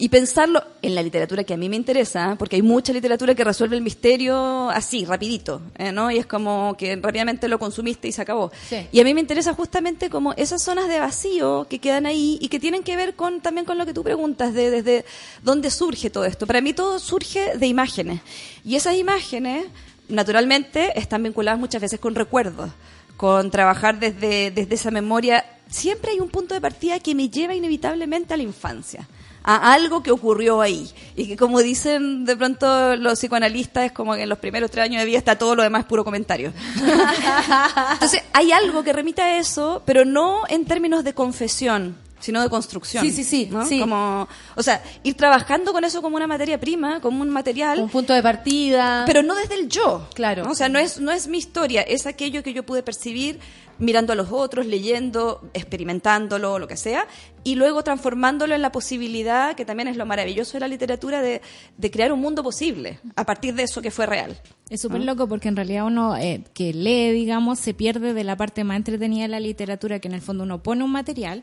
Y 0.00 0.08
pensarlo 0.08 0.64
en 0.80 0.94
la 0.94 1.02
literatura 1.02 1.44
que 1.44 1.52
a 1.52 1.58
mí 1.58 1.68
me 1.68 1.76
interesa, 1.76 2.34
porque 2.38 2.56
hay 2.56 2.62
mucha 2.62 2.90
literatura 2.90 3.34
que 3.34 3.44
resuelve 3.44 3.76
el 3.76 3.82
misterio 3.82 4.70
así, 4.70 5.04
rapidito, 5.04 5.60
¿eh? 5.76 5.92
¿no? 5.92 6.10
Y 6.10 6.16
es 6.16 6.24
como 6.24 6.74
que 6.78 6.96
rápidamente 6.96 7.48
lo 7.48 7.58
consumiste 7.58 8.08
y 8.08 8.12
se 8.12 8.22
acabó. 8.22 8.50
Sí. 8.66 8.88
Y 8.92 9.00
a 9.00 9.04
mí 9.04 9.12
me 9.12 9.20
interesa 9.20 9.52
justamente 9.52 10.08
como 10.08 10.32
esas 10.38 10.62
zonas 10.62 10.88
de 10.88 11.00
vacío 11.00 11.66
que 11.68 11.80
quedan 11.80 12.06
ahí 12.06 12.38
y 12.40 12.48
que 12.48 12.58
tienen 12.58 12.82
que 12.82 12.96
ver 12.96 13.14
con 13.14 13.42
también 13.42 13.66
con 13.66 13.76
lo 13.76 13.84
que 13.84 13.92
tú 13.92 14.02
preguntas, 14.02 14.54
de 14.54 14.70
desde 14.70 15.04
dónde 15.42 15.70
surge 15.70 16.08
todo 16.08 16.24
esto. 16.24 16.46
Para 16.46 16.62
mí 16.62 16.72
todo 16.72 16.98
surge 16.98 17.58
de 17.58 17.66
imágenes. 17.66 18.22
Y 18.64 18.76
esas 18.76 18.96
imágenes, 18.96 19.66
naturalmente, 20.08 20.98
están 20.98 21.24
vinculadas 21.24 21.60
muchas 21.60 21.82
veces 21.82 22.00
con 22.00 22.14
recuerdos, 22.14 22.70
con 23.18 23.50
trabajar 23.50 24.00
desde, 24.00 24.50
desde 24.50 24.76
esa 24.76 24.90
memoria. 24.90 25.44
Siempre 25.68 26.12
hay 26.12 26.20
un 26.20 26.30
punto 26.30 26.54
de 26.54 26.62
partida 26.62 26.98
que 27.00 27.14
me 27.14 27.28
lleva 27.28 27.54
inevitablemente 27.54 28.32
a 28.32 28.38
la 28.38 28.44
infancia 28.44 29.06
a 29.42 29.72
algo 29.72 30.02
que 30.02 30.10
ocurrió 30.10 30.60
ahí. 30.60 30.90
Y 31.16 31.26
que 31.26 31.36
como 31.36 31.60
dicen 31.60 32.24
de 32.24 32.36
pronto 32.36 32.96
los 32.96 33.18
psicoanalistas, 33.18 33.86
es 33.86 33.92
como 33.92 34.14
que 34.14 34.22
en 34.22 34.28
los 34.28 34.38
primeros 34.38 34.70
tres 34.70 34.84
años 34.84 35.00
de 35.00 35.06
vida 35.06 35.18
está 35.18 35.36
todo 35.38 35.54
lo 35.54 35.62
demás 35.62 35.84
puro 35.84 36.04
comentario. 36.04 36.52
Entonces, 37.92 38.22
hay 38.32 38.52
algo 38.52 38.82
que 38.82 38.92
remite 38.92 39.22
a 39.22 39.38
eso, 39.38 39.82
pero 39.84 40.04
no 40.04 40.42
en 40.48 40.64
términos 40.64 41.04
de 41.04 41.14
confesión. 41.14 41.96
sino 42.20 42.42
de 42.42 42.50
construcción. 42.50 43.02
Sí, 43.02 43.10
sí, 43.12 43.24
sí, 43.24 43.48
¿no? 43.50 43.64
sí. 43.64 43.80
Como, 43.80 44.28
o 44.54 44.62
sea, 44.62 44.82
ir 45.02 45.14
trabajando 45.16 45.72
con 45.72 45.84
eso 45.84 46.02
como 46.02 46.16
una 46.16 46.26
materia 46.26 46.60
prima, 46.60 47.00
como 47.00 47.22
un 47.22 47.30
material. 47.30 47.80
Un 47.80 47.88
punto 47.88 48.12
de 48.12 48.22
partida. 48.22 49.04
Pero 49.06 49.22
no 49.22 49.34
desde 49.34 49.54
el 49.54 49.68
yo. 49.70 50.06
Claro. 50.14 50.44
¿no? 50.44 50.50
O 50.50 50.54
sea, 50.54 50.68
no 50.68 50.78
es, 50.78 51.00
no 51.00 51.12
es 51.12 51.28
mi 51.28 51.38
historia, 51.38 51.80
es 51.80 52.06
aquello 52.06 52.42
que 52.42 52.52
yo 52.52 52.62
pude 52.62 52.82
percibir 52.82 53.40
mirando 53.80 54.12
a 54.12 54.16
los 54.16 54.30
otros, 54.30 54.66
leyendo, 54.66 55.50
experimentándolo, 55.54 56.58
lo 56.58 56.68
que 56.68 56.76
sea, 56.76 57.06
y 57.42 57.54
luego 57.54 57.82
transformándolo 57.82 58.54
en 58.54 58.60
la 58.62 58.70
posibilidad, 58.70 59.56
que 59.56 59.64
también 59.64 59.88
es 59.88 59.96
lo 59.96 60.04
maravilloso 60.06 60.52
de 60.54 60.60
la 60.60 60.68
literatura, 60.68 61.22
de, 61.22 61.40
de 61.78 61.90
crear 61.90 62.12
un 62.12 62.20
mundo 62.20 62.42
posible 62.42 62.98
a 63.16 63.24
partir 63.24 63.54
de 63.54 63.62
eso 63.64 63.80
que 63.80 63.90
fue 63.90 64.06
real. 64.06 64.38
Es 64.68 64.82
súper 64.82 65.00
loco 65.00 65.26
porque 65.26 65.48
en 65.48 65.56
realidad 65.56 65.84
uno 65.86 66.16
eh, 66.16 66.44
que 66.54 66.72
lee, 66.72 67.10
digamos, 67.10 67.58
se 67.58 67.74
pierde 67.74 68.14
de 68.14 68.22
la 68.22 68.36
parte 68.36 68.62
más 68.62 68.76
entretenida 68.76 69.22
de 69.22 69.28
la 69.28 69.40
literatura, 69.40 69.98
que 69.98 70.06
en 70.06 70.14
el 70.14 70.20
fondo 70.20 70.44
uno 70.44 70.62
pone 70.62 70.84
un 70.84 70.92
material 70.92 71.42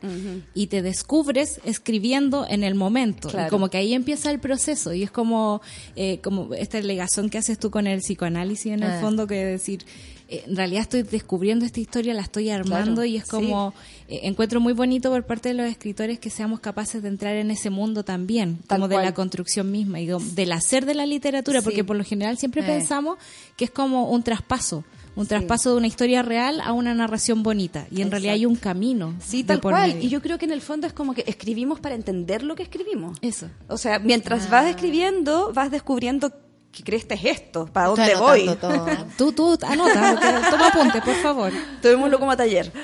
y 0.54 0.68
te 0.68 0.82
descubres 0.82 1.60
escribiendo 1.66 2.46
en 2.48 2.64
el 2.64 2.76
momento. 2.76 3.28
Claro. 3.30 3.48
Y 3.48 3.50
como 3.50 3.70
que 3.70 3.78
ahí 3.80 3.94
empieza 3.94 4.32
el 4.32 4.40
proceso. 4.40 4.94
Y 4.94 5.04
es 5.04 5.12
como, 5.12 5.62
eh, 5.98 6.20
como 6.24 6.54
esta 6.54 6.80
legazón 6.80 7.30
que 7.30 7.38
haces 7.40 7.60
tú 7.60 7.70
con 7.70 7.86
el 7.86 8.00
psicoanálisis 8.00 8.72
en 8.72 8.84
Ah. 8.84 8.96
el 8.96 9.02
fondo, 9.02 9.28
que 9.28 9.44
decir, 9.44 9.84
eh, 10.28 10.44
en 10.48 10.56
realidad 10.56 10.82
estoy 10.82 11.04
descubriendo 11.04 11.66
esta 11.66 11.80
historia, 11.80 12.14
la 12.14 12.22
estoy 12.22 12.50
armando 12.50 12.96
Claro, 13.02 13.06
y 13.06 13.18
es 13.18 13.24
sí. 13.24 13.30
como, 13.30 13.74
eh, 14.08 14.20
encuentro 14.24 14.60
muy 14.60 14.74
bonito 14.74 15.10
por 15.10 15.24
parte 15.26 15.50
de 15.50 15.56
los 15.56 15.68
escritores 15.68 16.20
que 16.20 16.30
seamos 16.30 16.60
capaces 16.60 17.02
de 17.02 17.08
entrar 17.10 17.36
en 17.36 17.52
ese 17.52 17.70
mundo 17.70 18.04
también, 18.04 18.58
Tal 18.68 18.78
como 18.80 18.88
de 18.88 18.98
la 18.98 19.14
construcción 19.14 19.72
misma 19.72 20.00
y 20.00 20.06
de- 20.06 20.18
del 20.36 20.52
hacer 20.52 20.86
de 20.86 20.96
la 20.96 21.06
literatura, 21.06 21.60
Sí. 21.62 21.64
porque 21.64 21.84
por 21.84 21.96
lo 21.96 22.04
general 22.04 22.38
siempre 22.38 22.62
Eh. 22.62 22.66
pensamos 22.66 23.18
que 23.56 23.66
es 23.66 23.72
como 23.72 24.10
un 24.12 24.24
traspaso, 24.24 24.84
un 25.16 25.26
traspaso 25.26 25.72
de 25.72 25.78
una 25.78 25.88
historia 25.88 26.22
real 26.22 26.62
a 26.62 26.74
una 26.74 26.94
narración 26.94 27.42
bonita. 27.42 27.88
Y 27.90 28.02
en 28.04 28.12
realidad 28.12 28.34
hay 28.36 28.46
un 28.46 28.56
camino. 28.56 29.16
Sí, 29.20 29.44
tal 29.44 29.60
cual. 29.62 29.94
medio. 29.94 30.06
Y 30.06 30.10
yo 30.10 30.22
creo 30.22 30.38
que 30.38 30.46
en 30.46 30.52
el 30.52 30.62
fondo 30.62 30.86
es 30.86 30.94
como 30.94 31.16
que 31.16 31.24
escribimos 31.26 31.80
para 31.80 31.96
entender 31.96 32.44
lo 32.44 32.54
que 32.56 32.62
escribimos. 32.64 33.18
Eso. 33.22 33.50
O 33.68 33.78
sea, 33.80 33.98
mientras 33.98 34.46
Ah. 34.46 34.50
vas 34.52 34.68
escribiendo, 34.68 35.52
vas 35.54 35.72
descubriendo 35.72 36.32
que 36.78 36.84
crees 36.84 37.06
que 37.06 37.16
es 37.16 37.26
esto, 37.26 37.66
para 37.66 37.88
Estoy 37.90 38.06
dónde 38.06 38.16
voy. 38.22 38.56
todo. 38.58 38.86
Tú, 39.18 39.32
tú, 39.32 39.58
anota, 39.68 40.48
toma 40.52 40.68
apunte, 40.68 41.02
por 41.02 41.16
favor. 41.16 41.52
Tomémoslo 41.82 42.20
como 42.20 42.38
taller. 42.38 42.72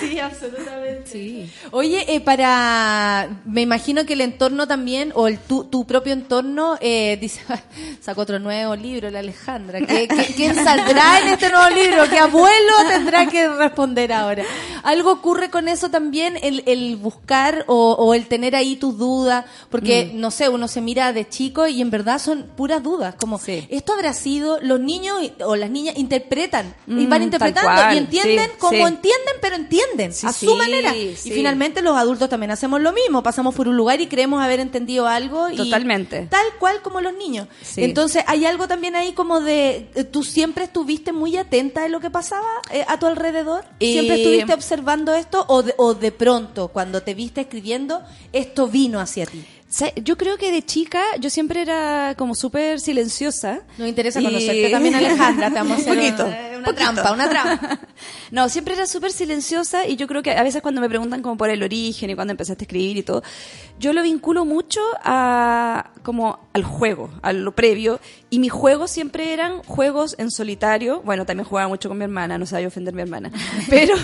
Sí, 0.00 0.18
absolutamente. 0.18 1.06
Sí. 1.10 1.50
Oye, 1.70 2.04
eh, 2.14 2.20
para. 2.20 3.28
Me 3.44 3.62
imagino 3.62 4.04
que 4.04 4.12
el 4.14 4.20
entorno 4.20 4.66
también, 4.66 5.12
o 5.14 5.28
el 5.28 5.38
tu, 5.38 5.64
tu 5.64 5.86
propio 5.86 6.12
entorno, 6.12 6.76
eh, 6.80 7.16
dice. 7.20 7.40
Sacó 8.00 8.22
otro 8.22 8.38
nuevo 8.38 8.74
libro, 8.76 9.10
la 9.10 9.20
Alejandra. 9.20 9.80
¿Qué, 9.80 10.08
qué- 10.08 10.32
quién 10.36 10.54
saldrá 10.54 11.20
en 11.20 11.28
este 11.28 11.50
nuevo 11.50 11.70
libro? 11.70 12.08
¿Qué 12.08 12.18
abuelo 12.18 12.72
tendrá 12.88 13.26
que 13.26 13.48
responder 13.48 14.12
ahora? 14.12 14.42
Algo 14.88 15.12
ocurre 15.12 15.50
con 15.50 15.68
eso 15.68 15.90
también, 15.90 16.38
el, 16.42 16.62
el 16.66 16.96
buscar 16.96 17.64
o, 17.66 17.92
o 17.92 18.14
el 18.14 18.26
tener 18.26 18.56
ahí 18.56 18.76
tus 18.76 18.96
dudas, 18.96 19.44
porque, 19.70 20.10
Mm. 20.14 20.18
no 20.20 20.30
sé, 20.30 20.48
uno 20.48 20.66
se 20.66 20.80
mira 20.80 21.12
de 21.12 21.28
chico 21.28 21.66
y 21.66 21.82
en 21.82 21.90
verdad 21.90 22.18
son 22.18 22.44
puras 22.56 22.82
dudas. 22.82 23.14
Como, 23.16 23.38
Sí. 23.38 23.66
esto 23.68 23.92
habrá 23.92 24.14
sido. 24.14 24.58
Los 24.62 24.80
niños 24.80 25.18
o 25.44 25.56
las 25.56 25.68
niñas 25.70 25.98
interpretan 25.98 26.74
y 26.86 26.92
Mm, 27.06 27.08
van 27.10 27.22
interpretando 27.22 27.94
y 27.94 27.98
entienden 27.98 28.46
sí, 28.52 28.56
como 28.58 28.86
sí. 28.86 28.94
entienden, 28.94 29.34
pero 29.42 29.56
entienden 29.56 30.10
a 30.24 30.32
su 30.32 30.56
manera. 30.56 30.96
Y 30.96 31.14
finalmente 31.16 31.82
los 31.82 31.94
adultos 31.94 32.30
también 32.30 32.50
hacemos 32.50 32.80
lo 32.80 32.92
mismo, 32.94 33.22
pasamos 33.22 33.54
por 33.54 33.68
un 33.68 33.76
lugar 33.76 34.00
y 34.00 34.06
creemos 34.06 34.42
haber 34.42 34.58
entendido 34.60 35.06
algo 35.06 35.50
y 35.50 35.56
Totalmente. 35.56 36.28
tal 36.30 36.46
cual 36.58 36.80
como 36.80 37.02
los 37.02 37.12
niños. 37.12 37.46
Entonces, 37.76 38.24
hay 38.26 38.46
algo 38.46 38.66
también 38.66 38.96
ahí 38.96 39.12
como 39.12 39.40
de 39.40 39.90
eh, 39.94 40.04
tú 40.04 40.22
siempre 40.24 40.64
estuviste 40.64 41.12
muy 41.12 41.36
atenta 41.36 41.82
de 41.82 41.90
lo 41.90 42.00
que 42.00 42.08
pasaba 42.08 42.48
eh, 42.72 42.86
a 42.88 42.98
tu 42.98 43.04
alrededor, 43.04 43.64
siempre 43.78 44.16
estuviste 44.16 44.54
observando 44.54 44.77
esto 45.14 45.44
o 45.48 45.62
de, 45.62 45.74
o 45.76 45.94
de 45.94 46.12
pronto 46.12 46.68
cuando 46.68 47.02
te 47.02 47.14
viste 47.14 47.42
escribiendo 47.42 48.02
esto 48.32 48.68
vino 48.68 49.00
hacia 49.00 49.26
ti. 49.26 49.44
Yo 50.02 50.16
creo 50.16 50.38
que 50.38 50.50
de 50.50 50.64
chica 50.64 51.02
yo 51.20 51.28
siempre 51.28 51.60
era 51.60 52.14
como 52.16 52.34
súper 52.34 52.80
silenciosa. 52.80 53.60
Nos 53.76 53.86
interesa 53.88 54.20
Y- 54.20 54.24
conocerte 54.24 54.70
también, 54.70 54.94
Alejandra. 54.96 55.48
Te 55.50 55.54
vamos 55.56 55.78
a 55.78 55.80
hacer 55.82 55.92
Un 55.92 55.98
poquito, 55.98 56.24
una, 56.24 56.57
una 56.58 56.66
poquito. 56.66 56.92
trampa, 56.92 57.12
una 57.12 57.28
trampa. 57.28 57.78
No, 58.30 58.48
siempre 58.48 58.74
era 58.74 58.86
súper 58.86 59.10
silenciosa 59.10 59.86
y 59.86 59.96
yo 59.96 60.06
creo 60.06 60.22
que 60.22 60.32
a 60.32 60.42
veces 60.42 60.60
cuando 60.62 60.80
me 60.80 60.88
preguntan 60.88 61.22
como 61.22 61.36
por 61.36 61.48
el 61.50 61.62
origen 61.62 62.10
y 62.10 62.14
cuando 62.14 62.32
empezaste 62.32 62.64
a 62.64 62.66
escribir 62.66 62.98
y 62.98 63.02
todo, 63.02 63.22
yo 63.78 63.92
lo 63.92 64.02
vinculo 64.02 64.44
mucho 64.44 64.80
a 65.02 65.90
como 66.02 66.38
al 66.52 66.62
juego, 66.62 67.10
a 67.22 67.32
lo 67.32 67.52
previo 67.52 68.00
y 68.30 68.38
mis 68.38 68.52
juegos 68.52 68.90
siempre 68.90 69.32
eran 69.32 69.62
juegos 69.62 70.14
en 70.18 70.30
solitario. 70.30 71.00
Bueno, 71.02 71.24
también 71.24 71.48
jugaba 71.48 71.68
mucho 71.68 71.88
con 71.88 71.98
mi 71.98 72.04
hermana, 72.04 72.38
no 72.38 72.46
sabía 72.46 72.68
ofender 72.68 72.92
a 72.92 72.96
mi 72.96 73.02
hermana, 73.02 73.32
pero 73.70 73.94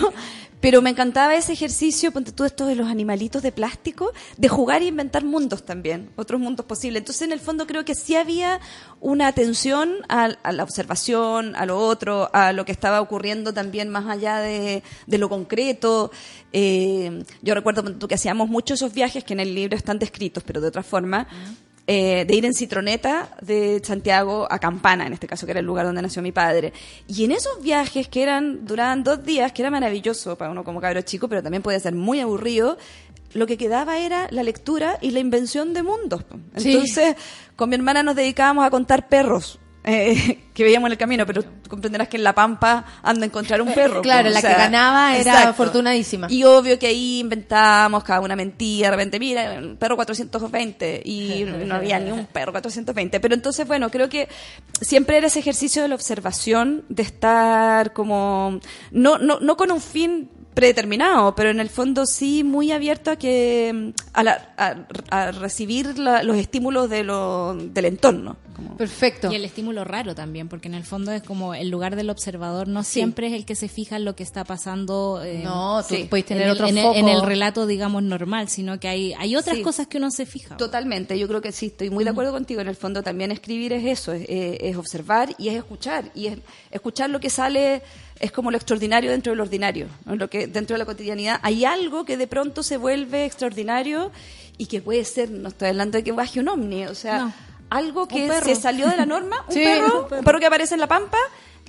pero 0.65 0.81
me 0.81 0.89
encantaba 0.89 1.35
ese 1.35 1.53
ejercicio, 1.53 2.11
ponte 2.11 2.33
tú 2.33 2.45
esto 2.45 2.65
de 2.65 2.75
los 2.75 2.89
animalitos 2.89 3.43
de 3.43 3.53
plástico, 3.53 4.15
de 4.39 4.49
jugar 4.49 4.81
e 4.81 4.87
inventar 4.87 5.23
mundos 5.23 5.67
también, 5.67 6.09
otros 6.17 6.41
mundos 6.41 6.65
posibles. 6.65 7.03
Entonces, 7.03 7.21
en 7.21 7.33
el 7.33 7.41
fondo 7.41 7.67
creo 7.67 7.85
que 7.85 7.95
sí 7.95 8.17
había 8.17 8.61
una 8.99 9.27
atención 9.27 9.97
a, 10.09 10.31
a 10.43 10.53
la 10.53 10.63
observación, 10.63 11.55
a 11.55 11.67
lo 11.67 11.79
otro, 11.79 12.31
a 12.33 12.44
lo 12.53 12.65
que 12.65 12.73
estaba 12.73 13.01
ocurriendo 13.01 13.53
también 13.55 13.89
más 13.89 14.07
allá 14.07 14.39
de, 14.39 14.83
de 15.07 15.19
lo 15.19 15.29
concreto. 15.29 16.11
Eh, 16.53 17.25
yo 17.43 17.55
recuerdo 17.55 18.09
que 18.09 18.15
hacíamos 18.15 18.49
muchos 18.49 18.81
esos 18.81 18.93
viajes 18.93 19.25
que 19.25 19.33
en 19.33 19.41
el 19.41 19.55
libro 19.55 19.77
están 19.77 19.99
descritos, 19.99 20.43
pero 20.45 20.61
de 20.61 20.69
otra 20.69 20.83
forma. 20.83 21.27
eh, 21.87 22.25
de 22.27 22.35
ir 22.35 22.45
en 22.47 22.55
citroneta 22.55 23.29
de 23.43 23.81
Santiago 23.85 24.47
a 24.51 24.59
Campana, 24.59 25.07
en 25.07 25.13
este 25.13 25.27
caso, 25.27 25.45
que 25.47 25.53
era 25.53 25.61
el 25.61 25.67
lugar 25.67 25.85
donde 25.85 26.01
nació 26.03 26.23
mi 26.23 26.33
padre. 26.33 26.73
Y 27.07 27.25
en 27.25 27.33
esos 27.33 27.63
viajes 27.63 28.09
que 28.09 28.23
eran, 28.23 28.65
duraban 28.65 29.05
dos 29.05 29.23
días, 29.25 29.53
que 29.53 29.63
era 29.63 29.71
maravilloso 29.71 30.37
para 30.37 30.51
uno 30.51 30.65
como 30.65 30.81
cabro 30.81 31.03
chico, 31.03 31.29
pero 31.29 31.43
también 31.43 31.63
podía 31.63 31.79
ser 31.81 31.95
muy 31.95 32.21
aburrido, 32.21 32.79
lo 33.35 33.47
que 33.47 33.59
quedaba 33.59 33.99
era 33.99 34.29
la 34.31 34.43
lectura 34.43 34.99
y 35.01 35.11
la 35.11 35.19
invención 35.19 35.75
de 35.75 35.83
mundos. 35.83 36.23
po. 36.23 36.39
Sí. 36.57 36.73
Entonces, 36.73 37.17
con 37.57 37.69
mi 37.69 37.75
hermana 37.75 38.03
nos 38.03 38.17
dedicábamos 38.17 38.65
a 38.65 38.71
contar 38.71 39.09
perros. 39.09 39.59
Eh, 39.85 40.41
que 40.55 40.65
veíamos 40.65 40.89
en 40.89 40.93
el 40.93 40.99
camino, 40.99 41.27
pero 41.27 41.43
tú 41.43 41.69
comprenderás 41.69 42.09
que 42.09 42.17
en 42.17 42.25
La 42.25 42.35
Pampa 42.35 42.85
anda 43.03 43.25
a 43.25 43.27
encontrar 43.27 43.61
un 43.61 43.73
perro. 43.75 44.03
Claro, 44.03 44.29
po, 44.29 44.33
la 44.33 44.39
o 44.39 44.43
que 44.43 44.49
ganaba 44.49 45.17
era 45.17 45.33
exacto. 45.33 45.51
afortunadísima. 45.51 46.27
Y 46.31 46.45
obvio 46.45 46.79
que 46.79 46.87
ahí 46.87 47.21
inventábamos 47.21 48.03
cada 48.05 48.21
una 48.21 48.35
mentira, 48.35 48.89
de 48.89 48.97
repente, 48.97 49.19
mira, 49.19 49.57
el 49.57 49.77
perro 49.77 49.97
420, 49.97 51.03
y 51.05 51.45
no 51.67 51.75
había 51.75 52.01
ni 52.01 52.11
un 52.11 52.27
perro 52.27 52.53
420. 52.53 53.21
Pero 53.21 53.35
entonces, 53.35 53.67
bueno, 53.67 53.91
creo 53.91 54.09
que 54.09 54.29
siempre 54.81 55.19
era 55.19 55.27
ese 55.27 55.41
ejercicio 55.41 55.83
de 55.83 55.89
la 55.89 55.95
observación, 55.95 56.85
de 56.89 57.03
estar 57.03 57.93
como, 57.93 58.61
no, 58.91 59.19
no, 59.19 59.41
no 59.41 59.57
con 59.57 59.71
un 59.71 59.81
fin 59.81 60.31
predeterminado, 60.55 61.35
pero 61.35 61.51
en 61.51 61.61
el 61.61 61.69
fondo 61.69 62.07
sí 62.07 62.45
muy 62.45 62.71
abierto 62.73 63.11
a 63.11 63.17
que 63.17 63.93
a, 64.13 64.23
la- 64.23 64.55
a- 64.57 64.77
a 65.11 65.33
recibir 65.33 65.99
la- 65.99 66.23
los 66.23 66.37
estímulos 66.37 66.89
de 66.89 67.03
lo, 67.05 67.55
del 67.55 67.85
entorno. 67.87 68.37
Como- 68.55 68.77
Perfecto. 68.77 69.33
Y 69.33 69.35
el 69.35 69.45
estímulo 69.45 69.83
raro 69.83 70.15
también, 70.15 70.49
porque 70.49 70.69
en 70.69 70.75
el 70.75 70.85
fondo 70.85 71.11
es 71.11 71.25
como 71.25 71.57
el 71.57 71.71
lugar 71.71 71.97
del 71.97 72.09
observador 72.09 72.69
no 72.69 72.85
siempre 72.85 73.27
es 73.27 73.33
el 73.33 73.45
que 73.45 73.57
se 73.57 73.67
fija 73.69 73.97
en 73.97 74.05
lo 74.05 74.15
que 74.15 74.23
está 74.23 74.45
pasando. 74.45 75.21
eh, 75.25 75.41
No, 75.43 75.83
tú 75.83 75.97
sí. 75.97 76.07
puedes 76.09 76.25
tener 76.25 76.45
en, 76.45 76.49
el, 76.51 76.55
otro 76.55 76.69
en 76.69 76.79
el- 76.79 76.85
foco. 76.85 76.97
en 76.99 77.09
el 77.09 77.23
relato, 77.23 77.67
digamos, 77.67 78.05
normal, 78.05 78.49
sino 78.49 78.79
que 78.79 78.87
hay, 78.87 79.13
hay 79.15 79.35
otras 79.35 79.57
Sí. 79.57 79.63
cosas 79.63 79.89
que 79.89 79.99
uno 79.99 80.13
se 80.13 80.25
fija. 80.25 80.57
Totalmente, 80.57 81.19
yo 81.19 81.27
creo 81.27 81.41
que 81.43 81.51
sí, 81.51 81.67
estoy 81.67 81.91
muy 81.91 82.05
de 82.05 82.11
acuerdo 82.11 82.31
contigo. 82.31 82.61
En 82.61 82.69
el 82.69 82.77
fondo 82.77 83.03
también 83.03 83.33
escribir 83.33 83.73
es 83.73 83.85
eso, 83.87 84.13
es, 84.13 84.25
es 84.29 84.77
observar 84.77 85.35
y 85.37 85.49
es 85.49 85.57
escuchar. 85.57 86.13
Y 86.15 86.29
es 86.29 86.39
escuchar 86.71 87.11
lo 87.11 87.19
que 87.19 87.31
sale 87.31 87.83
es 88.21 88.31
como 88.33 88.51
lo 88.51 88.57
extraordinario 88.57 89.11
dentro 89.11 89.33
de 89.33 89.37
lo 89.37 89.43
ordinario, 89.43 89.89
¿no? 90.05 90.15
lo 90.17 90.29
que 90.31 90.47
dentro 90.47 90.75
de 90.75 90.79
la 90.79 90.85
cotidianidad. 90.87 91.41
Hay 91.43 91.65
algo 91.65 92.05
que 92.05 92.17
de 92.17 92.27
pronto 92.27 92.63
se 92.63 92.77
vuelve 92.77 93.25
extraordinario 93.25 94.13
y 94.59 94.67
que 94.67 94.81
puede 94.81 95.05
ser, 95.05 95.31
no 95.31 95.49
estoy 95.49 95.69
hablando 95.69 95.99
de 95.99 96.05
que 96.05 96.13
baje 96.13 96.41
un 96.41 96.49
ovni, 96.49 96.87
o 96.87 96.95
sea, 96.95 97.19
No. 97.19 97.33
algo 97.71 98.07
que 98.09 98.31
se 98.43 98.55
salió 98.55 98.89
de 98.89 98.97
la 98.97 99.05
norma, 99.07 99.45
un, 99.49 99.55
Sí, 99.55 99.65
perro, 99.65 100.03
un 100.03 100.09
perro. 100.09 100.19
un 100.21 100.25
perro 100.25 100.39
que 100.41 100.47
aparece 100.47 100.75
en 100.75 100.81
la 100.81 100.87
pampa, 100.87 101.19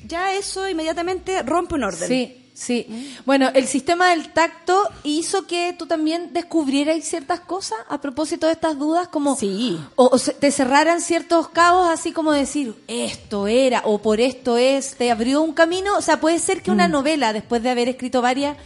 ya 0.06 0.34
eso 0.36 0.70
inmediatamente 0.70 1.42
rompe 1.42 1.76
un 1.76 1.84
orden. 1.84 2.08
Sí, 2.08 2.45
sí. 2.56 2.88
Bueno, 3.26 3.50
el 3.54 3.68
sistema 3.68 4.10
del 4.10 4.32
tacto 4.34 4.90
hizo 5.04 5.46
que 5.46 5.76
tú 5.78 5.86
también 5.86 6.32
descubrieras 6.34 7.04
ciertas 7.04 7.42
cosas 7.42 7.78
a 7.90 8.00
propósito 8.02 8.48
de 8.48 8.54
estas 8.54 8.80
dudas, 8.80 9.10
como 9.10 9.36
Sí. 9.36 9.78
o, 9.96 10.08
o 10.08 10.18
se- 10.18 10.34
te 10.34 10.50
cerraran 10.52 11.02
ciertos 11.02 11.50
cabos, 11.50 11.88
así 11.90 12.12
como 12.14 12.32
decir 12.32 12.74
esto 12.88 13.48
era 13.48 13.82
o 13.86 14.00
por 14.02 14.20
esto 14.22 14.58
es, 14.58 14.96
te 14.96 15.12
abrió 15.12 15.42
un 15.42 15.54
camino. 15.54 15.98
O 15.98 16.02
sea, 16.02 16.20
puede 16.20 16.40
ser 16.40 16.64
que 16.64 16.72
una 16.72 16.88
novela, 16.88 17.34
después 17.34 17.62
de 17.62 17.70
haber 17.70 17.90
escrito 17.90 18.22
varias, 18.22 18.58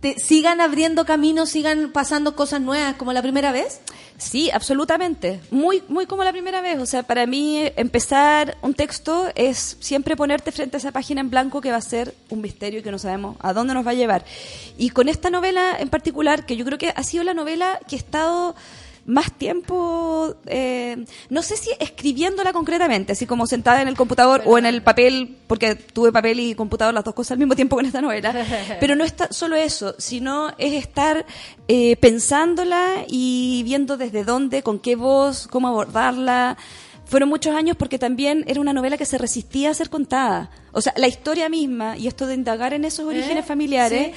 te 0.00 0.18
sigan 0.18 0.60
abriendo 0.60 1.04
caminos, 1.04 1.48
sigan 1.48 1.90
pasando 1.92 2.36
cosas 2.36 2.60
nuevas 2.60 2.94
como 2.94 3.12
la 3.12 3.22
primera 3.22 3.52
vez. 3.52 3.80
Sí, 4.16 4.50
absolutamente. 4.50 5.40
Muy, 5.50 5.82
muy 5.88 6.06
como 6.06 6.24
la 6.24 6.32
primera 6.32 6.60
vez. 6.60 6.78
O 6.80 6.86
sea, 6.86 7.04
para 7.04 7.26
mí 7.26 7.58
eh, 7.58 7.74
empezar 7.76 8.56
un 8.62 8.74
texto 8.74 9.28
es 9.34 9.76
siempre 9.80 10.16
ponerte 10.16 10.50
frente 10.50 10.76
a 10.76 10.78
esa 10.78 10.92
página 10.92 11.20
en 11.20 11.30
blanco 11.30 11.60
que 11.60 11.70
va 11.70 11.76
a 11.76 11.82
ser 11.82 12.14
un 12.28 12.40
misterio 12.40 12.80
y 12.80 12.82
que 12.82 12.90
no 12.90 12.98
sabemos 12.98 13.36
a 13.40 13.52
dónde 13.52 13.74
nos 13.74 13.86
va 13.86 13.92
a 13.92 13.94
llevar. 13.94 14.24
Y 14.76 14.90
con 14.90 15.08
esta 15.08 15.30
novela 15.30 15.76
en 15.78 15.88
particular, 15.88 16.46
que 16.46 16.56
yo 16.56 16.64
creo 16.64 16.78
que 16.78 16.92
ha 16.94 17.02
sido 17.04 17.22
la 17.22 17.34
novela 17.34 17.78
que 17.88 17.94
he 17.94 17.98
estado 17.98 18.56
más 19.08 19.32
tiempo, 19.32 20.36
eh, 20.44 21.02
no 21.30 21.42
sé 21.42 21.56
si 21.56 21.70
escribiéndola 21.80 22.52
concretamente, 22.52 23.12
así 23.12 23.24
como 23.24 23.46
sentada 23.46 23.80
en 23.80 23.88
el 23.88 23.96
computador 23.96 24.42
o 24.44 24.58
en 24.58 24.66
el 24.66 24.82
papel, 24.82 25.38
porque 25.46 25.76
tuve 25.76 26.12
papel 26.12 26.40
y 26.40 26.54
computador 26.54 26.92
las 26.92 27.04
dos 27.04 27.14
cosas 27.14 27.32
al 27.32 27.38
mismo 27.38 27.56
tiempo 27.56 27.74
con 27.74 27.86
esta 27.86 28.02
novela. 28.02 28.34
Pero 28.80 28.96
no 28.96 29.04
es 29.04 29.14
solo 29.30 29.56
eso, 29.56 29.94
sino 29.98 30.50
es 30.58 30.74
estar 30.74 31.24
eh, 31.68 31.96
pensándola 31.96 33.06
y 33.08 33.62
viendo 33.64 33.96
desde 33.96 34.24
dónde, 34.24 34.62
con 34.62 34.78
qué 34.78 34.94
voz, 34.94 35.48
cómo 35.48 35.68
abordarla. 35.68 36.58
Fueron 37.06 37.30
muchos 37.30 37.56
años 37.56 37.78
porque 37.78 37.98
también 37.98 38.44
era 38.46 38.60
una 38.60 38.74
novela 38.74 38.98
que 38.98 39.06
se 39.06 39.16
resistía 39.16 39.70
a 39.70 39.74
ser 39.74 39.88
contada. 39.88 40.50
O 40.72 40.82
sea, 40.82 40.92
la 40.98 41.08
historia 41.08 41.48
misma 41.48 41.96
y 41.96 42.08
esto 42.08 42.26
de 42.26 42.34
indagar 42.34 42.74
en 42.74 42.84
esos 42.84 43.06
orígenes 43.06 43.46
familiares 43.46 44.14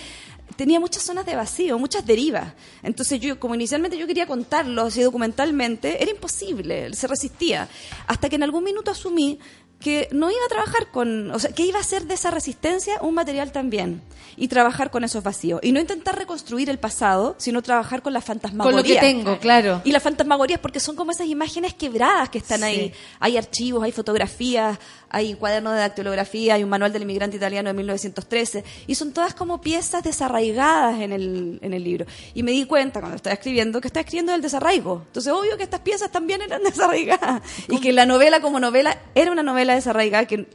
tenía 0.55 0.79
muchas 0.79 1.03
zonas 1.03 1.25
de 1.25 1.35
vacío, 1.35 1.77
muchas 1.79 2.05
derivas. 2.05 2.53
Entonces 2.83 3.19
yo, 3.19 3.39
como 3.39 3.55
inicialmente 3.55 3.97
yo 3.97 4.07
quería 4.07 4.25
contarlo 4.25 4.83
así 4.83 5.01
documentalmente, 5.01 6.01
era 6.01 6.11
imposible, 6.11 6.93
se 6.93 7.07
resistía. 7.07 7.67
Hasta 8.07 8.29
que 8.29 8.35
en 8.35 8.43
algún 8.43 8.63
minuto 8.63 8.91
asumí 8.91 9.39
que 9.79 10.07
no 10.11 10.29
iba 10.29 10.39
a 10.45 10.49
trabajar 10.49 10.91
con, 10.91 11.31
o 11.31 11.39
sea, 11.39 11.51
que 11.53 11.65
iba 11.65 11.79
a 11.79 11.81
hacer 11.81 12.03
de 12.05 12.13
esa 12.13 12.29
resistencia 12.29 13.01
un 13.01 13.15
material 13.15 13.51
también 13.51 14.03
y 14.37 14.47
trabajar 14.47 14.91
con 14.91 15.03
esos 15.03 15.23
vacíos 15.23 15.59
y 15.63 15.71
no 15.71 15.79
intentar 15.79 16.15
reconstruir 16.17 16.69
el 16.69 16.77
pasado, 16.77 17.33
sino 17.39 17.63
trabajar 17.63 18.03
con 18.03 18.13
la 18.13 18.21
fantasmagoría. 18.21 18.77
Con 18.77 18.87
lo 18.87 18.93
que 18.93 18.99
tengo, 18.99 19.39
claro. 19.39 19.81
Y 19.83 19.91
las 19.91 20.03
fantasmagorías 20.03 20.59
porque 20.59 20.79
son 20.79 20.95
como 20.95 21.09
esas 21.11 21.25
imágenes 21.25 21.73
quebradas 21.73 22.29
que 22.29 22.37
están 22.37 22.59
Sí. 22.59 22.65
ahí. 22.65 22.93
Hay 23.19 23.37
archivos, 23.37 23.83
hay 23.83 23.91
fotografías, 23.91 24.77
hay 25.11 25.33
cuadernos 25.33 25.73
de 25.73 25.79
dactilografía, 25.79 26.55
hay 26.55 26.63
un 26.63 26.69
manual 26.69 26.91
del 26.93 27.03
inmigrante 27.03 27.37
italiano 27.37 27.69
de 27.69 27.73
1913 27.73 28.63
y 28.87 28.95
son 28.95 29.11
todas 29.11 29.33
como 29.33 29.61
piezas 29.61 30.03
desarraigadas 30.03 30.99
en 30.99 31.11
el, 31.11 31.59
en 31.61 31.73
el 31.73 31.83
libro. 31.83 32.05
Y 32.33 32.43
me 32.43 32.51
di 32.51 32.65
cuenta 32.65 32.99
cuando 32.99 33.17
estaba 33.17 33.33
escribiendo 33.33 33.81
que 33.81 33.87
estaba 33.87 34.01
escribiendo 34.01 34.31
del 34.31 34.41
desarraigo. 34.41 35.03
Entonces, 35.07 35.31
obvio 35.31 35.57
que 35.57 35.63
estas 35.63 35.81
piezas 35.81 36.11
también 36.11 36.41
eran 36.41 36.63
desarraigadas 36.63 37.41
y 37.67 37.79
que 37.79 37.91
la 37.91 38.05
novela 38.05 38.41
como 38.41 38.59
novela 38.59 38.97
era 39.15 39.31
una 39.31 39.43
novela 39.43 39.75
desarraigada 39.75 40.25
que 40.25 40.47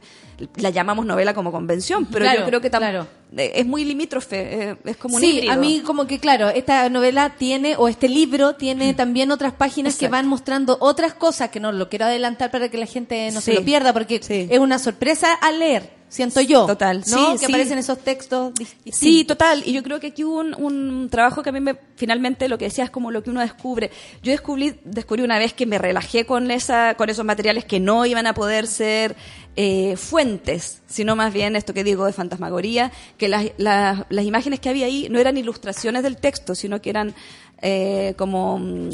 la 0.55 0.69
llamamos 0.69 1.05
novela 1.05 1.33
como 1.33 1.51
convención, 1.51 2.05
pero 2.05 2.25
Claro, 2.25 2.41
yo 2.41 2.45
creo 2.45 2.61
que 2.61 2.69
tam- 2.71 2.77
claro. 2.79 3.07
eh, 3.35 3.53
es 3.55 3.65
muy 3.65 3.83
limítrofe, 3.85 4.69
eh, 4.71 4.75
es 4.85 4.97
como 4.97 5.15
un 5.15 5.21
Sí, 5.21 5.37
híbrido. 5.37 5.53
a 5.53 5.55
mí 5.57 5.81
como 5.85 6.05
que 6.07 6.19
claro, 6.19 6.49
esta 6.49 6.87
novela 6.89 7.35
tiene, 7.37 7.75
o 7.77 7.87
este 7.87 8.07
libro 8.07 8.53
tiene 8.55 8.93
también 8.93 9.31
otras 9.31 9.53
páginas 9.53 9.95
que 9.97 10.07
van 10.09 10.27
mostrando 10.27 10.77
otras 10.79 11.13
cosas 11.13 11.49
que 11.49 11.59
no 11.59 11.71
lo 11.71 11.89
quiero 11.89 12.05
adelantar 12.05 12.51
para 12.51 12.69
que 12.69 12.77
la 12.77 12.85
gente 12.85 13.31
no 13.31 13.41
se 13.41 13.53
lo 13.53 13.63
pierda, 13.63 13.93
porque 13.93 14.19
Sí. 14.21 14.47
es 14.49 14.59
una 14.59 14.77
sorpresa 14.79 15.33
al 15.33 15.59
leer, 15.59 15.89
siento 16.09 16.41
yo. 16.41 16.65
Total, 16.65 16.99
¿no? 16.99 17.03
sí, 17.05 17.31
que 17.33 17.37
sí. 17.39 17.45
aparecen 17.45 17.77
esos 17.77 17.99
textos. 17.99 18.53
dis- 18.53 18.67
Sí, 18.67 18.75
distintos. 18.85 19.27
total. 19.37 19.63
Y 19.65 19.73
yo 19.73 19.83
creo 19.83 19.99
que 19.99 20.07
aquí 20.07 20.23
hubo 20.23 20.39
un, 20.39 20.53
un 20.55 21.09
trabajo 21.09 21.43
que 21.43 21.49
a 21.49 21.51
mí 21.51 21.59
me, 21.59 21.75
finalmente 21.95 22.47
lo 22.49 22.57
que 22.57 22.65
decía 22.65 22.83
es 22.83 22.89
como 22.89 23.11
lo 23.11 23.23
que 23.23 23.29
uno 23.29 23.41
descubre. 23.41 23.91
Yo 24.23 24.31
descubrí, 24.31 24.75
descubrí 24.83 25.23
una 25.23 25.39
vez 25.39 25.53
que 25.53 25.65
me 25.65 25.77
relajé 25.77 26.25
con 26.25 26.49
esa, 26.51 26.95
con 26.95 27.09
esos 27.09 27.25
materiales 27.25 27.65
que 27.65 27.79
no 27.79 28.05
iban 28.05 28.25
a 28.27 28.33
poder 28.33 28.67
ser 28.67 29.15
eh, 29.55 29.97
fuentes, 29.97 30.81
sino 30.87 31.15
más 31.15 31.33
bien 31.33 31.55
esto 31.55 31.73
que 31.73 31.83
digo 31.83 32.05
de 32.05 32.13
fantasmagoría, 32.13 32.91
que 33.17 33.27
las, 33.27 33.45
las, 33.57 34.05
las 34.09 34.25
imágenes 34.25 34.59
que 34.59 34.69
había 34.69 34.85
ahí 34.85 35.07
no 35.09 35.19
eran 35.19 35.35
ilustraciones 35.37 36.03
del 36.03 36.17
texto, 36.17 36.53
sino 36.55 36.81
que 36.81 36.89
eran 36.91 37.15
eh, 37.61 38.13
como 38.17 38.59
mm, 38.59 38.89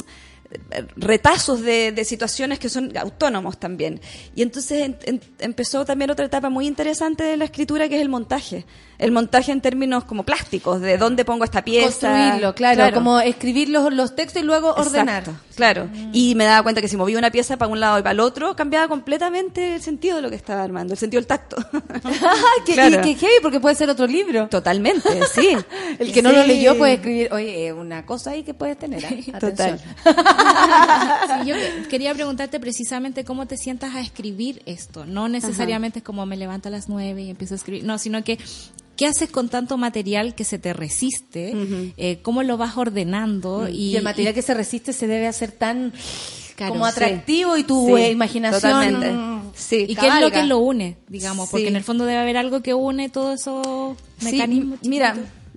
retazos 0.95 1.61
de, 1.61 1.91
de 1.91 2.05
situaciones 2.05 2.59
que 2.59 2.69
son 2.69 2.95
autónomos 2.97 3.59
también. 3.59 3.99
Y 4.35 4.41
entonces 4.41 4.81
en- 4.81 4.97
en- 5.03 5.21
empezó 5.39 5.85
también 5.85 6.11
otra 6.11 6.25
etapa 6.25 6.49
muy 6.49 6.67
interesante 6.67 7.23
de 7.23 7.37
la 7.37 7.45
escritura 7.45 7.89
que 7.89 7.95
es 7.95 8.01
el 8.01 8.09
montaje. 8.09 8.65
El 8.99 9.11
montaje 9.11 9.51
en 9.51 9.59
términos 9.59 10.05
como 10.05 10.23
plásticos, 10.23 10.79
de 10.79 10.97
dónde 10.97 11.25
pongo 11.25 11.43
esta 11.43 11.63
pieza. 11.63 12.09
Construirlo, 12.09 12.55
claro, 12.55 12.93
como 12.93 13.19
escribir 13.19 13.67
los, 13.69 13.91
los 13.91 14.15
textos 14.15 14.41
y 14.41 14.45
luego 14.45 14.73
ordenar. 14.75 15.23
Exacto, 15.23 15.41
claro. 15.55 15.89
Y 16.13 16.35
me 16.35 16.45
daba 16.45 16.63
cuenta 16.63 16.79
que 16.79 16.87
si 16.87 16.95
movía 16.95 17.17
una 17.17 17.31
pieza 17.31 17.57
para 17.57 17.69
un 17.71 17.79
lado 17.79 17.99
y 17.99 18.01
para 18.01 18.13
el 18.13 18.19
otro, 18.21 18.55
cambiaba 18.55 18.87
completamente 18.87 19.75
el 19.75 19.81
sentido 19.81 20.17
de 20.17 20.21
lo 20.21 20.29
que 20.29 20.35
estaba 20.37 20.63
armando, 20.63 20.93
el 20.93 20.99
sentido 20.99 21.19
del 21.19 21.27
tacto. 21.27 21.57
que, 22.65 22.73
Claro. 22.73 22.99
y 22.99 23.01
que 23.01 23.15
heavy 23.15 23.33
porque 23.41 23.59
puede 23.59 23.75
ser 23.75 23.89
otro 23.89 24.07
libro. 24.07 24.47
Totalmente, 24.47 25.09
sí. 25.33 25.49
El 25.99 26.11
que 26.13 26.21
no 26.21 26.31
lo 26.31 26.43
leyó 26.45 26.77
puede 26.77 26.93
escribir, 26.93 27.33
oye, 27.33 27.73
una 27.73 28.05
cosa 28.05 28.31
ahí 28.31 28.43
que 28.43 28.53
puedes 28.53 28.77
tener. 28.77 29.03
¿eh? 29.03 29.23
Total. 29.39 29.79
Sí, 30.43 31.47
yo 31.49 31.55
que- 31.55 31.87
quería 31.89 32.13
preguntarte 32.13 32.59
precisamente 32.59 33.23
cómo 33.23 33.45
te 33.45 33.57
sientas 33.57 33.95
a 33.95 34.01
escribir 34.01 34.61
esto. 34.65 35.05
No 35.05 35.27
necesariamente 35.27 35.99
es 35.99 36.05
como 36.05 36.25
me 36.25 36.37
levanto 36.37 36.69
a 36.69 36.71
las 36.71 36.89
nueve 36.89 37.23
y 37.23 37.29
empiezo 37.29 37.53
a 37.55 37.57
escribir. 37.57 37.83
No, 37.83 37.97
sino 37.97 38.23
que 38.23 38.37
¿qué 38.95 39.07
haces 39.07 39.29
con 39.31 39.49
tanto 39.49 39.77
material 39.77 40.35
que 40.35 40.43
se 40.43 40.59
te 40.59 40.73
resiste? 40.73 41.53
Eh, 41.97 42.19
¿Cómo 42.21 42.43
lo 42.43 42.57
vas 42.57 42.77
ordenando? 42.77 43.67
Y, 43.67 43.91
Y, 43.91 43.95
el 43.97 44.03
material 44.03 44.33
que 44.33 44.41
se 44.41 44.53
resiste 44.53 44.93
se 44.93 45.07
debe 45.07 45.27
hacer 45.27 45.51
tan 45.51 45.93
Claro, 46.55 46.73
como 46.73 46.85
sí. 46.85 46.91
atractivo 46.91 47.57
y 47.57 47.63
tu 47.63 47.95
Sí, 47.97 48.03
imaginación. 48.11 48.61
totalmente. 48.61 49.49
Sí. 49.55 49.85
¿Y 49.89 49.95
qué 49.95 50.07
es 50.07 50.19
lo 50.21 50.29
que 50.31 50.43
lo 50.43 50.59
une, 50.59 50.97
digamos? 51.09 51.49
Porque 51.49 51.67
en 51.67 51.75
el 51.75 51.83
fondo 51.83 52.05
debe 52.05 52.19
haber 52.19 52.37
algo 52.37 52.61
que 52.61 52.73
une 52.75 53.09
todos 53.09 53.41
esos 53.41 53.97
mecanismos. 54.21 54.79
mira. 54.83 55.15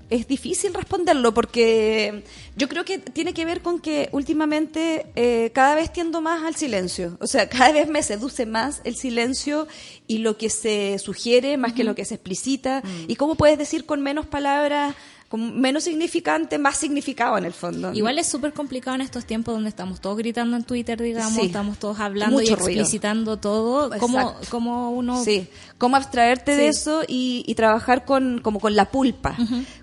Es 0.09 0.29
difícil 0.29 0.73
responderlo 0.75 1.35
porque 1.35 2.23
yo 2.57 2.69
creo 2.69 2.85
que 2.85 2.99
tiene 2.99 3.35
que 3.35 3.45
ver 3.45 3.61
con 3.61 3.81
que 3.81 4.09
últimamente 4.13 5.07
eh, 5.17 5.51
cada 5.53 5.75
vez 5.75 5.93
tiendo 5.93 6.21
más 6.21 6.45
al 6.45 6.55
silencio. 6.55 7.17
O 7.21 7.27
sea, 7.27 7.49
cada 7.49 7.73
vez 7.73 7.89
me 7.89 8.03
seduce 8.03 8.47
más 8.47 8.81
el 8.85 8.97
silencio 8.97 9.67
y 10.07 10.19
lo 10.19 10.37
que 10.37 10.51
se 10.51 10.99
sugiere 10.99 11.57
más 11.57 11.73
que 11.73 11.85
lo 11.85 11.95
que 11.95 12.05
se 12.05 12.15
explicita. 12.15 12.83
Mm. 12.85 13.11
Y 13.11 13.17
cómo 13.17 13.35
puedes 13.35 13.59
decir 13.59 13.85
con 13.85 14.01
menos 14.03 14.27
palabras, 14.27 14.95
con 15.29 15.61
menos 15.61 15.83
significante, 15.85 16.57
más 16.57 16.77
significado 16.77 17.37
en 17.37 17.45
el 17.45 17.53
fondo. 17.53 17.93
Igual 17.93 18.19
es 18.19 18.29
súper 18.29 18.53
complicado 18.53 18.95
en 18.95 19.01
estos 19.01 19.25
tiempos 19.25 19.55
donde 19.55 19.69
estamos 19.69 20.01
todos 20.01 20.17
gritando 20.17 20.57
en 20.57 20.63
Twitter, 20.63 21.03
digamos, 21.03 21.35
Sí. 21.35 21.47
estamos 21.47 21.79
todos 21.79 21.99
hablando 21.99 22.41
y 22.41 22.47
ruido. 22.47 22.55
explicitando 22.65 23.37
todo. 23.39 23.91
¿Cómo, 23.99 24.37
cómo 24.51 24.93
uno 24.93 25.25
Sí, 25.25 25.49
cómo 25.79 25.97
abstraerte 25.97 26.57
de 26.57 26.69
eso 26.69 27.03
y, 27.07 27.45
y 27.47 27.55
trabajar 27.55 28.05
con, 28.05 28.41
como 28.41 28.61
con 28.61 28.75
la 28.75 28.91
pulpa. 28.91 29.37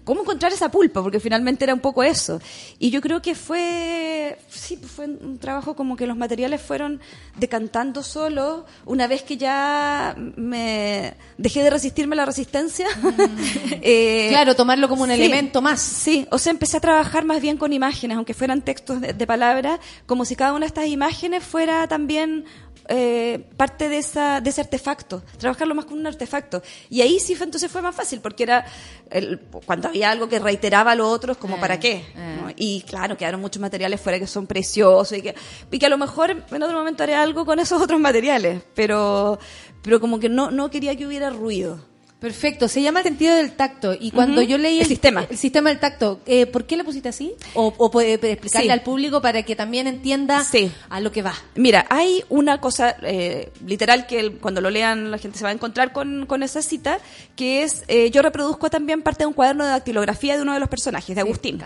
¿Cómo 0.03 0.21
encontrar 0.21 0.51
esa 0.51 0.69
pulpa? 0.69 1.01
Porque 1.03 1.19
finalmente 1.19 1.63
era 1.65 1.73
un 1.73 1.79
poco 1.79 2.03
eso. 2.03 2.41
Y 2.79 2.89
yo 2.89 2.99
creo 2.99 3.21
que 3.21 3.35
fue, 3.35 4.37
sí, 4.49 4.77
fue 4.77 5.05
un 5.05 5.37
trabajo 5.37 5.75
como 5.75 5.95
que 5.95 6.07
los 6.07 6.17
materiales 6.17 6.61
fueron 6.61 6.99
decantando 7.37 8.01
solo 8.03 8.65
una 8.85 9.07
vez 9.07 9.21
que 9.23 9.37
ya 9.37 10.15
me 10.35 11.13
dejé 11.37 11.61
de 11.63 11.69
resistirme 11.69 12.15
a 12.15 12.17
la 12.17 12.25
resistencia. 12.25 12.87
Eh, 13.85 14.27
Claro, 14.29 14.55
tomarlo 14.55 14.87
como 14.87 15.03
un 15.03 15.09
sí. 15.09 15.15
elemento 15.15 15.61
más. 15.61 15.81
Sí, 15.81 16.25
o 16.31 16.37
sea, 16.39 16.51
empecé 16.51 16.77
a 16.77 16.79
trabajar 16.79 17.25
más 17.25 17.41
bien 17.41 17.57
con 17.57 17.73
imágenes, 17.73 18.15
aunque 18.17 18.33
fueran 18.33 18.61
textos 18.61 19.01
de, 19.01 19.13
de 19.13 19.27
palabras, 19.27 19.79
como 20.05 20.25
si 20.25 20.35
cada 20.35 20.51
una 20.53 20.61
de 20.61 20.67
estas 20.67 20.87
imágenes 20.87 21.43
fuera 21.43 21.87
también 21.87 22.45
eh, 22.89 23.47
parte 23.55 23.87
de, 23.89 23.97
esa, 23.97 24.41
de 24.41 24.49
ese 24.49 24.61
artefacto, 24.61 25.23
trabajarlo 25.37 25.73
más 25.75 25.85
como 25.85 25.97
un 25.99 26.07
artefacto. 26.07 26.61
Y 26.89 27.01
ahí 27.01 27.19
sí 27.19 27.33
fue, 27.35 27.45
entonces 27.45 27.71
fue 27.71 27.81
más 27.81 27.95
fácil, 27.95 28.19
porque 28.19 28.43
era 28.43 28.65
el- 29.09 29.39
cuando 29.65 29.87
había 29.87 30.11
algo 30.11 30.27
que 30.27 30.39
reiteraba 30.39 30.91
a 30.91 30.95
los 30.95 31.07
otros, 31.07 31.37
como 31.37 31.55
Eh, 31.57 31.59
para 31.59 31.79
qué. 31.79 32.03
eh. 32.15 32.37
¿no? 32.41 32.51
Y 32.57 32.81
claro, 32.81 33.15
quedaron 33.17 33.39
muchos 33.41 33.61
materiales 33.61 34.01
fuera 34.01 34.19
que 34.19 34.27
son 34.27 34.47
preciosos 34.47 35.17
y 35.17 35.21
que, 35.21 35.35
y 35.71 35.79
que 35.79 35.85
a 35.85 35.89
lo 35.89 35.97
mejor 35.97 36.31
en 36.51 36.63
otro 36.63 36.77
momento 36.77 37.03
haré 37.03 37.15
algo 37.15 37.45
con 37.45 37.59
esos 37.59 37.81
otros 37.81 37.99
materiales, 37.99 38.61
pero, 38.75 39.39
pero 39.81 39.99
como 40.01 40.19
que 40.19 40.27
no, 40.29 40.51
no 40.51 40.69
quería 40.69 40.95
que 40.97 41.07
hubiera 41.07 41.29
ruido. 41.29 41.79
Perfecto, 42.23 42.69
se 42.69 42.81
llama 42.81 42.99
el 43.01 43.03
sentido 43.03 43.35
del 43.35 43.51
tacto. 43.51 43.93
Y 43.99 44.11
cuando 44.11 44.41
yo 44.41 44.57
leí 44.57 44.79
El 44.79 44.85
sistema. 44.87 45.27
el 45.29 45.37
sistema 45.37 45.69
del 45.71 45.79
tacto, 45.81 46.21
eh, 46.25 46.45
¿por 46.45 46.63
qué 46.63 46.77
le 46.77 46.85
pusiste 46.85 47.09
así? 47.09 47.33
¿O, 47.53 47.73
o 47.77 47.91
puede 47.91 48.17
puede 48.17 48.31
explicarle 48.31 48.67
Sí. 48.67 48.71
al 48.71 48.81
público 48.81 49.21
para 49.21 49.43
que 49.43 49.57
también 49.57 49.87
entienda 49.87 50.41
Sí. 50.45 50.71
a 50.89 51.01
lo 51.01 51.11
que 51.11 51.21
va? 51.21 51.33
Mira, 51.55 51.85
hay 51.89 52.23
una 52.29 52.61
cosa 52.61 52.95
eh, 53.01 53.51
literal 53.67 54.07
que 54.07 54.21
el- 54.21 54.37
cuando 54.37 54.61
lo 54.61 54.69
lean 54.69 55.11
la 55.11 55.17
gente 55.17 55.37
se 55.37 55.43
va 55.43 55.49
a 55.49 55.53
encontrar 55.53 55.91
con, 55.91 56.25
con 56.25 56.43
esa 56.43 56.61
cita, 56.61 56.99
que 57.35 57.63
es, 57.63 57.83
eh, 57.89 58.09
yo 58.09 58.21
reproduzco 58.21 58.69
también 58.69 59.01
parte 59.01 59.23
de 59.23 59.25
un 59.27 59.33
cuaderno 59.33 59.65
de 59.65 59.71
dactilografía 59.71 60.37
de 60.37 60.43
uno 60.43 60.53
de 60.53 60.61
los 60.61 60.69
personajes, 60.69 61.13
de 61.13 61.19
Agustín. 61.21 61.59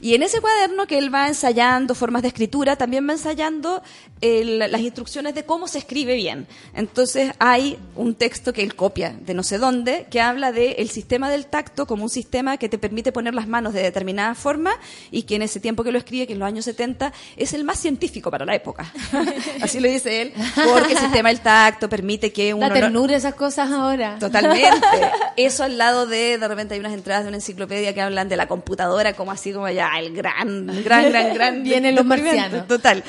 Y 0.00 0.14
en 0.14 0.24
ese 0.24 0.40
cuaderno 0.40 0.88
que 0.88 0.98
él 0.98 1.14
va 1.14 1.28
ensayando 1.28 1.94
formas 1.94 2.22
de 2.22 2.28
escritura, 2.28 2.74
también 2.74 3.08
va 3.08 3.12
ensayando 3.12 3.80
el- 4.20 4.58
las 4.58 4.80
instrucciones 4.80 5.36
de 5.36 5.44
cómo 5.44 5.68
se 5.68 5.78
escribe 5.78 6.16
bien. 6.16 6.48
Entonces 6.74 7.30
hay 7.38 7.78
un 7.94 8.16
texto 8.16 8.52
que 8.52 8.62
él 8.64 8.74
copia 8.74 9.14
de 9.20 9.34
no 9.34 9.44
sé 9.44 9.58
dónde, 9.58 9.99
que 10.10 10.20
habla 10.20 10.52
de 10.52 10.72
el 10.72 10.88
sistema 10.90 11.30
del 11.30 11.46
tacto 11.46 11.86
como 11.86 12.04
un 12.04 12.10
sistema 12.10 12.56
que 12.56 12.68
te 12.68 12.78
permite 12.78 13.12
poner 13.12 13.34
las 13.34 13.48
manos 13.48 13.72
de 13.74 13.82
determinada 13.82 14.34
forma 14.34 14.72
y 15.10 15.22
que 15.24 15.36
en 15.36 15.42
ese 15.42 15.60
tiempo 15.60 15.84
que 15.84 15.92
lo 15.92 15.98
escribe, 15.98 16.26
que 16.26 16.32
en 16.34 16.38
los 16.38 16.46
años 16.46 16.64
70, 16.64 17.12
es 17.36 17.52
el 17.52 17.64
más 17.64 17.78
científico 17.78 18.30
para 18.30 18.44
la 18.44 18.54
época. 18.54 18.92
Así 19.62 19.80
lo 19.80 19.88
dice 19.88 20.22
él, 20.22 20.32
porque 20.72 20.92
el 20.92 20.98
sistema 20.98 21.28
del 21.28 21.40
tacto 21.40 21.88
permite 21.88 22.32
que 22.32 22.54
uno... 22.54 22.68
La 22.68 22.74
no- 22.74 22.80
ternura 22.80 23.16
esas 23.16 23.34
cosas 23.34 23.70
ahora. 23.70 24.18
Totalmente. 24.18 24.86
Eso 25.36 25.64
al 25.64 25.78
lado 25.78 26.06
de, 26.06 26.38
de 26.38 26.48
repente 26.48 26.74
hay 26.74 26.80
unas 26.80 26.92
entradas 26.92 27.24
de 27.24 27.28
una 27.28 27.38
enciclopedia 27.38 27.94
que 27.94 28.00
hablan 28.00 28.28
de 28.28 28.36
la 28.36 28.46
computadora 28.46 29.14
como 29.14 29.32
así 29.32 29.52
como 29.52 29.68
ya 29.68 29.90
el 29.98 30.14
gran, 30.14 30.66
gran, 30.84 31.10
gran, 31.10 31.34
gran. 31.34 31.62
Vienen 31.64 31.94
los 31.94 32.04
marcianos. 32.04 32.66
Total. 32.66 33.02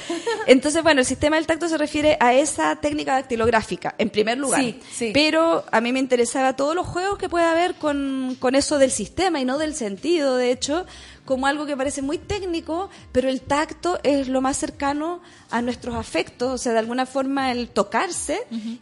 Entonces, 0.47 0.81
bueno, 0.83 1.01
el 1.01 1.05
sistema 1.05 1.35
del 1.35 1.45
tacto 1.47 1.67
se 1.67 1.77
refiere 1.77 2.17
a 2.19 2.33
esa 2.33 2.75
técnica 2.77 3.13
dactilográfica, 3.13 3.95
en 3.97 4.09
primer 4.09 4.37
lugar. 4.37 4.61
Sí, 4.61 4.79
sí. 4.91 5.11
Pero 5.13 5.63
a 5.71 5.81
mí 5.81 5.91
me 5.91 5.99
interesaba 5.99 6.55
todo 6.55 6.73
lo 6.73 6.80
los 6.81 6.87
juegos 6.87 7.19
que 7.19 7.29
puede 7.29 7.45
haber 7.45 7.75
con, 7.75 8.35
con 8.39 8.55
eso 8.55 8.79
del 8.79 8.89
sistema 8.89 9.39
y 9.39 9.45
no 9.45 9.59
del 9.59 9.75
sentido, 9.75 10.35
de 10.35 10.51
hecho, 10.51 10.87
como 11.25 11.45
algo 11.45 11.67
que 11.67 11.77
parece 11.77 12.01
muy 12.01 12.17
técnico, 12.17 12.89
pero 13.11 13.29
el 13.29 13.41
tacto 13.41 13.99
es 14.01 14.27
lo 14.27 14.41
más 14.41 14.57
cercano 14.57 15.21
a 15.51 15.61
nuestros 15.61 15.95
afectos, 15.95 16.51
o 16.51 16.57
sea, 16.57 16.73
de 16.73 16.79
alguna 16.79 17.05
forma 17.05 17.51
el 17.51 17.69
tocarse, 17.69 18.39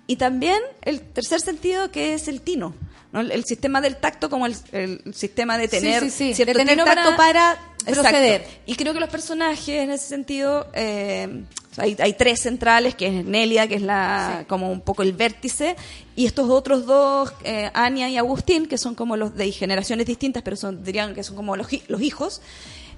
y 0.08 0.16
también 0.16 0.60
el 0.82 1.02
tercer 1.02 1.42
sentido 1.42 1.92
que 1.92 2.14
es 2.14 2.30
el 2.30 2.40
tino. 2.40 2.74
¿no? 3.12 3.20
El, 3.20 3.32
el 3.32 3.44
sistema 3.44 3.82
del 3.82 3.98
tacto 3.98 4.30
como 4.30 4.46
el, 4.46 4.56
el 4.72 5.14
sistema 5.14 5.58
de 5.58 5.68
tener 5.68 6.04
sí, 6.04 6.10
sí, 6.10 6.34
cierto 6.36 6.58
de 6.58 6.66
tener 6.66 6.86
tacto 6.86 7.18
para 7.18 7.58
Exacto. 7.86 8.02
proceder. 8.02 8.48
Y 8.66 8.76
creo 8.76 8.94
que 8.94 9.00
los 9.02 9.10
personajes 9.10 9.84
en 9.84 9.92
ese 9.92 10.08
sentido, 10.08 10.68
eh, 10.74 11.44
hay, 11.80 11.95
hay 11.99 12.14
tres 12.14 12.41
centrales, 12.41 12.95
que 12.95 13.07
es 13.07 13.26
Nelia, 13.26 13.68
que 13.68 13.76
es 13.76 13.81
la 13.81 14.45
como 14.47 14.72
un 14.72 14.81
poco 14.81 15.03
el 15.03 15.14
vértice, 15.14 15.76
y 16.15 16.26
estos 16.26 16.49
otros 16.49 16.85
dos, 16.85 17.34
eh, 17.43 17.72
Ania 17.73 18.10
y 18.10 18.18
Agustín, 18.18 18.68
que 18.68 18.77
son 18.77 18.95
como 18.95 19.18
los 19.18 19.35
de 19.35 19.51
generaciones 19.51 20.06
distintas, 20.06 20.43
pero 20.43 20.56
son 20.56 20.84
dirían 20.84 21.14
que 21.15 21.23
son 21.23 21.35
como 21.35 21.56
los, 21.56 21.68
los 21.88 22.01
hijos. 22.01 22.41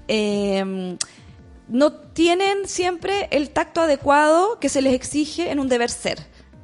eh, 0.07 0.97
no 1.71 1.93
tienen 1.93 2.67
siempre 2.67 3.29
el 3.31 3.49
tacto 3.49 3.81
adecuado 3.81 4.59
que 4.59 4.67
se 4.67 4.81
les 4.81 4.93
exige 4.93 5.51
en 5.51 5.59
un 5.59 5.69
deber 5.69 5.89
ser. 5.89 6.19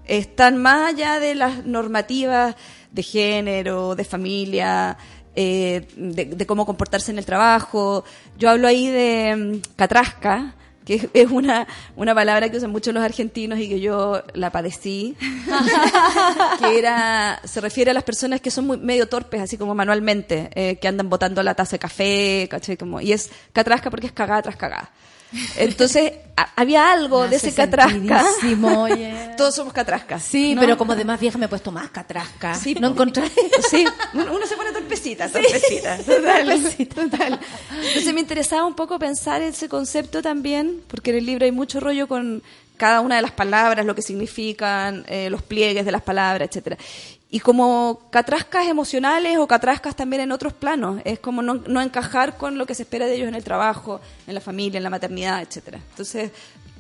Están 0.06 0.58
más 0.58 0.94
allá 0.94 1.20
de 1.20 1.34
las 1.34 1.66
normativas 1.66 2.56
de 2.92 3.04
género, 3.04 3.96
de 3.96 4.04
familia, 4.04 4.98
eh, 5.34 5.88
de, 5.96 6.26
de 6.26 6.46
cómo 6.46 6.66
comportarse 6.66 7.12
en 7.12 7.20
el 7.20 7.26
trabajo. 7.26 8.04
Yo 8.38 8.50
hablo 8.50 8.68
ahí 8.68 8.88
de 8.88 9.36
mm, 9.36 9.76
catrasca, 9.78 10.56
que 10.88 11.10
es- 11.14 11.30
una, 11.30 11.68
una 11.98 12.16
palabra 12.16 12.50
que 12.50 12.56
usan 12.58 12.72
mucho 12.72 12.92
los 12.94 13.04
argentinos 13.04 13.60
y 13.60 13.68
que 13.68 13.80
yo 13.82 14.24
la 14.34 14.50
padecí, 14.52 15.16
que 16.60 16.80
era, 16.80 17.42
se 17.44 17.60
refiere 17.62 17.92
a 17.92 17.94
las 17.94 18.04
personas 18.04 18.40
que 18.42 18.50
son 18.52 18.68
muy, 18.68 18.78
medio 18.78 19.08
torpes, 19.08 19.42
así 19.42 19.58
como 19.58 19.76
manualmente, 19.76 20.50
eh, 20.56 20.78
que 20.78 20.88
andan 20.88 21.10
botando 21.10 21.44
la 21.44 21.54
taza 21.56 21.72
de 21.74 21.80
café, 21.80 22.48
¿cachai? 22.50 22.78
Como, 22.78 23.02
y 23.02 23.12
es 23.12 23.30
catrasca 23.54 23.90
porque 23.90 24.08
es 24.08 24.14
cagada 24.14 24.42
tras 24.44 24.56
cagada. 24.56 24.90
Entonces, 25.58 26.14
había 26.56 26.92
algo 26.92 27.24
Me 27.24 27.30
de 27.30 27.36
ese 27.38 27.54
catrasca. 27.54 28.26
Todos 29.38 29.56
somos 29.56 29.74
catrascas. 29.74 30.24
Sí, 30.24 30.56
¿no? 30.56 30.62
pero 30.62 30.78
como 30.78 30.96
de 30.96 31.06
más 31.06 31.20
vieja 31.20 31.38
me 31.38 31.46
he 31.46 31.50
puesto 31.50 31.72
más 31.72 31.90
catrasca. 31.90 32.56
Sí, 32.56 32.76
no 32.76 32.90
encontré. 32.90 33.30
Sí, 33.70 33.86
uno, 34.14 34.46
se 34.46 34.56
pone 34.56 34.72
torpecita, 34.72 35.30
torpecita. 35.30 35.98
Total, 35.98 36.62
total. 36.94 37.40
Entonces 37.88 38.14
me 38.14 38.22
interesaba 38.22 38.66
un 38.66 38.76
poco 38.76 38.98
pensar 38.98 39.42
ese 39.42 39.68
concepto 39.68 40.22
también, 40.22 40.82
porque 40.88 41.10
en 41.12 41.18
el 41.18 41.26
libro 41.26 41.46
hay 41.46 41.52
mucho 41.52 41.80
rollo 41.80 42.08
con 42.08 42.44
cada 42.78 43.02
una 43.02 43.16
de 43.16 43.24
las 43.24 43.32
palabras, 43.32 43.86
lo 43.86 43.96
que 43.96 44.02
significan, 44.02 45.04
eh, 45.08 45.30
los 45.30 45.42
pliegues 45.42 45.86
de 45.86 45.92
las 45.92 46.04
palabras, 46.04 46.48
etcétera. 46.50 46.78
Y 47.30 47.40
como 47.42 48.00
catrascas 48.10 48.68
emocionales 48.68 49.38
o 49.38 49.48
catrascas 49.48 49.96
también 49.96 50.22
en 50.22 50.32
otros 50.32 50.54
planos, 50.54 51.02
es 51.04 51.20
como 51.20 51.42
no, 51.42 51.56
no 51.56 51.82
encajar 51.82 52.38
con 52.38 52.58
lo 52.58 52.66
que 52.66 52.74
se 52.74 52.84
espera 52.84 53.06
de 53.06 53.16
ellos 53.16 53.28
en 53.28 53.36
el 53.36 53.44
trabajo, 53.44 54.00
en 54.28 54.34
la 54.34 54.40
familia, 54.42 54.78
en 54.78 54.84
la 54.84 54.90
maternidad, 54.90 55.42
etcétera. 55.42 55.80
Entonces, 55.90 56.32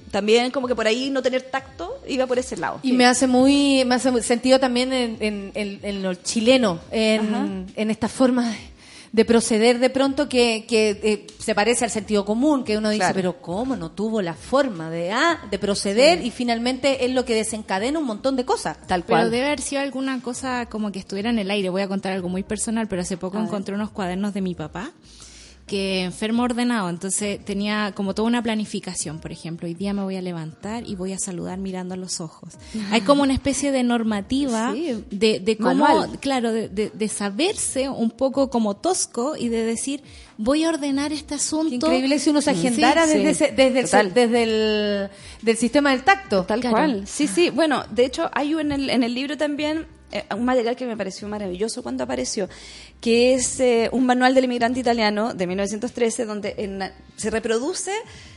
también 0.09 0.51
como 0.51 0.67
que 0.69 0.73
por 0.75 0.87
ahí 0.87 1.09
no 1.09 1.21
tener 1.21 1.41
tacto 1.41 2.01
iba 2.07 2.25
por 2.25 2.39
ese 2.39 2.55
lado. 2.55 2.79
Y 2.81 2.93
me 2.93 3.05
hace 3.05 3.27
muy, 3.27 3.83
me 3.85 3.95
hace 3.95 4.23
sentido 4.23 4.57
también 4.57 4.93
en, 4.93 5.17
en, 5.19 5.51
en- 5.53 5.79
en 5.83 6.01
lo 6.01 6.13
chileno, 6.13 6.79
en, 6.91 7.67
en 7.75 7.91
esta 7.91 8.07
forma 8.07 8.49
de, 8.49 8.57
de 9.11 9.25
proceder 9.25 9.79
de 9.79 9.89
pronto 9.89 10.27
que, 10.29 10.65
que 10.67 10.99
eh, 11.03 11.27
se 11.39 11.55
parece 11.55 11.85
al 11.85 11.91
sentido 11.91 12.25
común, 12.25 12.63
que 12.63 12.77
uno 12.77 12.89
dice, 12.89 12.99
Claro. 12.99 13.15
pero 13.15 13.41
¿cómo 13.41 13.75
no 13.75 13.91
tuvo 13.91 14.21
la 14.21 14.33
forma 14.33 14.89
de, 14.89 15.11
ah, 15.11 15.39
de 15.49 15.59
proceder? 15.59 16.23
Y 16.25 16.31
finalmente 16.31 17.05
es 17.05 17.11
lo 17.13 17.25
que 17.25 17.35
desencadena 17.35 17.99
un 17.99 18.05
montón 18.05 18.35
de 18.35 18.45
cosas. 18.45 18.77
Tal 18.87 19.03
Pero 19.03 19.19
cual. 19.19 19.31
debe 19.31 19.45
haber 19.47 19.61
sido 19.61 19.81
alguna 19.81 20.21
cosa 20.21 20.65
como 20.67 20.91
que 20.91 20.99
estuviera 20.99 21.29
en 21.29 21.39
el 21.39 21.49
aire. 21.51 21.69
Voy 21.69 21.81
a 21.81 21.87
contar 21.87 22.11
algo 22.13 22.29
muy 22.29 22.43
personal, 22.43 22.87
pero 22.87 23.01
hace 23.01 23.17
poco 23.17 23.39
encontré 23.39 23.73
unos 23.75 23.91
cuadernos 23.91 24.33
de 24.33 24.41
mi 24.41 24.55
papá 24.55 24.91
que 25.67 26.03
enfermo 26.03 26.43
ordenado, 26.43 26.89
entonces 26.89 27.43
tenía 27.43 27.91
como 27.93 28.15
toda 28.15 28.27
una 28.27 28.41
planificación, 28.41 29.19
por 29.19 29.31
ejemplo, 29.33 29.67
hoy 29.67 29.73
día 29.73 29.93
me 29.93 30.01
voy 30.01 30.15
a 30.15 30.21
levantar 30.21 30.87
y 30.87 30.95
voy 30.95 31.11
a 31.13 31.19
saludar 31.19 31.59
mirando 31.59 31.93
a 31.93 31.97
los 31.97 32.21
ojos. 32.21 32.53
Hay 32.91 33.01
como 33.01 33.21
una 33.23 33.33
especie 33.33 33.71
de 33.73 33.83
normativa 33.83 34.71
Sí, 34.73 35.03
de, 35.11 35.39
de 35.41 35.57
cómo, 35.57 35.75
manual. 35.85 36.19
claro, 36.19 36.51
de, 36.53 36.69
de- 36.69 36.89
de 36.93 37.07
saberse 37.09 37.89
un 37.89 38.09
poco 38.11 38.49
como 38.49 38.77
tosco 38.77 39.35
y 39.35 39.49
de 39.49 39.63
decir, 39.65 40.01
voy 40.37 40.63
a 40.63 40.69
ordenar 40.69 41.11
este 41.11 41.35
asunto. 41.35 41.69
Qué 41.69 41.75
increíble 41.75 42.17
si 42.19 42.29
uno 42.29 42.41
se 42.41 42.51
agendara 42.51 43.05
Sí, 43.05 43.17
desde, 43.17 43.33
sí. 43.33 43.43
ese- 43.43 43.53
desde, 43.55 43.99
el, 43.99 44.13
desde 44.13 44.43
el 44.43 45.09
del 45.41 45.57
sistema 45.57 45.91
del 45.91 46.03
tacto. 46.03 46.43
Tal 46.45 46.61
Claro. 46.61 46.75
cual. 46.77 47.03
Sí, 47.07 47.27
sí. 47.27 47.49
Bueno, 47.49 47.83
de 47.91 48.05
hecho, 48.05 48.29
hay 48.33 48.53
un- 48.55 48.71
en 48.71 48.71
el, 48.71 48.89
en 48.89 49.03
el 49.03 49.13
libro 49.13 49.35
también 49.37 49.85
eh, 50.11 50.23
un 50.35 50.45
material 50.45 50.75
que 50.75 50.85
me 50.85 50.95
pareció 50.97 51.27
maravilloso 51.27 51.83
cuando 51.83 52.03
apareció, 52.03 52.47
que 53.01 53.33
es 53.35 53.59
eh, 53.59 53.89
un 53.91 54.05
manual 54.05 54.33
del 54.33 54.45
inmigrante 54.45 54.79
italiano 54.79 55.33
de 55.33 55.47
1913, 55.47 56.25
donde 56.25 56.55
en 56.57 56.91
se 57.17 57.29
reproduce 57.31 57.91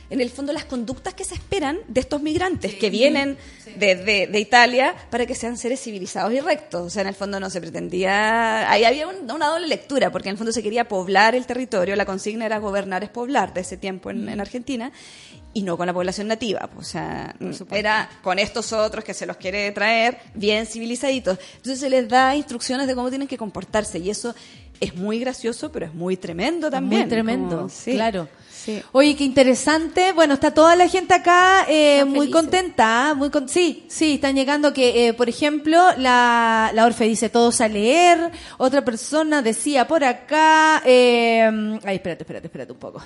en 0.09 0.19
el 0.19 0.29
fondo 0.29 0.51
las 0.51 0.65
conductas 0.65 1.13
que 1.13 1.23
se 1.23 1.35
esperan 1.35 1.77
de 1.87 2.01
estos 2.01 2.21
migrantes 2.21 2.73
que 2.75 2.89
vienen 2.89 3.37
desde 3.77 4.27
de 4.27 4.39
Italia 4.39 4.93
para 5.09 5.25
que 5.25 5.35
sean 5.35 5.55
seres 5.55 5.79
civilizados 5.79 6.33
y 6.33 6.41
rectos. 6.41 6.81
O 6.87 6.89
sea, 6.89 7.03
en 7.03 7.07
el 7.07 7.15
fondo 7.15 7.39
no 7.39 7.49
se 7.49 7.61
pretendía... 7.61 8.69
Ahí 8.69 8.83
había 8.83 9.07
un- 9.07 9.31
una 9.31 9.47
doble 9.47 9.67
lectura, 9.67 10.11
porque 10.11 10.27
en 10.27 10.33
el 10.33 10.37
fondo 10.37 10.51
se 10.51 10.61
quería 10.63 10.87
poblar 10.89 11.33
el 11.35 11.45
territorio, 11.45 11.95
la 11.95 12.05
consigna 12.05 12.45
era 12.45 12.57
gobernar 12.57 13.03
es 13.05 13.09
poblar 13.09 13.53
de 13.53 13.61
ese 13.61 13.77
tiempo 13.77 14.09
en, 14.09 14.27
en 14.27 14.41
Argentina, 14.41 14.91
y 15.53 15.63
no 15.63 15.77
con 15.77 15.85
la 15.87 15.93
población 15.93 16.27
nativa. 16.27 16.69
pues, 16.73 16.87
O 16.87 16.89
sea, 16.91 17.35
era 17.71 18.09
con 18.23 18.39
estos 18.39 18.71
otros 18.73 19.03
que 19.03 19.13
se 19.13 19.25
los 19.25 19.37
quiere 19.37 19.71
traer 19.71 20.17
bien 20.33 20.65
civilizaditos. 20.65 21.37
Entonces 21.57 21.79
se 21.79 21.89
les 21.89 22.07
da 22.07 22.35
instrucciones 22.35 22.87
de 22.87 22.95
cómo 22.95 23.09
tienen 23.09 23.27
que 23.27 23.37
comportarse, 23.37 23.99
y 23.99 24.09
eso 24.09 24.33
es 24.79 24.95
muy 24.95 25.19
gracioso, 25.19 25.71
pero 25.71 25.85
es 25.85 25.93
muy 25.93 26.17
tremendo 26.17 26.69
también. 26.71 27.01
Muy 27.03 27.09
tremendo, 27.09 27.55
como- 27.57 27.69
sí. 27.69 27.93
claro. 27.93 28.27
Sí. 28.63 28.79
Oye, 28.91 29.15
qué 29.15 29.23
interesante. 29.23 30.11
Bueno, 30.13 30.35
está 30.35 30.53
toda 30.53 30.75
la 30.75 30.87
gente 30.87 31.15
acá 31.15 31.65
eh, 31.67 32.03
muy 32.05 32.27
felices. 32.27 32.33
contenta. 32.33 33.13
Muy 33.15 33.31
con- 33.31 33.49
sí, 33.49 33.85
sí, 33.87 34.13
están 34.15 34.35
llegando 34.35 34.71
que, 34.71 35.07
eh, 35.07 35.13
por 35.13 35.29
ejemplo, 35.29 35.79
la, 35.97 36.69
la 36.73 36.85
Orfe 36.85 37.05
dice 37.05 37.29
todos 37.29 37.59
a 37.61 37.67
leer. 37.67 38.31
Otra 38.59 38.85
persona 38.85 39.41
decía 39.41 39.87
por 39.87 40.03
acá. 40.03 40.83
Eh, 40.85 41.79
ay, 41.83 41.95
espérate, 41.95 42.21
espérate, 42.23 42.47
espérate 42.47 42.71
un 42.71 42.77
poco. 42.79 43.01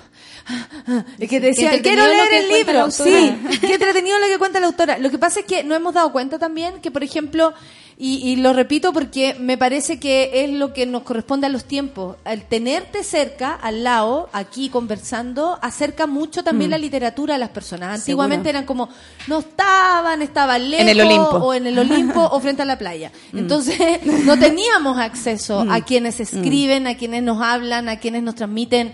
Es 1.18 1.28
que 1.28 1.40
decía, 1.40 1.70
Qué 1.70 1.80
quiero 1.82 2.06
leer 2.06 2.32
el 2.34 2.48
libro. 2.48 2.90
Sí, 2.90 3.34
qué 3.62 3.74
entretenido 3.74 4.18
lo 4.18 4.26
que 4.26 4.38
cuenta 4.38 4.60
la 4.60 4.66
autora. 4.66 4.98
Lo 4.98 5.10
que 5.10 5.18
pasa 5.18 5.40
es 5.40 5.46
que 5.46 5.64
nos 5.64 5.76
hemos 5.76 5.94
dado 5.94 6.12
cuenta 6.12 6.38
también 6.38 6.80
que, 6.82 6.90
por 6.90 7.02
ejemplo, 7.02 7.54
y, 7.98 8.16
y 8.28 8.36
lo 8.36 8.52
repito 8.52 8.92
porque 8.92 9.34
me 9.40 9.56
parece 9.56 9.98
que 9.98 10.44
es 10.44 10.50
lo 10.50 10.74
que 10.74 10.84
nos 10.84 11.02
corresponde 11.02 11.46
a 11.46 11.50
los 11.50 11.64
tiempos. 11.64 12.16
El 12.26 12.42
tenerte 12.42 13.02
cerca, 13.02 13.54
al 13.54 13.84
lado, 13.84 14.28
aquí 14.34 14.68
conversando, 14.68 15.58
acerca 15.62 16.06
mucho 16.06 16.44
también 16.44 16.70
la 16.70 16.78
literatura 16.78 17.36
a 17.36 17.38
las 17.38 17.48
personas. 17.48 18.00
Antiguamente 18.00 18.48
Seguro. 18.48 18.50
eran 18.50 18.66
como, 18.66 18.90
no 19.28 19.38
estaban, 19.38 20.20
estaban 20.20 20.70
lejos, 20.70 20.82
En 20.82 20.88
el 20.90 21.00
Olimpo. 21.00 21.36
o 21.36 21.54
en 21.54 21.66
el 21.66 21.78
Olimpo, 21.78 22.20
o 22.20 22.38
frente 22.38 22.60
a 22.60 22.66
la 22.66 22.76
playa. 22.76 23.12
Entonces, 23.32 23.78
no 24.04 24.38
teníamos 24.38 24.98
acceso 24.98 25.64
a 25.66 25.80
quienes 25.84 26.20
escriben, 26.20 26.86
a 26.86 26.98
quienes 26.98 27.22
nos 27.22 27.40
hablan, 27.40 27.88
a 27.88 27.98
quienes 27.98 28.22
nos 28.22 28.34
transmiten 28.34 28.92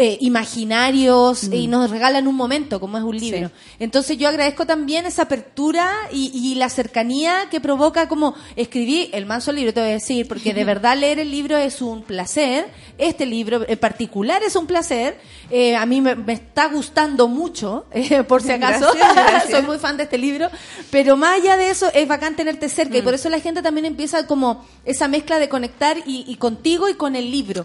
eh, 0.00 0.16
imaginarios 0.20 1.48
y 1.52 1.66
nos 1.66 1.90
regalan 1.90 2.28
un 2.28 2.36
momento, 2.36 2.78
como 2.78 2.98
es 2.98 3.04
un 3.04 3.18
libro. 3.18 3.50
Entonces 3.80 4.16
yo 4.16 4.28
agradezco 4.28 4.64
también 4.64 5.06
esa 5.06 5.22
apertura 5.22 5.90
y, 6.12 6.30
y 6.32 6.54
la 6.54 6.68
cercanía 6.68 7.48
que 7.50 7.60
provoca 7.60 8.06
como 8.06 8.36
escribí 8.54 9.10
el 9.12 9.26
manso 9.26 9.50
libro, 9.50 9.74
te 9.74 9.80
voy 9.80 9.90
a 9.90 9.94
decir, 9.94 10.28
porque 10.28 10.54
de 10.54 10.64
verdad 10.78 10.96
leer 10.96 11.18
el 11.18 11.32
libro 11.32 11.56
es 11.56 11.82
un 11.82 12.02
placer. 12.02 12.68
Este 12.96 13.26
libro 13.26 13.68
en 13.68 13.78
particular 13.78 14.40
es 14.44 14.54
un 14.54 14.68
placer. 14.68 15.18
Eh, 15.50 15.74
a 15.74 15.84
mí 15.84 16.00
me, 16.00 16.14
me 16.14 16.34
está 16.34 16.68
gustando 16.68 17.26
mucho, 17.26 17.86
eh, 17.92 18.22
por 18.22 18.40
si 18.40 18.52
acaso. 18.52 18.92
Gracias, 18.94 19.14
gracias. 19.14 19.50
Soy 19.50 19.62
muy 19.62 19.78
fan 19.78 19.96
de 19.96 20.04
este 20.04 20.18
libro. 20.18 20.48
Pero 20.92 21.16
más 21.16 21.40
allá 21.40 21.56
de 21.56 21.70
eso, 21.70 21.90
es 21.92 22.06
bacán 22.06 22.36
tenerte 22.36 22.68
cerca 22.68 22.96
y 22.96 23.02
por 23.02 23.14
eso 23.14 23.28
la 23.28 23.40
gente 23.40 23.62
también 23.62 23.84
empieza 23.84 24.28
como 24.28 24.64
esa 24.84 25.08
mezcla 25.08 25.40
de 25.40 25.48
conectar 25.48 25.96
y, 26.06 26.24
y 26.28 26.36
contigo 26.36 26.88
y 26.88 26.94
con 26.94 27.16
el 27.16 27.32
libro. 27.32 27.64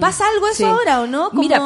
¿Pasa 0.00 0.24
algo 0.32 0.46
eso 0.48 0.56
Sí. 0.56 0.64
ahora 0.64 1.02
o 1.02 1.06
no? 1.06 1.28
Como, 1.30 1.42
Mira. 1.42 1.58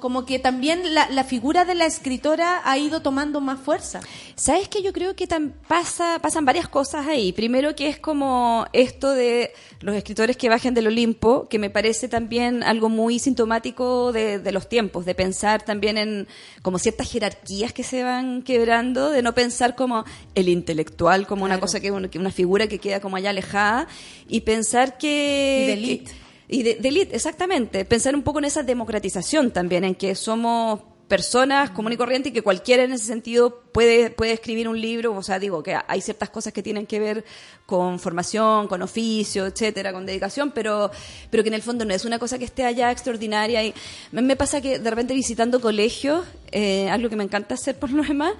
como 0.00 0.24
que 0.26 0.40
también 0.40 0.92
la, 0.92 1.08
la 1.08 1.22
figura 1.22 1.64
de 1.64 1.76
la 1.76 1.86
escritora 1.86 2.62
ha 2.64 2.76
ido 2.78 3.00
tomando 3.00 3.40
más 3.40 3.60
fuerza. 3.60 4.00
¿Sabes 4.34 4.68
que 4.68 4.82
Yo 4.82 4.92
creo 4.92 5.14
que 5.14 5.26
tan 5.28 5.50
pasa, 5.68 6.18
pasan 6.20 6.44
varias 6.44 6.66
cosas 6.66 7.06
ahí. 7.06 7.32
Primero 7.32 7.76
que 7.76 7.88
es 7.88 7.98
como 7.98 8.66
esto 8.72 9.10
de 9.12 9.52
los 9.80 9.94
escritores 9.94 10.36
que 10.36 10.48
bajen 10.48 10.74
del 10.74 10.88
Olimpo, 10.88 11.46
que 11.48 11.58
me 11.60 11.70
parece 11.70 12.08
también 12.08 12.62
algo 12.64 12.88
muy 12.88 13.18
sintomático 13.20 14.10
de, 14.12 14.38
de 14.40 14.52
los 14.52 14.68
tiempos, 14.68 15.04
de 15.04 15.14
pensar 15.14 15.62
también 15.62 15.96
en 15.96 16.26
como 16.62 16.78
ciertas 16.80 17.08
jerarquías 17.10 17.72
que 17.72 17.84
se 17.84 18.02
van 18.02 18.42
quebrando, 18.42 19.10
de 19.10 19.22
no 19.22 19.32
pensar 19.34 19.76
como 19.76 20.04
el 20.34 20.48
intelectual, 20.48 21.26
como 21.26 21.44
una 21.44 21.60
cosa 21.60 21.78
que, 21.78 21.92
que 22.10 22.18
una 22.18 22.32
figura 22.32 22.66
que 22.66 22.78
queda 22.80 23.00
como 23.00 23.14
allá 23.16 23.30
alejada, 23.30 23.86
y 24.26 24.40
pensar 24.40 24.98
que... 24.98 25.62
Y 25.62 25.66
de 25.66 25.72
élite. 25.74 26.10
que- 26.10 26.29
y 26.50 26.64
de, 26.64 26.78
élite, 26.82 27.14
exactamente. 27.14 27.84
Pensar 27.84 28.14
un 28.16 28.22
poco 28.22 28.40
en 28.40 28.46
esa 28.46 28.64
democratización 28.64 29.52
también, 29.52 29.84
en 29.84 29.94
que 29.94 30.14
somos 30.16 30.80
personas 31.06 31.70
común 31.70 31.92
y 31.92 31.96
corriente 31.96 32.28
y 32.28 32.32
que 32.32 32.42
cualquiera 32.42 32.84
en 32.84 32.92
ese 32.92 33.04
sentido 33.04 33.62
puede, 33.72 34.10
puede 34.10 34.32
escribir 34.32 34.68
un 34.68 34.80
libro. 34.80 35.14
O 35.14 35.22
sea, 35.22 35.38
digo 35.38 35.62
que 35.62 35.76
hay 35.86 36.00
ciertas 36.00 36.30
cosas 36.30 36.52
que 36.52 36.62
tienen 36.62 36.86
que 36.86 36.98
ver 36.98 37.24
con 37.66 38.00
formación, 38.00 38.66
con 38.66 38.82
oficio, 38.82 39.46
etcétera, 39.46 39.92
con 39.92 40.06
dedicación, 40.06 40.50
pero, 40.50 40.90
pero 41.30 41.44
que 41.44 41.48
en 41.48 41.54
el 41.54 41.62
fondo 41.62 41.84
no 41.84 41.94
es 41.94 42.04
una 42.04 42.18
cosa 42.18 42.36
que 42.36 42.44
esté 42.44 42.64
allá 42.64 42.90
extraordinaria. 42.90 43.64
Y 43.64 43.72
me, 44.10 44.22
me 44.22 44.34
pasa 44.34 44.60
que 44.60 44.80
de 44.80 44.90
repente 44.90 45.14
visitando 45.14 45.60
colegios, 45.60 46.24
eh, 46.50 46.88
algo 46.88 47.08
que 47.08 47.16
me 47.16 47.24
encanta 47.24 47.54
hacer 47.54 47.78
por 47.78 47.90
lo 47.90 48.02
demás, 48.02 48.34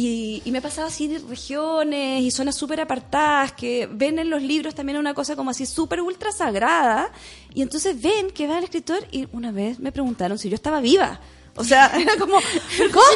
y, 0.00 0.42
y 0.44 0.52
me 0.52 0.58
he 0.58 0.62
pasado 0.62 0.86
así 0.86 1.08
de 1.08 1.18
regiones 1.18 2.22
y 2.22 2.30
zonas 2.30 2.54
súper 2.54 2.80
apartadas 2.80 3.50
que 3.50 3.88
ven 3.90 4.20
en 4.20 4.30
los 4.30 4.40
libros 4.40 4.72
también 4.76 4.96
una 4.96 5.12
cosa 5.12 5.34
como 5.34 5.50
así 5.50 5.66
súper 5.66 6.00
ultra 6.02 6.30
sagrada. 6.30 7.10
Y 7.52 7.62
entonces 7.62 8.00
ven 8.00 8.30
que 8.30 8.46
va 8.46 8.58
el 8.58 8.64
escritor 8.64 9.04
y 9.10 9.26
una 9.32 9.50
vez 9.50 9.80
me 9.80 9.90
preguntaron 9.90 10.38
si 10.38 10.48
yo 10.48 10.54
estaba 10.54 10.78
viva. 10.80 11.18
O 11.56 11.64
sea, 11.64 11.86
era 12.00 12.16
como, 12.16 12.38
¿pero 12.76 12.92
¿cómo? 12.92 13.06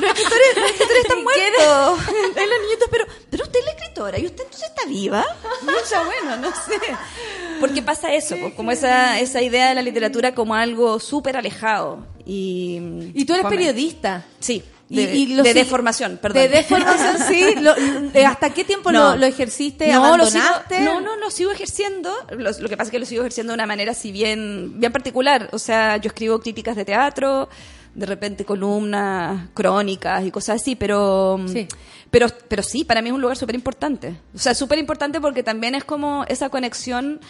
Los 0.00 0.10
escritores, 0.10 0.56
los 0.56 0.70
escritores 0.72 1.02
están 1.04 1.22
muertos. 1.22 2.00
Hay 2.36 2.46
los 2.48 2.60
niñitos, 2.62 2.88
pero, 2.90 3.04
pero 3.30 3.44
usted 3.44 3.60
es 3.60 3.64
la 3.64 3.70
escritora 3.70 4.18
y 4.18 4.26
usted 4.26 4.42
entonces 4.46 4.68
está 4.68 4.84
viva. 4.88 5.24
O 5.62 5.86
sea, 5.86 6.02
bueno, 6.02 6.38
no 6.38 6.50
sé. 6.50 6.80
Porque 7.60 7.82
pasa 7.82 8.12
eso, 8.12 8.34
pues, 8.40 8.52
como 8.54 8.72
esa, 8.72 9.20
esa 9.20 9.40
idea 9.42 9.68
de 9.68 9.76
la 9.76 9.82
literatura 9.82 10.34
como 10.34 10.56
algo 10.56 10.98
súper 10.98 11.36
alejado. 11.36 12.04
Y, 12.26 12.80
Y 13.14 13.24
tú 13.24 13.34
eres 13.34 13.46
periodista. 13.46 14.26
Sí. 14.40 14.64
De, 14.88 15.14
y 15.14 15.26
lo 15.34 15.42
de 15.42 15.50
sigue- 15.50 15.64
deformación, 15.64 16.18
perdón. 16.20 16.42
De 16.42 16.48
deformación, 16.48 17.16
sí. 17.28 17.54
Lo- 17.60 17.76
eh, 17.76 18.24
¿Hasta 18.24 18.50
qué 18.54 18.64
tiempo 18.64 18.90
No. 18.90 19.10
lo, 19.10 19.16
lo 19.16 19.26
ejerciste? 19.26 19.86
No, 19.88 19.92
sigo, 19.92 20.04
¿Abandonaste? 20.06 20.80
no, 20.80 21.00
no, 21.00 21.16
lo 21.16 21.30
sigo 21.30 21.50
ejerciendo. 21.50 22.10
Lo, 22.30 22.50
lo 22.50 22.68
que 22.68 22.76
pasa 22.76 22.88
es 22.88 22.90
que 22.92 22.98
lo 22.98 23.04
sigo 23.06 23.20
ejerciendo 23.22 23.52
de 23.52 23.54
una 23.56 23.66
manera 23.66 23.92
así 23.92 24.12
bien, 24.12 24.80
bien 24.80 24.90
particular. 24.92 25.48
O 25.52 25.58
sea, 25.58 25.98
yo 25.98 26.08
escribo 26.08 26.40
críticas 26.40 26.74
de 26.74 26.86
teatro, 26.86 27.48
de 27.94 28.06
repente 28.06 28.44
columnas, 28.44 29.48
crónicas 29.54 30.24
y 30.24 30.30
cosas 30.30 30.60
así, 30.62 30.74
pero 30.76 31.38
Sí. 31.52 31.66
Pero 32.10 32.28
pero 32.48 32.62
sí, 32.62 32.84
para 32.84 33.02
mí 33.02 33.08
es 33.08 33.14
un 33.14 33.20
lugar 33.20 33.36
súper 33.36 33.54
importante. 33.54 34.16
O 34.34 34.38
sea, 34.38 34.54
súper 34.54 34.78
importante 34.78 35.20
porque 35.20 35.42
también 35.42 35.74
es 35.74 35.84
como 35.84 36.24
esa 36.28 36.48
conexión 36.48 37.20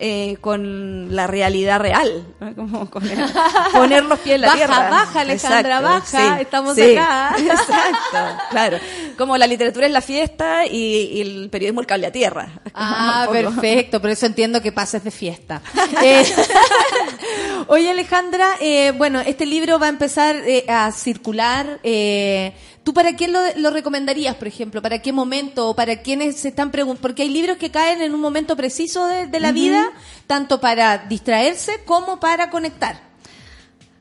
eh, 0.00 0.36
con 0.40 1.16
la 1.16 1.26
realidad 1.26 1.80
real, 1.80 2.24
¿no? 2.38 2.54
como 2.54 2.88
con 2.88 3.02
el- 3.08 3.18
poner 3.72 4.04
los 4.04 4.20
pies 4.20 4.36
en 4.36 4.42
la 4.42 4.46
Baja, 4.46 4.56
tierra. 4.58 4.90
baja, 4.90 5.20
Alejandra, 5.22 5.80
baja, 5.80 6.40
estamos 6.40 6.78
acá. 6.78 7.34
Exacto, 7.38 8.42
claro. 8.50 8.78
Como 9.16 9.36
la 9.36 9.48
literatura 9.48 9.86
es 9.86 9.92
la 9.92 10.00
fiesta 10.00 10.66
y, 10.66 11.10
y 11.14 11.20
el 11.20 11.50
periodismo 11.50 11.80
el 11.80 11.88
cable 11.88 12.06
a 12.06 12.12
tierra. 12.12 12.48
Ah, 12.80 13.26
perfecto, 13.32 14.00
por 14.00 14.10
eso 14.10 14.24
entiendo 14.26 14.62
que 14.62 14.70
pases 14.70 15.02
de 15.02 15.10
fiesta. 15.10 15.60
Eh, 16.00 16.24
Oye, 17.66 17.90
Alejandra, 17.90 18.54
eh, 18.60 18.92
bueno, 18.96 19.18
este 19.20 19.46
libro 19.46 19.78
va 19.80 19.86
a 19.86 19.88
empezar 19.90 20.36
eh, 20.36 20.64
a 20.68 20.92
circular. 20.92 21.80
eh, 21.82 22.52
¿Tú 22.88 22.94
para 22.94 23.16
quién 23.16 23.34
lo, 23.34 23.40
lo 23.56 23.68
recomendarías, 23.68 24.34
por 24.36 24.48
ejemplo? 24.48 24.80
¿Para 24.80 25.00
qué 25.00 25.12
momento? 25.12 25.68
¿O 25.68 25.76
para 25.76 26.00
quienes 26.00 26.36
se 26.36 26.48
están 26.48 26.70
preguntando? 26.70 27.02
Porque 27.02 27.20
hay 27.20 27.28
libros 27.28 27.58
que 27.58 27.70
caen 27.70 28.00
en 28.00 28.14
un 28.14 28.20
momento 28.22 28.56
preciso 28.56 29.06
de, 29.06 29.26
de 29.26 29.40
la 29.40 29.52
vida, 29.52 29.90
tanto 30.26 30.58
para 30.58 30.96
distraerse 30.96 31.84
como 31.84 32.18
para 32.18 32.48
conectar. 32.48 33.07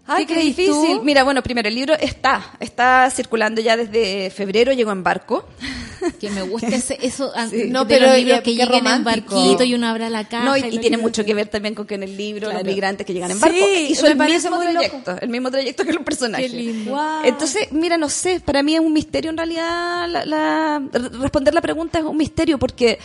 Ay, 0.08 0.26
¿Qué 0.26 0.36
qué, 0.36 0.40
difícil. 0.42 0.72
tú? 0.98 1.02
Mira, 1.04 1.24
bueno, 1.24 1.44
primero, 1.44 1.68
el 1.68 1.76
libro 1.76 1.94
está, 2.00 2.54
está 2.60 3.10
circulando 3.12 3.60
ya 3.62 3.76
desde 3.78 4.30
febrero, 4.30 4.72
llegó 4.74 4.92
en 4.92 5.04
barco. 5.04 5.46
Que 6.22 6.30
me 6.30 6.44
gusta 6.44 6.68
ese, 6.68 6.98
eso, 7.02 7.32
an- 7.36 7.50
Sí. 7.50 7.66
no, 7.70 7.88
pero 7.88 8.06
los 8.08 8.18
libros 8.18 8.38
eh, 8.40 8.44
que 8.44 8.56
qué 8.56 8.66
lleguen 8.66 8.86
en 8.88 9.04
barquito 9.04 9.64
y 9.64 9.74
uno 9.74 9.88
abra 9.88 10.10
la 10.12 10.26
caja. 10.28 10.46
No, 10.46 10.56
y, 10.56 10.62
y 10.62 10.76
y 10.76 10.80
tiene 10.80 10.98
mucho 10.98 11.26
que 11.26 11.34
ver 11.34 11.48
también 11.48 11.74
con 11.74 11.88
que 11.88 11.96
en 11.96 12.04
el 12.04 12.16
libro 12.16 12.46
los 12.48 12.54
Claro. 12.54 12.66
migrantes 12.70 13.06
que 13.06 13.14
llegan 13.14 13.32
en 13.32 13.38
Sí, 13.38 13.42
barco 13.42 13.58
hizo 13.90 14.06
el 14.08 14.16
mismo 14.16 14.56
muy 14.58 14.66
loco. 14.68 14.80
trayecto, 14.80 15.18
el 15.20 15.30
mismo 15.30 15.50
trayecto 15.52 15.84
que 15.84 15.94
los 15.94 16.04
personajes. 16.04 16.52
Qué 16.52 16.56
lindo. 16.58 16.92
Guau. 16.92 17.26
Entonces, 17.26 17.72
mira, 17.72 17.98
no 17.98 18.10
sé, 18.10 18.40
para 18.40 18.62
mí 18.62 18.76
es 18.76 18.80
un 18.80 18.94
misterio 18.94 19.32
en 19.32 19.38
realidad 19.38 20.08
la, 20.08 20.24
la- 20.26 20.82
responder 21.20 21.54
la 21.56 21.62
pregunta 21.62 21.98
es 22.00 22.06
un 22.06 22.16
misterio 22.16 22.60
porque 22.60 23.00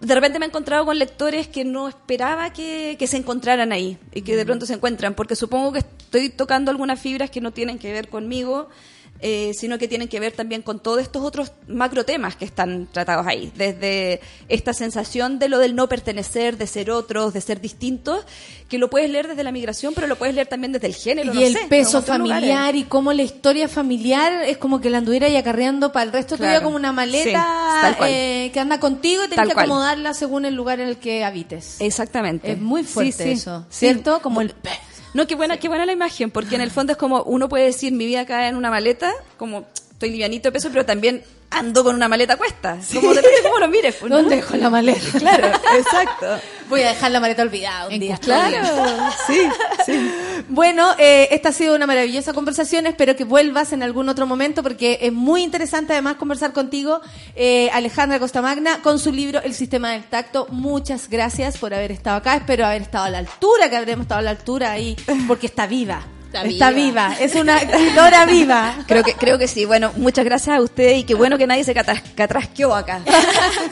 de 0.00 0.14
repente 0.14 0.38
me 0.38 0.46
he 0.46 0.48
encontrado 0.48 0.84
con 0.84 0.98
lectores 0.98 1.48
que 1.48 1.64
no 1.64 1.88
esperaba 1.88 2.52
que, 2.52 2.96
que 2.98 3.06
se 3.06 3.16
encontraran 3.16 3.72
ahí 3.72 3.98
y 4.14 4.22
que 4.22 4.36
de 4.36 4.44
pronto 4.44 4.64
se 4.64 4.74
encuentran, 4.74 5.14
porque 5.14 5.34
supongo 5.34 5.72
que 5.72 5.80
estoy 5.80 6.28
tocando 6.28 6.70
algunas 6.70 7.00
fibras 7.00 7.30
que 7.30 7.40
no 7.40 7.50
tienen 7.50 7.78
que 7.78 7.92
ver 7.92 8.08
conmigo, 8.08 8.68
eh, 9.22 9.52
sino 9.54 9.78
que 9.78 9.86
tienen 9.88 10.08
que 10.08 10.18
ver 10.20 10.32
también 10.32 10.62
con 10.62 10.80
todos 10.80 11.00
estos 11.00 11.22
otros 11.22 11.52
macro 11.68 12.04
temas 12.04 12.34
que 12.36 12.44
están 12.44 12.88
tratados 12.92 13.26
ahí, 13.26 13.52
desde 13.56 14.20
esta 14.48 14.72
sensación 14.74 15.38
de 15.38 15.48
lo 15.48 15.58
del 15.58 15.74
no 15.76 15.88
pertenecer, 15.88 16.56
de 16.58 16.66
ser 16.66 16.90
otros, 16.90 17.32
de 17.32 17.40
ser 17.40 17.60
distintos, 17.60 18.24
que 18.68 18.78
lo 18.78 18.90
puedes 18.90 19.08
leer 19.10 19.28
desde 19.28 19.44
la 19.44 19.52
migración, 19.52 19.92
pero 19.94 20.06
lo 20.08 20.16
puedes 20.16 20.34
leer 20.34 20.48
también 20.48 20.72
desde 20.72 20.88
el 20.88 20.94
género. 20.94 21.32
Y 21.32 21.36
no 21.36 21.40
el 21.46 21.52
sé, 21.52 21.66
peso 21.68 22.00
lugares. 22.00 22.06
familiar 22.08 22.74
y 22.76 22.84
cómo 22.84 23.12
la 23.12 23.22
historia 23.22 23.68
familiar 23.68 24.42
es 24.44 24.58
como 24.58 24.80
que 24.80 24.90
la 24.90 24.98
anduviera 24.98 25.28
y 25.28 25.36
acarreando 25.36 25.92
para 25.92 26.04
el 26.04 26.12
resto 26.12 26.36
Claro. 26.36 26.64
como 26.64 26.76
una 26.76 26.92
maleta 26.92 27.96
eh, 28.08 28.50
que 28.52 28.58
anda 28.60 28.80
contigo 28.80 29.22
y 29.24 29.28
tienes 29.28 29.36
Tal 29.36 29.48
que 29.48 29.54
cual. 29.54 29.66
acomodarla 29.66 30.14
según 30.14 30.44
el 30.46 30.54
lugar 30.54 30.80
en 30.80 30.88
el 30.88 30.96
que 30.96 31.24
habites. 31.24 31.76
Exactamente. 31.80 32.52
Es 32.52 32.58
muy 32.60 32.82
fuerte 32.82 33.12
Sí, 33.12 33.22
sí. 33.22 33.30
eso. 33.30 33.64
¿cierto? 33.70 34.20
Como 34.20 34.40
el 34.40 34.52
No, 35.14 35.26
qué 35.26 35.34
buena, 35.34 35.58
qué 35.58 35.68
buena 35.68 35.86
la 35.86 35.92
imagen, 35.92 36.30
porque 36.30 36.54
en 36.54 36.60
el 36.60 36.70
fondo 36.70 36.92
es 36.92 36.98
como 36.98 37.22
uno 37.24 37.48
puede 37.48 37.64
decir 37.64 37.92
mi 37.92 38.06
vida 38.06 38.24
cae 38.24 38.48
en 38.48 38.56
una 38.56 38.70
maleta, 38.70 39.12
como 39.36 39.66
estoy 39.92 40.10
livianito 40.10 40.48
de 40.48 40.52
peso, 40.52 40.68
pero 40.72 40.86
también 40.86 41.22
ando 41.50 41.84
con 41.84 41.94
una 41.94 42.08
maleta 42.08 42.34
a 42.34 42.36
cuesta. 42.36 42.78
Como 42.94 43.14
depende 43.14 43.42
cómo 43.42 43.58
lo 43.58 43.68
mires. 43.68 43.94
pues, 43.96 44.10
¿no? 44.10 44.16
¿Dónde 44.18 44.36
dejo 44.36 44.56
la 44.56 44.70
maleta? 44.70 45.18
Claro, 45.18 45.48
exacto. 45.78 46.40
Voy 46.72 46.80
a 46.80 46.88
dejar 46.88 47.10
la 47.10 47.20
maleta 47.20 47.42
olvidada 47.42 47.88
un 47.88 48.00
día. 48.00 48.16
Claro, 48.22 48.66
sí, 49.26 49.40
sí. 49.84 50.10
Bueno, 50.48 50.94
eh, 50.98 51.28
esta 51.32 51.50
ha 51.50 51.52
sido 51.52 51.74
una 51.74 51.86
maravillosa 51.86 52.32
conversación. 52.32 52.86
Espero 52.86 53.14
que 53.14 53.24
vuelvas 53.24 53.74
en 53.74 53.82
algún 53.82 54.08
otro 54.08 54.26
momento 54.26 54.62
porque 54.62 54.98
es 55.02 55.12
muy 55.12 55.42
interesante 55.42 55.92
además 55.92 56.16
conversar 56.16 56.54
contigo, 56.54 57.02
eh, 57.36 57.68
Alejandra 57.74 58.18
Costamagna, 58.18 58.80
con 58.80 58.98
su 58.98 59.12
libro 59.12 59.42
El 59.42 59.52
Sistema 59.52 59.90
del 59.90 60.04
Tacto. 60.04 60.46
Muchas 60.48 61.10
gracias 61.10 61.58
por 61.58 61.74
haber 61.74 61.92
estado 61.92 62.16
acá. 62.16 62.36
Espero 62.36 62.64
haber 62.64 62.80
estado 62.80 63.04
a 63.04 63.10
la 63.10 63.18
altura, 63.18 63.68
que 63.68 63.76
habremos 63.76 64.04
estado 64.04 64.20
a 64.20 64.22
la 64.22 64.30
altura 64.30 64.72
ahí, 64.72 64.96
porque 65.28 65.48
está 65.48 65.66
viva. 65.66 66.02
Está 66.40 66.70
viva. 66.70 67.08
viva. 67.08 67.16
Es 67.20 67.34
una 67.34 67.58
escritora 67.58 68.24
viva. 68.26 68.74
Creo 68.86 69.02
que, 69.02 69.14
creo 69.14 69.38
que 69.38 69.48
sí. 69.48 69.64
Bueno, 69.64 69.92
muchas 69.96 70.24
gracias 70.24 70.56
a 70.56 70.60
ustedes 70.60 70.98
y 70.98 71.04
qué 71.04 71.14
bueno 71.14 71.36
que 71.38 71.46
nadie 71.46 71.64
se 71.64 71.74
catras- 71.74 72.02
catrasqueó 72.14 72.74
acá. 72.74 73.00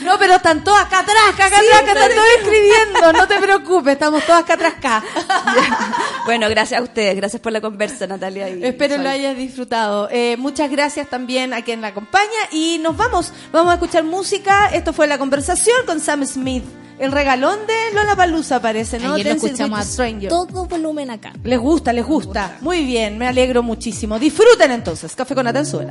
No, 0.02 0.18
pero 0.18 0.36
están 0.36 0.64
todas 0.64 0.84
acá 0.86 1.00
atrás, 1.00 1.16
acá 1.34 1.46
están 1.46 1.86
todos 1.94 2.26
escribiendo. 2.40 3.12
No 3.12 3.26
te 3.28 3.36
preocupes, 3.38 3.92
estamos 3.94 4.24
todas 4.24 4.44
acá. 4.48 5.02
Bueno, 6.24 6.48
gracias 6.48 6.80
a 6.80 6.82
ustedes. 6.82 7.16
Gracias 7.16 7.40
por 7.40 7.52
la 7.52 7.60
conversa, 7.60 8.06
Natalia. 8.06 8.48
y 8.48 8.64
Espero 8.64 8.94
Sol. 8.96 9.04
lo 9.04 9.10
hayas 9.10 9.36
disfrutado. 9.36 10.08
Eh, 10.10 10.36
muchas 10.38 10.70
gracias 10.70 11.08
también 11.08 11.52
a 11.54 11.62
quien 11.62 11.80
la 11.80 11.88
acompaña 11.88 12.28
y 12.50 12.78
nos 12.82 12.96
vamos. 12.96 13.32
Vamos 13.52 13.70
a 13.72 13.74
escuchar 13.74 14.04
música. 14.04 14.68
Esto 14.72 14.92
fue 14.92 15.06
la 15.06 15.18
conversación 15.18 15.76
con 15.86 16.00
Sam 16.00 16.24
Smith. 16.26 16.64
El 17.00 17.12
regalón 17.12 17.60
de 17.66 17.94
Lola 17.94 18.14
Palusa 18.14 18.60
parece, 18.60 18.98
¿no? 18.98 19.14
Ayer 19.14 19.28
lo 19.28 19.32
escuchamos 19.32 19.80
a 19.80 19.84
Stranger. 19.84 20.28
todo 20.28 20.66
volumen 20.66 21.10
acá. 21.10 21.32
Les 21.42 21.58
gusta, 21.58 21.94
les 21.94 22.04
gusta. 22.04 22.58
Muy 22.60 22.84
bien, 22.84 23.16
me 23.16 23.26
alegro 23.26 23.62
muchísimo. 23.62 24.18
Disfruten 24.18 24.70
entonces. 24.70 25.16
Café 25.16 25.34
con 25.34 25.46
Atenzuela. 25.46 25.90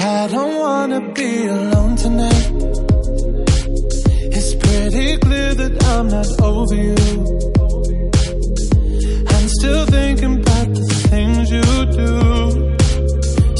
I 0.00 0.26
don't 0.32 0.58
wanna 0.58 1.00
be 1.12 1.46
alone 1.46 1.96
tonight. 1.96 2.50
It's 4.32 4.54
pretty 4.54 5.18
clear 5.18 5.54
that 5.54 5.84
I'm 5.84 6.08
not 6.08 6.28
over 6.40 6.74
you. 6.74 6.96
I'm 9.28 9.48
still 9.48 9.84
thinking 9.86 10.40
about 10.40 10.68
the 10.74 10.84
things 11.10 11.50
you 11.50 11.62
do. 11.92 12.37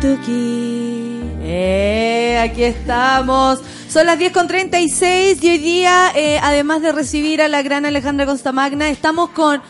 Tuki. 0.00 1.20
Eh, 1.42 2.38
aquí 2.42 2.62
estamos. 2.64 3.60
Son 3.88 4.06
las 4.06 4.18
10 4.18 4.32
con 4.32 4.46
36 4.48 5.42
y 5.42 5.50
hoy 5.50 5.58
día, 5.58 6.12
eh, 6.14 6.38
además 6.42 6.82
de 6.82 6.92
recibir 6.92 7.40
a 7.42 7.48
la 7.48 7.62
gran 7.62 7.86
Alejandra 7.86 8.26
Constamagna, 8.26 8.88
estamos 8.90 9.30
con 9.30 9.62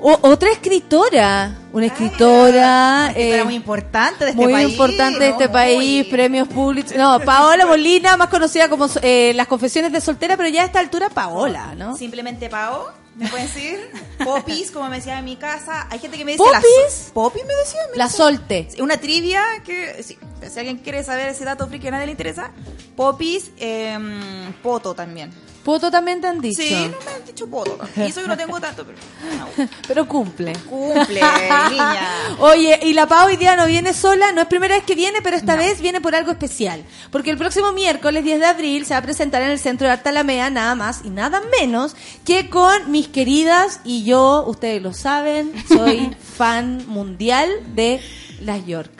o- 0.00 0.18
otra 0.22 0.50
escritora. 0.52 1.56
Una 1.72 1.86
escritora. 1.86 3.08
escritora 3.08 3.40
eh, 3.40 3.44
muy 3.44 3.54
importante 3.54 4.24
de 4.24 4.30
este 4.30 4.42
muy 4.42 4.52
país, 4.52 4.70
importante 4.70 5.18
de 5.18 5.28
¿no? 5.30 5.32
este 5.32 5.48
país, 5.48 6.06
premios 6.06 6.46
públicos. 6.48 6.94
No, 6.96 7.18
Paola 7.20 7.66
Molina, 7.66 8.16
más 8.16 8.28
conocida 8.28 8.68
como 8.68 8.86
eh, 9.02 9.32
Las 9.34 9.48
Confesiones 9.48 9.90
de 9.92 10.00
Soltera, 10.00 10.36
pero 10.36 10.48
ya 10.48 10.62
a 10.62 10.66
esta 10.66 10.78
altura 10.78 11.08
Paola, 11.08 11.74
¿no? 11.76 11.96
Simplemente 11.96 12.48
Pao, 12.48 12.92
me 13.16 13.26
pueden 13.28 13.46
decir. 13.52 13.90
Popis, 14.24 14.70
como 14.70 14.88
me 14.88 14.96
decía 14.96 15.18
en 15.18 15.24
mi 15.24 15.36
casa. 15.36 15.86
Hay 15.90 15.98
gente 15.98 16.16
que 16.16 16.24
me 16.24 16.32
dice 16.32 16.44
¿Popis? 16.44 17.10
Popis 17.12 17.44
me 17.44 17.54
decía. 17.54 17.80
me 17.90 17.96
La. 17.96 18.08
Solte. 18.08 18.68
Una 18.80 18.96
trivia 18.96 19.42
que, 19.64 20.02
sí, 20.02 20.18
si 20.50 20.58
alguien 20.58 20.78
quiere 20.78 21.02
saber 21.04 21.28
ese 21.28 21.44
dato 21.44 21.66
friki 21.66 21.82
que 21.82 21.88
a 21.88 21.92
nadie 21.92 22.06
le 22.06 22.12
interesa. 22.12 22.50
Popis, 22.96 23.50
em, 23.58 24.52
Poto 24.62 24.94
también. 24.94 25.30
Poto 25.64 25.90
también 25.90 26.20
te 26.20 26.26
han 26.26 26.40
dicho. 26.40 26.62
Sí, 26.62 26.74
no 26.74 26.98
me 27.04 27.16
han 27.16 27.24
dicho 27.26 27.46
Poto. 27.48 27.78
Y 27.96 28.02
eso 28.02 28.20
yo 28.20 28.28
no 28.28 28.36
tengo 28.36 28.60
tanto, 28.60 28.84
pero 28.84 28.98
no. 29.38 29.68
Pero 29.88 30.06
cumple. 30.06 30.52
cumple, 30.68 31.20
niña. 31.70 32.08
Oye, 32.38 32.78
y 32.82 32.92
la 32.92 33.06
Pau 33.06 33.28
hoy 33.28 33.36
día 33.36 33.56
no 33.56 33.66
viene 33.66 33.94
sola, 33.94 34.32
no 34.32 34.42
es 34.42 34.46
primera 34.46 34.74
vez 34.74 34.84
que 34.84 34.94
viene, 34.94 35.20
pero 35.22 35.36
esta 35.36 35.56
vez 35.56 35.80
viene 35.80 36.00
por 36.00 36.14
algo 36.14 36.30
especial. 36.30 36.84
Porque 37.10 37.30
el 37.30 37.38
próximo 37.38 37.72
miércoles 37.72 38.24
10 38.24 38.40
de 38.40 38.46
abril 38.46 38.86
se 38.86 38.94
va 38.94 38.98
a 38.98 39.02
presentar 39.02 39.42
en 39.42 39.50
el 39.50 39.58
Centro 39.58 39.86
de 39.86 39.94
Arte 39.94 40.10
Alameda 40.10 40.50
nada 40.50 40.74
más 40.74 41.00
y 41.04 41.10
nada 41.10 41.40
menos 41.60 41.96
que 42.24 42.50
con 42.50 42.90
mis 42.90 43.08
queridas, 43.08 43.80
y 43.84 44.04
yo, 44.04 44.44
ustedes 44.46 44.82
lo 44.82 44.92
saben, 44.92 45.52
soy 45.68 46.14
fan 46.36 46.84
mundial 46.86 47.48
de 47.74 48.00
las 48.40 48.64
York. 48.66 48.93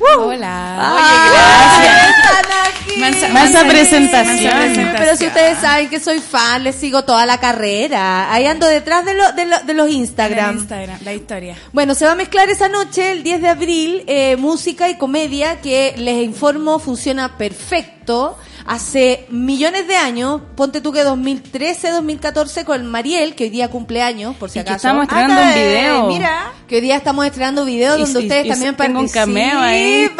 Hola. 0.00 0.94
Oye, 0.94 1.88
aquí. 2.68 3.00
Mansa- 3.00 3.28
presentación. 3.68 4.52
Presentación. 4.58 4.96
Pero 4.96 5.16
si 5.16 5.26
ustedes 5.26 5.58
saben 5.58 5.88
que 5.88 6.00
soy 6.00 6.20
fan, 6.20 6.64
les 6.64 6.74
sigo 6.76 7.02
toda 7.04 7.26
la 7.26 7.38
carrera. 7.38 8.32
Ahí 8.32 8.46
ando 8.46 8.66
detrás 8.66 9.04
de, 9.04 9.14
lo- 9.14 9.32
de, 9.32 9.46
lo- 9.46 9.60
de 9.60 9.74
los 9.74 9.88
Instagram, 9.90 10.56
la 11.04 11.12
historia. 11.14 11.56
Bueno, 11.72 11.94
se 11.94 12.06
va 12.06 12.12
a 12.12 12.14
mezclar 12.16 12.48
esa 12.48 12.68
noche, 12.68 13.12
el 13.12 13.22
10 13.22 13.42
de 13.42 13.48
abril, 13.48 14.04
eh, 14.06 14.36
música 14.36 14.88
y 14.88 14.96
comedia, 14.96 15.60
que 15.60 15.94
les 15.96 16.22
informo 16.24 16.78
funciona 16.78 17.36
perfecto. 17.36 18.38
Hace 18.70 19.24
millones 19.30 19.88
de 19.88 19.96
años, 19.96 20.42
ponte 20.54 20.82
tú 20.82 20.92
que 20.92 21.02
2013, 21.02 21.88
2014, 21.90 22.66
con 22.66 22.84
Mariel, 22.86 23.34
que 23.34 23.44
hoy 23.44 23.50
día 23.50 23.68
cumpleaños, 23.68 24.36
por 24.36 24.50
si 24.50 24.58
Y 24.58 24.62
que 24.62 24.68
acaso. 24.68 24.88
estamos 24.88 25.04
estrenando 25.04 25.40
un 25.42 25.54
video. 25.54 26.06
Mira, 26.08 26.52
que 26.68 26.74
hoy 26.74 26.80
día 26.82 26.96
estamos 26.96 27.24
estrenando 27.24 27.64
videos 27.64 27.98
donde 27.98 28.20
y- 28.20 28.22
ustedes 28.24 28.44
y 28.44 28.48
también 28.50 28.76
tengo 28.76 29.00
un 29.00 29.06
participan. 29.06 29.24
cameo 29.26 29.60
ahí. 29.60 30.10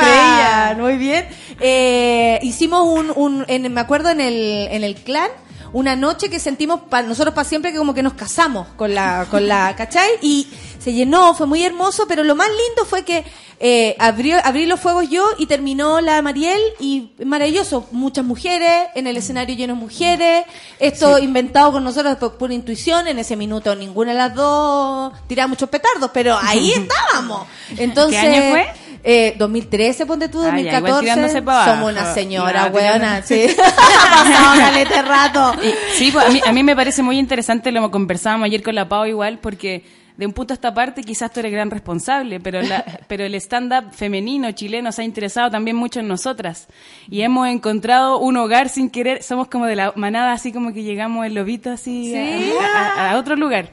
Muy 0.79 0.97
bien. 0.97 1.27
Eh, 1.61 2.39
hicimos 2.43 2.87
un, 2.87 3.13
un 3.15 3.45
en- 3.49 3.71
me 3.71 3.81
acuerdo 3.83 4.09
en 4.09 4.21
el, 4.23 4.69
en 4.71 4.83
el 4.83 4.95
clan, 4.95 5.29
una 5.73 5.97
noche 5.97 6.31
que 6.31 6.39
sentimos 6.39 6.81
para 6.89 7.07
nosotros 7.07 7.35
para 7.35 7.49
siempre 7.49 7.73
que 7.73 7.79
como 7.79 7.95
que 7.95 8.03
nos 8.03 8.15
casamos 8.15 8.69
con 8.77 8.95
la, 8.95 9.27
con 9.31 9.47
la, 9.47 9.75
¿cachai? 9.77 10.11
Y 10.23 10.49
se 10.79 10.93
llenó, 10.93 11.35
fue 11.35 11.47
muy 11.47 11.63
hermoso, 11.65 12.07
pero 12.09 12.25
lo 12.25 12.35
más 12.35 12.49
lindo 12.49 12.85
fue 12.85 13.05
que 13.05 13.25
eh, 13.61 13.97
abrió, 13.99 14.39
abrí 14.45 14.67
los 14.67 14.79
fuegos 14.79 15.11
yo 15.11 15.29
y 15.37 15.47
terminó 15.47 16.01
la 16.01 16.23
Mariel 16.23 16.61
y 16.79 17.11
maravilloso, 17.25 17.89
muchas 17.91 18.25
mujeres, 18.25 18.87
en 18.95 19.09
el 19.09 19.17
escenario 19.17 19.57
lleno 19.57 19.75
de 19.75 19.81
mujeres, 19.81 20.45
esto 20.79 21.19
inventado 21.19 21.73
con 21.73 21.83
nosotros 21.83 22.17
por 22.19 22.39
pura 22.39 22.55
intuición, 22.55 23.09
en 23.09 23.19
ese 23.19 23.35
minuto 23.37 23.75
ninguna 23.75 24.13
de 24.13 24.19
las 24.19 24.35
dos 24.35 25.13
tiraba 25.27 25.49
muchos 25.49 25.69
petardos, 25.69 26.11
pero 26.15 26.39
ahí 26.41 26.73
estábamos. 26.77 27.49
Entonces, 27.77 28.21
¿Qué 28.21 28.29
año 28.29 28.51
fue? 28.51 28.88
Eh, 29.11 29.35
2013, 29.39 30.05
ponte 30.05 30.29
tú, 30.29 30.43
Ah, 30.43 30.51
ya, 30.51 30.59
igual 30.79 30.83
2014. 30.83 31.01
tirándose 31.03 31.43
pa' 31.43 31.63
abajo. 31.63 31.71
Somos 31.71 31.93
una 31.93 32.13
señora, 32.13 32.67
Ya, 32.67 32.73
weona, 32.75 33.23
sí. 33.23 33.47
ha 33.59 33.63
pasado 34.23 34.59
caleta 34.61 34.97
de 34.97 35.03
rato. 35.09 35.53
Sí, 35.95 36.11
pues 36.13 36.27
a 36.27 36.31
mí, 36.31 36.41
a 36.47 36.53
mí 36.53 36.63
me 36.63 36.77
parece 36.77 37.03
muy 37.03 37.19
interesante, 37.19 37.73
lo 37.73 37.91
conversábamos 37.91 38.45
ayer 38.47 38.63
con 38.63 38.75
la 38.75 38.87
Pau 38.87 39.07
igual, 39.07 39.39
porque 39.39 39.83
de 40.19 40.27
un 40.27 40.33
punto 40.35 40.53
a 40.53 40.57
esta 40.57 40.75
parte 40.75 41.03
quizás 41.05 41.33
tú 41.33 41.41
eres 41.41 41.53
gran 41.53 41.71
responsable, 41.71 42.39
pero, 42.41 42.61
la, 42.61 42.85
pero 43.09 43.25
el 43.25 43.35
stand-up 43.37 43.93
femenino 43.95 44.51
chileno 44.53 44.93
se 44.93 45.01
ha 45.01 45.05
interesado 45.07 45.51
también 45.51 45.77
mucho 45.77 46.01
en 46.01 46.09
nosotras. 46.09 46.67
Y 47.09 47.23
hemos 47.23 47.49
encontrado 47.49 48.19
un 48.19 48.37
hogar 48.37 48.69
sin 48.69 48.91
querer, 48.91 49.23
somos 49.23 49.49
como 49.49 49.65
de 49.65 49.77
la 49.77 49.93
manada, 49.97 50.33
así 50.33 50.53
como 50.53 50.75
que 50.75 50.83
llegamos 50.83 51.25
el 51.25 51.33
lobito 51.33 51.71
así 51.71 52.13
Sí. 52.13 52.53
a, 52.61 52.89
a- 53.07 53.11
a 53.13 53.17
otro 53.17 53.37
lugar. 53.37 53.71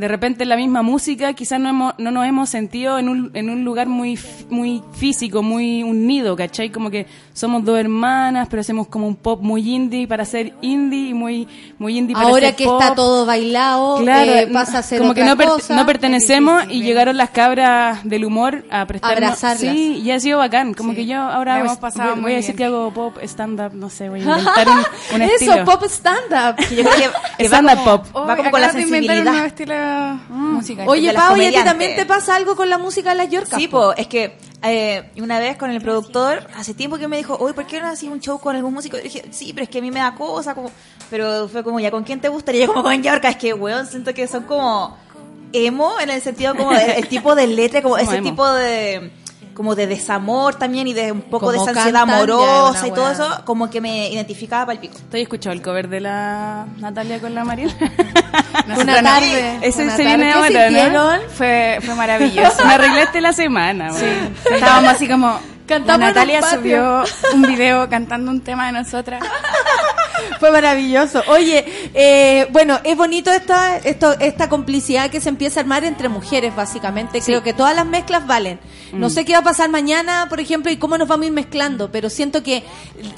De 0.00 0.08
repente 0.08 0.46
la 0.46 0.56
misma 0.56 0.80
música, 0.82 1.34
quizás 1.34 1.60
no, 1.60 1.68
hemos, 1.68 1.94
no 1.98 2.10
nos 2.10 2.26
hemos 2.26 2.48
sentido 2.48 2.98
en 2.98 3.08
un, 3.10 3.30
en 3.34 3.50
un 3.50 3.64
lugar 3.64 3.86
muy, 3.86 4.18
muy 4.48 4.82
físico, 4.94 5.42
muy 5.42 5.82
unido, 5.82 6.34
¿cachai? 6.36 6.70
Como 6.70 6.90
que 6.90 7.06
somos 7.34 7.64
dos 7.64 7.78
hermanas, 7.78 8.48
pero 8.50 8.60
hacemos 8.62 8.86
como 8.88 9.06
un 9.06 9.14
pop 9.16 9.42
muy 9.42 9.60
indie 9.74 10.08
para 10.08 10.24
ser 10.24 10.54
indie 10.62 11.10
y 11.10 11.14
muy, 11.14 11.46
muy 11.78 11.98
indie 11.98 12.14
para 12.14 12.28
Ahora 12.28 12.46
ser 12.46 12.56
que 12.56 12.64
pop. 12.64 12.80
está 12.80 12.94
todo 12.94 13.26
bailado, 13.26 13.98
Claro, 13.98 14.32
eh, 14.32 14.46
pasa 14.52 14.78
a 14.78 14.82
ser 14.82 15.00
como 15.00 15.12
que 15.12 15.22
no, 15.22 15.36
per- 15.36 15.48
cosa. 15.48 15.76
no 15.76 15.84
pertenecemos 15.84 16.64
y 16.70 16.82
llegaron 16.82 17.18
las 17.18 17.28
cabras 17.30 18.02
del 18.02 18.24
humor 18.24 18.64
a 18.70 18.86
prestarnos. 18.86 19.18
Abrazarlas. 19.18 19.58
Sí, 19.60 20.00
y 20.02 20.10
ha 20.12 20.18
sido 20.20 20.38
bacán. 20.38 20.72
Como 20.72 20.94
que 20.94 21.04
yo 21.04 21.18
ahora 21.20 21.60
hemos 21.60 21.76
pasado 21.76 22.16
voy, 22.16 22.32
a 22.32 22.36
decir 22.36 22.56
que 22.56 22.64
hago 22.64 22.90
pop, 22.90 23.18
stand-up, 23.22 23.74
no 23.74 23.90
sé, 23.90 24.08
voy 24.08 24.20
a 24.20 24.22
inventar 24.38 24.66
un, 24.66 24.78
un 25.16 25.22
Eso, 25.22 25.34
estilo. 25.52 25.64
pop 25.66 25.82
stand-up. 25.84 26.56
Yo 26.70 26.84
creo 26.84 26.94
que, 26.94 27.10
que 27.36 27.48
va 27.50 27.58
Stand-up 27.58 27.84
como, 27.84 28.02
pop. 28.02 28.06
va 28.28 28.36
como 28.36 28.50
con 28.50 28.60
la 28.60 28.66
acabas 28.68 28.74
de 28.76 28.82
inventar 28.82 29.16
un 29.18 29.24
sensibilidad. 29.24 29.44
Estilo 29.90 30.34
musical. 30.34 30.88
Oye, 30.88 31.12
Pau, 31.12 31.36
¿y 31.36 31.46
a 31.46 31.50
ti 31.50 31.64
también 31.64 31.96
te 31.96 32.06
pasa 32.06 32.36
algo 32.36 32.56
con 32.56 32.68
la 32.70 32.78
música 32.78 33.10
de 33.10 33.16
las 33.16 33.28
York? 33.30 33.46
Sí, 33.56 33.68
po, 33.68 33.92
es 33.94 34.06
que 34.06 34.36
eh, 34.62 35.10
una 35.20 35.38
vez 35.38 35.56
con 35.56 35.70
el 35.70 35.80
productor, 35.80 36.46
hace 36.56 36.74
tiempo 36.74 36.98
que 36.98 37.08
me 37.08 37.16
dijo, 37.16 37.36
oye, 37.40 37.54
¿por 37.54 37.66
qué 37.66 37.80
no 37.80 37.86
hacías 37.88 38.12
un 38.12 38.20
show 38.20 38.38
con 38.38 38.56
algún 38.56 38.74
músico? 38.74 38.98
Y 38.98 39.02
dije, 39.02 39.24
sí, 39.30 39.52
pero 39.52 39.64
es 39.64 39.70
que 39.70 39.78
a 39.78 39.82
mí 39.82 39.90
me 39.90 40.00
da 40.00 40.14
cosa, 40.14 40.54
como... 40.54 40.70
pero 41.08 41.48
fue 41.48 41.62
como, 41.64 41.80
¿ya 41.80 41.90
con 41.90 42.04
quién 42.04 42.20
te 42.20 42.28
gustaría? 42.28 42.66
Yo 42.66 42.72
como 42.72 42.82
con 42.84 43.02
York, 43.02 43.24
es 43.24 43.36
que, 43.36 43.54
weón, 43.54 43.86
siento 43.86 44.12
que 44.14 44.26
son 44.26 44.44
como 44.44 44.96
emo, 45.52 45.98
en 46.00 46.10
el 46.10 46.20
sentido 46.20 46.54
como 46.54 46.70
de- 46.72 46.92
el 46.98 47.08
tipo 47.08 47.34
de 47.34 47.46
letra, 47.46 47.82
como 47.82 47.96
ese 47.98 48.16
emo. 48.16 48.28
tipo 48.30 48.48
de... 48.52 49.10
como 49.60 49.74
de 49.74 49.86
desamor 49.86 50.54
también 50.54 50.88
y 50.88 50.94
de 50.94 51.12
un 51.12 51.20
poco 51.20 51.52
de 51.52 51.58
esa 51.58 51.72
ansiedad 51.72 52.04
amorosa 52.04 52.88
y 52.88 52.92
todo 52.92 53.10
eso, 53.10 53.42
como 53.44 53.68
que 53.68 53.82
me 53.82 54.08
identificaba 54.08 54.64
para 54.64 54.72
el 54.72 54.78
pico. 54.78 54.94
¿Tú 54.94 55.18
has 55.18 55.20
escuchado 55.20 55.52
el 55.52 55.60
cover 55.60 55.90
de 55.90 56.00
la 56.00 56.64
Natalia 56.78 57.20
con 57.20 57.34
la 57.34 57.44
Mariela? 57.44 57.74
Una 58.80 59.02
tarde. 59.02 59.58
Ese 59.60 59.82
una 59.82 59.96
se 59.98 60.04
tarde. 60.04 60.16
viene 60.16 60.32
¿Qué 60.48 60.80
ahora? 60.80 61.18
¿no? 61.18 61.28
Fue, 61.28 61.78
fue 61.82 61.94
maravilloso. 61.94 62.64
Me 62.64 62.72
arreglaste 62.72 63.20
la 63.20 63.34
semana. 63.34 63.92
Sí. 63.92 64.06
Estábamos 64.50 64.92
así 64.92 65.06
como. 65.06 65.38
Cantamos 65.70 66.00
la 66.00 66.06
en 66.06 66.10
un 66.10 66.14
Natalia 66.14 66.40
patio. 66.40 66.58
subió 66.58 67.04
un 67.34 67.42
video 67.42 67.88
cantando 67.88 68.30
un 68.30 68.40
tema 68.40 68.66
de 68.66 68.72
nosotras. 68.72 69.22
Fue 70.38 70.50
maravilloso. 70.50 71.22
Oye, 71.28 71.64
eh, 71.94 72.46
bueno, 72.50 72.78
es 72.84 72.96
bonito 72.96 73.30
esta, 73.32 73.76
esto, 73.78 74.12
esta 74.20 74.48
complicidad 74.48 75.10
que 75.10 75.20
se 75.20 75.28
empieza 75.28 75.60
a 75.60 75.62
armar 75.62 75.84
entre 75.84 76.08
mujeres, 76.08 76.54
básicamente. 76.54 77.20
Creo 77.20 77.42
que 77.42 77.52
todas 77.52 77.74
las 77.74 77.86
mezclas 77.86 78.26
valen. 78.26 78.58
No 78.92 79.06
Mm. 79.08 79.10
sé 79.10 79.24
qué 79.24 79.32
va 79.32 79.38
a 79.38 79.42
pasar 79.44 79.68
mañana, 79.70 80.26
por 80.28 80.40
ejemplo, 80.40 80.70
y 80.72 80.76
cómo 80.76 80.98
nos 80.98 81.08
vamos 81.08 81.24
a 81.24 81.26
ir 81.28 81.32
mezclando, 81.32 81.90
pero 81.92 82.10
siento 82.10 82.42
que 82.42 82.64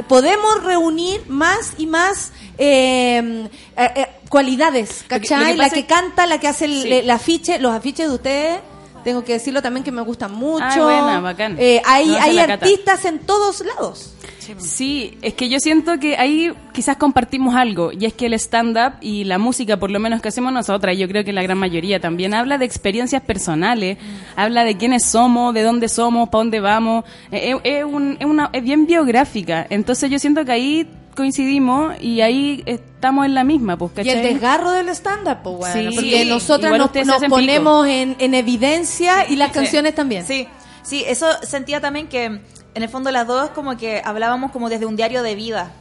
podemos 0.09 0.63
reunir 0.63 1.23
más 1.29 1.73
y 1.79 1.87
más 1.87 2.33
eh, 2.59 3.49
eh, 3.77 3.91
eh, 3.97 4.07
cualidades, 4.29 5.05
¿cachai? 5.09 5.57
la 5.57 5.71
que 5.71 5.87
canta, 5.87 6.27
la 6.27 6.39
que 6.39 6.49
hace 6.49 6.67
el, 6.67 6.83
Sí. 6.83 6.93
el 6.93 7.11
afiche, 7.11 7.59
los 7.59 7.73
afiches 7.75 8.09
de 8.09 8.15
ustedes. 8.15 8.61
Tengo 9.05 9.25
que 9.25 9.33
decirlo 9.33 9.63
también 9.63 9.85
que 9.85 9.93
me 9.93 10.03
gustan 10.03 10.33
mucho. 10.33 10.65
Ah, 10.65 10.83
buena, 10.83 11.21
bacán. 11.21 11.57
Eh, 11.59 11.81
hay 11.85 12.07
No, 12.09 12.17
hay 12.21 12.37
cata. 12.37 12.53
artistas 12.55 13.05
en 13.05 13.19
todos 13.21 13.65
lados. 13.65 14.15
Sí, 14.59 15.17
es 15.23 15.35
que 15.35 15.49
yo 15.49 15.61
siento 15.61 15.99
que 16.01 16.17
ahí 16.17 16.53
quizás 16.73 16.97
compartimos 16.97 17.55
algo, 17.55 17.93
y 17.93 18.07
es 18.07 18.13
que 18.13 18.27
el 18.27 18.35
stand-up 18.35 18.95
y 19.01 19.23
la 19.25 19.39
música, 19.39 19.77
por 19.79 19.91
lo 19.91 20.01
menos 20.01 20.21
que 20.21 20.29
hacemos 20.29 20.53
nosotras, 20.53 20.99
yo 20.99 21.07
creo 21.09 21.25
que 21.25 21.33
la 21.33 21.43
gran 21.43 21.59
mayoría 21.59 22.01
también, 22.01 22.35
habla 22.35 22.59
de 22.59 22.65
experiencias 22.65 23.23
personales, 23.23 23.99
habla 24.37 24.65
de 24.65 24.77
quiénes 24.77 25.05
somos, 25.05 25.55
de 25.55 25.63
dónde 25.63 25.89
somos, 25.89 26.29
para 26.29 26.41
dónde 26.41 26.61
vamos, 26.61 27.05
Eh, 27.31 27.55
es, 27.65 27.79
es 27.79 27.85
un- 27.85 28.17
es 28.19 28.27
una, 28.27 28.51
es 28.53 28.63
bien 28.65 28.85
biográfica, 28.87 29.65
entonces 29.71 30.11
yo 30.11 30.19
siento 30.19 30.45
que 30.45 30.53
ahí 30.53 30.89
coincidimos 31.15 31.95
y 32.01 32.21
ahí 32.21 32.63
estamos 32.67 33.27
en 33.27 33.35
la 33.35 33.45
misma, 33.45 33.77
pues, 33.77 33.93
Y 34.05 34.11
el 34.11 34.23
desgarro 34.23 34.71
del 34.73 34.89
stand-up, 34.91 35.39
pues, 35.43 35.57
bueno, 35.57 35.91
Sí. 35.91 35.95
porque 35.97 36.23
Sí. 36.23 36.29
nosotras 36.29 36.75
Igual 36.75 37.07
nos, 37.07 37.25
ponemos 37.29 37.87
en, 37.87 38.17
en 38.19 38.35
evidencia 38.35 39.29
y 39.29 39.37
las 39.37 39.53
canciones 39.53 39.95
también. 39.95 40.25
Sí, 40.27 40.49
sí, 40.83 41.05
eso 41.07 41.27
sentía 41.43 41.81
también 41.81 42.09
que 42.09 42.25
en 42.25 42.83
el 42.83 42.89
fondo 42.89 43.11
las 43.11 43.27
dos 43.27 43.51
como 43.51 43.77
que 43.77 44.01
hablábamos 44.05 44.51
como 44.53 44.69
desde 44.69 44.87
un 44.87 44.97
diario 44.97 45.23
de 45.23 45.35
vida 45.35 45.73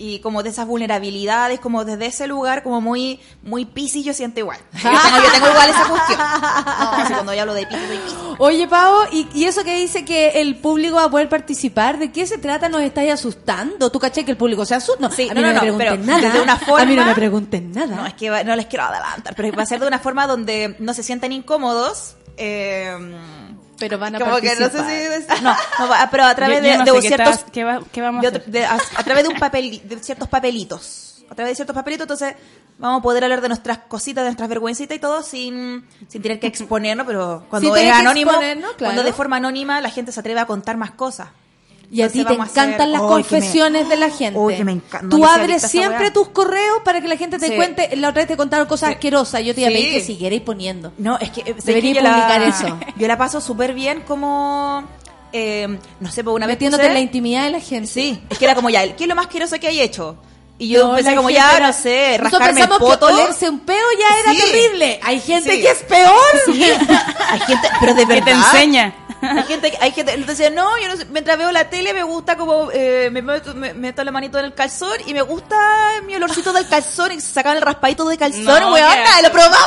y 0.00 0.20
como 0.20 0.42
de 0.42 0.48
esas 0.50 0.66
vulnerabilidades, 0.66 1.60
como 1.60 1.84
desde 1.84 2.06
ese 2.06 2.26
lugar 2.26 2.62
como 2.62 2.80
muy 2.80 3.20
muy 3.42 3.66
piscis 3.66 4.04
yo 4.04 4.14
siento 4.14 4.40
igual. 4.40 4.58
Yo 4.72 4.80
tengo, 4.90 5.24
yo 5.24 5.32
tengo 5.32 5.48
igual 5.50 5.68
esa 5.70 5.84
cuestión. 5.88 6.18
No, 6.80 6.90
así 6.92 7.12
cuando 7.12 7.34
yo 7.34 7.40
hablo 7.42 7.54
de 7.54 7.66
piscis 7.66 7.86
soy 7.88 7.98
piscis. 7.98 8.18
Oye, 8.38 8.66
Pavo, 8.68 8.98
¿y, 9.12 9.28
y 9.34 9.44
eso 9.44 9.62
que 9.64 9.74
dice 9.76 10.04
que 10.04 10.40
el 10.40 10.56
público 10.56 10.96
va 10.96 11.04
a 11.04 11.10
poder 11.10 11.28
participar, 11.28 11.98
¿de 11.98 12.10
qué 12.10 12.26
se 12.26 12.38
trata? 12.38 12.68
¿Nos 12.68 12.80
estáis 12.82 13.12
asustando? 13.12 13.90
¿Tú 13.90 13.98
caché 13.98 14.24
que 14.24 14.30
el 14.30 14.36
público 14.36 14.64
se 14.64 14.74
asusta? 14.74 15.00
No, 15.08 15.10
Sí, 15.10 15.28
a 15.28 15.34
no, 15.34 15.40
mí 15.42 15.46
no, 15.46 15.52
no, 15.52 15.60
me 15.62 15.68
no, 15.72 15.76
pregunten 15.76 16.06
pero 16.06 16.18
nada. 16.18 16.20
desde 16.28 16.40
una 16.42 16.52
A 16.54 16.56
mí 16.56 16.62
no 16.66 16.76
forma- 16.76 17.04
me 17.06 17.14
pregunten 17.14 17.72
nada. 17.72 17.96
No, 17.96 18.06
es 18.06 18.14
que 18.14 18.30
va- 18.30 18.42
no 18.44 18.56
les 18.56 18.66
quiero 18.66 18.84
adelantar, 18.84 19.34
pero 19.36 19.52
va 19.56 19.62
a 19.62 19.66
ser 19.66 19.80
de 19.80 19.86
una 19.86 19.98
forma 19.98 20.26
donde 20.26 20.76
no 20.78 20.94
se 20.94 21.02
sientan 21.02 21.32
incómodos. 21.32 22.14
eh, 22.36 22.96
pero 23.80 23.98
van 23.98 24.14
a 24.14 24.18
como 24.20 24.36
que 24.36 24.54
no 24.54 24.68
sé 24.68 24.78
participar. 24.78 25.36
si 25.38 25.44
no, 25.44 25.54
pero 26.12 26.24
a 26.24 26.34
través 26.36 26.58
Yo- 26.58 26.62
de, 26.62 26.68
yo 26.72 26.78
no 26.78 26.84
de 26.84 26.90
sé 26.92 27.00
qué 27.00 27.08
ciertos 27.08 27.34
estás- 27.34 27.50
qué 27.50 27.64
va- 27.64 27.80
qué 27.90 28.00
vamos 28.00 28.18
a 28.18 28.22
de 28.22 28.28
hacer. 28.28 28.40
otro- 28.42 28.52
de- 28.52 28.64
a, 28.66 28.78
a 28.96 29.02
través 29.02 29.22
de 29.24 29.28
un 29.30 29.38
papel 29.40 29.80
de 29.84 29.98
ciertos 29.98 30.28
papelitos 30.28 31.24
a 31.30 31.34
través 31.34 31.52
de 31.52 31.56
ciertos 31.56 31.74
papelitos 31.74 32.04
entonces 32.04 32.34
vamos 32.78 33.00
a 33.00 33.02
poder 33.02 33.22
hablar 33.24 33.40
de 33.40 33.48
nuestras 33.48 33.78
cositas 33.78 34.22
de 34.22 34.28
nuestras 34.30 34.48
vergüencitas 34.48 34.96
y 34.96 35.00
todo 35.00 35.22
sin, 35.22 35.84
sin 36.08 36.22
tener 36.22 36.38
que 36.40 36.46
exponernos 36.48 37.06
pero 37.06 37.44
cuando 37.50 37.74
Sin 37.74 37.86
es 37.86 37.92
anónimo 37.92 38.32
claro. 38.32 38.74
cuando 38.78 39.02
de 39.02 39.12
forma 39.12 39.36
anónima 39.36 39.80
la 39.80 39.90
gente 39.90 40.12
se 40.12 40.20
atreve 40.20 40.40
a 40.40 40.46
contar 40.46 40.76
más 40.76 40.90
cosas 40.92 41.28
Y 41.92 42.02
a 42.02 42.08
ti 42.08 42.24
te 42.24 42.32
hacer- 42.34 42.40
encantan 42.48 42.92
las 42.92 43.00
¡Ay, 43.02 43.08
que 43.08 43.14
me- 43.14 43.22
confesiones 43.22 43.88
de 43.88 43.96
la 43.96 44.10
gente. 44.10 44.38
¡Ay, 44.48 44.56
que 44.56 44.64
me 44.64 44.72
encanta! 44.72 45.02
No, 45.02 45.08
Tú 45.16 45.24
abres 45.26 45.62
siempre 45.62 46.10
tus 46.12 46.28
correos 46.28 46.78
para 46.84 47.00
que 47.00 47.08
la 47.08 47.16
gente 47.16 47.38
te 47.38 47.48
Sí. 47.48 47.56
cuente. 47.56 47.90
La 47.96 48.10
otra 48.10 48.20
vez 48.22 48.28
te 48.28 48.36
contaron 48.36 48.66
cosas 48.68 48.90
asquerosas. 48.90 49.42
Yo 49.42 49.54
te 49.54 49.62
iba 49.62 49.70
a 49.70 49.72
Sí. 49.72 49.78
pedir 49.78 49.92
que 49.94 50.00
siguierais 50.04 50.40
poniendo. 50.42 50.92
No, 50.98 51.18
es 51.18 51.30
que 51.30 51.40
eh, 51.40 51.54
Debería 51.64 51.94
que 51.94 52.00
la- 52.02 52.10
publicar 52.12 52.42
eso. 52.42 52.78
Yo 52.96 53.08
la 53.08 53.18
paso 53.18 53.40
súper 53.40 53.74
bien 53.74 54.02
como 54.06 54.84
eh, 55.32 55.78
no 56.00 56.10
sé, 56.10 56.24
por 56.24 56.34
una 56.34 56.46
vez 56.46 56.54
Metiéndote 56.56 56.86
en 56.86 56.94
la 56.94 57.00
intimidad 57.00 57.44
de 57.44 57.50
la 57.50 57.60
gente. 57.60 57.86
Sí, 57.88 58.20
es 58.28 58.36
que 58.38 58.44
era 58.44 58.54
como 58.54 58.68
ya, 58.70 58.94
¿qué 58.96 59.04
es 59.04 59.08
lo 59.08 59.14
más 59.14 59.26
asqueroso 59.26 59.58
que 59.60 59.68
hay 59.68 59.80
hecho? 59.80 60.16
Y 60.58 60.68
yo 60.68 60.88
No, 60.88 60.94
pensé 60.96 61.14
como 61.16 61.30
ya, 61.30 61.56
era- 61.56 61.68
no 61.68 61.72
sé, 61.72 62.18
Nosotros 62.18 62.32
rascarme 62.32 62.60
el 62.60 62.68
pensamos 62.68 62.78
poto. 62.90 63.06
que 63.06 63.12
olerse 63.14 63.48
un 63.48 63.60
peo 63.60 63.76
ya 63.98 64.18
era 64.20 64.32
Sí. 64.32 64.40
terrible. 64.52 65.00
Hay 65.02 65.20
gente 65.20 65.52
Sí. 65.52 65.60
que 65.62 65.70
es 65.70 65.78
peor. 65.84 66.20
Sí, 66.46 66.62
hay 67.30 67.40
gente, 67.40 67.68
pero 67.80 67.94
de 67.94 68.00
Que 68.02 68.06
verdad. 68.06 68.24
te 68.24 68.30
enseña. 68.32 68.94
Hay 69.22 69.42
gente, 69.44 69.76
hay 69.80 69.92
gente, 69.92 70.12
entonces 70.14 70.50
no, 70.52 70.78
yo 70.78 70.88
no 70.88 70.96
sé, 70.96 71.04
mientras 71.06 71.36
veo 71.38 71.50
la 71.52 71.68
tele 71.68 71.92
me 71.92 72.02
gusta 72.02 72.36
como, 72.36 72.70
eh, 72.72 73.08
me, 73.12 73.20
meto, 73.22 73.54
me 73.54 73.74
meto 73.74 74.02
la 74.02 74.10
manito 74.12 74.38
en 74.38 74.46
el 74.46 74.54
calzón 74.54 74.96
y 75.06 75.12
me 75.14 75.22
gusta 75.22 75.56
mi 76.06 76.14
olorcito 76.16 76.52
del 76.52 76.66
calzón 76.68 77.12
y 77.12 77.20
se 77.20 77.32
sacaban 77.32 77.56
el 77.58 77.62
raspadito 77.62 78.08
de 78.08 78.16
calzón, 78.16 78.44
No, 78.44 78.74
asco. 78.76 79.22
lo 79.22 79.30
probaban. 79.32 79.58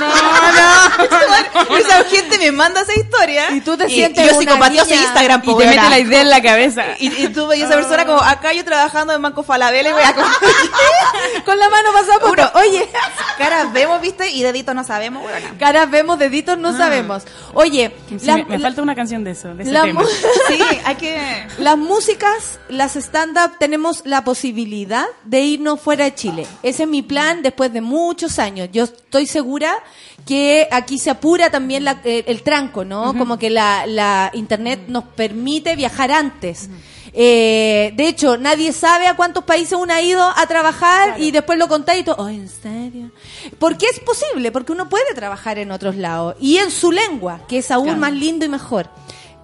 No, 0.00 0.08
no. 1.68 1.76
Esa 1.76 2.04
gente 2.04 2.38
me 2.38 2.52
manda 2.52 2.80
esa 2.82 2.94
historia. 2.94 3.50
Y 3.50 3.60
tú 3.60 3.76
te 3.76 3.88
sientes 3.88 4.24
y 4.24 4.28
yo 4.28 4.38
psicopatiosa 4.40 4.90
niña. 4.90 5.02
Instagram, 5.02 5.40
Y 5.44 5.46
po, 5.46 5.56
te 5.58 5.66
mete 5.66 5.88
la 5.88 5.98
idea 5.98 6.20
en 6.22 6.30
la 6.30 6.42
cabeza. 6.42 6.84
Y, 6.98 7.24
y 7.24 7.28
tú 7.28 7.50
a 7.50 7.54
esa 7.56 7.68
persona 7.74 8.06
como, 8.06 8.20
acá 8.22 8.52
yo 8.52 8.64
trabajando 8.64 9.12
en 9.12 9.20
Banco 9.22 9.42
Falabella 9.42 9.90
y 9.90 9.92
wea, 9.92 10.14
como, 10.14 10.26
Con 11.44 11.58
la 11.58 11.68
mano 11.68 11.92
pasada 11.92 12.18
por 12.20 12.30
Uno- 12.30 12.50
Oye, 12.54 12.88
caras 13.38 13.72
vemos, 13.72 14.00
viste, 14.00 14.30
y 14.30 14.42
deditos 14.42 14.74
no 14.74 14.84
sabemos, 14.84 15.24
weona. 15.24 15.54
caras 15.58 15.90
vemos, 15.90 16.18
deditos 16.18 16.58
no 16.58 16.76
sabemos. 16.76 17.24
Oye, 17.54 17.94
Sí, 18.08 18.26
la- 18.26 18.44
me, 18.52 18.58
la- 18.58 18.68
falta 18.68 18.82
una 18.82 18.94
canción 18.94 19.24
de 19.24 19.32
eso, 19.32 19.54
de 19.54 19.62
ese 19.64 19.72
la 19.72 19.82
tema. 19.82 20.00
mu- 20.02 20.06
Sí, 20.48 20.58
hay 20.84 20.94
que... 20.96 21.18
Las 21.58 21.76
músicas, 21.78 22.58
las 22.68 22.96
stand-up, 22.96 23.58
tenemos 23.58 24.02
la 24.04 24.24
posibilidad 24.24 25.04
de 25.24 25.40
irnos 25.42 25.80
fuera 25.80 26.04
de 26.04 26.14
Chile. 26.14 26.46
Ese 26.62 26.84
es 26.84 26.88
mi 26.88 27.02
plan 27.02 27.42
después 27.42 27.72
de 27.72 27.80
muchos 27.80 28.38
años. 28.38 28.68
Yo 28.72 28.84
estoy 28.84 29.26
segura 29.26 29.72
que 30.26 30.68
aquí 30.70 30.98
se 30.98 31.10
apura 31.10 31.50
también 31.50 31.84
la- 31.84 32.00
eh, 32.04 32.24
el 32.28 32.42
tranco, 32.42 32.84
¿no? 32.84 33.16
Como 33.18 33.38
que 33.38 33.50
la, 33.50 33.86
la 33.86 34.30
internet 34.34 34.80
nos 34.88 35.04
permite 35.04 35.74
viajar 35.76 36.12
antes. 36.12 36.68
Eh, 37.14 37.92
de 37.94 38.08
hecho, 38.08 38.38
nadie 38.38 38.72
sabe 38.72 39.06
a 39.06 39.16
cuántos 39.16 39.44
países 39.44 39.74
uno 39.78 39.92
ha 39.92 40.00
ido 40.00 40.22
a 40.22 40.46
trabajar 40.46 41.20
y 41.20 41.30
después 41.30 41.58
lo 41.58 41.68
contáis 41.68 42.00
y 42.00 42.04
todo, 42.04 42.16
"Oh, 42.18 42.28
¿en 42.28 42.48
serio? 42.48 43.10
Porque 43.58 43.86
es 43.86 44.00
posible, 44.00 44.50
porque 44.50 44.72
uno 44.72 44.88
puede 44.88 45.12
trabajar 45.14 45.58
en 45.58 45.72
otros 45.72 45.96
lados 45.96 46.36
y 46.40 46.56
en 46.56 46.70
su 46.70 46.90
lengua, 46.90 47.40
que 47.48 47.58
es 47.58 47.70
aún 47.70 47.84
Claro. 47.86 48.00
más 48.00 48.12
lindo 48.12 48.46
y 48.46 48.48
mejor. 48.48 48.88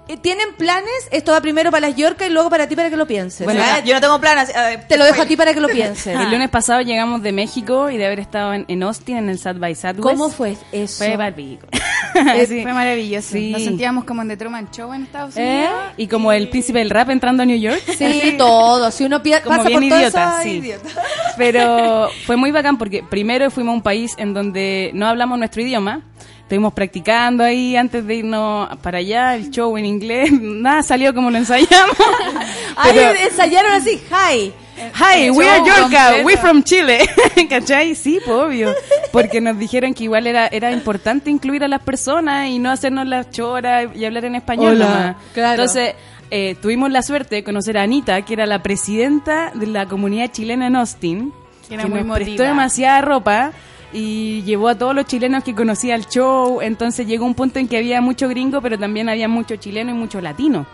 Eh, 0.09 0.17
¿Tienen 0.17 0.55
planes? 0.57 0.91
Esto 1.11 1.33
va 1.33 1.41
primero 1.41 1.71
para 1.71 1.89
las 1.89 1.97
Yorka 1.97 2.27
y 2.27 2.31
luego 2.31 2.49
para 2.51 2.67
ti 2.67 2.75
para 2.75 2.89
que 2.91 2.97
lo 2.97 3.07
pienses. 3.07 3.45
Bueno, 3.45 3.63
yo 3.85 3.95
no 3.95 4.01
tengo 4.01 4.19
planes. 4.21 4.49
eh, 4.51 4.79
te 4.89 4.97
lo 4.97 5.05
dejo 5.05 5.23
a 5.23 5.27
ti 5.27 5.37
para 5.37 5.53
que 5.55 5.61
lo 5.61 5.69
pienses. 5.69 6.07
El 6.21 6.31
lunes 6.31 6.49
pasado 6.49 6.81
llegamos 6.81 7.23
de 7.23 7.33
México 7.33 7.91
y 7.91 7.97
de 7.99 8.07
haber 8.07 8.21
estado 8.21 8.55
en, 8.55 8.65
en 8.69 8.83
Austin 8.83 9.19
en 9.19 9.29
el 9.29 9.39
South 9.39 9.59
by 9.59 9.75
Southwest. 9.75 10.01
¿Cómo 10.03 10.31
fue 10.31 10.57
eso? 10.73 11.05
Fue 11.05 11.17
barbico. 11.17 11.67
Eh, 12.15 12.47
Sí. 12.49 12.63
Fue 12.63 12.73
maravilloso. 12.73 13.29
Sí. 13.33 13.51
Nos 13.53 13.63
sentíamos 13.63 14.05
como 14.05 14.23
en 14.23 14.29
The 14.29 14.37
Truman 14.39 14.71
Show 14.71 14.93
en 14.95 15.03
Estados 15.03 15.37
¿Eh? 15.37 15.41
Unidos. 15.69 15.75
Y 15.99 16.07
como 16.07 16.33
el 16.33 16.49
príncipe 16.49 16.79
del 16.79 16.89
rap 16.91 17.11
entrando 17.11 17.43
a 17.43 17.47
New 17.47 17.59
York. 17.59 17.83
Sí, 17.99 18.35
todo. 18.39 18.91
Si 18.91 19.05
uno 19.05 19.23
pi- 19.23 19.33
Como 19.45 19.57
pasa 19.59 19.69
bien 19.69 19.81
por 19.81 19.89
todo 19.91 19.99
idiota, 20.01 20.33
eso, 20.33 20.43
sí. 20.43 20.49
idiota. 20.57 20.89
Pero 21.37 22.09
fue 22.27 22.37
muy 22.37 22.51
bacán 22.51 22.79
porque 22.79 23.03
primero 23.03 23.51
fuimos 23.51 23.73
a 23.73 23.75
un 23.77 23.83
país 23.83 24.15
en 24.19 24.33
donde 24.35 24.91
no 24.95 25.07
hablamos 25.07 25.39
nuestro 25.39 25.63
idioma. 25.63 26.03
Estuvimos 26.49 26.73
practicando 26.73 27.45
ahí 27.45 27.77
antes 27.77 28.07
de 28.07 28.15
irnos 28.15 28.75
para 28.79 28.97
allá, 29.01 29.35
el 29.37 29.51
show 29.51 29.77
en 29.77 29.85
inglés. 29.85 30.33
Nada 30.41 30.83
salió 30.83 31.13
como 31.13 31.31
lo 31.31 31.37
ensayamos. 31.37 31.95
Ahí 32.77 32.99
ensayaron 33.23 33.73
así, 33.73 34.01
hi. 34.11 34.55
Hi, 34.95 35.25
El 35.25 35.33
we 35.33 35.47
are 35.47 35.63
Yorka, 35.63 36.25
we 36.25 36.39
from 36.39 36.63
Chile. 36.63 37.01
¿Cachai? 37.51 37.95
Sí, 37.95 38.19
pues, 38.25 38.35
obvio. 38.35 38.75
Porque 39.13 39.43
nos 39.43 39.59
dijeron 39.59 39.93
que 39.93 40.05
igual 40.05 40.27
era, 40.27 40.47
era 40.47 40.73
importante 40.73 41.31
incluir 41.31 41.65
a 41.65 41.69
las 41.69 41.83
personas 41.83 42.49
y 42.49 42.59
no 42.59 42.71
hacernos 42.71 43.07
las 43.07 43.31
choras 43.31 43.89
y 43.95 44.07
hablar 44.07 44.25
en 44.25 44.37
español. 44.37 44.77
Hola, 44.77 44.85
nomás. 44.87 45.17
claro. 45.35 45.51
Entonces, 45.63 45.97
eh, 46.31 46.57
tuvimos 46.63 46.91
la 46.91 47.03
suerte 47.03 47.35
de 47.35 47.45
conocer 47.45 47.77
a 47.77 47.83
Anita, 47.83 48.23
que 48.23 48.33
era 48.33 48.47
la 48.47 48.63
presidenta 48.63 49.51
de 49.55 49.67
la 49.67 49.85
comunidad 49.85 50.31
chilena 50.33 50.67
en 50.69 50.77
Austin, 50.77 51.31
Que 51.69 51.75
era 51.75 51.83
que 51.83 51.91
muy 51.91 51.99
nos 52.05 52.15
prestó 52.17 52.31
emotiva. 52.31 52.49
demasiada 52.49 53.01
ropa 53.03 53.53
y 53.93 54.43
llevó 54.43 54.69
a 54.69 54.75
todos 54.77 54.95
los 54.95 55.07
chilenos 55.07 55.45
que 55.45 55.55
conocía 55.55 55.95
al 55.95 56.07
show. 56.07 56.61
Entonces 56.61 57.07
llegó 57.07 57.25
un 57.25 57.35
punto 57.35 57.59
en 57.59 57.69
que 57.69 57.79
había 57.79 58.01
mucho 58.01 58.29
gringo, 58.29 58.61
pero 58.61 58.79
también 58.79 59.09
había 59.09 59.29
mucho 59.29 59.57
chileno 59.57 59.91
y 59.91 59.95
mucho 59.95 60.21
latino 60.21 60.67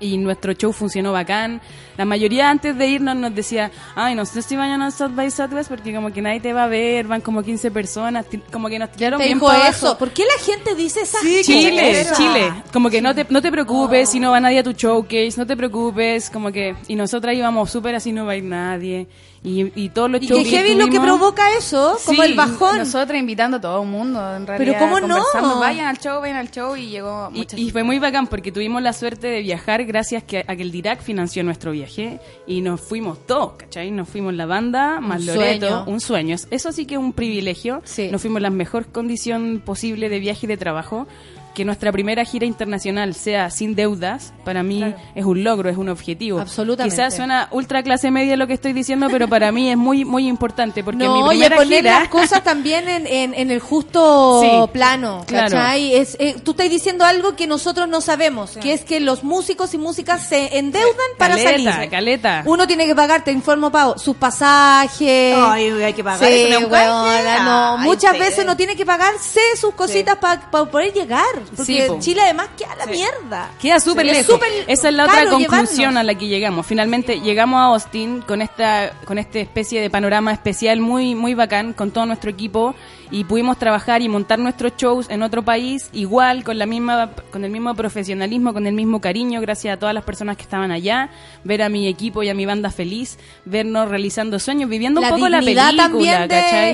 y 0.00 0.16
nuestro 0.18 0.54
show 0.54 0.72
funcionó 0.72 1.12
bacán. 1.12 1.60
La 1.96 2.04
mayoría 2.04 2.50
antes 2.50 2.76
de 2.76 2.86
irnos 2.88 3.14
nos 3.16 3.34
decía, 3.34 3.70
ay, 3.94 4.14
no 4.14 4.24
sé 4.24 4.42
si 4.42 4.56
vayan 4.56 4.80
a 4.82 4.90
South 4.90 5.14
by 5.14 5.30
Southwest 5.30 5.68
porque 5.68 5.94
como 5.94 6.12
que 6.12 6.22
nadie 6.22 6.40
te 6.40 6.52
va 6.52 6.64
a 6.64 6.68
ver, 6.68 7.06
van 7.06 7.20
como 7.20 7.42
15 7.42 7.70
personas, 7.70 8.26
como 8.50 8.68
que 8.68 8.78
nos 8.78 8.90
tiraron 8.90 9.18
bien 9.18 9.34
dijo 9.34 9.46
para 9.46 9.68
eso. 9.68 9.96
¿Por 9.98 10.10
qué 10.10 10.24
la 10.24 10.42
gente 10.42 10.74
dice 10.74 11.02
esas 11.02 11.20
Chile, 11.20 12.04
cosas? 12.04 12.16
Chile. 12.16 12.52
Como 12.72 12.88
que 12.88 13.02
no 13.02 13.14
te, 13.14 13.26
no 13.28 13.42
te 13.42 13.52
preocupes 13.52 14.08
si 14.08 14.18
no 14.18 14.30
va 14.30 14.40
nadie 14.40 14.60
a 14.60 14.62
tu 14.62 14.72
showcase, 14.72 15.34
no 15.36 15.46
te 15.46 15.56
preocupes, 15.56 16.30
como 16.30 16.50
que... 16.50 16.74
Y 16.88 16.96
nosotras 16.96 17.36
íbamos 17.36 17.70
súper 17.70 17.94
así, 17.94 18.12
no 18.12 18.24
va 18.24 18.32
a 18.32 18.36
ir 18.36 18.44
nadie. 18.44 19.06
Y, 19.42 19.72
y 19.74 19.88
todos 19.88 20.10
los 20.10 20.22
Y 20.22 20.28
que 20.28 20.44
heavy 20.44 20.74
lo 20.74 20.88
que 20.88 21.00
provoca 21.00 21.56
eso, 21.56 21.98
como 22.04 22.22
Sí, 22.22 22.28
el 22.30 22.36
bajón. 22.36 22.76
Nosotros 22.76 23.18
invitando 23.18 23.56
a 23.56 23.60
todo 23.60 23.82
el 23.82 23.88
mundo, 23.88 24.18
en 24.36 24.46
realidad. 24.46 24.76
Pero 24.78 24.78
¿cómo 24.78 25.00
no? 25.00 25.60
Vayan 25.60 25.86
al 25.86 25.98
show, 25.98 26.20
vayan 26.20 26.36
al 26.36 26.50
show 26.50 26.76
y 26.76 26.90
llegó 26.90 27.30
Y, 27.32 27.38
mucha 27.38 27.58
y 27.58 27.70
fue 27.70 27.82
muy 27.82 27.98
bacán 27.98 28.26
porque 28.26 28.52
tuvimos 28.52 28.82
la 28.82 28.92
suerte 28.92 29.28
de 29.28 29.40
viajar 29.40 29.84
gracias 29.84 30.24
que, 30.24 30.44
a 30.46 30.56
que 30.56 30.62
el 30.62 30.70
Dirac 30.70 31.00
financió 31.00 31.42
nuestro 31.42 31.72
viaje 31.72 32.20
y 32.46 32.60
nos 32.60 32.82
fuimos 32.82 33.26
todos, 33.26 33.54
¿cachai? 33.54 33.90
Nos 33.90 34.08
fuimos 34.10 34.34
la 34.34 34.44
banda, 34.44 35.00
más 35.00 35.20
Un 35.20 35.26
Loreto, 35.28 35.68
sueño. 35.68 35.84
un 35.86 36.00
sueño. 36.00 36.36
Eso 36.50 36.72
sí 36.72 36.84
que 36.84 36.94
es 36.96 37.00
un 37.00 37.14
privilegio. 37.14 37.82
Nos 38.10 38.20
fuimos 38.20 38.38
en 38.38 38.42
la 38.42 38.50
mejor 38.50 38.86
condición 38.92 39.62
posible 39.64 40.10
de 40.10 40.18
viaje 40.18 40.44
y 40.44 40.48
de 40.48 40.58
trabajo. 40.58 41.06
Que 41.54 41.64
nuestra 41.64 41.90
primera 41.92 42.24
gira 42.24 42.46
internacional 42.46 43.14
sea 43.14 43.50
sin 43.50 43.74
deudas, 43.74 44.32
para 44.44 44.62
mí 44.62 44.94
es 45.14 45.24
un 45.24 45.42
logro, 45.44 45.68
es 45.68 45.76
un 45.76 45.88
objetivo. 45.88 46.38
Absolutamente. 46.40 46.94
Quizás 46.96 47.16
suena 47.16 47.48
ultra 47.50 47.82
clase 47.82 48.10
media 48.10 48.36
lo 48.36 48.46
que 48.46 48.54
estoy 48.54 48.72
diciendo, 48.72 49.08
pero 49.10 49.28
para 49.28 49.50
mí 49.52 49.68
es 49.70 49.76
muy 49.76 50.04
muy 50.04 50.28
importante 50.28 50.84
porque 50.84 51.04
No, 51.04 51.14
mi 51.16 51.22
oye, 51.22 51.38
primera 51.46 51.56
poner 51.56 51.78
gira 51.82 52.00
las 52.00 52.08
cosas 52.08 52.44
también 52.44 52.88
en, 52.88 53.06
en, 53.06 53.34
en 53.34 53.50
el 53.50 53.60
justo 53.60 54.40
Sí, 54.42 54.72
plano, 54.72 55.24
claro. 55.26 55.50
¿cachai? 55.56 55.94
Es, 55.94 56.16
eh, 56.20 56.36
tú 56.42 56.52
estás 56.52 56.70
diciendo 56.70 57.04
algo 57.04 57.34
que 57.36 57.46
nosotros 57.46 57.88
no 57.88 58.00
sabemos, 58.00 58.52
que 58.58 58.72
es 58.72 58.82
que 58.84 59.00
los 59.00 59.24
músicos 59.24 59.74
y 59.74 59.78
músicas 59.78 60.26
se 60.28 60.56
endeudan 60.58 60.94
para 61.18 61.34
caleta, 61.36 61.72
salir. 61.72 61.90
caleta. 61.90 62.42
Uno 62.46 62.66
tiene 62.66 62.86
que 62.86 62.94
pagar, 62.94 63.24
te 63.24 63.32
informo, 63.32 63.70
Pau, 63.72 63.98
sus 63.98 64.16
pasajes. 64.16 65.34
Ay, 65.36 65.68
hay 65.82 65.92
que 65.92 66.04
pagar 66.04 66.26
Sí, 66.26 66.32
eso, 66.34 66.48
¿no 66.50 66.58
es 66.58 66.64
un 66.64 66.70
canje? 66.70 66.86
weona, 66.90 67.44
no. 67.44 67.78
Ay, 67.78 67.84
Muchas 67.88 68.12
sí. 68.12 68.18
veces 68.18 68.44
uno 68.44 68.56
tiene 68.56 68.76
que 68.76 68.86
pagarse 68.86 69.40
sus 69.60 69.74
cositas 69.74 70.16
para 70.16 70.48
poder 70.50 70.92
llegar. 70.92 71.24
Porque 71.56 71.64
Sí, 71.64 71.82
po. 71.86 71.98
Chile 72.00 72.20
además 72.22 72.48
queda 72.56 72.72
a 72.72 72.76
la 72.76 72.86
mierda. 72.86 73.50
Queda 73.60 73.80
súper 73.80 74.06
Es 74.06 74.28
lejos. 74.28 74.40
Esa 74.66 74.88
es 74.88 74.94
la 74.94 75.04
otra 75.04 75.26
conclusión 75.30 75.68
llevarnos. 75.68 76.00
a 76.00 76.02
la 76.04 76.14
que 76.14 76.26
llegamos. 76.28 76.66
Finalmente 76.66 77.20
llegamos 77.20 77.58
a 77.58 77.64
Austin 77.64 78.22
con 78.22 78.42
esta 78.42 78.92
con 79.04 79.18
esta 79.18 79.38
especie 79.38 79.80
de 79.80 79.90
panorama 79.90 80.32
especial 80.32 80.80
muy 80.80 81.14
muy 81.14 81.34
bacán 81.34 81.72
con 81.72 81.90
todo 81.90 82.06
nuestro 82.06 82.30
equipo 82.30 82.74
y 83.10 83.24
pudimos 83.24 83.58
trabajar 83.58 84.02
y 84.02 84.08
montar 84.08 84.38
nuestros 84.38 84.72
shows 84.76 85.10
en 85.10 85.22
otro 85.22 85.44
país 85.44 85.88
igual 85.92 86.44
con 86.44 86.58
la 86.58 86.66
misma 86.66 87.10
con 87.30 87.44
el 87.44 87.50
mismo 87.50 87.74
profesionalismo, 87.74 88.52
con 88.52 88.66
el 88.66 88.74
mismo 88.74 89.00
cariño, 89.00 89.40
gracias 89.40 89.74
a 89.74 89.78
todas 89.78 89.94
las 89.94 90.04
personas 90.04 90.36
que 90.36 90.42
estaban 90.42 90.70
allá, 90.70 91.10
ver 91.44 91.62
a 91.62 91.68
mi 91.68 91.86
equipo 91.88 92.22
y 92.22 92.28
a 92.28 92.34
mi 92.34 92.46
banda 92.46 92.70
feliz, 92.70 93.18
vernos 93.44 93.88
realizando 93.88 94.38
sueños, 94.38 94.70
viviendo 94.70 95.00
un 95.00 95.06
la 95.06 95.12
poco 95.14 95.28
la 95.28 95.40
película, 95.40 95.72
también 95.76 96.28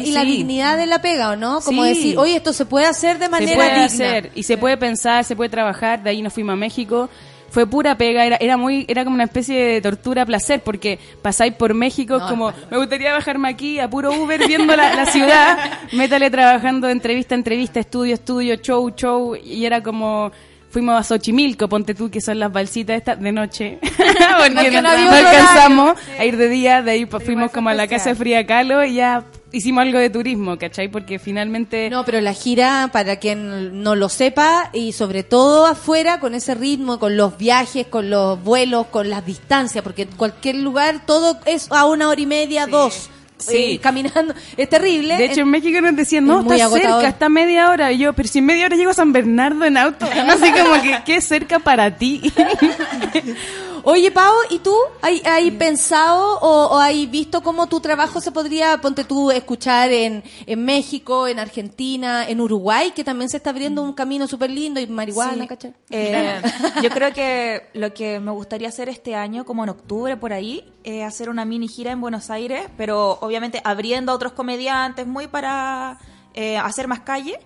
y 0.05 0.11
la 0.13 0.25
dignidad 0.25 0.77
de 0.77 0.87
la 0.87 1.01
pega, 1.01 1.31
¿o 1.31 1.37
no? 1.37 1.61
Como 1.61 1.83
Sí. 1.85 1.89
decir, 1.89 2.19
oye, 2.19 2.37
esto 2.37 2.53
se 2.53 2.67
puede 2.67 2.87
hacer 2.87 3.19
de 3.19 3.29
manera 3.29 3.51
se 3.53 3.57
puede 3.57 3.69
digna. 3.71 3.85
hacer 3.87 4.31
y 4.35 4.43
se 4.43 4.59
puede 4.59 4.77
pensar, 4.77 5.25
se 5.25 5.37
puede 5.37 5.51
trabajar, 5.51 6.03
de 6.03 6.11
ahí 6.11 6.23
nos 6.23 6.33
fuimos 6.33 6.53
a 6.53 6.57
México. 6.57 7.09
Fue 7.57 7.67
pura 7.67 7.97
pega, 7.97 8.27
era, 8.27 8.37
era 8.37 8.59
muy, 8.59 8.85
era 8.87 9.03
como 9.03 9.15
una 9.15 9.25
especie 9.25 9.59
de 9.59 9.81
tortura 9.81 10.27
placer, 10.27 10.61
porque 10.63 10.99
pasáis 11.23 11.55
por 11.55 11.73
México, 11.73 12.19
No, 12.19 12.29
como, 12.29 12.53
me 12.71 12.77
gustaría 12.77 13.15
bajarme 13.15 13.49
aquí 13.49 13.79
a 13.79 13.89
puro 13.89 14.13
Uber 14.13 14.47
viendo 14.47 14.77
la, 14.77 14.95
la 14.95 15.07
ciudad, 15.07 15.57
métale 15.95 16.31
trabajando 16.31 16.87
de 16.87 16.93
entrevista 16.93 17.35
a 17.35 17.39
entrevista, 17.39 17.81
estudio, 17.81 18.13
estudio, 18.13 18.57
show, 18.57 18.91
show, 18.95 19.35
y 19.37 19.65
era 19.65 19.83
como, 19.83 20.31
fuimos 20.69 21.01
a 21.01 21.03
Xochimilco, 21.03 21.67
ponte 21.67 21.95
tú, 21.95 22.11
que 22.11 22.21
son 22.21 22.39
las 22.39 22.53
balsitas 22.53 22.99
estas 22.99 23.19
de 23.19 23.33
noche, 23.33 23.79
porque 24.39 24.83
no, 24.83 24.91
alcanzamos 24.91 25.97
a 26.19 26.25
ir 26.27 26.37
de 26.37 26.51
día, 26.51 26.83
de 26.83 26.91
ahí 26.91 27.07
pues, 27.07 27.25
fuimos 27.25 27.53
como 27.53 27.71
a 27.71 27.75
la 27.75 27.89
casa 27.89 28.15
Fría 28.15 28.45
Calo 28.45 28.85
y 28.85 28.97
ya 28.97 29.25
hicimos 29.53 29.83
algo 29.83 29.99
de 29.99 30.11
turismo, 30.11 30.59
¿cachai? 30.59 30.89
Porque 30.89 31.19
finalmente... 31.19 31.89
No, 31.91 32.05
pero 32.05 32.21
la 32.21 32.35
gira, 32.35 32.91
para 32.93 33.17
quien 33.17 33.83
no 33.83 33.95
lo 33.95 34.09
sepa, 34.09 34.71
y 34.73 34.93
sobre 34.93 35.23
todo 35.23 35.67
afuera, 35.67 36.21
con 36.21 36.35
ese 36.35 36.55
ritmo, 36.55 36.99
con 36.99 37.17
los 37.17 37.39
viajes, 37.39 37.87
con 37.87 38.11
los 38.11 38.43
vuelos, 38.43 38.87
con 38.87 39.11
las 39.11 39.25
distancias, 39.25 39.83
porque 39.83 40.03
en 40.03 40.13
cualquier 40.17 40.57
lugar 40.57 41.07
todo 41.07 41.39
es 41.47 41.71
a 41.71 41.87
una 41.87 42.09
hora 42.09 42.21
y 42.21 42.27
media, 42.27 42.67
dos. 42.67 43.11
Sí. 43.39 43.75
eh, 43.75 43.79
caminando, 43.81 44.35
es 44.57 44.69
terrible. 44.69 45.17
De 45.19 45.27
hecho, 45.27 45.43
en 45.43 45.51
México 45.51 45.79
nos 45.83 45.95
decían, 45.95 46.25
no, 46.25 46.41
es 46.53 46.63
está 46.63 46.71
cerca, 46.71 47.09
está 47.09 47.29
media 47.29 47.71
hora. 47.71 47.93
Y 47.93 47.99
yo, 47.99 48.15
pero 48.15 48.29
si 48.29 48.39
en 48.39 48.47
media 48.47 48.65
hora 48.65 48.77
llego 48.77 48.91
a 48.91 48.95
San 48.95 49.13
Bernardo 49.13 49.65
en 49.65 49.77
auto. 49.77 50.07
No 50.27 50.39
sé, 50.39 50.53
como 50.53 50.81
que, 50.83 50.99
¿qué 51.05 51.21
cerca 51.21 51.59
para 51.59 51.97
ti? 51.97 52.33
Oye, 53.89 54.11
Pau, 54.11 54.35
¿y 54.51 54.59
tú? 54.59 54.75
¿Hay, 55.01 55.23
hay 55.25 55.53
pensado 55.53 56.41
o, 56.41 56.75
o 56.75 56.79
hay 56.81 57.07
visto 57.07 57.41
cómo 57.41 57.69
tu 57.69 57.79
trabajo 57.79 58.21
se 58.21 58.33
podría, 58.33 58.81
ponte 58.81 59.05
tú, 59.05 59.31
escuchar 59.31 59.93
en, 59.93 60.25
en 60.45 60.65
México, 60.65 61.29
en 61.29 61.39
Argentina, 61.39 62.29
en 62.29 62.41
Uruguay, 62.41 62.91
que 62.97 63.05
también 63.05 63.31
se 63.31 63.37
está 63.37 63.51
abriendo 63.51 63.83
un 63.83 63.93
camino 63.93 64.27
súper 64.27 64.51
lindo 64.51 64.81
y 64.81 64.89
marihuana, 64.89 65.43
Sí. 65.43 65.47
¿cachai? 65.49 65.75
Eh, 65.91 66.43
yo 66.83 66.91
creo 66.91 67.13
que 67.13 67.69
lo 67.75 67.95
que 67.95 68.19
me 68.19 68.33
gustaría 68.33 68.67
hacer 68.71 68.89
este 68.89 69.15
año, 69.15 69.45
como 69.45 69.63
en 69.63 69.71
octubre 69.71 70.17
por 70.17 70.33
ahí, 70.33 70.65
es 70.83 71.05
hacer 71.05 71.31
una 71.31 71.45
mini 71.45 71.69
gira 71.69 71.93
en 71.93 72.01
Buenos 72.01 72.29
Aires, 72.29 72.63
pero 72.77 73.19
obviamente 73.21 73.61
abriendo 73.63 74.11
a 74.11 74.17
otros 74.17 74.33
comediantes, 74.33 75.07
muy 75.07 75.29
para 75.29 76.01
eh, 76.35 76.59
hacer 76.59 76.89
más 76.89 77.01
calle. 77.01 77.39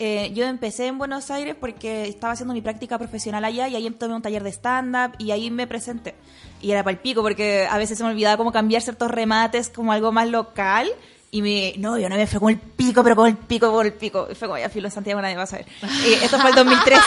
Eh, 0.00 0.30
yo 0.32 0.44
empecé 0.44 0.86
en 0.86 0.96
Buenos 0.96 1.28
Aires 1.32 1.56
porque 1.58 2.06
estaba 2.06 2.32
haciendo 2.32 2.54
mi 2.54 2.60
práctica 2.60 2.96
profesional 2.98 3.44
allá 3.44 3.66
y 3.66 3.74
ahí 3.74 3.90
tomé 3.90 4.14
un 4.14 4.22
taller 4.22 4.44
de 4.44 4.50
stand-up 4.50 5.16
y 5.18 5.32
ahí 5.32 5.50
me 5.50 5.66
presenté. 5.66 6.14
Y 6.62 6.70
era 6.70 6.84
para 6.84 6.92
el 6.92 7.00
pico 7.00 7.20
porque 7.20 7.66
a 7.68 7.76
veces 7.78 7.98
se 7.98 8.04
me 8.04 8.10
olvidaba 8.10 8.36
como 8.36 8.52
cambiar 8.52 8.80
ciertos 8.80 9.10
remates 9.10 9.68
como 9.68 9.92
algo 9.92 10.12
más 10.12 10.28
local. 10.28 10.88
Y 11.32 11.42
me, 11.42 11.74
no, 11.78 11.98
yo 11.98 12.08
no 12.08 12.14
me 12.14 12.28
fue 12.28 12.38
con 12.38 12.50
el 12.50 12.58
pico, 12.58 13.02
pero 13.02 13.16
con 13.16 13.26
el 13.26 13.36
pico, 13.36 13.72
con 13.72 13.84
el 13.84 13.92
pico. 13.92 14.28
Y 14.30 14.36
fue 14.36 14.46
como, 14.46 14.58
ya 14.58 14.70
filo 14.70 14.88
Santiago, 14.88 15.20
nadie 15.20 15.36
va 15.36 15.42
a 15.42 15.46
saber. 15.46 15.66
Y 16.06 16.12
esto 16.12 16.38
fue 16.38 16.50
el 16.50 16.56
2013. 16.56 17.00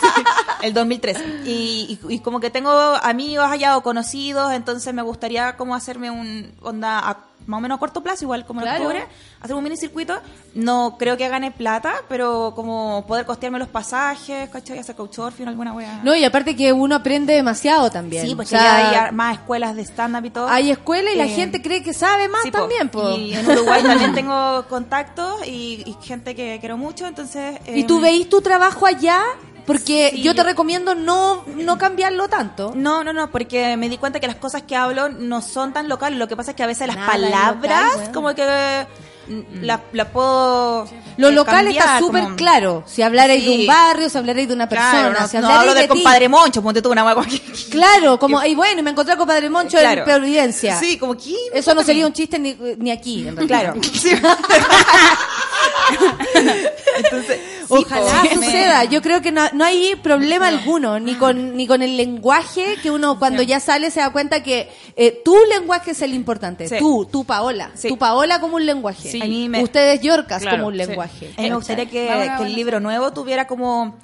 el 0.62 0.74
2013. 0.74 1.24
Y, 1.46 1.98
y, 2.08 2.14
y 2.14 2.18
como 2.20 2.38
que 2.38 2.50
tengo 2.50 2.70
amigos 2.70 3.46
allá 3.46 3.78
o 3.78 3.82
conocidos, 3.82 4.52
entonces 4.52 4.92
me 4.92 5.02
gustaría 5.02 5.56
como 5.56 5.74
hacerme 5.74 6.10
un 6.10 6.52
onda 6.60 7.16
más 7.46 7.58
o 7.58 7.60
menos 7.60 7.76
a 7.76 7.78
corto 7.78 8.02
plazo, 8.02 8.24
igual 8.24 8.44
como 8.44 8.60
en 8.60 8.64
Claro. 8.66 8.84
octubre, 8.84 9.06
hacer 9.40 9.56
un 9.56 9.62
mini 9.64 9.76
circuito. 9.76 10.14
No 10.54 10.96
creo 10.98 11.16
que 11.16 11.28
gane 11.28 11.50
plata, 11.50 11.94
pero 12.08 12.52
como 12.54 13.04
poder 13.06 13.24
costearme 13.26 13.58
los 13.58 13.68
pasajes, 13.68 14.48
¿cachai? 14.50 14.78
Hacer 14.78 14.94
couchsurfing, 14.96 15.46
alguna 15.48 15.72
wea. 15.72 16.00
No, 16.02 16.14
y 16.14 16.24
aparte 16.24 16.54
que 16.56 16.72
uno 16.72 16.94
aprende 16.96 17.34
demasiado 17.34 17.90
también. 17.90 18.26
Sí, 18.26 18.32
O 18.32 18.36
porque 18.36 18.50
sea, 18.50 18.92
ya 18.92 19.06
hay 19.06 19.12
más 19.12 19.34
escuelas 19.38 19.74
de 19.76 19.82
stand-up 19.82 20.24
y 20.24 20.30
todo. 20.30 20.48
hay 20.48 20.70
escuela 20.70 21.10
y 21.12 21.16
la 21.16 21.24
Eh, 21.26 21.28
gente 21.28 21.62
cree 21.62 21.82
que 21.82 21.92
sabe 21.92 22.28
más 22.28 22.42
Sí, 22.42 22.50
también, 22.50 22.88
po. 22.88 23.10
Y 23.16 23.34
en 23.34 23.48
Uruguay 23.50 23.82
también 23.82 24.14
tengo 24.14 24.64
contactos 24.68 25.46
y, 25.46 25.82
y 25.86 25.96
gente 26.02 26.34
que 26.34 26.58
quiero 26.60 26.76
mucho, 26.76 27.06
entonces... 27.06 27.58
¿Y 27.66 27.84
tú 27.84 27.96
em, 27.96 28.02
veis 28.02 28.28
tu 28.28 28.40
trabajo 28.40 28.86
allá? 28.86 29.20
Porque 29.66 30.10
Sí, 30.14 30.22
yo 30.22 30.32
te 30.32 30.38
yo- 30.38 30.44
recomiendo 30.44 30.94
no, 30.94 31.44
no 31.56 31.76
cambiarlo 31.78 32.28
tanto. 32.28 32.72
No, 32.76 33.02
no, 33.02 33.12
no, 33.12 33.30
porque 33.30 33.76
me 33.76 33.88
di 33.88 33.98
cuenta 33.98 34.20
que 34.20 34.26
las 34.28 34.36
cosas 34.36 34.62
que 34.62 34.76
hablo 34.76 35.08
no 35.08 35.42
son 35.42 35.72
tan 35.72 35.88
locales. 35.88 36.18
Lo 36.18 36.28
que 36.28 36.36
pasa 36.36 36.52
es 36.52 36.56
que 36.56 36.62
a 36.62 36.66
veces 36.68 36.86
las 36.86 36.96
Nada 36.96 37.08
palabras, 37.12 37.92
local, 37.96 38.12
como 38.12 38.34
que 38.34 38.86
mm, 39.28 39.64
las 39.64 39.80
puedo. 40.12 40.86
Lo 41.16 41.28
eh, 41.28 41.32
local 41.32 41.66
está 41.66 41.98
súper 41.98 42.22
como- 42.22 42.36
claro. 42.36 42.84
Si 42.86 43.02
hablarais 43.02 43.44
de 43.44 43.50
un 43.58 43.66
barrio, 43.66 44.08
si 44.08 44.16
hablarais 44.18 44.46
de 44.46 44.54
una 44.54 44.68
persona, 44.68 44.90
Claro, 45.10 45.20
no, 45.20 45.28
si 45.28 45.38
no 45.38 45.48
hablo 45.48 45.74
de 45.74 45.88
compadre 45.88 46.28
Moncho, 46.28 46.62
ponte 46.62 46.80
tú 46.80 46.92
una 46.92 47.02
cualquier- 47.14 47.42
Claro, 47.70 48.18
como, 48.20 48.44
y 48.44 48.54
bueno, 48.54 48.82
me 48.84 48.90
encontré 48.90 49.16
con 49.16 49.26
Padre 49.26 49.50
Moncho 49.50 49.78
Claro. 49.78 50.02
en 50.02 50.04
Providencia. 50.04 50.78
Sí, 50.78 50.96
como 50.96 51.16
¿quién? 51.16 51.36
Eso 51.52 51.74
no 51.74 51.82
sería 51.82 52.06
un 52.06 52.12
chiste 52.12 52.38
ni, 52.38 52.56
ni 52.78 52.90
aquí, 52.92 53.26
en 53.26 53.36
realidad. 53.36 53.74
Claro. 53.74 53.80
Entonces, 56.96 57.40
sí, 57.60 57.64
Ojalá 57.68 58.22
po. 58.22 58.34
suceda. 58.34 58.84
Yo 58.84 59.02
creo 59.02 59.20
que 59.22 59.32
no, 59.32 59.42
no 59.52 59.64
hay 59.64 59.94
problema 59.96 60.48
alguno, 60.48 60.98
ni 61.00 61.14
con, 61.14 61.56
ni 61.56 61.66
con 61.66 61.82
el 61.82 61.96
lenguaje, 61.96 62.76
que 62.82 62.90
uno 62.90 63.18
cuando 63.18 63.42
ya 63.42 63.60
sale 63.60 63.90
se 63.90 64.00
da 64.00 64.10
cuenta 64.10 64.42
que 64.42 64.68
eh, 64.96 65.20
tu 65.24 65.36
lenguaje 65.50 65.92
es 65.92 66.02
el 66.02 66.14
importante. 66.14 66.68
Sí. 66.68 66.76
Tú, 66.78 67.06
tú 67.10 67.24
Paola. 67.24 67.70
Tu 67.80 67.96
Paola 67.96 68.40
como 68.40 68.56
un 68.56 68.66
lenguaje. 68.66 69.18
Me- 69.48 69.62
Ustedes 69.62 70.00
Yorcas 70.00 70.42
Claro, 70.42 70.58
como 70.58 70.68
un 70.68 70.76
lenguaje. 70.76 71.32
A 71.36 71.42
mí 71.42 71.48
me 71.50 71.56
gustaría 71.56 71.86
que, 71.86 72.08
el 72.40 72.54
libro 72.54 72.80
nuevo 72.80 73.12
tuviera 73.12 73.46
como 73.46 73.96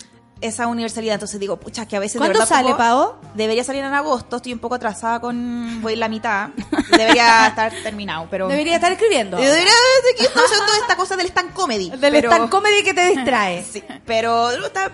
esa 0.43 0.66
universalidad. 0.66 1.14
Entonces 1.14 1.40
digo, 1.40 1.56
pucha, 1.56 1.86
que 1.86 1.97
a 1.97 2.01
veces. 2.01 2.14
de 2.14 2.19
¿Cuándo 2.19 2.39
verdad 2.40 2.48
sale, 2.48 2.74
Pao? 2.74 3.19
Debería 3.35 3.64
salir 3.64 3.85
en 3.85 3.94
agosto. 3.94 4.36
Estoy 4.36 4.52
un 4.52 4.59
poco 4.59 4.74
atrasada 4.74 5.20
con. 5.20 5.81
Voy 5.81 5.94
en 5.94 6.01
la 6.01 6.09
mitad. 6.09 6.51
Debería 6.90 7.47
estar 7.48 7.73
terminado, 7.82 8.27
pero. 8.31 8.48
Debería 8.48 8.74
estar 8.77 8.93
escribiendo. 8.93 9.39
Yo 9.39 9.44
debería 9.44 9.73
haciendo 10.19 10.73
esta 10.81 10.97
cosa 10.97 11.16
del 11.16 11.27
stand 11.27 11.52
comedy. 11.52 11.90
Del 11.90 12.12
pero- 12.12 12.31
stand 12.31 12.51
comedy 12.51 12.82
que 12.82 12.94
te 12.94 13.06
distrae. 13.06 13.64
Sí, 13.73 13.82
pero, 14.05 14.48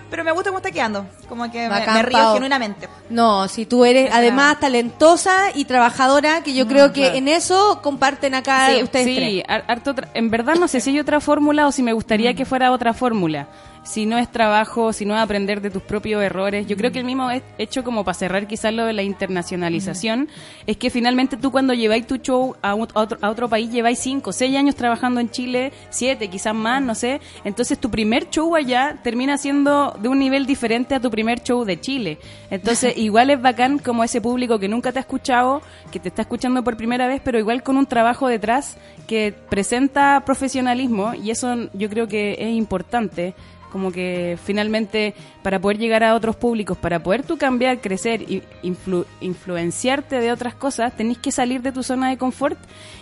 pero 0.09 0.23
me 0.23 0.31
gusta 0.31 0.49
cómo 0.51 0.59
está 0.59 0.71
quedando. 0.71 1.05
Como 1.27 1.51
que 1.51 1.59
me, 1.63 1.69
Bacán, 1.69 1.95
me 1.95 2.03
río 2.03 2.17
Pao. 2.17 2.33
genuinamente. 2.35 2.87
No, 3.09 3.47
si 3.47 3.65
tú 3.65 3.83
eres 3.83 4.09
además 4.13 4.59
talentosa 4.59 5.49
y 5.53 5.65
trabajadora, 5.65 6.43
que 6.43 6.53
yo 6.53 6.67
creo 6.67 6.93
que 6.93 7.01
claro. 7.01 7.15
en 7.17 7.27
eso 7.27 7.79
comparten 7.81 8.35
acá 8.35 8.69
Sí, 8.69 8.83
ustedes 8.83 9.05
sí, 9.05 9.43
tres. 9.45 9.63
harto 9.67 9.95
en 10.13 10.29
verdad 10.29 10.55
no 10.55 10.67
sé 10.67 10.79
si 10.79 10.91
hay 10.91 10.99
otra 10.99 11.19
fórmula 11.19 11.67
o 11.67 11.71
si 11.71 11.83
me 11.83 11.93
gustaría 11.93 12.33
que 12.33 12.45
fuera 12.45 12.71
otra 12.71 12.93
fórmula. 12.93 13.47
Si 13.83 14.05
no 14.05 14.17
es 14.17 14.29
trabajo, 14.31 14.93
si 14.93 15.05
no 15.05 15.15
es 15.15 15.21
aprender 15.21 15.61
de 15.61 15.69
tus 15.71 15.81
propios 15.81 16.21
errores. 16.23 16.67
Yo 16.67 16.77
creo 16.77 16.91
que 16.91 16.99
el 16.99 17.05
mismo 17.05 17.31
he- 17.31 17.41
hecho 17.57 17.83
como 17.83 18.03
para 18.03 18.13
cerrar 18.13 18.45
quizás 18.47 18.73
lo 18.73 18.85
de 18.85 18.93
la 18.93 19.01
internacionalización, 19.03 20.29
es 20.67 20.77
que 20.77 20.89
finalmente 20.89 21.37
tú 21.37 21.51
cuando 21.51 21.73
lleváis 21.73 22.05
tu 22.05 22.17
show 22.17 22.55
a, 22.61 22.75
otro, 22.75 23.17
a 23.21 23.29
otro 23.29 23.49
país, 23.49 23.71
lleváis 23.71 23.99
cinco, 23.99 24.31
seis 24.31 24.55
años 24.55 24.75
trabajando 24.75 25.19
en 25.19 25.29
Chile, 25.29 25.71
siete, 25.89 26.29
quizás 26.29 26.53
más, 26.53 26.81
no 26.81 26.95
sé. 26.95 27.19
Entonces 27.43 27.79
tu 27.79 27.89
primer 27.89 28.29
show 28.29 28.55
allá 28.55 28.97
termina 29.03 29.37
siendo 29.37 29.95
de 30.01 30.09
un 30.09 30.19
nivel 30.19 30.45
diferente 30.45 30.95
a 30.95 30.99
tu 30.99 31.09
primer 31.09 31.41
show 31.43 31.63
de 31.65 31.79
Chile. 31.79 32.19
Entonces 32.51 32.93
igual 32.97 33.29
es 33.29 33.41
bacán 33.41 33.79
como 33.79 34.03
ese 34.03 34.21
público 34.21 34.59
que 34.59 34.67
nunca 34.67 34.91
te 34.91 34.99
ha 34.99 35.01
escuchado, 35.01 35.61
que 35.91 35.99
te 35.99 36.09
está 36.09 36.21
escuchando 36.23 36.63
por 36.63 36.77
primera 36.77 37.07
vez, 37.07 37.21
pero 37.23 37.39
igual 37.39 37.63
con 37.63 37.77
un 37.77 37.85
trabajo 37.85 38.27
detrás 38.27 38.77
que 39.07 39.33
presenta 39.49 40.21
profesionalismo 40.25 41.13
y 41.15 41.31
eso 41.31 41.55
yo 41.73 41.89
creo 41.89 42.07
que 42.07 42.35
es 42.39 42.49
importante 42.55 43.33
como 43.71 43.91
que 43.91 44.37
finalmente 44.43 45.13
para 45.43 45.59
poder 45.59 45.77
llegar 45.77 46.03
a 46.03 46.15
otros 46.15 46.35
públicos, 46.35 46.77
para 46.77 47.01
poder 47.01 47.23
tú 47.23 47.37
cambiar, 47.37 47.79
crecer 47.81 48.21
y 48.23 48.43
influ- 48.63 49.05
influenciarte 49.21 50.19
de 50.19 50.31
otras 50.31 50.53
cosas, 50.55 50.95
tenés 50.95 51.17
que 51.17 51.31
salir 51.31 51.61
de 51.61 51.71
tu 51.71 51.81
zona 51.83 52.09
de 52.09 52.17
confort 52.17 52.57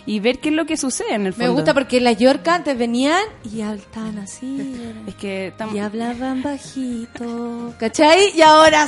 y 0.06 0.20
ver 0.20 0.38
qué 0.38 0.50
es 0.50 0.54
lo 0.54 0.64
que 0.66 0.76
sucede 0.76 1.14
en 1.14 1.26
el 1.26 1.32
Me 1.36 1.46
fondo. 1.46 1.52
gusta 1.54 1.74
porque 1.74 2.00
las 2.00 2.16
York 2.18 2.46
antes 2.48 2.76
venían 2.78 3.20
y 3.44 3.60
estaban 3.60 4.18
así. 4.18 4.76
Es 5.06 5.14
que 5.16 5.52
Y 5.74 5.78
hablaban 5.78 6.42
bajito. 6.42 7.74
¿Cachai? 7.78 8.32
Y 8.36 8.42
ahora 8.42 8.86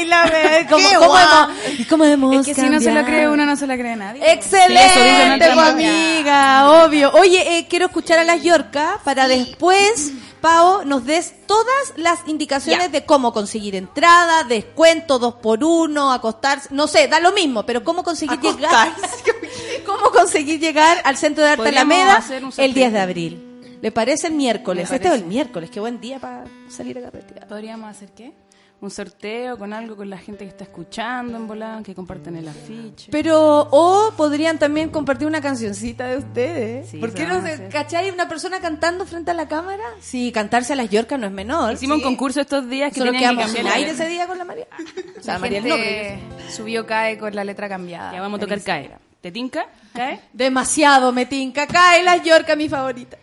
y 0.00 0.04
la 0.06 0.24
ve- 0.26 0.66
¿Cómo, 0.70 0.88
¡Qué 0.88 0.94
cómo 0.96 1.18
hemos, 1.18 1.48
y 1.78 1.84
cómo 1.84 2.04
hemos 2.04 2.46
Es 2.46 2.54
que 2.56 2.62
si 2.62 2.68
no 2.70 2.78
se 2.80 2.90
lo 2.92 3.00
cambiado? 3.00 3.06
cree 3.06 3.28
uno, 3.28 3.44
no 3.46 3.56
se 3.56 3.66
lo 3.66 3.74
cree 3.74 3.96
nadie. 3.96 4.22
Sí, 4.22 4.28
Excelente, 4.30 5.34
otras 5.34 5.54
pues, 5.54 5.68
amiga, 5.68 6.84
obvio. 6.84 7.12
Oye, 7.14 7.58
eh, 7.58 7.66
quiero 7.68 7.86
escuchar 7.86 8.18
a 8.20 8.24
las 8.24 8.42
Yorca 8.42 8.98
para 9.04 9.28
después, 9.28 10.12
Pau, 10.42 10.84
nos 10.84 11.06
des 11.06 11.46
todas 11.46 11.94
las 11.96 12.26
indicaciones 12.26 12.90
de 12.90 13.04
cómo 13.06 13.32
conseguir 13.32 13.76
entrada, 13.76 14.42
descuento, 14.42 15.20
dos 15.20 15.34
por 15.34 15.62
uno, 15.62 16.12
acostarse, 16.12 16.68
no 16.72 16.88
sé, 16.88 17.06
da 17.06 17.20
lo 17.20 17.32
mismo, 17.32 17.64
pero 17.64 17.84
cómo 17.84 18.02
conseguir 18.02 18.40
llegar, 18.40 18.92
cómo 19.86 20.10
conseguir 20.10 20.58
llegar 20.58 21.00
al 21.04 21.16
Centro 21.16 21.44
de 21.44 21.50
Arte 21.50 21.62
Podríamos 21.62 21.94
Alameda 21.94 22.16
el 22.36 22.52
sorteo. 22.52 22.74
10 22.74 22.92
de 22.92 23.00
abril. 23.00 23.78
¿Le 23.80 23.92
parece 23.92 24.26
el 24.26 24.34
miércoles? 24.34 24.90
Este 24.90 25.08
es 25.08 25.14
el 25.14 25.24
miércoles, 25.24 25.70
qué 25.70 25.78
buen 25.78 26.00
día 26.00 26.18
para 26.18 26.44
salir 26.68 26.98
a 26.98 27.02
carretear. 27.02 27.46
¿Podríamos 27.46 27.88
hacer 27.88 28.10
qué? 28.10 28.32
Un 28.82 28.90
sorteo 28.90 29.56
con 29.56 29.72
algo 29.72 29.94
con 29.94 30.10
la 30.10 30.18
gente 30.18 30.42
que 30.42 30.50
está 30.50 30.64
escuchando 30.64 31.36
en 31.36 31.46
volán, 31.46 31.84
que 31.84 31.94
comparten 31.94 32.34
el 32.34 32.48
afiche. 32.48 33.12
Pero, 33.12 33.68
o 33.70 34.12
podrían 34.16 34.58
también 34.58 34.88
compartir 34.88 35.28
una 35.28 35.40
cancioncita 35.40 36.08
de 36.08 36.16
ustedes. 36.16 36.90
Sí, 36.90 36.98
¿Por 36.98 37.14
qué 37.14 37.24
no 37.24 37.40
se? 37.42 37.70
Una 38.12 38.28
persona 38.28 38.58
cantando 38.58 39.06
frente 39.06 39.30
a 39.30 39.34
la 39.34 39.46
cámara. 39.46 39.84
Sí, 40.00 40.32
cantarse 40.32 40.72
a 40.72 40.76
las 40.76 40.90
Yorcas 40.90 41.16
no 41.20 41.28
es 41.28 41.32
menor. 41.32 41.74
Hicimos 41.74 41.98
sí. 41.98 42.02
un 42.02 42.10
concurso 42.10 42.40
estos 42.40 42.68
días 42.68 42.92
que 42.92 42.98
Solo 42.98 43.12
tenían 43.12 43.36
que 43.36 43.36
quedamos 43.36 43.54
cambiar 43.54 43.64
sin 43.64 43.70
la 43.70 43.76
aire 43.76 43.90
ese 43.92 44.08
día 44.08 44.26
con 44.26 44.36
la 44.36 44.44
María. 44.44 44.66
O 45.16 45.22
sea, 45.22 45.34
La 45.34 45.38
María 45.38 45.60
no, 45.60 45.76
gente 45.76 46.18
subió 46.50 46.84
cae 46.84 47.16
con 47.18 47.32
la 47.36 47.44
letra 47.44 47.68
cambiada. 47.68 48.12
Ya 48.12 48.20
vamos 48.20 48.38
a 48.38 48.40
tocar 48.40 48.60
cae. 48.62 48.90
¿Te 49.20 49.30
tinca? 49.30 49.68
¿Cae? 49.94 50.18
Demasiado 50.32 51.12
me 51.12 51.26
tinca. 51.26 51.68
Cae 51.68 52.02
las 52.02 52.20
Yorcas, 52.24 52.56
mi 52.56 52.68
favorita. 52.68 53.16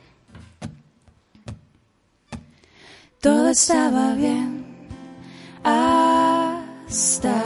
Todo 3.19 3.49
estaba 3.49 4.14
bien 4.14 4.59
hasta 5.64 7.44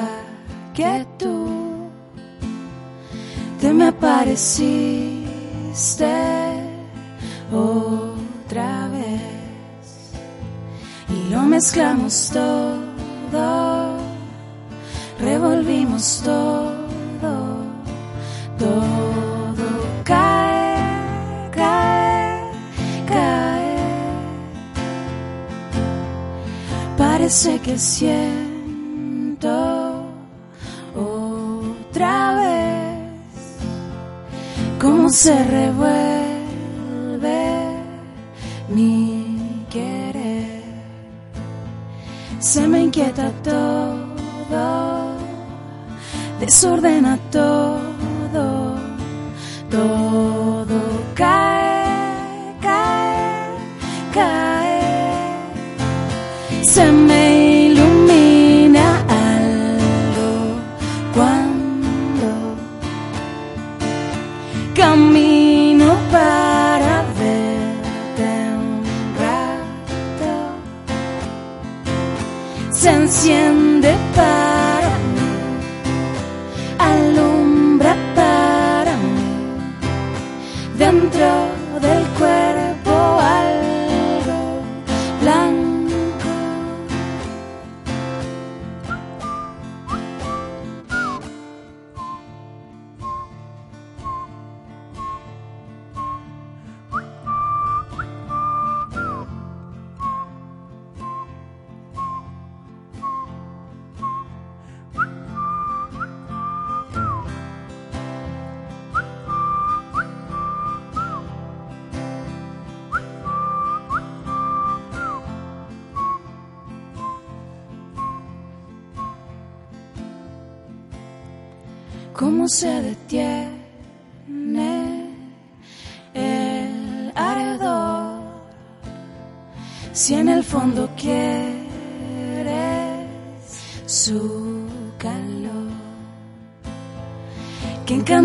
que 0.73 1.05
tú 1.17 1.89
te 3.59 3.73
me 3.73 3.87
apareciste 3.87 4.83
otra 7.51 8.87
vez. 8.89 10.11
Y 11.09 11.29
lo 11.29 11.43
mezclamos 11.43 12.31
todo, 12.33 13.97
revolvimos 15.19 16.21
todo, 16.23 17.63
todo 18.57 19.65
cae, 20.03 20.52
Parece 27.23 27.57
que 27.59 27.79
siento 27.79 29.47
otra 30.93 32.35
vez 32.35 32.99
cómo 34.77 35.07
se 35.07 35.41
revuelve 35.45 36.01
mi 38.67 39.65
querer. 39.71 40.63
Se 42.39 42.67
me 42.67 42.81
inquieta 42.81 43.31
todo, 43.41 45.15
desordena 46.41 47.17
todo, 47.31 48.75
todo 49.71 50.75
cae, 51.15 52.53
cae, 52.59 53.47
cae 54.13 54.73
se 56.73 56.91
me 56.91 57.12
enciende 73.13 73.95
para 74.15 74.89
mí, 75.13 75.29
alumbra 76.79 77.95
para 78.15 78.97
mí, 78.97 79.37
dentro 80.79 81.27
del 81.79 82.03
cuerpo 82.17 82.52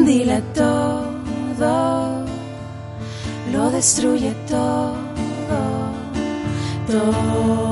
encandila 0.09 0.40
todo. 0.55 2.24
Lo 3.52 3.70
destruye 3.70 4.35
todo. 4.48 4.98
Todo 6.86 7.67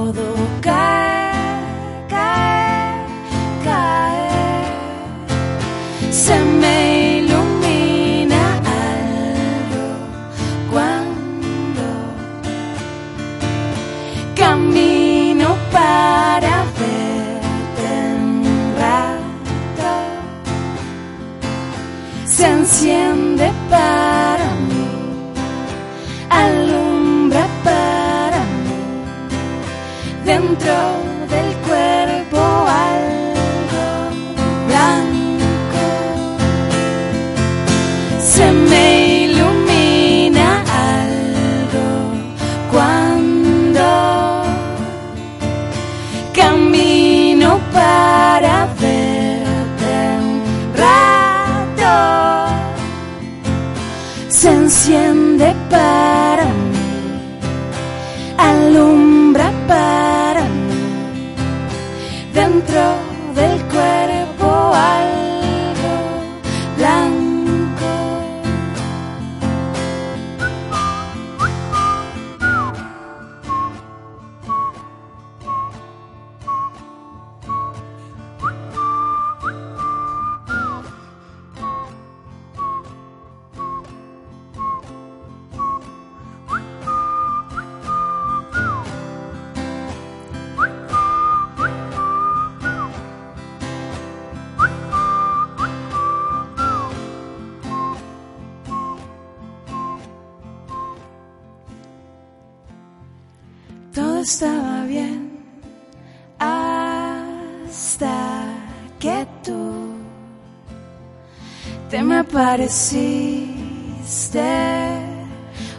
me 112.67 112.73
apareciste 112.73 114.41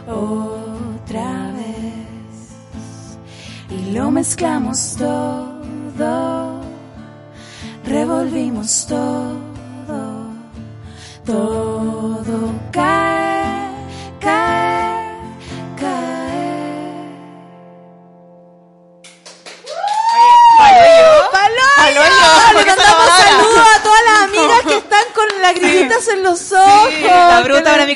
otra 0.06 1.52
vez. 1.52 3.18
Y 3.70 3.92
lo 3.92 4.10
mezclamos 4.10 4.96
todo, 4.96 6.60
revolvimos 7.84 8.86
todo 8.88 9.47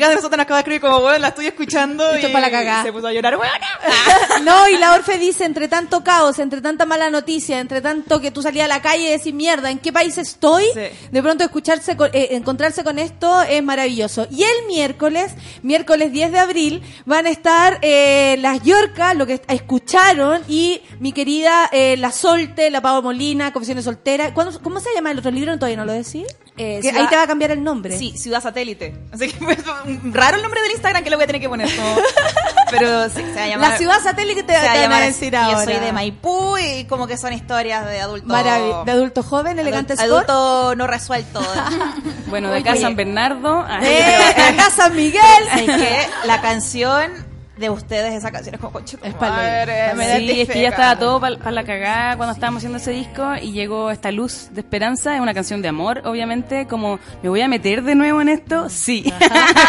De 0.09 0.15
nosotros 0.17 0.37
nos 0.37 0.45
acaba 0.45 0.59
de 0.59 0.61
escribir 0.61 0.81
como, 0.81 1.01
bueno, 1.01 1.19
la 1.19 1.29
estoy 1.29 1.47
escuchando 1.47 2.05
Esto 2.17 2.29
y 2.29 2.33
la 2.33 2.83
se 2.83 2.93
puso 2.93 3.07
a 3.07 3.13
llorar, 3.13 3.37
bueno. 3.37 3.53
No, 4.45 4.69
y 4.69 4.77
la 4.79 4.95
Orfe 4.95 5.19
dice, 5.19 5.45
entre 5.45 5.69
tanto 5.69 6.03
caos, 6.03 6.39
entre 6.39 6.61
tanta 6.61 6.87
mala 6.87 7.11
noticia, 7.11 7.61
entre 7.61 7.81
tanto 7.81 8.21
que 8.21 8.31
tú 8.31 8.43
salías 8.43 8.65
a 8.65 8.69
la 8.69 8.83
calle 8.83 9.09
y 9.09 9.11
decís, 9.11 9.33
mierda, 9.35 9.71
¿en 9.71 9.79
qué 9.79 9.93
país 9.93 10.19
estoy? 10.19 10.65
De 11.11 11.23
pronto 11.23 11.45
escucharse, 11.45 11.97
con- 11.97 12.11
eh, 12.13 12.29
encontrarse 12.33 12.83
con 12.85 12.99
esto 12.99 13.43
es 13.43 13.63
maravilloso. 13.63 14.27
Y 14.31 14.43
el 14.43 14.67
miércoles, 14.69 15.33
miércoles 15.63 16.13
10 16.13 16.33
de 16.33 16.39
abril, 16.39 16.83
van 17.07 17.27
a 17.27 17.31
estar 17.31 17.79
eh, 17.83 18.37
las 18.41 18.63
Yorcas, 18.63 19.17
lo 19.17 19.27
que 19.27 19.41
escucharon, 19.49 20.43
y 20.49 20.83
mi 21.01 21.13
querida 21.13 21.69
eh, 21.73 21.97
La 21.97 22.11
Solte, 22.13 22.71
La 22.71 22.81
Pavo 22.81 23.03
Molina, 23.03 23.53
Confesiones 23.53 23.85
Solteras. 23.85 24.33
¿Cuándo- 24.33 24.61
¿Cómo 24.63 24.81
se 24.81 24.91
llama 24.95 25.11
el 25.11 25.19
otro 25.19 25.31
libro? 25.31 25.55
Todavía 25.57 25.77
no 25.77 25.85
lo 25.85 25.93
decís. 25.93 26.27
Eh, 26.57 26.81
ciudad- 26.83 27.01
ahí 27.01 27.09
te 27.09 27.17
va 27.17 27.23
a 27.23 27.27
cambiar 27.27 27.51
el 27.53 27.65
nombre. 27.65 27.97
Sí, 27.97 28.13
Ciudad 28.17 28.43
Satélite. 28.43 28.95
Así 29.11 29.29
que 29.31 29.45
un 29.87 29.92
raro 30.13 30.37
el 30.37 30.43
nombre 30.43 30.61
del 30.63 30.73
Instagram 30.73 31.03
que 31.05 31.11
le 31.11 31.17
voy 31.17 31.25
a 31.25 31.27
tener 31.27 31.41
que 31.43 31.49
poner. 31.49 31.69
como- 31.75 31.97
Pero 32.71 33.09
sí, 33.11 33.17
se 33.17 33.35
va 33.35 33.43
a 33.45 33.47
llamar. 33.49 33.71
La 33.73 33.77
ciudad 33.77 34.01
satélite 34.03 34.43
te, 34.45 34.55
se 34.55 34.59
va 34.67 34.73
te 34.73 34.79
a 34.79 34.83
llamar 34.83 35.03
decir 35.03 35.33
Y 35.35 35.37
ahora. 35.37 35.59
Yo 35.59 35.65
soy 35.71 35.75
de 35.85 35.93
Maipú 35.93 36.57
y 36.57 36.85
como 36.87 37.07
que 37.07 37.19
son 37.19 37.33
historias 37.35 37.85
de 37.85 38.01
adultos. 38.01 38.31
Marav- 38.31 38.85
de 38.85 38.93
adulto 38.93 39.23
joven, 39.23 39.59
elegante 39.59 39.93
Adulto, 39.93 40.05
sport. 40.15 40.31
adulto 40.31 40.75
no 40.77 40.87
resuelto. 40.87 41.41
Bueno, 42.29 42.51
de 42.51 42.61
acá 42.61 42.73
Oye. 42.73 42.81
San 42.81 42.97
Bernardo. 42.97 43.63
ah, 43.69 43.81
Eh, 43.83 44.17
acá 44.55 44.71
San 44.71 44.97
Miguel. 44.97 45.21
Es 45.55 45.65
que 45.67 46.09
la 46.25 46.41
canción 46.41 47.13
de 47.63 47.71
ustedes, 47.71 48.13
esa 48.13 48.31
canción 48.31 48.57
es 48.57 48.61
como 48.61 48.73
concho. 48.73 48.99
Es 49.03 49.15
Sí, 50.19 50.41
es 50.41 50.49
que 50.49 50.61
ya 50.61 50.69
estaba 50.69 50.99
todo 50.99 51.21
para 51.21 51.51
la 51.51 51.65
cagada 51.65 52.17
cuando 52.17 52.35
estábamos 52.35 52.59
haciendo 52.59 52.79
ese 52.79 52.91
disco 52.91 53.35
y 53.41 53.53
llegó 53.53 53.91
esta 53.91 54.11
luz 54.11 54.49
de 54.51 54.61
esperanza, 54.61 55.15
es 55.15 55.21
una 55.21 55.33
canción 55.33 55.63
de 55.63 55.69
amor, 55.69 56.03
obviamente, 56.05 56.67
como 56.67 56.99
¿me 57.23 57.29
voy 57.29 57.41
a 57.41 57.49
meter 57.49 57.83
de 57.83 57.95
nuevo 57.95 58.21
en 58.21 58.29
esto? 58.29 58.69
Sí, 58.69 59.05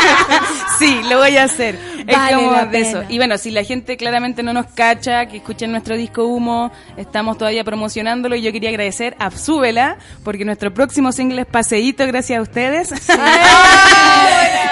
sí, 0.80 1.02
lo 1.10 1.20
voy 1.20 1.38
a 1.38 1.44
hacer. 1.44 1.78
Es 2.08 2.18
Vale 2.18 2.36
como 2.36 2.52
la 2.52 2.66
de 2.66 2.80
eso. 2.82 3.04
Y 3.08 3.18
bueno, 3.18 3.38
si 3.38 3.52
la 3.52 3.64
gente 3.64 3.96
claramente 3.96 4.44
no 4.44 4.54
nos 4.54 4.66
cacha, 4.68 5.28
que 5.28 5.38
escuchen 5.38 5.72
nuestro 5.72 5.96
disco 5.96 6.26
Humo, 6.26 6.72
estamos 6.98 7.38
todavía 7.38 7.64
promocionándolo 7.64 8.36
y 8.36 8.42
yo 8.42 8.52
quería 8.52 8.70
agradecer 8.70 9.16
a 9.20 9.30
Súbela, 9.32 9.98
porque 10.24 10.46
nuestro 10.46 10.74
próximo 10.74 11.12
single 11.12 11.42
es 11.42 11.48
Paseíto, 11.48 12.08
gracias 12.08 12.40
a 12.40 12.42
ustedes. 12.42 12.90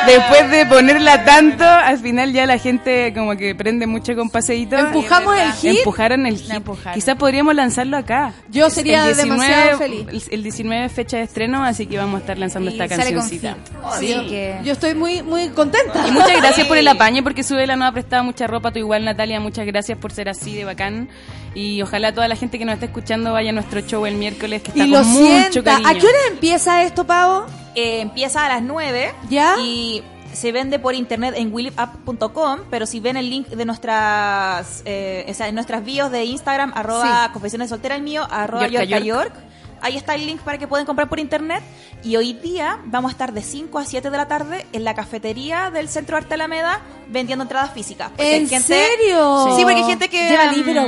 Después 0.07 0.49
de 0.49 0.65
ponerla 0.65 1.23
tanto, 1.23 1.63
al 1.63 1.99
final 1.99 2.33
ya 2.33 2.45
la 2.45 2.57
gente 2.57 3.10
como 3.13 3.35
que 3.35 3.53
prende 3.55 3.87
mucho 3.87 4.15
con 4.15 4.29
Paseíto. 4.29 4.77
Empujamos 4.77 5.35
el 5.37 5.51
hit. 5.53 5.77
Empujaron 5.79 6.25
el 6.25 6.37
hit. 6.37 6.51
Quizás 6.93 7.15
podríamos 7.15 7.55
lanzarlo 7.55 7.97
acá. 7.97 8.33
Yo 8.49 8.69
sería 8.69 9.09
El 9.09 9.15
demasiado 9.17 9.77
feliz. 9.77 10.07
El, 10.09 10.23
el 10.31 10.43
19 10.43 10.85
es 10.85 10.91
fecha 10.91 11.17
de 11.17 11.23
estreno, 11.23 11.63
así 11.63 11.85
que 11.87 11.97
vamos 11.97 12.15
a 12.15 12.19
estar 12.19 12.37
lanzando 12.37 12.69
esta 12.71 12.87
cancioncita. 12.87 13.57
Sí, 13.99 14.15
Yo 14.63 14.73
estoy 14.73 14.95
muy, 14.95 15.21
muy 15.23 15.49
contenta. 15.49 16.07
Y 16.07 16.11
muchas 16.11 16.37
gracias 16.41 16.67
por 16.67 16.77
el 16.77 16.87
apaño, 16.87 17.23
porque 17.23 17.43
Subela 17.43 17.75
nos 17.75 17.89
ha 17.89 17.91
prestado 17.91 18.23
mucha 18.23 18.47
ropa. 18.47 18.71
Tú 18.71 18.79
igual, 18.79 19.05
Natalia, 19.05 19.39
muchas 19.39 19.65
gracias 19.65 19.97
por 19.97 20.11
ser 20.11 20.29
así 20.29 20.55
de 20.55 20.65
bacán. 20.65 21.09
Y 21.53 21.81
ojalá 21.81 22.13
toda 22.13 22.27
la 22.29 22.35
gente 22.37 22.57
que 22.57 22.63
nos 22.65 22.73
está 22.75 22.85
escuchando 22.85 23.33
vaya 23.33 23.49
a 23.49 23.53
nuestro 23.53 23.81
show 23.81 24.05
el 24.05 24.15
miércoles, 24.15 24.61
que 24.61 24.69
está 24.71 24.85
Y 24.85 24.87
lo 24.87 24.99
con 24.99 25.07
mucho 25.07 25.25
sienta. 25.51 25.63
cariño. 25.73 25.89
¿A 25.89 25.93
qué 25.95 26.05
hora 26.07 26.17
empieza 26.31 26.83
esto, 26.83 27.05
Pavo? 27.05 27.45
Eh, 27.75 28.01
empieza 28.01 28.45
a 28.45 28.49
las 28.49 28.61
9 28.63 29.11
¿Ya? 29.29 29.55
y 29.61 30.01
se 30.33 30.51
vende 30.51 30.79
por 30.79 30.93
internet 30.95 31.33
en 31.37 31.53
willipapp.com, 31.53 32.59
pero 32.69 32.85
si 32.85 32.99
ven 32.99 33.17
el 33.17 33.29
link 33.29 33.47
de 33.47 33.65
nuestras 33.65 34.81
eh, 34.85 35.25
o 35.29 35.33
sea, 35.33 35.47
en 35.47 35.55
nuestras 35.55 35.83
bios 35.83 36.11
de 36.11 36.25
Instagram, 36.25 36.71
arroba 36.75 37.25
Sí. 37.27 37.33
confesiones 37.33 37.69
soltera 37.69 37.95
el 37.95 38.01
mío, 38.03 38.27
arroba 38.29 38.67
York. 38.67 39.03
York, 39.03 39.33
ahí 39.81 39.97
está 39.97 40.15
el 40.15 40.25
link 40.25 40.41
para 40.41 40.57
que 40.57 40.67
puedan 40.67 40.85
comprar 40.85 41.09
por 41.09 41.19
internet. 41.19 41.63
Y 42.03 42.15
hoy 42.15 42.33
día 42.33 42.79
vamos 42.85 43.09
a 43.09 43.11
estar 43.13 43.31
de 43.33 43.41
5 43.43 43.77
a 43.79 43.85
7 43.85 44.09
de 44.09 44.17
la 44.17 44.27
tarde 44.27 44.65
en 44.73 44.83
la 44.83 44.95
cafetería 44.95 45.69
del 45.69 45.87
Centro 45.89 46.17
Arte 46.17 46.33
Alameda 46.33 46.79
vendiendo 47.09 47.43
entradas 47.43 47.71
físicas. 47.73 48.09
Porque 48.09 48.35
¿En 48.37 48.43
hay 48.43 48.47
gente- 48.49 48.67
serio? 48.73 49.53
Sí, 49.55 49.63
porque 49.63 49.75
hay 49.77 49.83
gente 49.83 50.09
que... 50.09 50.29
Lleva 50.29 50.45
mm, 50.51 50.55
libros, 50.55 50.85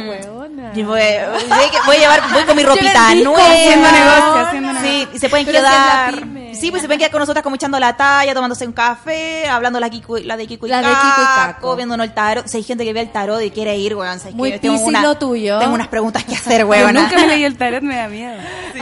yo 0.76 0.88
voy, 0.88 1.00
voy- 1.00 1.70
voy 1.86 1.96
a 1.96 2.00
llevar, 2.00 2.22
voy 2.34 2.44
con 2.44 2.56
mi 2.56 2.64
ropita 2.64 3.14
nueva. 3.16 3.46
haciendo 3.46 3.92
negocio, 3.92 4.36
haciendo 4.38 4.74
Sí, 4.82 5.08
y 5.14 5.20
se 5.20 5.30
pueden 5.30 5.46
Pero 5.46 5.60
si 5.60 5.64
quedar. 5.66 6.20
pyme. 6.20 6.56
Sí, 6.56 6.70
pues 6.72 6.82
se 6.82 6.88
pueden 6.88 7.00
quedar 7.00 7.12
con 7.12 7.20
nosotras 7.20 7.44
como 7.44 7.56
echando 7.58 7.80
la 7.80 7.96
talla, 7.98 8.34
tomándose 8.34 8.66
un 8.66 8.74
café, 8.74 9.48
hablando 9.48 9.80
la, 9.80 9.90
Kiko, 9.90 10.18
la 10.20 10.38
de 10.38 10.48
Kiko 10.48 10.66
y 10.66 10.70
La 10.70 10.78
de 10.78 10.84
Caco, 10.88 11.00
Kiko 11.02 11.22
y 11.22 11.36
Caco. 11.36 11.76
viéndonos 11.76 12.06
el 12.08 12.14
tarot. 12.14 12.48
Si 12.48 12.58
hay 12.58 12.64
gente 12.64 12.86
que 12.86 12.94
ve 12.94 13.02
el 13.02 13.12
tarot 13.12 13.42
y 13.42 13.52
quiere 13.52 13.78
ir, 13.78 13.96
weón. 13.96 14.20
¿sabes 14.20 14.34
Muy? 14.36 14.58
Tengo 14.60 14.80
una- 14.80 15.02
lo 15.02 15.16
tuyo. 15.18 15.60
Tengo 15.60 15.74
unas 15.74 15.88
preguntas 15.90 16.24
que 16.24 16.36
hacer, 16.36 16.62
Yo 16.62 16.68
weón. 16.68 16.94
nunca 16.94 17.16
me 17.18 17.28
leí 17.28 17.44
el 17.44 17.58
tarot, 17.58 17.82
me 17.82 17.96
da 17.98 18.08
miedo. 18.08 18.38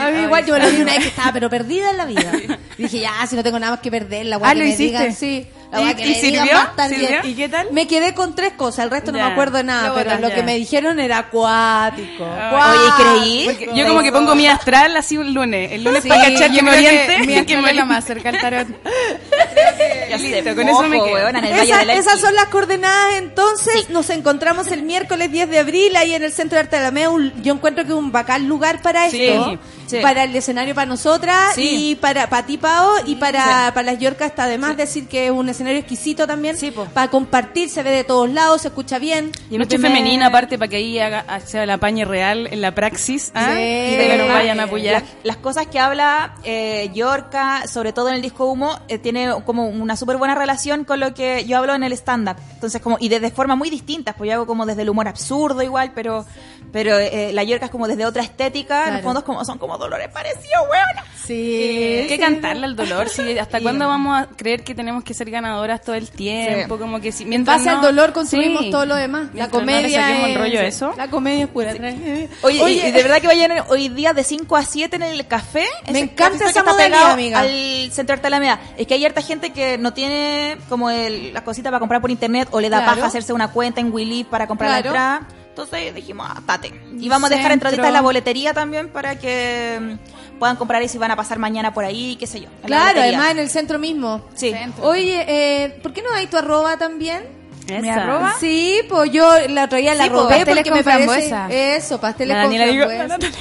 A 0.06 0.10
mí 0.10 0.22
igual 0.22 0.44
yo 0.46 0.54
me 0.54 0.60
lo 0.60 0.70
vi 0.70 0.76
una 0.82 0.92
vez 0.92 1.02
que 1.02 1.08
estaba 1.08 1.32
pero 1.32 1.48
perdida 1.50 1.90
en 1.90 1.96
la 1.96 2.04
vida. 2.06 2.32
Y 2.78 2.82
dije, 2.84 3.00
ya, 3.00 3.26
si 3.28 3.36
no 3.36 3.42
tengo 3.42 3.58
nada 3.58 3.72
más 3.72 3.80
que 3.80 3.90
perder, 3.90 4.26
la 4.26 4.38
weá 4.38 4.50
Ah, 4.50 4.52
que 4.54 4.58
¿lo 4.60 4.64
me 4.64 4.70
hiciste? 4.70 4.84
digan, 4.98 5.14
sí. 5.14 5.46
La 5.72 5.80
¿Y- 5.80 5.84
weá 5.84 5.96
que 5.96 6.04
y 6.04 6.08
me 6.10 6.14
sirvió? 6.16 6.42
digan 6.42 6.56
va 6.58 6.62
a 6.62 6.66
estar 6.70 6.88
¿Sirvió? 6.90 7.08
bien. 7.08 7.20
¿Y 7.24 7.34
qué 7.34 7.48
tal? 7.48 7.68
Me 7.72 7.86
quedé 7.86 8.14
con 8.14 8.34
tres 8.34 8.52
cosas, 8.52 8.84
el 8.84 8.90
resto 8.90 9.10
no 9.12 9.18
me 9.18 9.24
acuerdo 9.24 9.56
de 9.58 9.64
nada, 9.64 9.88
Lo 9.88 9.94
pero 9.94 10.10
botas 10.10 10.20
lo 10.30 10.34
que 10.34 10.42
me 10.42 10.54
dijeron 10.56 11.00
era 11.00 11.18
acuático. 11.18 12.24
Oye, 12.24 12.88
¿y 12.88 13.02
creí? 13.02 13.44
Porque 13.46 13.70
yo 13.74 13.86
como 13.88 14.02
que 14.02 14.12
pongo 14.12 14.34
mi 14.34 14.46
astral 14.46 14.94
así 14.96 15.16
un 15.16 15.32
lunes. 15.32 15.72
El 15.72 15.84
lunes 15.84 16.02
Sí, 16.02 16.08
para 16.10 16.24
cachar 16.24 16.50
que 16.52 16.62
me 16.62 16.70
creo 16.72 16.82
que 16.82 16.88
oriente. 16.88 17.18
mi 17.20 17.26
que 17.34 17.40
astral 17.40 17.62
me 17.62 17.70
es 17.70 17.76
lo 17.76 17.86
más 17.86 18.04
cerca 18.04 18.28
al 18.28 18.38
tarot. 18.40 18.68
Listo, 20.18 20.54
con 20.54 20.68
eso 20.68 20.82
me 20.84 20.96
quedo. 20.98 21.14
weón, 21.14 21.36
en 21.36 21.44
el 21.44 21.52
Valle 21.52 21.64
Esa- 21.64 21.78
del 21.78 21.90
Elqui. 21.90 22.00
esas 22.00 22.20
son 22.20 22.34
las 22.34 22.46
coordenadas 22.46 23.14
entonces. 23.16 23.88
Nos 23.90 24.10
encontramos 24.10 24.70
el 24.72 24.82
miércoles 24.82 25.30
10 25.32 25.48
de 25.50 25.58
abril 25.58 25.96
ahí 25.96 26.14
en 26.14 26.22
el 26.22 26.32
Centro 26.32 26.56
de 26.56 26.60
Arte 26.60 26.76
de 26.76 26.82
Alameda. 26.82 27.10
Un- 27.10 27.42
Yo 27.42 27.54
encuentro 27.54 27.84
que 27.84 27.90
es 27.90 27.96
un 27.96 28.12
bacán 28.12 28.46
lugar 28.48 28.82
para 28.82 29.08
Sí, 29.10 29.24
esto. 29.24 29.58
sí. 29.86 29.98
Para 30.00 30.24
el 30.24 30.34
escenario 30.34 30.74
para 30.74 30.86
nosotras 30.86 31.54
Sí. 31.54 31.90
y 31.90 31.94
para, 31.96 32.28
para 32.30 32.46
ti, 32.46 32.56
Pao, 32.56 32.92
y 33.06 33.16
para, 33.16 33.70
para 33.74 33.92
las 33.92 33.98
Yorcas 33.98 34.28
está 34.28 34.44
además 34.44 34.76
decir 34.76 35.06
que 35.06 35.26
es 35.26 35.30
un 35.30 35.48
escenario 35.48 35.78
exquisito 35.80 36.26
también. 36.26 36.56
Para 36.94 37.08
compartir, 37.10 37.68
se 37.68 37.82
ve 37.82 37.90
de 37.90 38.04
todos 38.04 38.30
lados, 38.30 38.62
se 38.62 38.68
escucha 38.68 38.98
bien. 38.98 39.32
Y 39.50 39.58
mucho 39.58 39.68
Primer- 39.70 39.90
femenina 39.92 40.26
aparte 40.28 40.56
para 40.58 40.68
que 40.68 40.76
ahí 40.76 40.98
haga, 40.98 41.24
sea 41.44 41.66
la 41.66 41.76
paña 41.78 42.04
real 42.06 42.48
en 42.50 42.60
la 42.62 42.74
praxis. 42.74 43.32
¿ah? 43.34 43.52
Sí. 43.54 43.60
y 43.62 43.96
de 43.96 44.06
que 44.08 44.16
nos 44.18 44.28
vayan 44.28 44.60
a 44.60 44.64
apoyar. 44.64 44.94
Las, 45.02 45.04
las 45.24 45.36
cosas 45.36 45.66
que 45.66 45.78
habla 45.78 46.36
eh, 46.44 46.90
Yorka, 46.94 47.66
sobre 47.68 47.92
todo 47.92 48.08
en 48.08 48.14
el 48.14 48.22
disco 48.22 48.46
Humo, 48.46 48.78
eh, 48.88 48.98
tiene 48.98 49.30
como 49.44 49.51
una 49.52 49.96
súper 49.96 50.16
buena 50.16 50.34
relación 50.34 50.84
con 50.84 51.00
lo 51.00 51.14
que 51.14 51.44
yo 51.44 51.58
hablo 51.58 51.74
en 51.74 51.82
el 51.82 51.92
stand-up. 51.92 52.36
Entonces, 52.54 52.80
como, 52.80 52.96
y 53.00 53.08
desde 53.08 53.30
formas 53.30 53.56
muy 53.58 53.70
distintas, 53.70 54.14
pues 54.16 54.28
yo 54.28 54.34
hago 54.34 54.46
como 54.46 54.66
desde 54.66 54.82
el 54.82 54.90
humor 54.90 55.08
absurdo 55.08 55.62
igual, 55.62 55.92
pero 55.94 56.24
pero 56.72 56.96
eh, 56.98 57.32
la 57.34 57.42
Yorka 57.42 57.66
es 57.66 57.70
como 57.70 57.86
desde 57.86 58.06
otra 58.06 58.22
estética, 58.22 58.82
en 58.82 58.82
el 58.84 58.90
Claro. 58.92 59.02
fondo 59.04 59.20
es 59.20 59.26
como, 59.26 59.44
son 59.44 59.58
como 59.58 59.76
dolores 59.76 60.08
parecidos, 60.08 60.62
weón. 60.70 61.06
Sí. 61.22 61.98
Hay 62.02 62.06
que 62.08 62.18
cantarle 62.18 62.64
al 62.64 62.76
dolor. 62.76 63.10
Sí, 63.10 63.38
¿Hasta 63.38 63.60
cuándo 63.62 63.86
vamos 63.88 64.18
a 64.22 64.26
creer 64.34 64.64
que 64.64 64.74
tenemos 64.74 65.04
que 65.04 65.12
ser 65.12 65.30
ganadoras 65.30 65.82
todo 65.82 65.94
el 65.96 66.10
tiempo? 66.10 66.78
Como 66.78 66.98
que 67.00 67.12
si, 67.12 67.24
En 67.24 67.28
mientras 67.28 67.58
base 67.58 67.68
al 67.68 67.76
no- 67.76 67.82
dolor 67.82 68.12
construimos 68.14 68.62
Sí. 68.62 68.70
todo 68.70 68.86
lo 68.86 68.94
demás. 68.96 69.28
La 69.34 69.46
no 69.46 69.50
comedia 69.50 70.24
el 70.24 70.30
es- 70.32 70.38
rollo 70.38 70.60
eso. 70.62 70.94
La 70.96 71.08
comedia 71.08 71.44
es 71.44 71.50
pura. 71.50 71.74
tragedia. 71.74 72.28
Oye, 72.42 72.70
y- 72.72 72.80
y 72.86 72.90
de 72.90 73.02
verdad 73.02 73.20
que 73.20 73.26
vayan 73.26 73.52
hoy 73.68 73.88
día 73.90 74.14
de 74.14 74.24
5 74.24 74.56
a 74.56 74.64
7 74.64 74.96
en 74.96 75.02
el 75.02 75.26
café. 75.26 75.66
Me 75.92 75.98
encanta 76.00 76.36
esa 76.36 76.48
está 76.48 76.62
modalidad, 76.62 76.86
pegado 76.98 77.12
amiga. 77.12 77.40
Al 77.40 77.92
centro 77.92 78.14
de 78.14 78.18
Arte 78.18 78.26
Alameda. 78.28 78.60
Es 78.78 78.86
que 78.86 78.94
hay 78.94 79.04
harta 79.04 79.20
gente 79.20 79.41
que 79.50 79.78
no 79.78 79.92
tiene 79.92 80.56
como 80.68 80.90
el, 80.90 81.32
la 81.34 81.42
cosita 81.44 81.70
para 81.70 81.80
comprar 81.80 82.00
por 82.00 82.10
internet 82.10 82.48
o 82.52 82.60
le 82.60 82.70
da 82.70 82.78
Claro. 82.78 82.94
paja 82.96 83.06
hacerse 83.08 83.32
una 83.32 83.48
cuenta 83.48 83.80
en 83.80 83.92
Willy 83.92 84.24
para 84.24 84.46
comprar 84.46 84.70
la 84.70 84.82
Claro. 84.82 84.88
entrada. 84.96 85.28
Entonces 85.48 85.94
dijimos, 85.94 86.26
ah, 86.30 86.40
tate. 86.46 86.72
Y 86.98 87.08
vamos 87.08 87.30
a 87.30 87.34
dejar 87.34 87.52
entraditas 87.52 87.86
en 87.86 87.92
la 87.92 88.00
boletería 88.00 88.54
también 88.54 88.88
para 88.88 89.18
que 89.18 89.78
mm, 89.80 90.38
puedan 90.38 90.56
comprar 90.56 90.82
y 90.82 90.88
si 90.88 90.96
van 90.96 91.10
a 91.10 91.16
pasar 91.16 91.38
mañana 91.38 91.74
por 91.74 91.84
ahí, 91.84 92.16
qué 92.16 92.26
sé 92.26 92.40
yo. 92.40 92.48
Claro, 92.64 93.00
además 93.02 93.32
en 93.32 93.38
el 93.38 93.50
centro 93.50 93.78
mismo. 93.78 94.22
Sí. 94.34 94.54
Oye, 94.80 95.24
eh, 95.28 95.78
¿por 95.82 95.92
qué 95.92 96.00
no 96.02 96.10
hay 96.14 96.26
tu 96.26 96.36
arroba 96.38 96.78
también? 96.78 97.22
¿Mi 97.68 97.88
arroba? 97.90 98.34
Sí, 98.40 98.80
pues 98.88 99.10
yo 99.12 99.30
la 99.48 99.64
otra 99.64 99.78
día 99.78 99.94
la 99.94 100.04
Sí, 100.04 100.10
pues, 100.10 100.22
robé 100.22 100.36
pasteles 100.36 100.56
porque 100.64 100.70
con 100.70 100.78
me 100.78 100.84
parece 100.84 101.28
frambuesa. 101.28 101.48
eso, 101.76 102.00
pasteles 102.00 102.36
La 102.36 102.42
con 102.44 102.52
Daniela 102.56 102.72
digo, 102.72 103.06
frambuesa. 103.06 103.38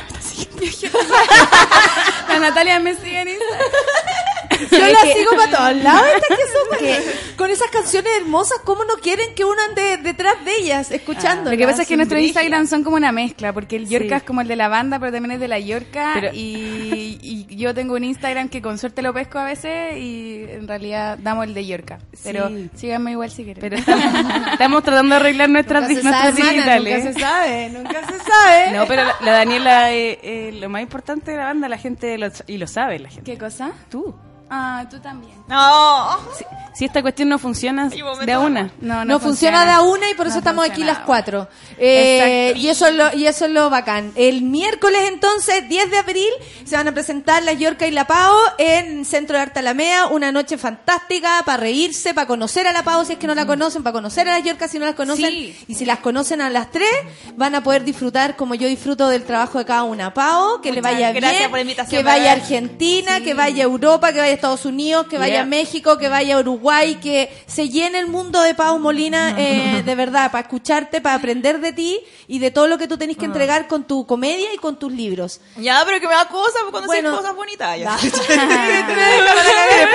La 2.30 2.40
Natalia 2.40 2.80
me 2.80 2.94
sigue 2.96 3.22
en 3.22 3.28
Instagram. 3.30 3.60
Yo 4.72 4.78
la 4.80 5.02
que- 5.04 5.14
sigo 5.14 5.32
para 5.36 5.52
todos 5.58 5.76
lados. 5.84 6.06
Estas 6.16 6.38
que 6.38 6.44
son 6.46 7.14
con 7.38 7.50
esas 7.52 7.70
canciones 7.72 8.12
hermosas, 8.18 8.60
¿cómo 8.64 8.86
no 8.86 8.96
quieren 8.96 9.34
que 9.36 9.44
uno 9.46 9.56
ande 9.70 9.98
detrás 9.98 10.44
de 10.46 10.56
ellas, 10.58 10.92
escuchando? 10.92 11.50
Lo 11.52 11.58
que 11.58 11.66
pasa 11.66 11.84
es 11.84 11.88
que 11.88 11.96
nuestros 11.98 12.22
Instagram 12.22 12.68
son 12.68 12.84
como 12.84 12.96
una 12.98 13.12
mezcla, 13.12 13.54
porque 13.54 13.76
el 13.78 13.88
Yorka 13.90 14.08
Sí. 14.10 14.14
es 14.16 14.24
como 14.24 14.42
el 14.42 14.48
de 14.48 14.56
la 14.56 14.68
banda, 14.68 15.00
pero 15.00 15.12
también 15.12 15.32
es 15.32 15.40
de 15.40 15.48
la 15.48 15.60
Yorka. 15.60 16.12
Pero- 16.14 16.30
y, 16.34 17.18
y 17.22 17.56
yo 17.56 17.74
tengo 17.74 17.96
un 17.96 18.04
Instagram 18.04 18.50
que 18.50 18.62
con 18.62 18.78
suerte 18.78 19.02
lo 19.02 19.14
pesco 19.14 19.40
a 19.40 19.44
veces 19.46 19.98
y 19.98 20.46
en 20.50 20.68
realidad 20.68 21.18
damos 21.22 21.46
el 21.46 21.54
de 21.54 21.66
Yorka. 21.66 22.00
Pero 22.24 22.48
Sí. 22.50 22.70
síganme 22.76 23.12
igual 23.12 23.32
si 23.32 23.44
quieren. 23.44 23.62
Pero 23.62 23.76
estamos, 23.78 24.06
estamos 24.52 24.84
tratando 24.84 25.16
de 25.16 25.22
arreglar 25.22 25.50
nuestras, 25.50 25.82
Nunca 25.90 25.94
nuestras 26.04 26.16
sabe, 26.36 26.40
mana, 26.40 26.52
digitales. 26.52 26.98
nunca 27.06 27.14
se 27.14 27.20
sabe, 27.20 27.70
nunca 27.70 28.08
se 28.08 28.18
sabe. 28.32 28.72
No, 28.78 28.86
pero 28.88 29.04
la, 29.06 29.16
la 29.22 29.32
Daniela, 29.34 29.92
eh, 29.94 30.20
eh, 30.24 30.52
lo 30.54 30.70
más 30.70 30.82
importante 30.82 31.32
de 31.32 31.38
la 31.38 31.46
banda, 31.46 31.68
la 31.70 31.78
gente, 31.78 32.18
lo, 32.18 32.28
y 32.48 32.58
lo 32.58 32.68
sabe 32.68 33.00
la 33.00 33.10
gente. 33.10 33.30
¿Qué 33.32 33.38
cosa? 33.38 33.72
Tú. 33.90 34.16
Ah, 34.54 34.86
tú 34.90 35.00
también. 35.00 35.34
No. 35.48 36.18
Si, 36.38 36.44
si 36.74 36.86
esta 36.86 37.02
cuestión 37.02 37.30
no 37.30 37.40
funciona 37.40 37.88
de 37.88 38.32
a 38.34 38.40
una. 38.40 38.70
No, 38.82 39.06
No, 39.06 39.20
funciona 39.22 39.64
de 39.66 39.72
a 39.72 39.82
una 39.82 40.10
y 40.10 40.14
por 40.14 40.28
eso 40.28 40.36
No 40.36 40.40
estamos 40.40 40.70
aquí 40.70 40.84
las 40.84 41.00
cuatro. 41.00 41.48
Eh, 41.78 42.54
y 42.58 42.68
eso 42.68 42.86
es 42.88 42.94
lo 42.96 43.14
y 43.16 43.28
eso 43.28 43.46
es 43.46 43.52
lo 43.52 43.70
bacán. 43.70 44.12
El 44.16 44.42
miércoles 44.42 45.04
entonces, 45.08 45.68
10 45.70 45.90
de 45.90 45.98
abril, 45.98 46.30
se 46.66 46.76
van 46.76 46.88
a 46.88 46.92
presentar 46.92 47.42
la 47.44 47.54
Yorca 47.54 47.88
y 47.88 47.92
la 47.92 48.06
Pau 48.06 48.36
en 48.58 49.06
Centro 49.06 49.38
de 49.38 49.44
Arte 49.44 49.60
Alameda, 49.60 50.08
una 50.08 50.34
noche 50.34 50.58
fantástica 50.58 51.42
para 51.46 51.58
reírse, 51.58 52.14
para 52.14 52.28
conocer 52.28 52.68
a 52.68 52.74
la 52.74 52.84
Pau 52.84 53.06
si 53.06 53.14
es 53.14 53.20
que 53.20 53.28
no 53.28 53.36
la 53.36 53.46
conocen, 53.46 53.84
para 53.84 53.94
conocer 53.94 54.28
a 54.28 54.34
las 54.38 54.44
Yorcas 54.44 54.70
si 54.72 54.80
no 54.80 54.86
las 54.86 54.96
conocen 54.96 55.26
Sí. 55.32 55.56
y 55.68 55.76
si 55.76 55.86
las 55.86 56.00
conocen 56.00 56.42
a 56.42 56.50
las 56.50 56.72
tres, 56.72 56.90
van 57.38 57.56
a 57.56 57.64
poder 57.64 57.86
disfrutar 57.86 58.36
como 58.36 58.54
yo 58.56 58.68
disfruto 58.68 59.08
del 59.08 59.24
trabajo 59.24 59.60
de 59.60 59.66
cada 59.66 59.84
una. 59.84 60.14
Pau, 60.14 60.60
que 60.62 60.74
le 60.74 60.82
vaya 60.82 61.14
gracias 61.14 61.40
bien, 61.40 61.50
por 61.50 61.58
la 61.58 61.62
invitación, 61.62 62.00
que 62.02 62.04
vaya 62.04 62.32
a. 62.32 62.34
Argentina, 62.34 63.22
que 63.22 63.34
vaya 63.34 63.64
a 63.64 63.68
Europa, 63.68 64.12
que 64.12 64.20
vaya 64.20 64.34
a 64.34 64.41
Estados 64.42 64.66
Unidos, 64.66 65.06
que 65.08 65.18
vaya 65.20 65.32
Yeah. 65.34 65.44
a 65.44 65.46
México, 65.46 65.98
que 66.00 66.10
vaya 66.10 66.36
a 66.36 66.40
Uruguay, 66.40 66.96
que 66.96 67.30
se 67.46 67.70
llene 67.70 68.00
el 68.00 68.08
mundo 68.08 68.42
de 68.42 68.56
Pau 68.56 68.80
Molina, 68.80 69.36
eh, 69.38 69.84
de 69.86 69.96
verdad, 69.96 70.32
para 70.32 70.42
escucharte, 70.42 71.00
para 71.00 71.14
aprender 71.16 71.60
de 71.62 71.72
ti 71.74 72.00
y 72.28 72.40
de 72.40 72.50
todo 72.52 72.68
lo 72.68 72.78
que 72.80 72.88
tú 72.88 72.98
tenés 72.98 73.18
que 73.18 73.26
entregar 73.26 73.68
con 73.68 73.84
tu 73.86 74.06
comedia 74.08 74.52
y 74.54 74.58
con 74.58 74.78
tus 74.80 74.92
libros. 74.92 75.40
Ya, 75.58 75.84
pero 75.86 76.00
que 76.00 76.08
me 76.08 76.14
da 76.16 76.28
cosas 76.28 76.64
cuando 76.72 76.88
Bueno. 76.88 77.16
cosas 77.16 77.36
bonitas. 77.36 77.78
Ya. 77.80 77.96
Después 78.02 78.28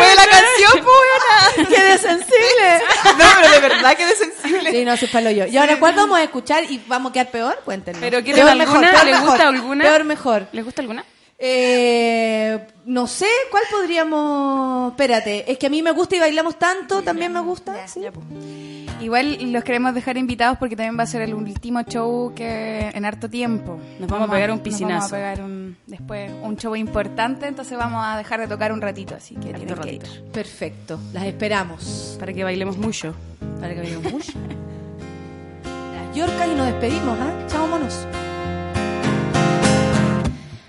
de 0.08 0.14
la 0.14 0.26
canción, 0.30 0.72
pues, 0.72 0.84
buena. 0.84 1.68
¡Qué 1.68 1.82
de 1.82 1.98
sensible! 1.98 2.82
No, 3.18 3.24
pero 3.40 3.52
de 3.52 3.60
verdad 3.60 3.96
que 3.96 4.06
de 4.06 4.14
sensible. 4.14 4.70
Sí, 4.70 4.84
no, 4.84 4.96
se 4.96 5.08
palo 5.08 5.30
yo. 5.30 5.46
Y 5.46 5.56
ahora, 5.56 5.78
¿cuál 5.78 5.94
vamos 5.94 6.18
a 6.18 6.22
escuchar 6.22 6.64
y 6.70 6.78
vamos 6.86 7.10
a 7.10 7.12
quedar 7.12 7.30
peor? 7.30 7.58
Cuéntenme. 7.64 8.00
¿Pero 8.00 8.22
quieren 8.22 8.46
alguna? 8.46 8.90
peor 8.90 9.04
¿Les 9.04 9.20
gusta 9.20 9.32
mejor. 9.36 9.54
alguna? 9.54 9.84
Peor 9.84 10.04
mejor. 10.04 10.48
¿Les 10.52 10.64
gusta 10.64 10.82
alguna? 10.82 11.04
Eh, 11.38 12.66
no 12.86 13.06
sé, 13.06 13.26
¿cuál 13.50 13.64
podríamos...? 13.70 14.92
Espérate, 14.92 15.50
es 15.50 15.58
que 15.58 15.66
a 15.66 15.70
mí 15.70 15.82
me 15.82 15.90
gusta 15.92 16.16
y 16.16 16.20
bailamos 16.20 16.58
tanto, 16.58 17.02
también 17.02 17.32
me 17.32 17.40
gusta. 17.40 17.86
¿sí? 17.86 18.00
Igual 19.00 19.52
los 19.52 19.62
queremos 19.62 19.94
dejar 19.94 20.16
invitados 20.16 20.56
porque 20.58 20.76
también 20.76 20.98
va 20.98 21.02
a 21.02 21.06
ser 21.06 21.20
el 21.22 21.34
último 21.34 21.82
show 21.82 22.32
que 22.34 22.90
en 22.94 23.04
harto 23.04 23.28
tiempo. 23.28 23.78
Nos 23.98 24.08
vamos 24.08 24.28
a 24.28 24.32
pegar 24.32 24.50
un 24.50 24.56
Nos 24.56 24.64
piscinazo. 24.64 24.94
vamos 24.94 25.12
a 25.12 25.16
pegar 25.16 25.42
un, 25.42 25.76
después 25.86 26.32
un 26.42 26.56
show 26.56 26.74
importante, 26.74 27.46
entonces 27.46 27.76
vamos 27.76 28.02
a 28.04 28.16
dejar 28.16 28.40
de 28.40 28.48
tocar 28.48 28.72
un 28.72 28.80
ratito, 28.80 29.14
así 29.14 29.34
que 29.34 29.52
tienen 29.52 29.74
que 29.76 29.92
ir. 29.94 30.24
Perfecto, 30.32 30.98
las 31.12 31.24
esperamos. 31.24 32.16
Para 32.18 32.32
que 32.32 32.44
bailemos 32.44 32.78
mucho. 32.78 33.14
Para 33.60 33.74
que 33.74 33.80
bailemos 33.80 34.12
mucho. 34.12 34.32
Las 35.94 36.16
Yorcas 36.16 36.48
y 36.48 36.54
nos 36.54 36.66
despedimos, 36.66 37.18
¿ah? 37.20 37.46
Chao, 37.48 37.66
monos. 37.66 38.06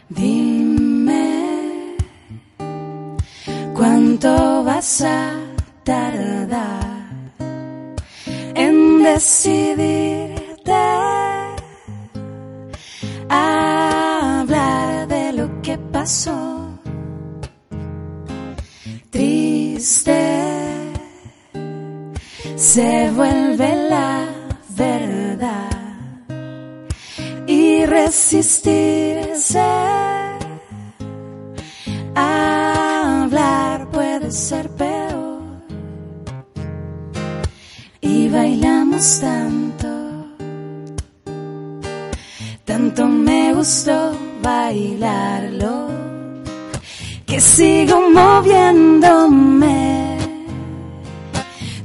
Dime 0.09 0.46
cuánto 3.77 4.63
vas 4.63 5.01
a 5.01 5.33
tardar 5.83 6.81
en 8.55 9.03
decidirte 9.03 10.71
a 13.29 14.39
hablar 14.39 15.07
de 15.07 15.33
lo 15.33 15.61
que 15.61 15.77
pasó. 15.77 16.79
Triste. 19.11 20.21
Se 22.55 23.11
vuelve 23.11 23.89
la 23.89 24.25
verdad. 24.75 25.69
Y 27.45 27.85
resistirse 27.85 29.61
ser 34.37 34.69
peor. 34.69 35.41
Y 38.01 38.29
bailamos 38.29 39.19
tanto. 39.19 39.87
Tanto 42.63 43.07
me 43.07 43.53
gustó 43.53 44.15
bailarlo 44.43 45.87
que 47.25 47.41
sigo 47.41 48.09
moviéndome. 48.11 49.87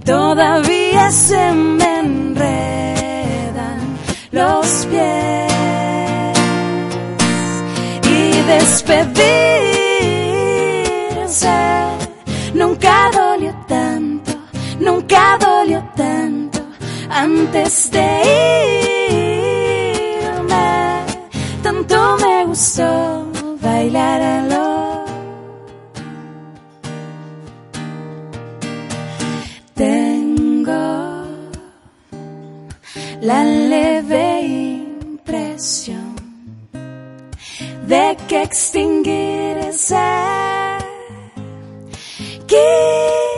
Todavía 0.05 1.11
se 1.11 1.53
me 1.53 2.01
enredan 2.01 3.81
los 4.31 4.87
pies. 4.91 5.53
Y 8.17 8.43
despedirse 8.53 9.62
nunca 15.13 15.93
tanto 15.95 16.61
antes 17.11 17.91
de 17.91 18.23
irme. 20.23 21.05
Tanto 21.63 22.17
me 22.19 22.45
gustó 22.47 23.31
bailar 23.61 24.23
a 24.23 24.43
lo 24.43 25.05
Tengo 29.75 31.25
la 33.21 33.45
leve 33.45 34.41
impresión 34.43 36.15
de 37.87 38.17
que 38.29 38.43
extinguirse 38.43 39.97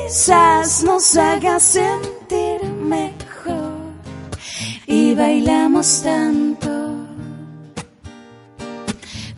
quizás 0.04 0.84
nos 0.84 1.16
haga 1.16 1.58
sentir 1.58 2.62
mejor 2.64 3.72
y 4.86 5.14
bailamos 5.14 6.02
tanto, 6.02 6.68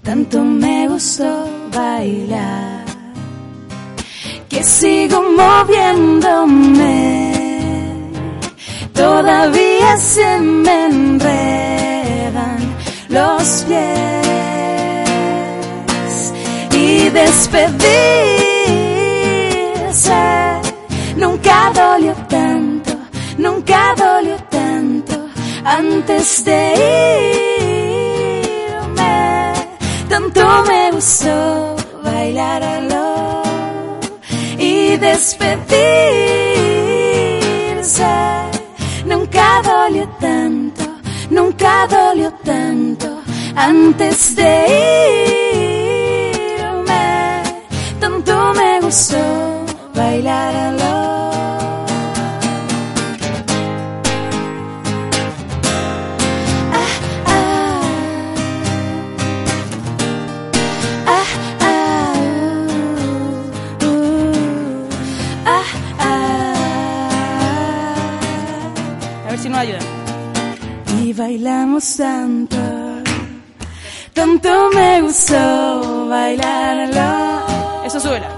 tanto 0.02 0.42
me 0.42 0.88
gustó 0.88 1.48
bailar 1.72 2.84
que 4.48 4.62
sigo 4.64 5.22
moviéndome. 5.22 6.96
Todavía 8.92 9.96
se 9.98 10.38
me 10.40 10.86
enredan 10.86 12.58
los 13.08 13.64
pies 13.68 14.26
y 16.72 17.08
despedirse 17.10 17.56
nunca 21.16 21.72
dolió 21.74 22.14
tanto, 22.28 22.92
nunca 23.38 23.94
dolió 23.96 24.36
tanto 24.50 25.14
antes 25.64 26.44
de 26.44 26.74
irme. 28.70 29.52
Tanto 30.08 30.64
me 30.68 30.90
gustó 30.92 31.76
bailar 32.02 32.62
a 32.62 32.80
lo 32.80 33.42
y 34.58 34.96
despedirse. 34.96 35.56
Nunca 39.06 39.62
dolió 39.62 40.08
tanto, 40.20 40.84
nunca 41.30 41.86
dolió 41.88 42.32
tanto 42.44 43.22
antes 43.54 44.36
de 44.36 44.66
irme. 46.58 47.42
Tanto 48.00 48.52
me 48.54 48.80
gustó 48.80 49.16
bailar 49.94 50.54
a 50.56 50.75
bailamos 71.26 71.96
tanto, 71.96 72.56
tanto 74.14 74.70
me 74.72 75.00
gustó 75.00 76.06
bailarlo. 76.08 77.42
Eso 77.84 77.98
súbela. 77.98 78.30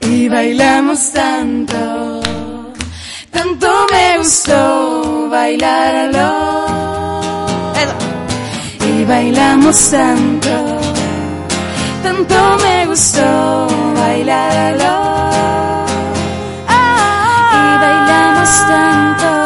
y 0.00 0.28
bailamos 0.28 1.12
tanto. 1.12 2.20
Tanto 3.32 3.68
me 3.90 4.18
gustó 4.18 5.28
bailarlo. 5.28 6.28
Y 8.88 9.04
bailamos 9.04 9.90
tanto. 9.90 10.54
Tanto 12.04 12.58
me 12.62 12.86
gustó 12.86 13.66
bailarlo. 13.96 14.94
Y 17.58 17.78
bailamos. 17.82 18.50
Tanto 18.68 19.45